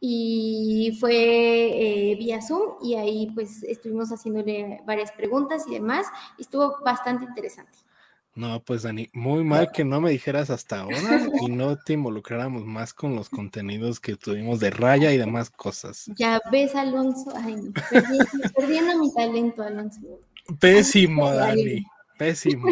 y 0.00 0.96
fue 1.00 1.14
eh, 1.14 2.16
vía 2.16 2.42
Zoom 2.42 2.74
y 2.82 2.96
ahí 2.96 3.30
pues 3.34 3.62
estuvimos 3.62 4.10
haciéndole 4.10 4.82
varias 4.84 5.12
preguntas 5.12 5.64
y 5.68 5.74
demás 5.74 6.06
y 6.36 6.42
estuvo 6.42 6.78
bastante 6.84 7.24
interesante. 7.24 7.78
No, 8.36 8.62
pues 8.62 8.82
Dani, 8.82 9.08
muy 9.14 9.44
mal 9.44 9.72
que 9.72 9.82
no 9.82 9.98
me 9.98 10.10
dijeras 10.10 10.50
hasta 10.50 10.80
ahora 10.80 11.26
y 11.40 11.48
no 11.48 11.78
te 11.78 11.94
involucráramos 11.94 12.66
más 12.66 12.92
con 12.92 13.16
los 13.16 13.30
contenidos 13.30 13.98
que 13.98 14.14
tuvimos 14.14 14.60
de 14.60 14.68
raya 14.68 15.10
y 15.10 15.16
demás 15.16 15.48
cosas. 15.48 16.10
Ya 16.18 16.38
ves, 16.52 16.74
Alonso, 16.74 17.32
ay, 17.34 17.56
no, 17.56 17.72
perdiendo, 18.54 18.98
mi 18.98 19.10
talento, 19.14 19.62
Alonso. 19.62 20.00
Pésimo, 20.60 21.32
Dani, 21.32 21.86
pésimo. 22.18 22.68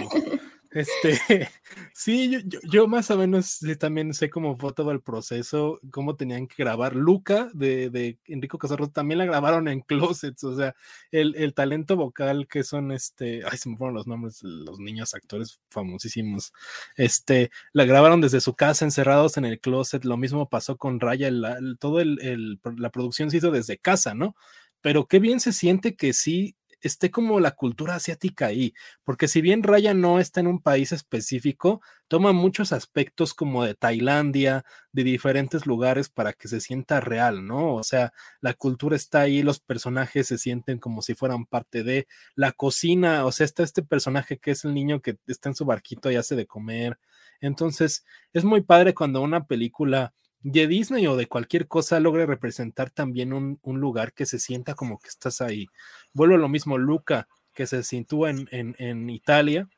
Este, 0.75 1.21
sí, 1.95 2.45
yo, 2.65 2.89
más 2.89 3.09
o 3.13 3.17
menos 3.17 3.61
también 3.79 4.13
sé 4.13 4.29
cómo 4.29 4.57
fue 4.57 4.73
todo 4.73 4.91
el 4.91 5.01
proceso, 5.01 5.79
cómo 5.93 6.17
tenían 6.17 6.49
que 6.49 6.57
grabar. 6.59 6.97
Luca 6.97 7.49
de, 7.55 7.91
de 7.91 8.19
Enrico 8.27 8.59
Casarro 8.59 8.91
también 8.91 9.19
la 9.19 9.25
grabaron 9.25 9.69
en 9.69 9.81
closets, 10.19 10.43
o 10.43 10.57
sea, 10.57 10.75
el, 11.13 11.37
el, 11.37 11.55
talento 11.55 11.97
vocal 11.97 12.49
que 12.49 12.65
son 12.65 12.91
este, 12.91 13.43
ay, 13.49 13.57
se 13.57 13.69
me 13.69 13.77
fueron 13.77 13.95
los 13.95 14.09
nombres, 14.09 14.43
los 14.43 14.81
niños 14.81 15.15
actores 15.15 15.61
famosísimos, 15.71 16.53
este, 16.97 17.53
la 17.73 17.85
grabaron 17.85 18.21
desde 18.21 18.41
su 18.41 18.55
casa 18.55 18.85
encerrados 18.85 19.37
en 19.37 19.45
el 19.45 19.61
closet, 19.61 20.05
lo 20.05 20.17
mismo 20.17 20.49
pasó 20.49 20.77
con 20.77 20.99
Raya, 20.99 21.29
el, 21.29 21.77
todo 21.79 22.01
el, 22.01 22.59
la 22.77 22.91
producción 22.91 23.31
se 23.31 23.37
hizo 23.37 23.53
desde 23.53 23.79
casa, 23.79 24.15
¿no? 24.15 24.35
Pero 24.81 25.07
qué 25.07 25.21
bien 25.21 25.39
se 25.39 25.53
siente 25.53 25.95
que 25.95 26.13
sí 26.13 26.57
esté 26.87 27.11
como 27.11 27.41
la 27.41 27.53
cultura 27.53 27.95
asiática 27.97 28.47
ahí, 28.47 28.75
porque 29.05 29.29
si 29.29 29.41
bien 29.41 29.63
Raya 29.63 29.95
no 29.95 30.21
está 30.21 30.41
en 30.41 30.47
un 30.47 30.61
país 30.61 30.93
específico, 30.93 31.81
toma 32.09 32.33
muchos 32.33 32.73
aspectos 32.73 33.35
como 33.35 33.65
de 33.65 33.75
Tailandia, 33.75 34.65
de 34.93 35.05
diferentes 35.05 35.67
lugares 35.67 36.09
para 36.09 36.33
que 36.33 36.49
se 36.49 36.61
sienta 36.61 37.01
real, 37.01 37.47
¿no? 37.47 37.75
O 37.75 37.83
sea, 37.83 38.13
la 38.41 38.55
cultura 38.55 38.97
está 38.97 39.23
ahí, 39.23 39.43
los 39.43 39.61
personajes 39.61 40.29
se 40.29 40.39
sienten 40.39 40.79
como 40.79 41.03
si 41.03 41.15
fueran 41.15 41.47
parte 41.47 41.83
de 41.83 42.07
la 42.35 42.53
cocina, 42.53 43.25
o 43.25 43.33
sea, 43.33 43.45
está 43.47 43.63
este 43.63 43.83
personaje 43.83 44.39
que 44.39 44.53
es 44.53 44.65
el 44.65 44.75
niño 44.75 45.01
que 45.01 45.17
está 45.27 45.49
en 45.49 45.55
su 45.57 45.65
barquito 45.65 46.11
y 46.11 46.17
hace 46.17 46.37
de 46.37 46.47
comer. 46.47 46.99
Entonces, 47.41 48.05
es 48.33 48.45
muy 48.45 48.63
padre 48.63 48.95
cuando 48.95 49.23
una 49.23 49.47
película 49.47 50.15
de 50.45 50.69
Disney 50.69 51.07
o 51.07 51.17
de 51.17 51.27
cualquier 51.27 51.67
cosa 51.67 51.99
logre 51.99 52.27
representar 52.27 52.91
también 52.91 53.33
un, 53.33 53.59
lugar 53.65 54.13
que 54.13 54.27
se 54.27 54.39
sienta 54.39 54.75
como 54.75 54.99
que 54.99 55.09
estás 55.09 55.41
ahí. 55.41 55.67
Vuelvo 56.13 56.37
a 56.37 56.39
lo 56.39 56.49
mismo, 56.49 56.77
Luca, 56.79 57.27
que 57.55 57.67
se 57.67 57.83
sitúa 57.83 58.31
en, 58.31 58.47
en, 58.53 58.77
en 58.79 59.09
Italia, 59.09 59.69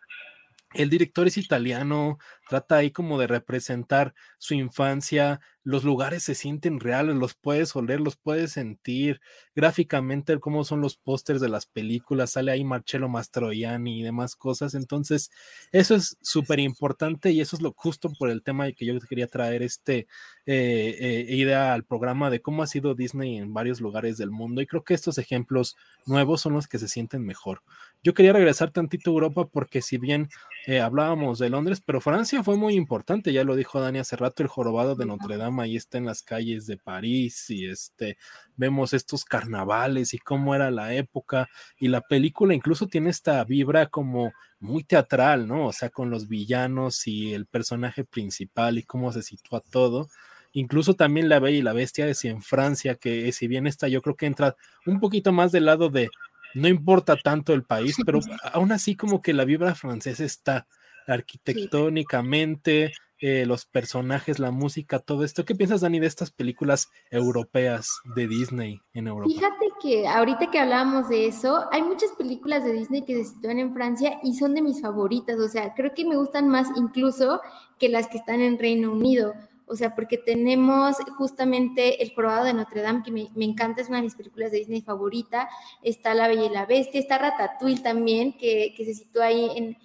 el 0.75 0.91
director 0.91 1.27
es 1.27 1.39
italiano, 1.39 2.19
trata 2.49 2.77
ahí 2.77 2.91
como 2.91 3.19
de 3.19 3.27
representar 3.27 4.15
su 4.39 4.55
infancia, 4.55 5.41
los 5.63 5.83
lugares 5.83 6.23
se 6.23 6.37
sienten 6.37 6.79
reales, 6.79 7.17
los 7.17 7.35
puedes 7.35 7.75
oler, 7.75 8.01
los 8.01 8.17
puedes 8.17 8.53
sentir, 8.53 9.21
gráficamente 9.55 10.39
cómo 10.39 10.63
son 10.63 10.81
los 10.81 10.97
pósters 10.97 11.41
de 11.41 11.49
las 11.49 11.67
películas, 11.67 12.31
sale 12.31 12.53
ahí 12.53 12.63
Marcello 12.63 13.09
Mastroianni 13.09 13.99
y 13.99 14.03
demás 14.05 14.37
cosas, 14.37 14.75
entonces 14.75 15.31
eso 15.73 15.97
es 15.97 16.17
súper 16.23 16.61
importante 16.61 17.33
y 17.33 17.41
eso 17.41 17.57
es 17.57 17.63
lo 17.63 17.73
justo 17.73 18.13
por 18.17 18.31
el 18.31 18.45
tema 18.45 18.71
que 18.71 18.87
yo 18.87 18.97
quería 19.01 19.27
traer 19.27 19.63
este 19.63 20.07
eh, 20.47 20.97
eh, 21.01 21.27
idea 21.31 21.75
al 21.75 21.83
programa 21.83 22.31
de 22.31 22.41
cómo 22.41 22.63
ha 22.63 22.69
sido 22.69 22.95
Disney 22.95 23.37
en 23.37 23.53
varios 23.53 23.81
lugares 23.81 24.17
del 24.19 24.31
mundo 24.31 24.61
y 24.61 24.67
creo 24.67 24.85
que 24.85 24.95
estos 24.95 25.19
ejemplos 25.19 25.77
nuevos 26.07 26.41
son 26.41 26.53
los 26.53 26.69
que 26.69 26.79
se 26.79 26.87
sienten 26.87 27.25
mejor. 27.25 27.63
Yo 28.05 28.15
quería 28.15 28.33
regresar 28.33 28.71
tantito 28.71 29.11
a 29.11 29.15
Europa 29.15 29.49
porque 29.53 29.83
si 29.83 29.99
bien 29.99 30.29
eh, 30.69 30.79
hablábamos 30.79 31.41
de 31.41 31.51
Londres, 31.51 31.83
pero 31.85 32.01
Francia 32.01 32.36
fue 32.43 32.57
muy 32.57 32.75
importante, 32.75 33.33
ya 33.33 33.45
lo 33.45 33.57
dijo 33.57 33.81
Dani 33.81 33.99
hace 33.99 34.17
rato, 34.17 34.43
el 34.43 34.49
jorobado 34.49 34.95
de 34.95 35.07
Notre 35.07 35.37
Dame 35.37 35.63
ahí 35.63 35.77
está 35.77 35.99
en 35.99 36.07
las 36.07 36.23
calles 36.23 36.67
de 36.67 36.77
París 36.77 37.51
y 37.51 37.67
este 37.67 38.19
vemos 38.57 38.93
estos 38.93 39.25
carnavales 39.25 40.15
y 40.15 40.19
cómo 40.19 40.55
era 40.55 40.71
la 40.71 40.95
época 40.95 41.49
y 41.79 41.89
la 41.89 42.01
película 42.01 42.55
incluso 42.55 42.87
tiene 42.87 43.11
esta 43.11 43.43
vibra 43.45 43.87
como 43.87 44.33
muy 44.61 44.85
teatral, 44.85 45.47
¿no? 45.47 45.67
O 45.67 45.73
sea, 45.73 45.91
con 45.91 46.11
los 46.11 46.29
villanos 46.29 47.07
y 47.07 47.35
el 47.35 47.47
personaje 47.47 48.05
principal 48.05 48.79
y 48.79 48.83
cómo 48.83 49.13
se 49.13 49.23
sitúa 49.23 49.61
todo. 49.61 50.09
Incluso 50.53 50.95
también 50.95 51.29
La 51.29 51.39
Bella 51.39 51.59
y 51.59 51.63
la 51.63 51.75
Bestia 51.75 52.09
es 52.09 52.25
en 52.25 52.43
Francia, 52.43 52.95
que 52.95 53.31
si 53.33 53.47
bien 53.47 53.67
está, 53.67 53.89
yo 53.89 54.01
creo 54.01 54.17
que 54.17 54.27
entra 54.27 54.57
un 54.87 55.01
poquito 55.01 55.33
más 55.33 55.53
del 55.53 55.67
lado 55.67 55.91
de 55.91 56.09
no 56.55 56.69
importa 56.69 57.17
tanto 57.17 57.53
el 57.53 57.65
país, 57.65 57.97
pero 58.07 58.21
aún 58.53 58.73
así 58.73 58.97
como 58.97 59.21
que 59.21 59.35
la 59.35 59.45
vibra 59.45 59.75
francesa 59.75 60.25
está 60.25 60.67
arquitectónicamente, 61.07 62.93
eh, 63.19 63.47
los 63.47 63.65
personajes, 63.65 64.39
la 64.39 64.51
música, 64.51 64.99
todo 64.99 65.25
esto. 65.25 65.47
¿Qué 65.47 65.55
piensas, 65.55 65.81
Dani, 65.81 66.01
de 66.01 66.07
estas 66.07 66.31
películas 66.31 66.91
europeas 67.11 67.89
de 68.15 68.29
Disney 68.29 68.81
en 68.93 69.07
Europa? 69.07 69.31
Fíjate 69.33 69.67
que 69.81 70.07
ahorita 70.07 70.51
que 70.51 70.59
hablábamos 70.59 71.09
de 71.09 71.27
eso, 71.27 71.65
hay 71.73 71.83
muchas 71.83 72.11
películas 72.13 72.63
de 72.65 72.75
Disney 72.75 73.03
que 73.07 73.17
se 73.17 73.31
sitúan 73.31 73.59
en 73.59 73.73
Francia 73.73 74.19
y 74.23 74.35
son 74.35 74.55
de 74.55 74.61
mis 74.61 74.83
favoritas. 74.83 75.39
O 75.39 75.49
sea, 75.49 75.73
creo 75.75 75.95
que 75.95 76.05
me 76.05 76.17
gustan 76.17 76.49
más 76.49 76.69
incluso 76.77 77.41
que 77.79 77.89
las 77.89 78.09
que 78.09 78.19
están 78.19 78.41
en 78.41 78.59
Reino 78.59 78.93
Unido. 78.93 79.33
O 79.69 79.75
sea, 79.75 79.95
porque 79.95 80.17
tenemos 80.17 80.97
justamente 81.17 82.03
El 82.03 82.13
Probado 82.13 82.45
de 82.45 82.55
Notre 82.55 82.83
Dame, 82.83 83.03
que 83.03 83.11
me, 83.11 83.45
encanta, 83.45 83.81
es 83.81 83.89
una 83.89 83.97
de 83.97 84.05
mis 84.05 84.15
películas 84.15 84.53
de 84.53 84.59
Disney 84.59 84.81
favorita. 84.81 85.49
Está 85.83 86.15
La 86.15 86.29
Bella 86.29 86.45
y 86.45 86.51
la 86.51 86.67
Bestia, 86.67 87.01
está 87.01 87.19
Ratatouille 87.19 87.83
también, 87.83 88.37
que, 88.39 88.75
se 88.77 88.95
sitúa 88.95 89.27
ahí 89.27 89.51
en, 89.57 89.77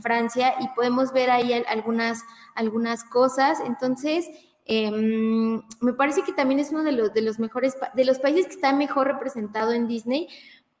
Francia 0.00 0.54
y 0.60 0.68
podemos 0.76 1.12
ver 1.12 1.30
ahí 1.30 1.52
algunas, 1.52 2.22
algunas 2.54 3.04
cosas. 3.04 3.58
Entonces, 3.66 4.28
em, 4.64 5.62
me 5.80 5.92
parece 5.92 6.22
que 6.22 6.32
también 6.32 6.60
es 6.60 6.70
uno 6.70 6.82
de 6.84 6.92
los, 6.92 7.12
de 7.12 7.22
los 7.22 7.38
mejores, 7.38 7.76
de 7.94 8.04
los 8.04 8.18
países 8.18 8.46
que 8.46 8.52
está 8.52 8.72
mejor 8.72 9.06
representado 9.06 9.72
en 9.72 9.88
Disney, 9.88 10.28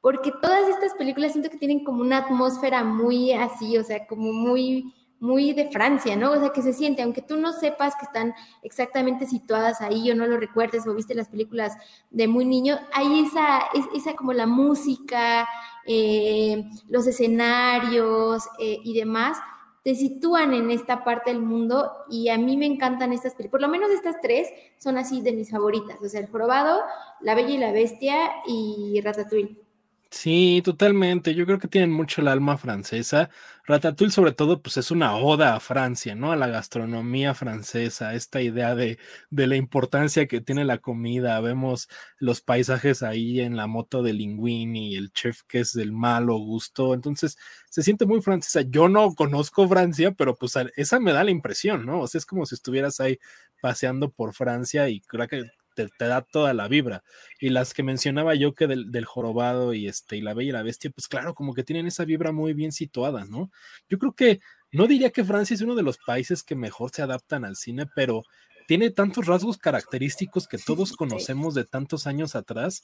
porque 0.00 0.32
todas 0.40 0.68
estas 0.68 0.94
películas 0.94 1.32
siento 1.32 1.50
que 1.50 1.58
tienen 1.58 1.84
como 1.84 2.00
una 2.02 2.18
atmósfera 2.18 2.84
muy 2.84 3.32
así, 3.32 3.76
o 3.76 3.84
sea, 3.84 4.06
como 4.06 4.32
muy 4.32 4.94
muy 5.20 5.52
de 5.52 5.70
Francia, 5.70 6.16
¿no? 6.16 6.32
O 6.32 6.40
sea, 6.40 6.50
que 6.50 6.62
se 6.62 6.72
siente, 6.72 7.02
aunque 7.02 7.22
tú 7.22 7.36
no 7.36 7.52
sepas 7.52 7.94
que 7.96 8.06
están 8.06 8.34
exactamente 8.62 9.26
situadas 9.26 9.80
ahí 9.80 10.10
o 10.10 10.14
no 10.14 10.26
lo 10.26 10.36
recuerdes 10.36 10.86
o 10.86 10.94
viste 10.94 11.14
las 11.14 11.28
películas 11.28 11.76
de 12.10 12.28
muy 12.28 12.44
niño, 12.44 12.78
hay 12.92 13.20
esa, 13.20 13.60
esa 13.94 14.14
como 14.14 14.32
la 14.32 14.46
música, 14.46 15.48
eh, 15.86 16.64
los 16.88 17.06
escenarios 17.06 18.44
eh, 18.58 18.78
y 18.84 18.94
demás, 18.94 19.38
te 19.82 19.94
sitúan 19.94 20.52
en 20.54 20.70
esta 20.70 21.04
parte 21.04 21.30
del 21.30 21.40
mundo 21.40 21.90
y 22.10 22.28
a 22.28 22.38
mí 22.38 22.56
me 22.56 22.66
encantan 22.66 23.12
estas 23.12 23.34
películas, 23.34 23.50
por 23.50 23.60
lo 23.62 23.68
menos 23.68 23.90
estas 23.90 24.20
tres 24.20 24.48
son 24.76 24.98
así 24.98 25.22
de 25.22 25.32
mis 25.32 25.50
favoritas, 25.50 25.98
o 26.02 26.08
sea, 26.08 26.20
El 26.20 26.28
Jorobado, 26.28 26.82
La 27.20 27.34
Bella 27.34 27.50
y 27.50 27.58
la 27.58 27.72
Bestia 27.72 28.16
y 28.46 29.00
Ratatouille. 29.00 29.67
Sí, 30.10 30.62
totalmente. 30.64 31.34
Yo 31.34 31.44
creo 31.44 31.58
que 31.58 31.68
tienen 31.68 31.92
mucho 31.92 32.22
el 32.22 32.28
alma 32.28 32.56
francesa. 32.56 33.28
Ratatouille, 33.66 34.10
sobre 34.10 34.32
todo, 34.32 34.62
pues 34.62 34.78
es 34.78 34.90
una 34.90 35.14
oda 35.16 35.54
a 35.54 35.60
Francia, 35.60 36.14
¿no? 36.14 36.32
A 36.32 36.36
la 36.36 36.46
gastronomía 36.46 37.34
francesa, 37.34 38.14
esta 38.14 38.40
idea 38.40 38.74
de, 38.74 38.98
de 39.28 39.46
la 39.46 39.56
importancia 39.56 40.26
que 40.26 40.40
tiene 40.40 40.64
la 40.64 40.78
comida. 40.78 41.38
Vemos 41.40 41.88
los 42.18 42.40
paisajes 42.40 43.02
ahí 43.02 43.40
en 43.40 43.56
la 43.56 43.66
moto 43.66 44.02
de 44.02 44.14
Linguini, 44.14 44.96
el 44.96 45.12
chef 45.12 45.42
que 45.46 45.60
es 45.60 45.74
del 45.74 45.92
malo 45.92 46.36
gusto. 46.38 46.94
Entonces, 46.94 47.36
se 47.68 47.82
siente 47.82 48.06
muy 48.06 48.22
francesa. 48.22 48.62
Yo 48.62 48.88
no 48.88 49.14
conozco 49.14 49.68
Francia, 49.68 50.12
pero 50.12 50.34
pues 50.36 50.54
esa 50.76 50.98
me 51.00 51.12
da 51.12 51.22
la 51.22 51.30
impresión, 51.30 51.84
¿no? 51.84 52.00
O 52.00 52.06
sea, 52.06 52.18
es 52.18 52.26
como 52.26 52.46
si 52.46 52.54
estuvieras 52.54 52.98
ahí 53.00 53.18
paseando 53.60 54.10
por 54.10 54.32
Francia 54.34 54.88
y 54.88 55.00
creo 55.02 55.28
que 55.28 55.44
te, 55.86 56.04
da 56.06 56.22
toda 56.22 56.54
la 56.54 56.68
vibra. 56.68 57.04
Y 57.40 57.50
las 57.50 57.74
que 57.74 57.82
mencionaba 57.82 58.34
yo 58.34 58.54
que 58.54 58.66
del, 58.66 59.04
jorobado 59.04 59.74
y 59.74 59.86
este 59.86 60.16
y 60.16 60.20
la 60.20 60.34
bella 60.34 60.48
y 60.48 60.52
la 60.52 60.62
bestia, 60.62 60.90
pues 60.90 61.08
claro, 61.08 61.34
como 61.34 61.54
que 61.54 61.64
tienen 61.64 61.86
esa 61.86 62.04
vibra 62.04 62.32
muy 62.32 62.54
bien 62.54 62.72
situada, 62.72 63.24
¿no? 63.24 63.50
Yo 63.88 63.98
creo 63.98 64.12
que 64.12 64.40
no 64.72 64.86
diría 64.86 65.10
que 65.10 65.24
Francia 65.24 65.54
es 65.54 65.62
uno 65.62 65.74
de 65.74 65.82
los 65.82 65.98
países 65.98 66.42
que 66.42 66.54
mejor 66.54 66.90
se 66.90 67.02
adaptan 67.02 67.44
al 67.44 67.56
cine, 67.56 67.86
pero 67.94 68.24
tiene 68.66 68.90
tantos 68.90 69.26
rasgos 69.26 69.56
característicos 69.56 70.46
que 70.46 70.58
todos 70.58 70.92
conocemos 70.96 71.54
de 71.54 71.64
tantos 71.64 72.06
años 72.06 72.34
atrás 72.34 72.82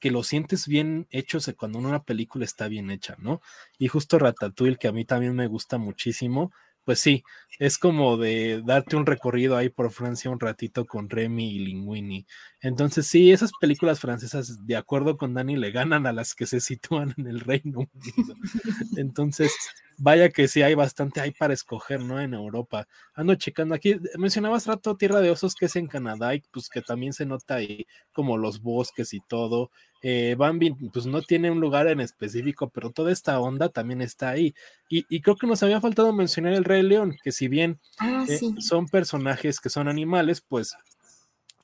que 0.00 0.10
lo 0.10 0.22
sientes 0.22 0.68
bien 0.68 1.06
hecho 1.10 1.38
cuando 1.56 1.78
una 1.78 2.02
película 2.02 2.44
está 2.44 2.68
bien 2.68 2.90
hecha, 2.90 3.16
¿no? 3.18 3.40
Y 3.78 3.88
justo 3.88 4.18
Ratatouille, 4.18 4.76
que 4.76 4.88
a 4.88 4.92
mí 4.92 5.04
también 5.06 5.34
me 5.34 5.46
gusta 5.46 5.78
muchísimo, 5.78 6.52
pues 6.84 7.00
sí, 7.00 7.24
es 7.58 7.78
como 7.78 8.16
de 8.16 8.62
darte 8.64 8.96
un 8.96 9.06
recorrido 9.06 9.56
ahí 9.56 9.68
por 9.70 9.90
Francia 9.90 10.30
un 10.30 10.40
ratito 10.40 10.84
con 10.86 11.08
Remy 11.08 11.50
y 11.56 11.58
Linguini. 11.60 12.26
Entonces, 12.60 13.06
sí, 13.06 13.30
esas 13.32 13.52
películas 13.60 14.00
francesas, 14.00 14.66
de 14.66 14.76
acuerdo 14.76 15.16
con 15.16 15.34
Dani, 15.34 15.56
le 15.56 15.70
ganan 15.70 16.06
a 16.06 16.12
las 16.12 16.34
que 16.34 16.46
se 16.46 16.60
sitúan 16.60 17.14
en 17.16 17.26
el 17.28 17.40
Reino 17.40 17.80
Unido. 17.80 18.34
Entonces, 18.98 19.52
vaya 19.98 20.30
que 20.30 20.48
sí 20.48 20.62
hay 20.62 20.74
bastante 20.74 21.20
ahí 21.20 21.30
para 21.32 21.54
escoger, 21.54 22.00
¿no? 22.00 22.20
En 22.20 22.34
Europa. 22.34 22.86
Ando 23.14 23.34
checando 23.36 23.74
aquí, 23.74 23.96
mencionabas 24.18 24.66
rato 24.66 24.96
Tierra 24.96 25.20
de 25.20 25.30
Osos, 25.30 25.54
que 25.54 25.66
es 25.66 25.76
en 25.76 25.86
Canadá, 25.86 26.34
y 26.34 26.42
pues 26.52 26.68
que 26.68 26.82
también 26.82 27.12
se 27.12 27.26
nota 27.26 27.56
ahí 27.56 27.86
como 28.12 28.36
los 28.36 28.60
bosques 28.60 29.14
y 29.14 29.20
todo. 29.20 29.70
Eh, 30.06 30.34
Bambi, 30.36 30.70
pues 30.92 31.06
no 31.06 31.22
tiene 31.22 31.50
un 31.50 31.60
lugar 31.60 31.88
en 31.88 31.98
específico, 31.98 32.68
pero 32.68 32.90
toda 32.90 33.10
esta 33.10 33.40
onda 33.40 33.70
también 33.70 34.02
está 34.02 34.28
ahí. 34.28 34.54
Y, 34.90 35.22
creo 35.22 35.36
que 35.36 35.46
nos 35.46 35.62
había 35.62 35.80
faltado 35.80 36.12
mencionar 36.12 36.52
el 36.52 36.64
Rey 36.64 36.82
León, 36.82 37.16
que 37.24 37.32
si 37.32 37.48
bien 37.48 37.80
ah, 37.98 38.26
eh, 38.28 38.38
son 38.58 38.86
personajes 38.86 39.60
que 39.60 39.70
son 39.70 39.88
animales, 39.88 40.42
pues 40.42 40.76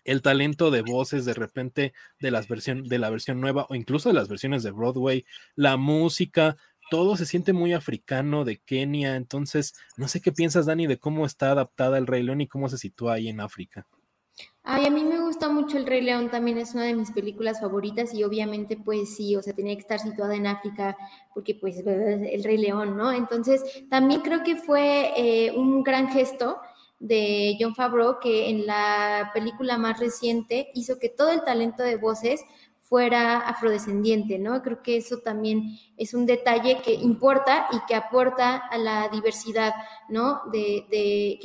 el 0.07 0.23
talento 0.23 0.71
de 0.71 0.81
voces 0.81 1.27
de 1.27 1.35
repente 1.35 1.93
de 2.19 2.31
las 2.31 2.49
versión, 2.49 2.85
de 2.85 2.99
la 2.99 3.11
versión 3.11 3.43
nueva 3.43 3.67
o 3.69 3.75
incluso 3.75 4.09
de 4.09 4.15
las 4.15 4.29
versiones 4.29 4.63
de 4.63 4.71
Broadway, 4.71 5.27
la 5.55 5.77
música, 5.77 6.57
todo 6.91 7.19
se 7.19 7.27
siente 7.27 7.53
muy 7.53 7.75
africano 7.75 8.47
de 8.47 8.57
Kenia, 8.57 9.17
entonces 9.17 9.75
no 9.99 10.09
sé 10.09 10.23
qué 10.23 10.33
piensas 10.33 10.65
Dani 10.65 10.87
de 10.87 10.99
cómo 10.99 11.27
está 11.27 11.51
adaptada 11.51 11.99
el 11.99 12.07
Rey 12.07 12.23
León 12.23 12.41
y 12.41 12.49
cómo 12.49 12.71
se 12.71 12.79
sitúa 12.79 13.13
ahí 13.13 13.29
en 13.29 13.41
África. 13.41 13.87
Ay, 14.63 14.85
a 14.87 14.91
mí 14.91 15.03
me 15.05 15.21
gusta 15.21 15.49
mucho 15.49 15.79
El 15.79 15.87
Rey 15.87 16.03
León, 16.03 16.31
también 16.31 16.59
es 16.59 16.75
una 16.75 16.85
de 16.85 16.95
mis 16.95 17.11
películas 17.11 17.61
favoritas 17.61 18.13
y 18.13 18.25
obviamente 18.25 18.77
pues 18.77 19.17
sí, 19.17 19.35
o 19.35 19.43
sea, 19.43 19.55
tenía 19.55 19.75
que 19.75 19.81
estar 19.81 19.99
situada 19.99 20.35
en 20.35 20.47
África 20.47 20.97
porque 21.35 21.55
pues 21.55 21.79
El 21.79 22.45
Rey 22.45 22.59
León, 22.59 22.97
¿no? 22.97 23.11
Entonces, 23.11 23.63
también 23.89 24.21
creo 24.21 24.43
que 24.45 24.57
fue 24.57 25.13
eh, 25.17 25.53
un 25.57 25.83
gran 25.83 26.09
gesto 26.11 26.59
de 26.99 27.57
John 27.59 27.75
Favreau 27.75 28.21
que 28.21 28.51
en 28.51 28.67
la 28.67 29.31
película 29.33 29.79
más 29.79 29.99
reciente 29.99 30.71
hizo 30.75 30.99
que 30.99 31.09
todo 31.09 31.31
el 31.31 31.43
talento 31.43 31.83
de 31.83 31.97
voces 31.97 32.43
fuera 32.91 33.39
afrodescendiente, 33.39 34.41
¿no? 34.41 34.63
Creo 34.63 34.83
que 34.83 34.97
eso 34.97 35.19
también 35.19 35.79
es 35.97 36.13
un 36.13 36.27
detalle 36.27 36.83
que 36.83 36.93
importa 36.93 37.69
y 37.71 37.77
que 37.87 37.95
aporta 37.95 38.57
a 38.57 38.79
la 38.79 39.09
diversidad, 39.09 39.73
¿no? 40.09 40.41
De, 40.53 41.39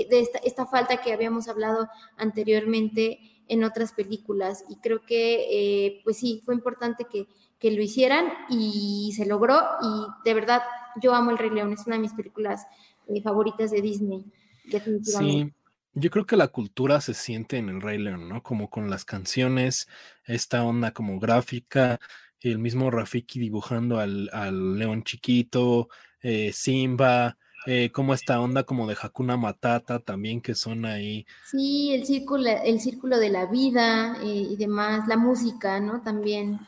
esta, 0.43 0.65
falta 0.65 0.97
que 0.97 1.13
habíamos 1.13 1.47
hablado 1.47 1.87
anteriormente 2.17 3.19
en 3.47 3.63
otras 3.63 3.93
películas. 3.93 4.65
Y 4.69 4.77
creo 4.77 5.05
que, 5.05 5.45
eh, 5.51 6.01
pues 6.03 6.17
sí, 6.17 6.41
fue 6.43 6.55
importante 6.55 7.05
que, 7.05 7.27
lo 7.67 7.81
hicieran 7.81 8.27
y 8.47 9.11
se 9.17 9.25
logró. 9.25 9.59
Y 9.81 10.05
de 10.23 10.35
verdad, 10.35 10.61
yo 11.01 11.15
amo 11.15 11.31
El 11.31 11.39
Rey 11.39 11.49
León, 11.49 11.73
es 11.73 11.87
una 11.87 11.95
de 11.95 12.01
mis 12.03 12.13
películas 12.13 12.67
eh, 13.07 13.23
favoritas 13.23 13.71
de 13.71 13.81
Disney, 13.81 14.23
definitivamente. 14.65 15.45
Sí 15.47 15.64
yo 15.95 16.09
creo 16.09 16.25
que 16.25 16.35
la 16.35 16.49
cultura 16.49 17.01
se 17.01 17.13
siente 17.13 17.57
en 17.57 17.69
el 17.69 17.81
Rey 17.81 17.97
León, 17.97 18.27
¿no? 18.29 18.43
Como 18.43 18.69
con 18.69 18.89
las 18.89 19.05
canciones, 19.05 19.87
esta 20.25 20.63
onda 20.63 20.91
como 20.91 21.19
gráfica, 21.19 21.99
el 22.41 22.59
mismo 22.59 22.91
Rafiki 22.91 23.39
dibujando 23.39 23.99
al, 23.99 24.77
león 24.77 25.03
chiquito, 25.03 25.87
eh, 26.21 26.51
Simba, 26.53 27.37
eh, 27.65 27.91
como 27.91 28.13
esta 28.13 28.39
onda 28.39 28.63
como 28.63 28.87
de 28.87 28.95
Hakuna 29.01 29.37
Matata 29.37 29.99
también 29.99 30.41
que 30.41 30.53
son 30.53 30.85
ahí. 30.85 31.25
Sí, 31.49 31.93
el 31.93 32.05
círculo, 32.05 32.49
el 32.63 32.79
círculo 32.79 33.17
de 33.17 33.29
la 33.29 33.47
vida 33.47 34.17
eh, 34.21 34.47
y 34.51 34.55
demás, 34.57 35.07
la 35.07 35.17
música, 35.17 35.79
¿no? 35.79 36.01
También. 36.01 36.59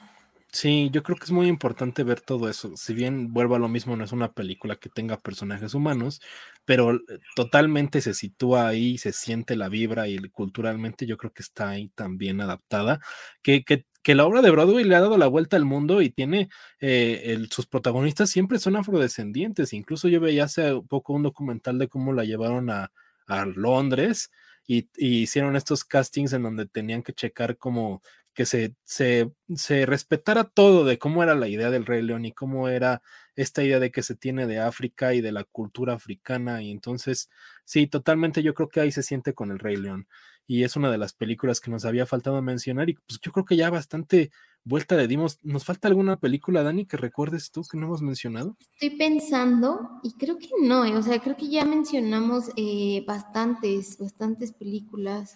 Sí, 0.59 0.89
yo 0.91 1.03
creo 1.03 1.15
que 1.17 1.25
es 1.25 1.31
muy 1.31 1.45
importante 1.47 2.03
ver 2.03 2.19
todo 2.19 2.49
eso. 2.49 2.75
Si 2.77 2.95
bien 2.95 3.31
vuelvo 3.31 3.53
a 3.55 3.59
lo 3.59 3.67
mismo, 3.69 3.95
no 3.95 4.03
es 4.03 4.11
una 4.11 4.31
película 4.33 4.75
que 4.77 4.89
tenga 4.89 5.17
personajes 5.19 5.75
humanos, 5.75 6.19
pero 6.65 6.95
eh, 6.95 7.19
totalmente 7.35 8.01
se 8.01 8.15
sitúa 8.15 8.67
ahí, 8.67 8.97
se 8.97 9.13
siente 9.13 9.55
la 9.55 9.69
vibra 9.69 10.07
y 10.07 10.17
culturalmente 10.29 11.05
yo 11.05 11.15
creo 11.15 11.31
que 11.31 11.43
está 11.43 11.69
ahí 11.69 11.89
también 11.89 12.41
adaptada. 12.41 12.99
Que, 13.43 13.63
que, 13.63 13.85
que 14.01 14.15
la 14.15 14.25
obra 14.25 14.41
de 14.41 14.49
Broadway 14.49 14.83
le 14.83 14.95
ha 14.95 15.01
dado 15.01 15.19
la 15.19 15.27
vuelta 15.27 15.57
al 15.57 15.65
mundo 15.65 16.01
y 16.01 16.09
tiene 16.09 16.49
eh, 16.79 17.37
sus 17.51 17.67
protagonistas 17.67 18.31
siempre 18.31 18.57
son 18.57 18.77
afrodescendientes. 18.77 19.73
Incluso 19.73 20.07
yo 20.07 20.19
veía 20.19 20.45
hace 20.45 20.81
poco 20.89 21.13
un 21.13 21.21
documental 21.21 21.77
de 21.77 21.87
cómo 21.87 22.13
la 22.13 22.23
llevaron 22.23 22.71
a, 22.71 22.91
a 23.27 23.45
Londres. 23.45 24.31
Y, 24.69 24.89
y, 24.97 25.21
hicieron 25.21 25.55
estos 25.55 25.85
castings 25.85 26.33
en 26.33 26.43
donde 26.43 26.65
tenían 26.65 27.01
que 27.01 27.13
checar 27.13 27.57
como 27.57 28.01
que 28.37 28.45
se, 28.45 28.75
se, 28.83 29.31
se, 29.55 29.87
respetara 29.87 30.43
todo 30.43 30.85
de 30.85 30.99
cómo 30.99 31.23
era 31.23 31.33
la 31.33 31.47
idea 31.47 31.71
del 31.71 31.87
Rey 31.87 32.03
León 32.03 32.23
y 32.23 32.33
cómo 32.33 32.69
era 32.69 33.01
esta 33.35 33.63
idea 33.63 33.79
de 33.79 33.89
que 33.89 34.03
se 34.03 34.13
tiene 34.13 34.45
de 34.45 34.59
África 34.59 35.15
y 35.15 35.21
de 35.21 35.31
la 35.31 35.43
cultura 35.43 35.93
africana. 35.93 36.61
Y 36.61 36.69
entonces, 36.69 37.31
sí, 37.65 37.87
totalmente 37.87 38.43
yo 38.43 38.53
creo 38.53 38.69
que 38.69 38.79
ahí 38.79 38.91
se 38.91 39.01
siente 39.01 39.33
con 39.33 39.49
el 39.49 39.57
Rey 39.57 39.75
León. 39.75 40.07
Y 40.45 40.65
es 40.65 40.75
una 40.75 40.91
de 40.91 40.99
las 40.99 41.13
películas 41.13 41.59
que 41.59 41.71
nos 41.71 41.83
había 41.83 42.05
faltado 42.05 42.39
mencionar 42.43 42.91
y 42.91 42.93
pues 42.93 43.19
yo 43.23 43.31
creo 43.31 43.43
que 43.43 43.55
ya 43.55 43.71
bastante 43.71 44.29
vuelta 44.63 44.95
le 44.95 45.07
dimos. 45.07 45.39
¿Nos 45.41 45.65
falta 45.65 45.87
alguna 45.87 46.17
película, 46.17 46.61
Dani, 46.61 46.85
que 46.85 46.97
recuerdes 46.97 47.49
tú 47.49 47.63
que 47.63 47.75
no 47.75 47.87
hemos 47.87 48.03
mencionado? 48.03 48.55
Estoy 48.59 48.99
pensando 48.99 49.99
y 50.03 50.13
creo 50.13 50.37
que 50.37 50.49
no, 50.61 50.85
eh, 50.85 50.95
o 50.95 51.01
sea, 51.01 51.17
creo 51.19 51.35
que 51.35 51.49
ya 51.49 51.65
mencionamos 51.65 52.51
eh, 52.55 53.03
bastantes, 53.07 53.97
bastantes 53.97 54.53
películas 54.53 55.35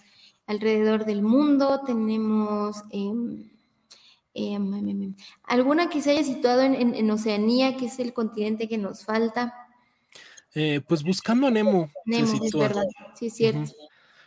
alrededor 0.52 1.06
del 1.06 1.22
mundo, 1.22 1.82
tenemos 1.86 2.84
em, 2.92 3.50
em, 4.34 4.74
em, 4.74 5.16
alguna 5.44 5.90
que 5.90 6.02
se 6.02 6.12
haya 6.12 6.24
situado 6.24 6.62
en, 6.62 7.12
Oceanía, 7.12 7.78
que 7.78 7.86
es 7.86 8.00
el 8.00 8.14
continente 8.14 8.68
que 8.68 8.78
nos 8.78 9.04
falta. 9.06 9.54
Eh, 10.54 10.82
pues 10.88 11.04
buscando 11.04 11.48
a 11.48 11.52
Nemo. 11.52 11.90
Nemo, 12.06 12.44
es 12.44 12.54
verdad, 12.54 12.84
sí, 13.16 13.28
es 13.28 13.34
cierto. 13.34 13.72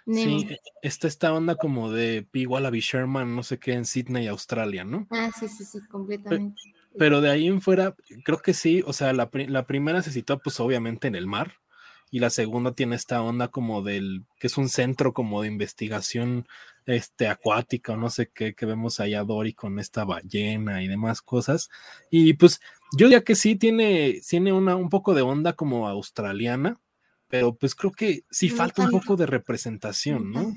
Sí, 0.07 0.47
está 0.83 1.09
esta 1.09 1.33
onda 1.33 1.55
como 1.57 1.91
de 1.91 2.27
P. 2.31 2.47
Wallaby 2.47 2.81
Sherman, 2.81 3.35
no 3.35 3.43
sé 3.43 3.59
qué, 3.59 3.73
en 3.73 3.87
Sydney, 3.87 4.27
Australia, 4.27 4.85
¿no? 4.85 5.07
Ah, 5.11 5.31
sí, 5.39 5.49
sí, 5.49 5.65
sí, 5.65 5.79
completamente. 5.89 6.61
Pero, 6.99 7.23
de 7.23 7.31
ahí 7.31 7.47
en 7.47 7.63
fuera, 7.63 7.97
creo 8.23 8.39
que 8.39 8.53
sí, 8.53 8.83
o 8.87 8.93
sea, 8.93 9.13
la, 9.15 9.31
la 9.33 9.67
primera 9.67 10.03
se 10.03 10.13
sitúa 10.13 10.39
pues 10.39 10.61
obviamente 10.61 11.09
en 11.09 11.15
el 11.15 11.27
mar, 11.27 11.55
y 12.11 12.21
la 12.21 12.31
segunda 12.31 12.73
tiene 12.73 12.97
esta 12.97 13.23
onda 13.23 13.49
como 13.49 13.83
del, 13.83 14.25
que 14.39 14.47
es 14.47 14.57
un 14.57 14.69
centro 14.69 15.13
como 15.13 15.43
de 15.43 15.49
investigación 15.49 16.47
este, 16.87 17.29
acuática 17.29 17.95
o 17.95 17.97
no 17.97 18.11
sé 18.11 18.31
qué, 18.33 18.55
que 18.55 18.67
vemos 18.67 19.01
allá 19.01 19.25
Dory 19.25 19.55
con 19.55 19.79
esta 19.79 20.05
ballena 20.05 20.83
y 20.83 20.89
demás 20.89 21.23
cosas. 21.23 21.71
Y 22.11 22.35
pues 22.35 22.61
yo 22.97 23.07
diría 23.07 23.25
que 23.25 23.35
sí 23.35 23.57
tiene, 23.57 24.21
tiene 24.29 24.53
una, 24.53 24.77
un 24.77 24.91
poco 24.91 25.15
de 25.15 25.23
onda 25.23 25.55
como 25.55 25.89
australiana, 25.89 26.79
pero 27.29 27.55
pues 27.55 27.75
creo 27.75 27.91
que 27.91 28.25
sí 28.31 28.49
falta 28.49 28.85
un 28.85 28.91
poco 28.91 29.17
de 29.17 29.27
representación, 29.27 30.31
¿no? 30.31 30.55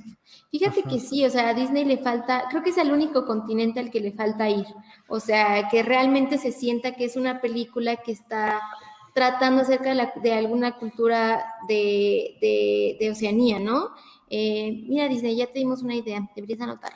Fíjate 0.52 0.84
que 0.84 0.99
sí, 0.99 1.26
o 1.26 1.30
sea, 1.30 1.49
a 1.49 1.53
Disney 1.53 1.86
le 1.86 1.98
falta, 1.98 2.44
creo 2.52 2.61
que 2.61 2.69
es 2.69 2.78
el 2.78 2.91
único 2.91 3.26
continente 3.26 3.80
al 3.80 3.90
que 3.90 3.99
le 3.99 4.11
falta 4.11 4.48
ir, 4.48 4.65
o 5.07 5.19
sea, 5.19 5.69
que 5.69 5.82
realmente 5.82 6.38
se 6.38 6.52
sienta 6.52 6.94
que 6.94 7.06
es 7.06 7.15
una 7.15 7.41
película 7.41 7.95
que 7.95 8.11
está 8.11 8.61
tratando 9.18 9.64
acerca 9.64 9.95
de, 10.22 10.31
alguna 10.31 10.77
cultura 10.77 11.44
de, 11.68 13.10
Oceanía, 13.11 13.57
¿no? 13.57 13.95
Eh, 14.30 14.84
mira, 14.88 15.10
Disney, 15.10 15.35
ya 15.35 15.48
te 15.48 15.57
dimos 15.57 15.81
una 15.81 15.95
idea, 15.95 16.30
deberías 16.35 16.61
anotar. 16.61 16.94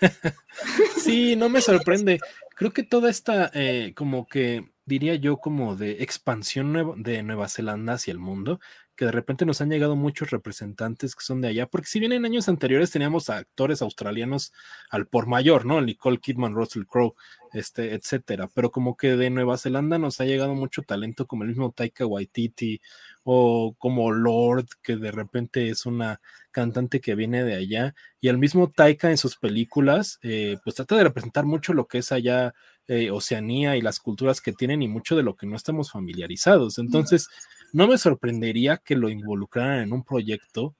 sí, 0.96 1.36
no 1.36 1.50
me 1.50 1.60
sorprende. 1.60 2.18
Creo 2.56 2.72
que 2.72 2.82
toda 2.82 3.10
esta, 3.10 3.50
eh, 3.52 3.92
como 3.94 4.26
que 4.26 4.70
diría 4.86 5.16
yo, 5.16 5.36
como 5.36 5.76
de 5.76 6.02
expansión 6.02 7.02
de 7.02 7.22
Nueva 7.22 7.46
Zelanda 7.50 7.92
hacia 7.92 8.12
el 8.12 8.18
mundo, 8.18 8.58
que 9.00 9.06
de 9.06 9.12
repente 9.12 9.46
nos 9.46 9.62
han 9.62 9.70
llegado 9.70 9.96
muchos 9.96 10.28
representantes 10.28 11.14
que 11.14 11.24
son 11.24 11.40
de 11.40 11.48
allá, 11.48 11.66
porque 11.66 11.86
si 11.88 12.00
bien 12.00 12.12
en 12.12 12.26
años 12.26 12.50
anteriores 12.50 12.90
teníamos 12.90 13.30
actores 13.30 13.80
australianos 13.80 14.52
al 14.90 15.06
por 15.06 15.26
mayor, 15.26 15.64
¿no? 15.64 15.80
Nicole 15.80 16.18
Kidman, 16.18 16.54
Russell 16.54 16.84
Crowe, 16.84 17.14
este, 17.54 17.94
etcétera, 17.94 18.50
pero 18.52 18.70
como 18.70 18.98
que 18.98 19.16
de 19.16 19.30
Nueva 19.30 19.56
Zelanda 19.56 19.96
nos 19.96 20.20
ha 20.20 20.26
llegado 20.26 20.54
mucho 20.54 20.82
talento, 20.82 21.26
como 21.26 21.44
el 21.44 21.48
mismo 21.48 21.72
Taika 21.72 22.04
Waititi 22.04 22.82
o 23.24 23.74
como 23.78 24.12
Lord, 24.12 24.66
que 24.82 24.96
de 24.96 25.12
repente 25.12 25.70
es 25.70 25.86
una 25.86 26.20
cantante 26.50 27.00
que 27.00 27.14
viene 27.14 27.42
de 27.42 27.54
allá, 27.54 27.94
y 28.20 28.28
el 28.28 28.36
mismo 28.36 28.70
Taika 28.70 29.10
en 29.10 29.16
sus 29.16 29.38
películas, 29.38 30.18
eh, 30.22 30.58
pues 30.62 30.76
trata 30.76 30.96
de 30.96 31.04
representar 31.04 31.46
mucho 31.46 31.72
lo 31.72 31.86
que 31.86 31.96
es 31.98 32.12
allá 32.12 32.52
eh, 32.86 33.10
Oceanía 33.10 33.76
y 33.76 33.80
las 33.80 33.98
culturas 33.98 34.42
que 34.42 34.52
tienen 34.52 34.82
y 34.82 34.88
mucho 34.88 35.16
de 35.16 35.22
lo 35.22 35.36
que 35.36 35.46
no 35.46 35.56
estamos 35.56 35.90
familiarizados. 35.90 36.78
Entonces, 36.78 37.28
no 37.30 37.59
me 37.72 37.98
sorprendería 37.98 38.78
que 38.78 38.96
lo 38.96 39.08
involucraran 39.08 39.80
en 39.80 39.92
un 39.92 40.04
proyecto 40.04 40.74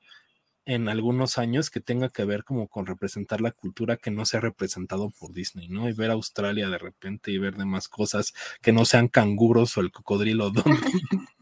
en 0.66 0.88
algunos 0.88 1.38
años 1.38 1.70
que 1.70 1.80
tenga 1.80 2.10
que 2.10 2.24
ver 2.24 2.44
como 2.44 2.68
con 2.68 2.86
representar 2.86 3.40
la 3.40 3.50
cultura 3.50 3.96
que 3.96 4.10
no 4.10 4.24
se 4.24 4.36
ha 4.36 4.40
representado 4.40 5.10
por 5.10 5.32
Disney, 5.32 5.68
¿no? 5.68 5.88
Y 5.88 5.92
ver 5.92 6.10
Australia 6.10 6.68
de 6.68 6.78
repente 6.78 7.30
y 7.30 7.38
ver 7.38 7.56
demás 7.56 7.88
cosas 7.88 8.32
que 8.62 8.72
no 8.72 8.84
sean 8.84 9.08
canguros 9.08 9.76
o 9.76 9.80
el 9.80 9.90
cocodrilo. 9.90 10.52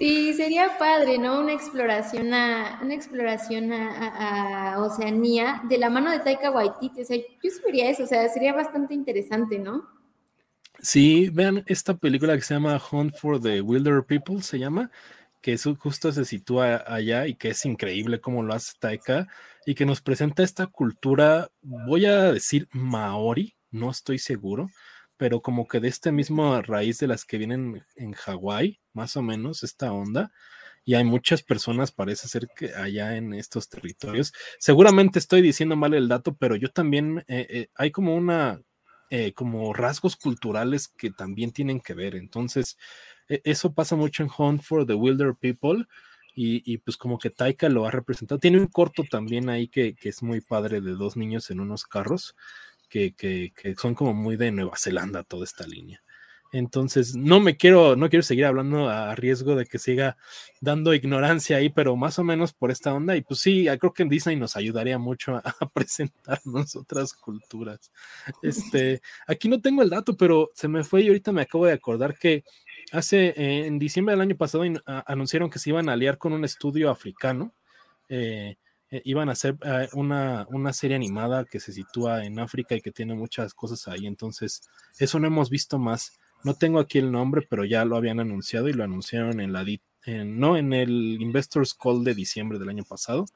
Sí, 0.00 0.32
sería 0.32 0.78
padre, 0.78 1.18
¿no? 1.18 1.38
Una 1.40 1.52
exploración 1.52 2.32
a, 2.32 2.80
una 2.82 2.94
exploración 2.94 3.70
a, 3.70 4.76
Oceanía 4.78 5.60
de 5.68 5.76
la 5.76 5.90
mano 5.90 6.10
de 6.10 6.20
Taika 6.20 6.50
Waititi. 6.50 7.02
O 7.02 7.04
sea, 7.04 7.18
yo 7.18 7.50
vería 7.66 7.90
eso, 7.90 8.04
o 8.04 8.06
sea, 8.06 8.26
sería 8.30 8.54
bastante 8.54 8.94
interesante, 8.94 9.58
¿no? 9.58 9.99
Sí, 10.82 11.28
vean 11.30 11.62
esta 11.66 11.96
película 11.98 12.34
que 12.36 12.42
se 12.42 12.54
llama 12.54 12.80
Hunt 12.90 13.14
for 13.16 13.40
the 13.40 13.60
Wilder 13.60 14.02
People, 14.04 14.42
se 14.42 14.58
llama, 14.58 14.90
que 15.42 15.58
justo 15.58 16.10
se 16.12 16.24
sitúa 16.24 16.82
allá 16.86 17.26
y 17.26 17.34
que 17.34 17.50
es 17.50 17.64
increíble 17.66 18.18
cómo 18.20 18.42
lo 18.42 18.54
hace 18.54 18.72
Taika 18.78 19.28
y 19.66 19.74
que 19.74 19.84
nos 19.84 20.00
presenta 20.00 20.42
esta 20.42 20.66
cultura, 20.68 21.50
voy 21.62 22.06
a 22.06 22.32
decir 22.32 22.66
maori, 22.72 23.56
no 23.70 23.90
estoy 23.90 24.18
seguro, 24.18 24.70
pero 25.18 25.42
como 25.42 25.68
que 25.68 25.80
de 25.80 25.88
esta 25.88 26.12
misma 26.12 26.62
raíz 26.62 26.98
de 26.98 27.08
las 27.08 27.26
que 27.26 27.36
vienen 27.38 27.84
en 27.96 28.12
Hawái, 28.14 28.80
más 28.94 29.16
o 29.16 29.22
menos, 29.22 29.62
esta 29.62 29.92
onda. 29.92 30.32
Y 30.84 30.94
hay 30.94 31.04
muchas 31.04 31.42
personas, 31.42 31.92
parece 31.92 32.26
ser 32.26 32.48
que 32.56 32.74
allá 32.74 33.16
en 33.16 33.34
estos 33.34 33.68
territorios. 33.68 34.32
Seguramente 34.58 35.18
estoy 35.18 35.42
diciendo 35.42 35.76
mal 35.76 35.92
el 35.92 36.08
dato, 36.08 36.34
pero 36.36 36.56
yo 36.56 36.70
también, 36.70 37.18
eh, 37.28 37.46
eh, 37.50 37.68
hay 37.74 37.90
como 37.90 38.16
una 38.16 38.62
eh, 39.10 39.32
como 39.32 39.72
rasgos 39.74 40.16
culturales 40.16 40.88
que 40.88 41.10
también 41.10 41.52
tienen 41.52 41.80
que 41.80 41.94
ver. 41.94 42.14
Entonces, 42.14 42.78
e, 43.28 43.40
eso 43.44 43.74
pasa 43.74 43.96
mucho 43.96 44.22
en 44.22 44.30
Hunt 44.36 44.62
for 44.62 44.86
the 44.86 44.94
Wilder 44.94 45.34
People. 45.34 45.86
Y, 46.42 46.78
pues 46.78 46.96
como 46.96 47.18
que 47.18 47.28
Taika 47.28 47.68
lo 47.68 47.84
ha 47.86 47.90
representado. 47.90 48.38
Tiene 48.38 48.58
un 48.58 48.68
corto 48.68 49.02
también 49.04 49.50
ahí 49.50 49.68
que, 49.68 49.94
es 50.00 50.22
muy 50.22 50.40
padre 50.40 50.80
de 50.80 50.92
dos 50.92 51.14
niños 51.16 51.50
en 51.50 51.60
unos 51.60 51.84
carros, 51.84 52.34
que, 52.88 53.12
que, 53.14 53.52
son 53.76 53.94
como 53.94 54.14
muy 54.14 54.36
de 54.36 54.50
Nueva 54.50 54.76
Zelanda 54.78 55.22
toda 55.22 55.44
esta 55.44 55.66
línea. 55.66 56.02
Entonces, 56.52 57.14
no 57.14 57.38
me 57.38 57.56
quiero, 57.56 57.94
no 57.94 58.08
quiero 58.08 58.22
seguir 58.24 58.44
hablando 58.44 58.88
a 58.88 59.14
riesgo 59.14 59.54
de 59.54 59.66
que 59.66 59.78
siga 59.78 60.16
dando 60.60 60.94
ignorancia 60.94 61.58
ahí, 61.58 61.68
pero 61.68 61.94
más 61.96 62.18
o 62.18 62.24
menos 62.24 62.52
por 62.52 62.70
esta 62.70 62.92
onda. 62.92 63.16
Y 63.16 63.22
pues 63.22 63.40
sí, 63.40 63.66
creo 63.78 63.92
que 63.92 64.02
en 64.02 64.08
Disney 64.08 64.36
nos 64.36 64.56
ayudaría 64.56 64.98
mucho 64.98 65.36
a, 65.36 65.42
presentarnos 65.72 66.74
otras 66.74 67.12
culturas. 67.12 67.92
Este, 68.42 69.00
aquí 69.28 69.48
no 69.48 69.60
tengo 69.60 69.82
el 69.82 69.90
dato, 69.90 70.16
pero 70.16 70.50
se 70.54 70.66
me 70.68 70.82
fue 70.82 71.02
y 71.02 71.08
ahorita 71.08 71.32
me 71.32 71.42
acabo 71.42 71.66
de 71.66 71.72
acordar 71.72 72.18
que 72.18 72.44
hace, 72.92 73.28
eh, 73.36 73.66
en 73.66 73.78
diciembre 73.78 74.14
del 74.14 74.22
año 74.22 74.36
pasado, 74.36 74.64
anunciaron 75.06 75.50
que 75.50 75.58
se 75.58 75.70
iban 75.70 75.88
a 75.88 75.92
aliar 75.92 76.18
con 76.18 76.32
un 76.32 76.44
estudio 76.44 76.90
africano. 76.90 77.54
Eh, 78.08 78.56
eh, 78.92 79.02
iban 79.04 79.28
a 79.28 79.32
hacer 79.32 79.56
una, 79.92 80.48
una, 80.50 80.72
serie 80.72 80.96
animada 80.96 81.44
que 81.44 81.60
se 81.60 81.72
sitúa 81.72 82.24
en 82.24 82.40
África 82.40 82.74
y 82.74 82.80
que 82.80 82.90
tiene 82.90 83.14
muchas 83.14 83.54
cosas 83.54 83.86
ahí. 83.86 84.04
Entonces, 84.04 84.68
eso 84.98 85.20
no 85.20 85.28
hemos 85.28 85.48
visto 85.48 85.78
más. 85.78 86.18
No 86.44 86.54
tengo 86.54 86.78
aquí 86.78 86.98
el 86.98 87.12
nombre, 87.12 87.46
pero 87.48 87.64
ya 87.64 87.84
lo 87.84 87.96
habían 87.96 88.20
anunciado 88.20 88.68
y 88.68 88.72
lo 88.72 88.84
anunciaron 88.84 89.40
en 89.40 89.52
la 89.52 89.64
no 90.24 90.56
en 90.56 90.72
el 90.72 91.20
Investors 91.20 91.74
Call 91.74 92.04
de 92.04 92.14
diciembre 92.14 92.58
del 92.58 92.68
año 92.68 92.84
pasado. 92.84 93.26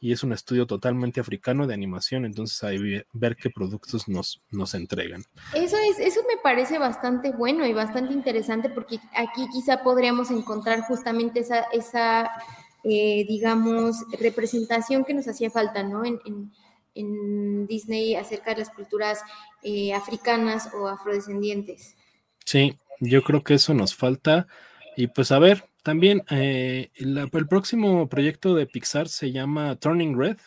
Y 0.00 0.12
es 0.12 0.22
un 0.22 0.32
estudio 0.32 0.64
totalmente 0.64 1.20
africano 1.20 1.66
de 1.66 1.74
animación, 1.74 2.24
entonces 2.24 2.62
hay 2.62 3.02
ver 3.12 3.34
qué 3.34 3.50
productos 3.50 4.06
nos, 4.06 4.40
nos 4.50 4.74
entregan. 4.74 5.24
Eso 5.54 5.76
es, 5.76 5.98
eso 5.98 6.20
me 6.28 6.40
parece 6.40 6.78
bastante 6.78 7.32
bueno 7.32 7.66
y 7.66 7.72
bastante 7.72 8.12
interesante 8.14 8.70
porque 8.70 9.00
aquí 9.16 9.46
quizá 9.52 9.82
podríamos 9.82 10.30
encontrar 10.30 10.82
justamente 10.82 11.40
esa, 11.40 11.62
esa 11.72 12.30
eh, 12.84 13.26
digamos, 13.28 13.96
representación 14.20 15.04
que 15.04 15.14
nos 15.14 15.26
hacía 15.26 15.50
falta, 15.50 15.82
¿no? 15.82 16.04
En, 16.04 16.20
en, 16.94 17.66
Disney 17.66 18.16
acerca 18.16 18.52
de 18.52 18.60
las 18.60 18.70
culturas 18.70 19.20
eh, 19.62 19.92
africanas 19.92 20.70
o 20.74 20.88
afrodescendientes. 20.88 21.96
Sí, 22.50 22.78
yo 23.00 23.22
creo 23.24 23.44
que 23.44 23.52
eso 23.52 23.74
nos 23.74 23.94
falta. 23.94 24.46
Y 24.96 25.08
pues 25.08 25.32
a 25.32 25.38
ver, 25.38 25.64
también 25.82 26.22
eh, 26.30 26.90
el 26.94 27.28
próximo 27.46 28.08
proyecto 28.08 28.54
de 28.54 28.66
Pixar 28.66 29.08
se 29.10 29.32
llama 29.32 29.76
Turning 29.76 30.18
Red 30.18 30.38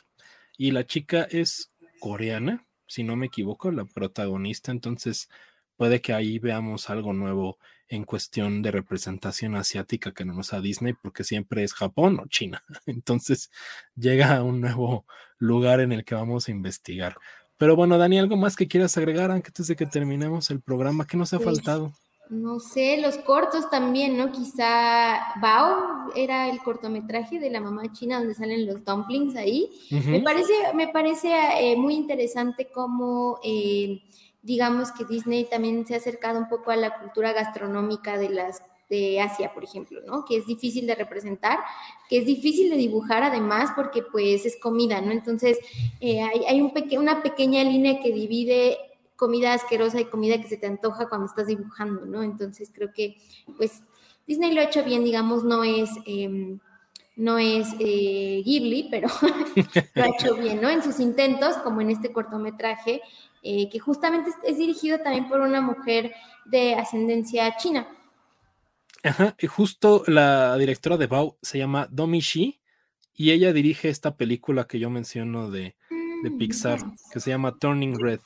y 0.58 0.72
la 0.72 0.84
chica 0.88 1.28
es 1.30 1.70
coreana, 2.00 2.66
si 2.88 3.04
no 3.04 3.16
me 3.16 3.28
equivoco, 3.28 3.70
la 3.70 3.86
protagonista. 3.86 4.72
Entonces 4.72 5.30
puede 5.78 6.02
que 6.02 6.14
ahí 6.14 6.40
veamos 6.40 6.90
algo 6.90 7.14
nuevo 7.14 7.60
en 7.88 8.04
cuestión 8.04 8.64
de 8.64 8.72
representación 8.72 9.54
asiática 9.54 10.12
que 10.12 10.26
no 10.26 10.34
nos 10.34 10.50
da 10.50 10.60
Disney, 10.60 10.94
porque 10.94 11.24
siempre 11.24 11.64
es 11.64 11.76
Japón 11.76 12.20
o 12.20 12.28
China. 12.30 12.64
Entonces 12.88 13.52
llega 13.96 14.38
a 14.38 14.44
un 14.44 14.60
nuevo 14.60 15.06
lugar 15.38 15.80
en 15.82 15.92
el 15.92 16.04
que 16.04 16.16
vamos 16.16 16.48
a 16.48 16.52
investigar. 16.52 17.16
Pero 17.62 17.76
bueno, 17.76 18.00
Dani, 18.00 18.18
¿algo 18.18 18.38
más 18.38 18.56
que 18.56 18.68
quieras 18.68 18.98
agregar 18.98 19.30
antes 19.30 19.68
de 19.68 19.76
que 19.76 19.86
terminemos 19.86 20.50
el 20.50 20.62
programa? 20.62 21.06
¿Qué 21.06 21.16
nos 21.16 21.32
ha 21.32 21.38
pues, 21.38 21.58
faltado? 21.58 21.92
No 22.28 22.60
sé, 22.60 23.00
los 23.00 23.18
cortos 23.18 23.70
también, 23.70 24.18
¿no? 24.18 24.32
Quizá 24.32 25.20
Bao 25.40 26.12
era 26.16 26.50
el 26.50 26.58
cortometraje 26.64 27.40
de 27.40 27.52
la 27.52 27.62
mamá 27.62 27.84
china 27.94 28.18
donde 28.18 28.34
salen 28.34 28.66
los 28.66 28.84
dumplings 28.84 29.36
ahí. 29.36 29.70
Me 29.92 30.22
parece, 30.22 30.54
me 30.74 30.88
parece 30.88 31.30
eh, 31.60 31.76
muy 31.78 31.94
interesante 31.94 32.68
cómo, 32.74 33.40
eh, 33.44 34.02
digamos 34.42 34.92
que 34.92 35.06
Disney 35.06 35.44
también 35.44 35.86
se 35.86 35.94
ha 35.94 35.98
acercado 35.98 36.40
un 36.40 36.50
poco 36.50 36.72
a 36.72 36.76
la 36.76 36.98
cultura 36.98 37.32
gastronómica 37.32 38.18
de 38.18 38.30
las 38.30 38.64
de 38.92 39.22
Asia, 39.22 39.54
por 39.54 39.64
ejemplo, 39.64 40.02
¿no? 40.06 40.26
Que 40.26 40.36
es 40.36 40.46
difícil 40.46 40.86
de 40.86 40.96
representar, 40.96 41.60
que 42.10 42.18
es 42.18 42.26
difícil 42.26 42.70
de 42.70 42.76
dibujar 42.76 43.24
además 43.24 43.72
porque 43.74 44.04
pues 44.04 44.46
es 44.46 44.58
comida, 44.60 45.00
¿no? 45.00 45.12
Entonces 45.12 45.58
eh, 46.02 46.22
hay, 46.22 46.62
un 46.62 46.74
una 47.00 47.24
pequeña 47.24 47.64
línea 47.64 48.02
que 48.02 48.12
divide 48.12 48.78
comida 49.16 49.54
asquerosa 49.54 50.02
y 50.02 50.06
comida 50.06 50.42
que 50.42 50.50
se 50.50 50.58
te 50.58 50.68
antoja 50.68 51.08
cuando 51.08 51.28
estás 51.28 51.48
dibujando, 51.48 52.06
¿no? 52.06 52.22
Entonces 52.22 52.70
creo 52.74 52.92
que 52.94 53.16
pues 53.56 53.82
Disney 54.28 54.52
lo 54.52 54.60
ha 54.60 54.66
hecho 54.66 54.84
bien, 54.84 55.04
digamos, 55.06 55.44
no 55.46 55.64
es... 55.64 55.90
Em, 56.06 56.60
no 57.18 57.38
es 57.38 57.68
eh, 57.78 58.42
Ghibli, 58.44 58.88
pero 58.90 59.10
lo 59.96 60.04
ha 60.04 60.08
hecho 60.08 60.34
bien, 60.36 60.62
¿no? 60.62 60.70
En 60.70 60.82
sus 60.82 61.00
intentos, 61.00 61.58
como 61.58 61.82
en 61.82 61.92
este 61.92 62.12
cortometraje, 62.12 63.02
eh, 63.44 63.70
que 63.70 63.80
justamente 63.80 64.32
es, 64.44 64.58
dirigido 64.58 65.00
también 65.00 65.28
por 65.28 65.42
una 65.42 65.62
mujer 65.62 66.14
de 66.46 66.74
ascendencia 66.74 67.58
china. 67.58 67.86
Ajá, 69.04 69.36
y 69.40 69.48
justo 69.48 70.04
la 70.08 70.56
directora 70.58 70.98
de 70.98 71.08
Bao 71.08 71.38
se 71.42 71.58
llama 71.58 71.88
Domi 71.90 72.20
Shi 72.20 72.62
y 73.14 73.32
ella 73.32 73.52
dirige 73.52 73.90
esta 73.90 74.16
película 74.16 74.68
que 74.68 74.80
yo 74.80 74.90
menciono 74.90 75.50
de, 75.50 75.76
de 76.24 76.30
mm, 76.30 76.38
Pixar, 76.38 76.80
que 77.12 77.20
se 77.20 77.32
llama 77.32 77.58
Turning 77.58 78.00
Red, 78.00 78.20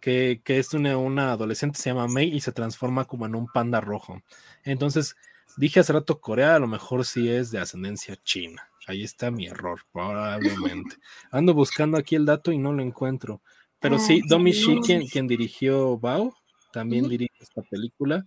que, 0.00 0.40
que 0.44 0.58
es 0.58 0.74
una, 0.74 0.96
una, 0.96 1.32
adolescente, 1.32 1.78
se 1.78 1.90
llama 1.90 2.06
Mei 2.06 2.34
y 2.34 2.40
se 2.40 2.52
transforma 2.52 3.04
como 3.04 3.26
en 3.26 3.34
un 3.34 3.46
panda 3.48 3.80
rojo. 3.80 4.22
Entonces, 4.64 5.16
dije 5.56 5.80
hace 5.80 5.92
rato 5.92 6.20
Corea, 6.20 6.54
a 6.54 6.60
lo 6.60 6.68
mejor 6.68 7.04
sí 7.04 7.28
es 7.28 7.50
de 7.50 7.58
ascendencia 7.58 8.16
china. 8.16 8.68
Ahí 8.86 9.02
está 9.02 9.30
mi 9.30 9.46
error, 9.46 9.80
probablemente. 9.92 10.96
Ando 11.30 11.54
buscando 11.54 11.96
aquí 11.98 12.14
el 12.16 12.26
dato 12.26 12.52
y 12.52 12.58
no 12.58 12.72
lo 12.72 12.82
encuentro. 12.82 13.42
Pero 13.80 13.98
sí, 13.98 14.20
ah, 14.22 14.26
Domi 14.28 14.52
Shi, 14.52 14.80
quien, 14.80 15.06
quien 15.06 15.26
dirigió 15.26 15.98
Bao, 15.98 16.34
también 16.72 17.08
dirige 17.08 17.34
esta 17.40 17.62
película 17.62 18.24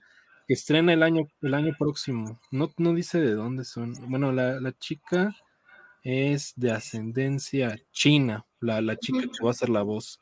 que 0.47 0.53
estrena 0.53 0.93
el 0.93 1.03
año, 1.03 1.27
el 1.41 1.53
año 1.53 1.75
próximo. 1.77 2.39
No, 2.51 2.71
no 2.77 2.93
dice 2.93 3.19
de 3.19 3.33
dónde 3.33 3.65
son. 3.65 3.93
Bueno, 4.09 4.31
la, 4.31 4.71
chica 4.79 5.35
es 6.03 6.53
de 6.55 6.71
ascendencia 6.71 7.79
china, 7.91 8.45
la, 8.59 8.81
la 8.81 8.95
chica 8.97 9.21
que 9.21 9.43
va 9.43 9.51
a 9.51 9.55
ser 9.55 9.69
la 9.69 9.81
voz. 9.81 10.19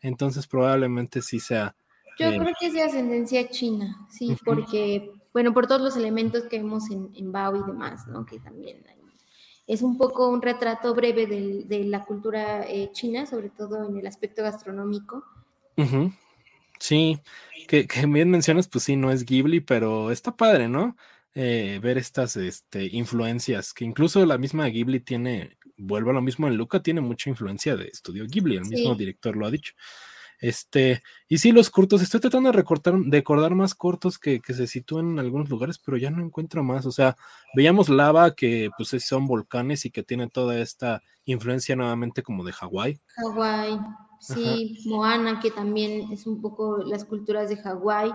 Entonces 0.00 0.46
probablemente 0.46 1.22
sí 1.22 1.40
sea. 1.40 1.74
Yo 2.18 2.28
eh, 2.28 2.38
creo 2.38 2.54
que 2.58 2.66
es 2.66 2.74
de 2.74 2.82
ascendencia 2.82 3.48
china, 3.48 4.06
sí, 4.08 4.36
porque, 4.44 5.10
bueno, 5.32 5.52
por 5.52 5.66
todos 5.66 5.80
los 5.80 5.96
elementos 5.96 6.44
que 6.44 6.58
vemos 6.58 6.90
en, 6.90 7.10
en 7.16 7.32
Bao 7.32 7.56
y 7.56 7.62
demás, 7.64 8.06
¿no? 8.06 8.24
Que 8.24 8.38
también 8.38 8.84
es 9.66 9.82
un 9.82 9.96
poco 9.96 10.28
un 10.28 10.42
retrato 10.42 10.94
breve 10.94 11.26
de, 11.26 11.84
la 11.84 12.04
cultura 12.04 12.64
eh, 12.68 12.90
china, 12.92 13.26
sobre 13.26 13.48
todo 13.48 13.88
en 13.88 13.96
el 13.96 14.06
aspecto 14.06 14.42
gastronómico. 14.42 15.24
Sí, 16.84 17.18
que, 17.66 17.86
bien 18.06 18.28
mencionas, 18.28 18.68
pues 18.68 18.84
sí, 18.84 18.94
no 18.94 19.10
es 19.10 19.24
Ghibli, 19.24 19.60
pero 19.60 20.10
está 20.10 20.36
padre, 20.36 20.68
¿no? 20.68 20.98
Eh, 21.34 21.80
ver 21.82 21.96
estas 21.96 22.36
este, 22.36 22.84
influencias, 22.84 23.72
que 23.72 23.86
incluso 23.86 24.24
la 24.26 24.36
misma 24.36 24.66
Ghibli 24.66 25.00
tiene, 25.00 25.56
vuelvo 25.78 26.10
a 26.10 26.12
lo 26.12 26.20
mismo 26.20 26.46
en 26.46 26.58
Luca, 26.58 26.82
tiene 26.82 27.00
mucha 27.00 27.30
influencia 27.30 27.74
de 27.74 27.86
estudio 27.86 28.26
Ghibli, 28.26 28.56
el 28.56 28.66
mismo 28.66 28.94
director 28.94 29.34
lo 29.34 29.46
ha 29.46 29.50
dicho. 29.50 29.72
Este, 30.38 31.02
y 31.26 31.38
sí, 31.38 31.52
los 31.52 31.70
cortos, 31.70 32.02
estoy 32.02 32.20
tratando 32.20 32.50
de 32.50 32.56
recortar, 32.56 32.98
de 32.98 33.16
recordar 33.16 33.54
más 33.54 33.74
cortos 33.74 34.18
que, 34.18 34.40
que, 34.42 34.52
se 34.52 34.66
sitúan 34.66 35.12
en 35.12 35.18
algunos 35.20 35.48
lugares, 35.48 35.78
pero 35.78 35.96
ya 35.96 36.10
no 36.10 36.22
encuentro 36.22 36.62
más. 36.62 36.84
O 36.84 36.92
sea, 36.92 37.16
veíamos 37.56 37.88
lava 37.88 38.34
que 38.34 38.68
pues 38.76 38.90
son 39.02 39.26
volcanes 39.26 39.86
y 39.86 39.90
que 39.90 40.02
tiene 40.02 40.28
toda 40.28 40.58
esta 40.58 41.00
influencia 41.24 41.76
nuevamente 41.76 42.22
como 42.22 42.44
de 42.44 42.52
Hawái. 42.52 43.00
Hawái. 43.16 43.80
Sí, 44.24 44.82
Moana, 44.86 45.38
que 45.38 45.50
también 45.50 46.10
es 46.10 46.26
un 46.26 46.40
poco 46.40 46.78
las 46.78 47.04
culturas 47.04 47.50
de 47.50 47.58
Hawái, 47.58 48.10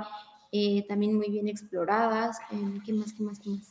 eh, 0.52 0.86
también 0.88 1.16
muy 1.16 1.30
bien 1.30 1.48
exploradas. 1.48 2.40
Eh, 2.52 2.80
¿Qué 2.84 2.94
más, 2.94 3.14
qué 3.14 3.24
más, 3.24 3.40
qué 3.40 3.50
más? 3.52 3.70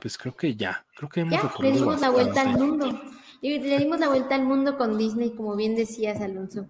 Pues 0.00 0.18
creo 0.18 0.36
que 0.36 0.54
ya, 0.54 0.84
creo 0.94 1.08
que 1.08 1.20
hemos 1.20 1.42
ya, 1.42 1.52
le 1.60 1.72
dimos 1.72 2.00
la 2.00 2.10
vuelta 2.10 2.42
al 2.42 2.58
mundo. 2.58 3.00
Le 3.40 3.78
dimos 3.78 3.98
la 3.98 4.08
vuelta 4.08 4.34
al 4.34 4.44
mundo 4.44 4.76
con 4.76 4.98
Disney, 4.98 5.34
como 5.34 5.56
bien 5.56 5.74
decías, 5.74 6.20
Alonso. 6.20 6.68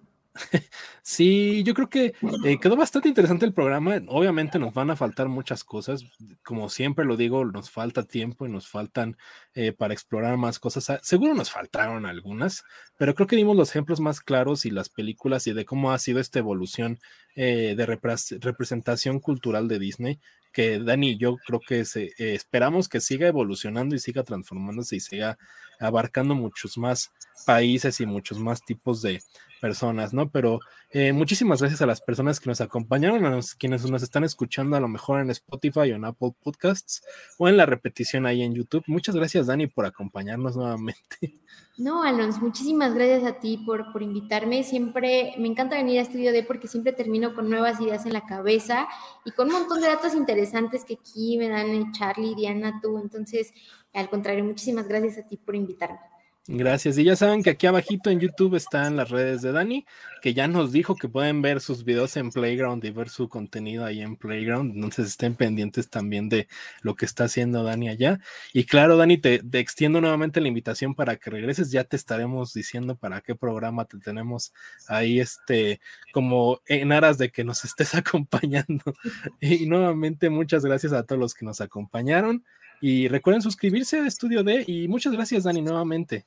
Sí, 1.03 1.63
yo 1.63 1.73
creo 1.73 1.89
que 1.89 2.13
eh, 2.45 2.59
quedó 2.61 2.75
bastante 2.75 3.09
interesante 3.09 3.45
el 3.45 3.53
programa. 3.53 4.01
Obviamente 4.07 4.59
nos 4.59 4.73
van 4.73 4.91
a 4.91 4.95
faltar 4.95 5.27
muchas 5.27 5.63
cosas. 5.63 6.05
Como 6.43 6.69
siempre 6.69 7.05
lo 7.05 7.17
digo, 7.17 7.43
nos 7.45 7.69
falta 7.69 8.03
tiempo 8.03 8.45
y 8.45 8.51
nos 8.51 8.67
faltan 8.67 9.17
eh, 9.53 9.73
para 9.73 9.93
explorar 9.93 10.37
más 10.37 10.59
cosas. 10.59 10.89
Ah, 10.89 10.99
seguro 11.03 11.33
nos 11.33 11.51
faltaron 11.51 12.05
algunas, 12.05 12.63
pero 12.97 13.15
creo 13.15 13.27
que 13.27 13.35
dimos 13.35 13.55
los 13.55 13.69
ejemplos 13.71 13.99
más 13.99 14.21
claros 14.21 14.65
y 14.65 14.71
las 14.71 14.89
películas 14.89 15.47
y 15.47 15.53
de 15.53 15.65
cómo 15.65 15.91
ha 15.91 15.99
sido 15.99 16.19
esta 16.19 16.39
evolución 16.39 16.99
eh, 17.35 17.73
de 17.75 17.85
representación 17.85 19.19
cultural 19.19 19.67
de 19.67 19.79
Disney 19.79 20.19
que 20.53 20.79
Dani 20.79 21.11
y 21.11 21.17
yo 21.17 21.37
creo 21.37 21.61
que 21.65 21.85
esperamos 22.17 22.89
que 22.89 22.99
siga 22.99 23.25
evolucionando 23.25 23.95
y 23.95 23.99
siga 23.99 24.23
transformándose 24.23 24.97
y 24.97 24.99
siga 24.99 25.37
abarcando 25.79 26.35
muchos 26.35 26.77
más 26.77 27.13
países 27.45 28.01
y 28.01 28.05
muchos 28.05 28.37
más 28.37 28.61
tipos 28.61 29.01
de, 29.01 29.21
personas, 29.61 30.13
¿no? 30.13 30.29
Pero 30.29 30.59
eh, 30.89 31.13
muchísimas 31.13 31.61
gracias 31.61 31.81
a 31.81 31.85
las 31.85 32.01
personas 32.01 32.39
que 32.39 32.49
nos 32.49 32.59
acompañaron, 32.59 33.23
a 33.25 33.29
los, 33.29 33.55
quienes 33.55 33.89
nos 33.89 34.03
están 34.03 34.25
escuchando 34.25 34.75
a 34.75 34.81
lo 34.81 34.89
mejor 34.89 35.21
en 35.21 35.29
Spotify 35.29 35.91
o 35.91 35.95
en 35.95 36.03
Apple 36.03 36.33
Podcasts 36.43 37.03
o 37.37 37.47
en 37.47 37.55
la 37.55 37.65
repetición 37.65 38.25
ahí 38.25 38.41
en 38.41 38.55
YouTube. 38.55 38.83
Muchas 38.87 39.15
gracias, 39.15 39.47
Dani, 39.47 39.67
por 39.67 39.85
acompañarnos 39.85 40.57
nuevamente. 40.57 41.39
No, 41.77 42.03
Alonso, 42.03 42.41
muchísimas 42.41 42.93
gracias 42.93 43.23
a 43.23 43.39
ti 43.39 43.63
por, 43.65 43.91
por 43.93 44.03
invitarme. 44.03 44.63
Siempre 44.63 45.33
me 45.37 45.47
encanta 45.47 45.77
venir 45.77 45.99
a 45.99 46.01
Estudio 46.01 46.31
D 46.31 46.43
porque 46.43 46.67
siempre 46.67 46.91
termino 46.91 47.33
con 47.33 47.49
nuevas 47.49 47.79
ideas 47.79 48.05
en 48.05 48.13
la 48.13 48.25
cabeza 48.25 48.87
y 49.23 49.31
con 49.31 49.47
un 49.47 49.53
montón 49.53 49.81
de 49.81 49.87
datos 49.87 50.13
interesantes 50.13 50.83
que 50.83 50.95
aquí 50.95 51.37
me 51.37 51.49
dan 51.49 51.91
Charlie, 51.93 52.35
Diana, 52.35 52.79
tú. 52.81 52.97
Entonces, 52.97 53.53
al 53.93 54.09
contrario, 54.09 54.43
muchísimas 54.43 54.87
gracias 54.87 55.17
a 55.17 55.27
ti 55.27 55.37
por 55.37 55.55
invitarme. 55.55 55.99
Gracias. 56.47 56.97
Y 56.97 57.03
ya 57.03 57.15
saben 57.15 57.43
que 57.43 57.51
aquí 57.51 57.67
abajito 57.67 58.09
en 58.09 58.19
YouTube 58.19 58.55
están 58.55 58.95
las 58.95 59.11
redes 59.11 59.43
de 59.43 59.51
Dani, 59.51 59.85
que 60.23 60.33
ya 60.33 60.47
nos 60.47 60.71
dijo 60.71 60.95
que 60.95 61.07
pueden 61.07 61.43
ver 61.43 61.61
sus 61.61 61.83
videos 61.83 62.17
en 62.17 62.31
Playground 62.31 62.83
y 62.83 62.89
ver 62.89 63.09
su 63.09 63.29
contenido 63.29 63.85
ahí 63.85 64.01
en 64.01 64.15
Playground. 64.15 64.73
Entonces 64.73 65.09
estén 65.09 65.35
pendientes 65.35 65.91
también 65.91 66.29
de 66.29 66.47
lo 66.81 66.95
que 66.95 67.05
está 67.05 67.25
haciendo 67.25 67.63
Dani 67.63 67.89
allá. 67.89 68.19
Y 68.53 68.65
claro, 68.65 68.97
Dani, 68.97 69.19
te, 69.19 69.37
te 69.37 69.59
extiendo 69.59 70.01
nuevamente 70.01 70.41
la 70.41 70.47
invitación 70.47 70.95
para 70.95 71.15
que 71.17 71.29
regreses. 71.29 71.69
Ya 71.71 71.83
te 71.83 71.95
estaremos 71.95 72.53
diciendo 72.53 72.95
para 72.95 73.21
qué 73.21 73.35
programa 73.35 73.85
te 73.85 73.99
tenemos 73.99 74.51
ahí, 74.87 75.19
este, 75.19 75.79
como 76.11 76.59
en 76.65 76.91
aras 76.91 77.19
de 77.19 77.31
que 77.31 77.43
nos 77.43 77.63
estés 77.65 77.93
acompañando. 77.93 78.95
Y 79.39 79.67
nuevamente 79.67 80.31
muchas 80.31 80.65
gracias 80.65 80.91
a 80.93 81.03
todos 81.03 81.19
los 81.19 81.35
que 81.35 81.45
nos 81.45 81.61
acompañaron. 81.61 82.43
Y 82.81 83.07
recuerden 83.07 83.41
suscribirse 83.41 83.99
a 83.99 84.07
Estudio 84.07 84.43
D 84.43 84.63
y 84.67 84.87
muchas 84.87 85.13
gracias, 85.13 85.43
Dani, 85.43 85.61
nuevamente. 85.61 86.25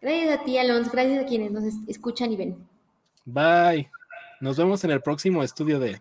Gracias 0.00 0.40
a 0.40 0.44
ti, 0.44 0.56
Alonso. 0.56 0.90
Gracias 0.90 1.22
a 1.22 1.26
quienes 1.26 1.52
nos 1.52 1.64
escuchan 1.86 2.32
y 2.32 2.36
ven. 2.36 2.56
Bye. 3.26 3.90
Nos 4.40 4.56
vemos 4.56 4.82
en 4.84 4.92
el 4.92 5.02
próximo 5.02 5.42
Estudio 5.42 5.78
D. 5.78 6.00